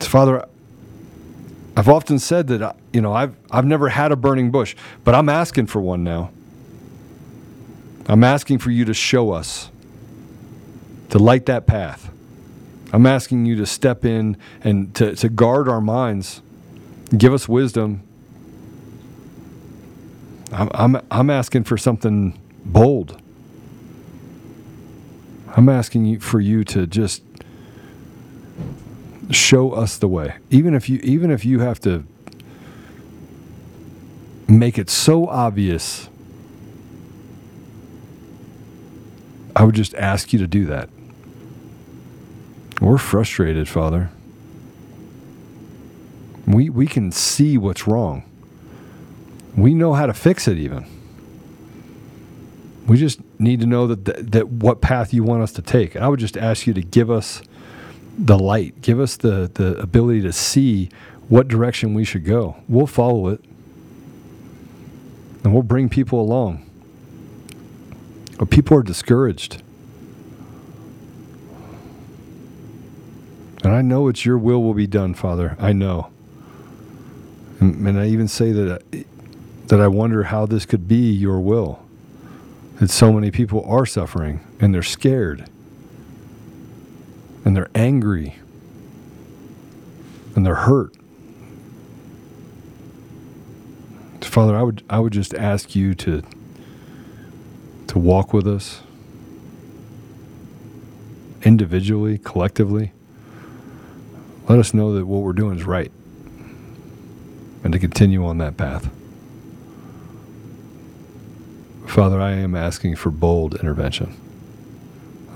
Father, 0.00 0.48
I've 1.78 1.88
often 1.88 2.18
said 2.18 2.48
that 2.48 2.60
uh, 2.60 2.72
you 2.92 3.00
know 3.00 3.12
I've 3.12 3.36
I've 3.52 3.64
never 3.64 3.88
had 3.88 4.10
a 4.10 4.16
burning 4.16 4.50
bush, 4.50 4.74
but 5.04 5.14
I'm 5.14 5.28
asking 5.28 5.68
for 5.68 5.80
one 5.80 6.02
now. 6.02 6.32
I'm 8.08 8.24
asking 8.24 8.58
for 8.58 8.72
you 8.72 8.84
to 8.86 8.92
show 8.92 9.30
us, 9.30 9.70
to 11.10 11.20
light 11.20 11.46
that 11.46 11.68
path. 11.68 12.10
I'm 12.92 13.06
asking 13.06 13.46
you 13.46 13.54
to 13.56 13.66
step 13.66 14.04
in 14.04 14.36
and 14.62 14.92
to, 14.96 15.14
to 15.16 15.28
guard 15.28 15.68
our 15.68 15.80
minds, 15.80 16.42
give 17.16 17.32
us 17.32 17.48
wisdom. 17.48 18.02
I'm, 20.50 20.70
I'm, 20.72 21.06
I'm 21.10 21.30
asking 21.30 21.64
for 21.64 21.76
something 21.76 22.36
bold. 22.64 23.22
I'm 25.54 25.68
asking 25.68 26.06
you 26.06 26.18
for 26.18 26.40
you 26.40 26.64
to 26.64 26.86
just 26.88 27.22
show 29.30 29.72
us 29.72 29.98
the 29.98 30.08
way. 30.08 30.36
Even 30.50 30.74
if 30.74 30.88
you 30.88 30.98
even 31.02 31.30
if 31.30 31.44
you 31.44 31.60
have 31.60 31.80
to 31.80 32.04
make 34.48 34.78
it 34.78 34.88
so 34.88 35.26
obvious, 35.26 36.08
I 39.54 39.64
would 39.64 39.74
just 39.74 39.94
ask 39.94 40.32
you 40.32 40.38
to 40.38 40.46
do 40.46 40.66
that. 40.66 40.88
We're 42.80 42.98
frustrated, 42.98 43.68
Father. 43.68 44.10
We, 46.46 46.70
we 46.70 46.86
can 46.86 47.12
see 47.12 47.58
what's 47.58 47.86
wrong. 47.86 48.22
We 49.56 49.74
know 49.74 49.94
how 49.94 50.06
to 50.06 50.14
fix 50.14 50.46
it, 50.46 50.56
even. 50.58 50.86
We 52.86 52.96
just 52.96 53.20
need 53.38 53.60
to 53.60 53.66
know 53.66 53.88
that, 53.88 54.04
that, 54.04 54.32
that 54.32 54.48
what 54.48 54.80
path 54.80 55.12
you 55.12 55.24
want 55.24 55.42
us 55.42 55.52
to 55.52 55.62
take. 55.62 55.96
I 55.96 56.08
would 56.08 56.20
just 56.20 56.36
ask 56.36 56.66
you 56.66 56.72
to 56.72 56.82
give 56.82 57.10
us 57.10 57.42
the 58.18 58.38
light, 58.38 58.82
give 58.82 58.98
us 58.98 59.16
the, 59.16 59.50
the 59.54 59.78
ability 59.78 60.20
to 60.22 60.32
see 60.32 60.90
what 61.28 61.46
direction 61.46 61.94
we 61.94 62.04
should 62.04 62.24
go. 62.24 62.56
We'll 62.68 62.86
follow 62.86 63.28
it, 63.28 63.42
and 65.44 65.54
we'll 65.54 65.62
bring 65.62 65.88
people 65.88 66.20
along. 66.20 66.68
But 68.38 68.50
people 68.50 68.76
are 68.76 68.82
discouraged. 68.82 69.62
And 73.64 73.72
I 73.74 73.82
know 73.82 74.08
it's 74.08 74.24
your 74.24 74.38
will 74.38 74.62
will 74.62 74.74
be 74.74 74.86
done, 74.86 75.14
Father. 75.14 75.56
I 75.58 75.72
know. 75.72 76.10
And, 77.60 77.86
and 77.86 77.98
I 77.98 78.06
even 78.06 78.28
say 78.28 78.52
that 78.52 78.82
that 79.66 79.80
I 79.80 79.88
wonder 79.88 80.24
how 80.24 80.46
this 80.46 80.64
could 80.64 80.88
be 80.88 81.10
your 81.12 81.40
will. 81.40 81.84
That 82.76 82.90
so 82.90 83.12
many 83.12 83.30
people 83.30 83.64
are 83.66 83.84
suffering 83.84 84.40
and 84.60 84.72
they're 84.72 84.82
scared. 84.82 85.48
And 87.48 87.56
they're 87.56 87.70
angry. 87.74 88.34
And 90.36 90.44
they're 90.44 90.54
hurt. 90.54 90.94
Father, 94.20 94.54
I 94.54 94.62
would 94.62 94.82
I 94.90 94.98
would 95.00 95.14
just 95.14 95.32
ask 95.32 95.74
you 95.74 95.94
to 95.94 96.22
to 97.86 97.98
walk 97.98 98.34
with 98.34 98.46
us 98.46 98.82
individually, 101.42 102.18
collectively 102.18 102.92
let 104.48 104.58
us 104.58 104.74
know 104.74 104.94
that 104.94 105.06
what 105.06 105.22
we're 105.22 105.32
doing 105.32 105.58
is 105.58 105.64
right 105.64 105.90
and 107.64 107.72
to 107.72 107.78
continue 107.78 108.26
on 108.26 108.36
that 108.36 108.58
path. 108.58 108.90
Father, 111.86 112.20
I 112.20 112.32
am 112.32 112.54
asking 112.54 112.96
for 112.96 113.10
bold 113.10 113.54
intervention. 113.54 114.14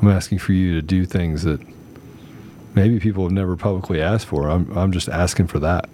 I'm 0.01 0.09
asking 0.09 0.41
for 0.41 0.53
you 0.53 0.75
to 0.75 0.83
do 0.83 1.07
things 1.07 1.45
that 1.45 1.61
maybe 2.74 2.99
people 2.99 3.24
have 3.24 3.32
never 3.32 3.57
publicly 3.57 4.01
asked 4.01 4.27
for. 4.27 4.49
I'm, 4.49 4.77
I'm 4.77 4.93
just 4.93 5.09
asking 5.09 5.49
for 5.49 5.59
that. 5.61 5.89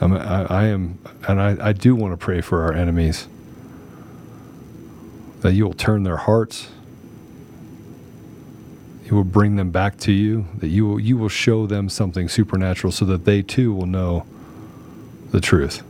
I'm, 0.00 0.12
I, 0.12 0.44
I 0.44 0.64
am, 0.66 0.98
and 1.26 1.40
I, 1.40 1.68
I 1.68 1.72
do 1.72 1.94
want 1.94 2.12
to 2.12 2.16
pray 2.16 2.40
for 2.40 2.62
our 2.62 2.72
enemies 2.72 3.28
that 5.40 5.54
you 5.54 5.64
will 5.64 5.74
turn 5.74 6.02
their 6.02 6.16
hearts 6.16 6.68
he 9.08 9.14
will 9.14 9.24
bring 9.24 9.56
them 9.56 9.70
back 9.70 9.96
to 10.00 10.12
you, 10.12 10.44
that 10.56 10.68
you 10.68 10.86
will, 10.86 11.00
you 11.00 11.16
will 11.16 11.30
show 11.30 11.66
them 11.66 11.88
something 11.88 12.28
supernatural 12.28 12.92
so 12.92 13.06
that 13.06 13.24
they 13.24 13.40
too 13.40 13.72
will 13.72 13.86
know 13.86 14.26
the 15.30 15.40
truth. 15.40 15.82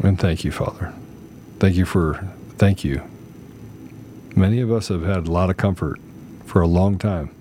And 0.00 0.18
thank 0.18 0.44
you, 0.44 0.52
Father. 0.52 0.92
Thank 1.58 1.76
you 1.76 1.84
for, 1.84 2.28
thank 2.58 2.84
you. 2.84 3.02
Many 4.34 4.60
of 4.60 4.72
us 4.72 4.88
have 4.88 5.02
had 5.02 5.28
a 5.28 5.30
lot 5.30 5.50
of 5.50 5.56
comfort 5.56 6.00
for 6.46 6.60
a 6.60 6.66
long 6.66 6.98
time. 6.98 7.34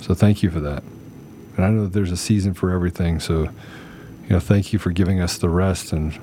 So 0.00 0.14
thank 0.14 0.42
you 0.42 0.50
for 0.50 0.60
that. 0.60 0.82
And 1.56 1.64
I 1.64 1.70
know 1.70 1.84
that 1.84 1.92
there's 1.92 2.12
a 2.12 2.16
season 2.16 2.54
for 2.54 2.70
everything. 2.70 3.18
So, 3.18 3.44
you 4.24 4.30
know, 4.30 4.40
thank 4.40 4.72
you 4.72 4.78
for 4.78 4.90
giving 4.90 5.20
us 5.20 5.38
the 5.38 5.48
rest 5.48 5.92
and 5.92 6.18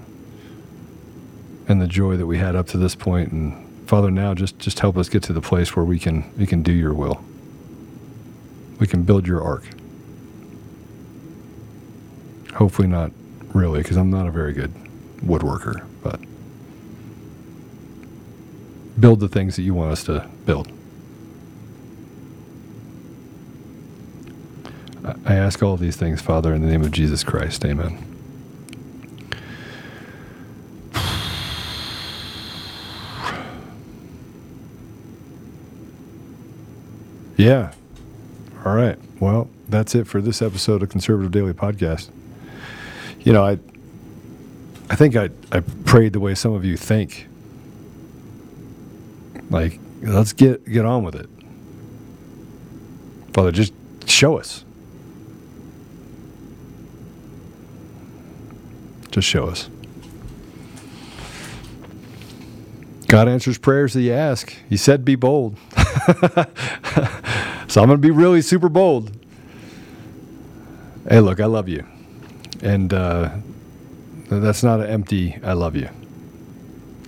and 1.68 1.82
the 1.82 1.88
joy 1.88 2.18
that 2.18 2.26
we 2.26 2.38
had 2.38 2.56
up 2.56 2.68
to 2.68 2.78
this 2.78 2.94
point. 2.94 3.32
And 3.32 3.88
Father, 3.90 4.12
now 4.12 4.34
just 4.34 4.60
just 4.60 4.80
help 4.80 4.98
us 4.98 5.10
get 5.10 5.24
to 5.24 5.34
the 5.34 5.42
place 5.42 5.76
where 5.76 5.86
we 5.86 5.98
can 6.00 6.32
we 6.38 6.46
can 6.46 6.62
do 6.62 6.72
your 6.72 6.94
will. 6.94 7.24
We 8.80 8.88
can 8.88 9.04
build 9.04 9.26
your 9.26 9.42
ark. 9.42 9.66
Hopefully 12.54 12.88
not 12.88 13.12
really, 13.54 13.82
because 13.82 13.98
I'm 13.98 14.10
not 14.10 14.28
a 14.28 14.32
very 14.32 14.54
good 14.54 14.74
woodworker, 15.24 15.86
but 16.02 16.20
build 19.00 19.20
the 19.20 19.28
things 19.28 19.56
that 19.56 19.64
you 19.64 19.74
want 19.74 19.92
us 19.92 20.04
to 20.06 20.28
build. 20.46 20.72
I 25.26 25.36
ask 25.36 25.62
all 25.62 25.76
these 25.76 25.98
things, 25.98 26.22
Father, 26.22 26.54
in 26.54 26.62
the 26.62 26.68
name 26.68 26.82
of 26.82 26.92
Jesus 26.92 27.24
Christ. 27.24 27.66
Amen. 27.66 27.98
Yeah. 37.36 37.74
All 38.64 38.76
right. 38.76 38.98
Well, 39.20 39.50
that's 39.68 39.96
it 39.96 40.06
for 40.08 40.22
this 40.22 40.42
episode 40.42 40.84
of 40.84 40.90
Conservative 40.90 41.32
Daily 41.32 41.52
Podcast. 41.52 42.10
You 43.24 43.34
know, 43.34 43.46
I 43.46 43.58
I 44.90 44.96
think 44.96 45.16
I 45.16 45.30
I 45.52 45.62
prayed 45.62 46.14
the 46.14 46.20
way 46.20 46.36
some 46.36 46.54
of 46.54 46.66
you 46.66 46.78
think. 46.78 47.28
Like, 49.50 49.80
let's 50.02 50.34
get 50.34 50.66
get 50.66 50.86
on 50.86 51.04
with 51.04 51.16
it. 51.16 51.30
Father, 53.34 53.52
just 53.52 53.74
show 54.06 54.38
us. 54.38 54.64
Just 59.12 59.28
show 59.28 59.46
us. 59.48 59.70
God 63.08 63.28
answers 63.28 63.60
prayers 63.60 63.94
that 63.94 64.02
you 64.02 64.12
ask. 64.12 64.56
He 64.68 64.76
said, 64.76 65.06
be 65.06 65.14
bold. 65.14 65.56
so 67.68 67.82
I'm 67.82 67.88
going 67.88 67.90
to 67.90 67.98
be 67.98 68.10
really 68.10 68.42
super 68.42 68.70
bold. 68.70 69.12
Hey, 71.08 71.20
look, 71.20 71.40
I 71.40 71.46
love 71.46 71.70
you. 71.70 71.86
And 72.64 72.94
uh, 72.94 73.30
that's 74.30 74.64
not 74.64 74.80
an 74.80 74.88
empty, 74.88 75.38
I 75.44 75.54
love 75.54 75.76
you. 75.76 75.90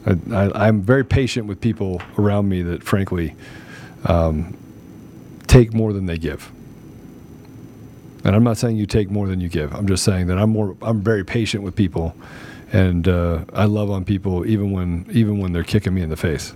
I, 0.06 0.68
am 0.68 0.82
very 0.82 1.03
patient 1.03 1.48
with 1.48 1.61
people 1.61 2.02
around 2.19 2.48
me 2.48 2.61
that, 2.61 2.84
frankly, 2.84 3.36
um, 4.03 4.56
take 5.48 5.73
more 5.73 5.94
than 5.94 6.06
they 6.06 6.18
give. 6.18 6.52
And 8.23 8.36
I'm 8.36 8.44
not 8.44 8.57
saying 8.57 8.76
you 8.76 8.86
take 8.86 9.10
more 9.10 9.27
than 9.27 9.40
you 9.40 9.49
give. 9.49 9.73
I'm 9.73 9.88
just 9.88 10.03
saying 10.03 10.27
that 10.27 10.38
I'm 10.38 10.49
more. 10.49 10.76
I'm 10.82 11.02
very 11.02 11.23
patient 11.23 11.64
with 11.64 11.76
people, 11.76 12.15
and 12.72 13.07
uh, 13.07 13.45
I 13.53 13.65
love 13.65 13.90
on 13.91 14.03
people 14.03 14.45
even 14.45 14.72
when 14.72 15.07
even 15.11 15.40
when 15.40 15.53
they're 15.53 15.64
kicking 15.64 15.94
me 15.94 16.02
in 16.02 16.10
the 16.10 16.18
face. 16.18 16.53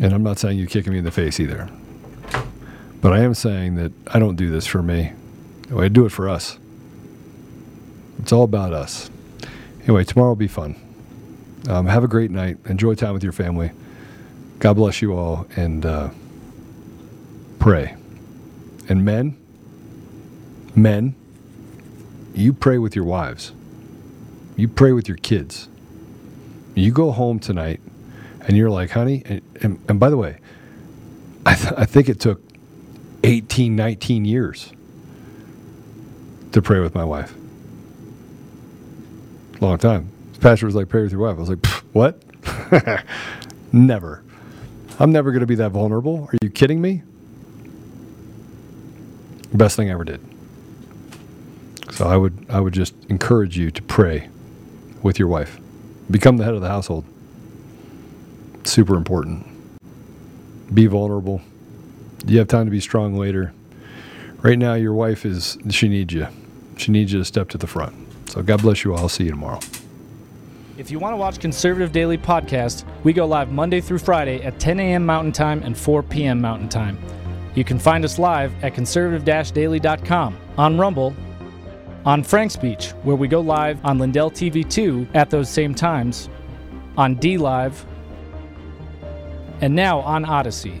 And 0.00 0.12
I'm 0.12 0.22
not 0.22 0.38
saying 0.38 0.58
you're 0.58 0.68
kicking 0.68 0.92
me 0.92 1.00
in 1.00 1.04
the 1.04 1.10
face 1.10 1.40
either. 1.40 1.68
But 3.00 3.12
I 3.12 3.20
am 3.20 3.34
saying 3.34 3.74
that 3.76 3.92
I 4.06 4.20
don't 4.20 4.36
do 4.36 4.48
this 4.48 4.66
for 4.66 4.82
me. 4.82 5.12
I 5.76 5.88
do 5.88 6.06
it 6.06 6.10
for 6.10 6.28
us. 6.28 6.58
It's 8.18 8.32
all 8.32 8.44
about 8.44 8.72
us. 8.72 9.10
Anyway, 9.82 10.04
tomorrow 10.04 10.30
will 10.30 10.36
be 10.36 10.48
fun. 10.48 10.76
Um, 11.68 11.86
have 11.86 12.04
a 12.04 12.08
great 12.08 12.30
night. 12.30 12.58
Enjoy 12.66 12.94
time 12.94 13.14
with 13.14 13.22
your 13.22 13.32
family. 13.32 13.70
God 14.58 14.74
bless 14.74 15.00
you 15.02 15.12
all 15.14 15.46
and 15.56 15.84
uh, 15.84 16.10
pray. 17.58 17.96
And 18.88 19.04
men, 19.04 19.36
men, 20.74 21.14
you 22.34 22.52
pray 22.52 22.78
with 22.78 22.96
your 22.96 23.04
wives. 23.04 23.52
You 24.56 24.68
pray 24.68 24.92
with 24.92 25.08
your 25.08 25.16
kids. 25.16 25.68
You 26.74 26.90
go 26.92 27.10
home 27.10 27.38
tonight 27.38 27.80
and 28.40 28.56
you're 28.56 28.70
like, 28.70 28.90
honey, 28.90 29.22
and, 29.26 29.42
and, 29.62 29.84
and 29.88 30.00
by 30.00 30.10
the 30.10 30.16
way, 30.16 30.38
I, 31.44 31.54
th- 31.54 31.74
I 31.76 31.84
think 31.84 32.08
it 32.08 32.20
took 32.20 32.42
18, 33.24 33.76
19 33.76 34.24
years 34.24 34.72
to 36.52 36.62
pray 36.62 36.80
with 36.80 36.94
my 36.94 37.04
wife. 37.04 37.34
Long 39.60 39.78
time. 39.78 40.10
The 40.34 40.40
pastor 40.40 40.66
was 40.66 40.74
like, 40.74 40.88
pray 40.88 41.02
with 41.02 41.12
your 41.12 41.20
wife. 41.20 41.36
I 41.36 41.40
was 41.40 41.48
like, 41.48 41.66
what? 41.92 42.22
never. 43.72 44.22
I'm 45.00 45.12
never 45.12 45.30
going 45.32 45.40
to 45.40 45.46
be 45.46 45.56
that 45.56 45.70
vulnerable. 45.70 46.28
Are 46.32 46.36
you 46.42 46.50
kidding 46.50 46.80
me? 46.80 47.02
Best 49.52 49.76
thing 49.76 49.88
I 49.90 49.92
ever 49.92 50.04
did. 50.04 50.20
So 51.92 52.06
I 52.06 52.16
would 52.16 52.46
I 52.48 52.60
would 52.60 52.74
just 52.74 52.94
encourage 53.08 53.56
you 53.56 53.70
to 53.70 53.82
pray 53.82 54.28
with 55.02 55.18
your 55.18 55.28
wife. 55.28 55.58
Become 56.10 56.36
the 56.36 56.44
head 56.44 56.54
of 56.54 56.60
the 56.60 56.68
household. 56.68 57.04
Super 58.64 58.96
important. 58.96 59.46
Be 60.72 60.86
vulnerable. 60.86 61.40
You 62.26 62.38
have 62.38 62.48
time 62.48 62.66
to 62.66 62.70
be 62.70 62.80
strong 62.80 63.14
later. 63.14 63.52
Right 64.42 64.58
now 64.58 64.74
your 64.74 64.92
wife 64.92 65.24
is 65.24 65.58
she 65.70 65.88
needs 65.88 66.12
you. 66.12 66.28
She 66.76 66.92
needs 66.92 67.12
you 67.12 67.18
to 67.18 67.24
step 67.24 67.48
to 67.50 67.58
the 67.58 67.66
front. 67.66 67.96
So 68.28 68.42
God 68.42 68.62
bless 68.62 68.84
you 68.84 68.92
all. 68.92 69.00
I'll 69.00 69.08
see 69.08 69.24
you 69.24 69.30
tomorrow. 69.30 69.58
If 70.76 70.92
you 70.92 71.00
want 71.00 71.12
to 71.12 71.16
watch 71.16 71.40
Conservative 71.40 71.90
Daily 71.90 72.16
Podcast, 72.16 72.84
we 73.02 73.12
go 73.12 73.26
live 73.26 73.50
Monday 73.50 73.80
through 73.80 73.98
Friday 73.98 74.42
at 74.42 74.60
10 74.60 74.78
a.m. 74.78 75.04
Mountain 75.04 75.32
Time 75.32 75.62
and 75.64 75.76
4 75.76 76.04
p.m. 76.04 76.40
Mountain 76.40 76.68
Time. 76.68 76.98
You 77.56 77.64
can 77.64 77.80
find 77.80 78.04
us 78.04 78.18
live 78.18 78.52
at 78.62 78.74
conservative-daily.com, 78.74 80.36
on 80.56 80.78
Rumble, 80.78 81.16
on 82.04 82.22
FrankSpeech, 82.22 82.92
where 83.02 83.16
we 83.16 83.26
go 83.26 83.40
live 83.40 83.84
on 83.84 83.98
Lindell 83.98 84.30
TV 84.30 84.68
2 84.68 85.08
at 85.14 85.30
those 85.30 85.48
same 85.48 85.74
times, 85.74 86.28
on 86.96 87.16
DLive, 87.16 87.84
and 89.60 89.74
now 89.74 89.98
on 90.00 90.24
Odysee. 90.24 90.80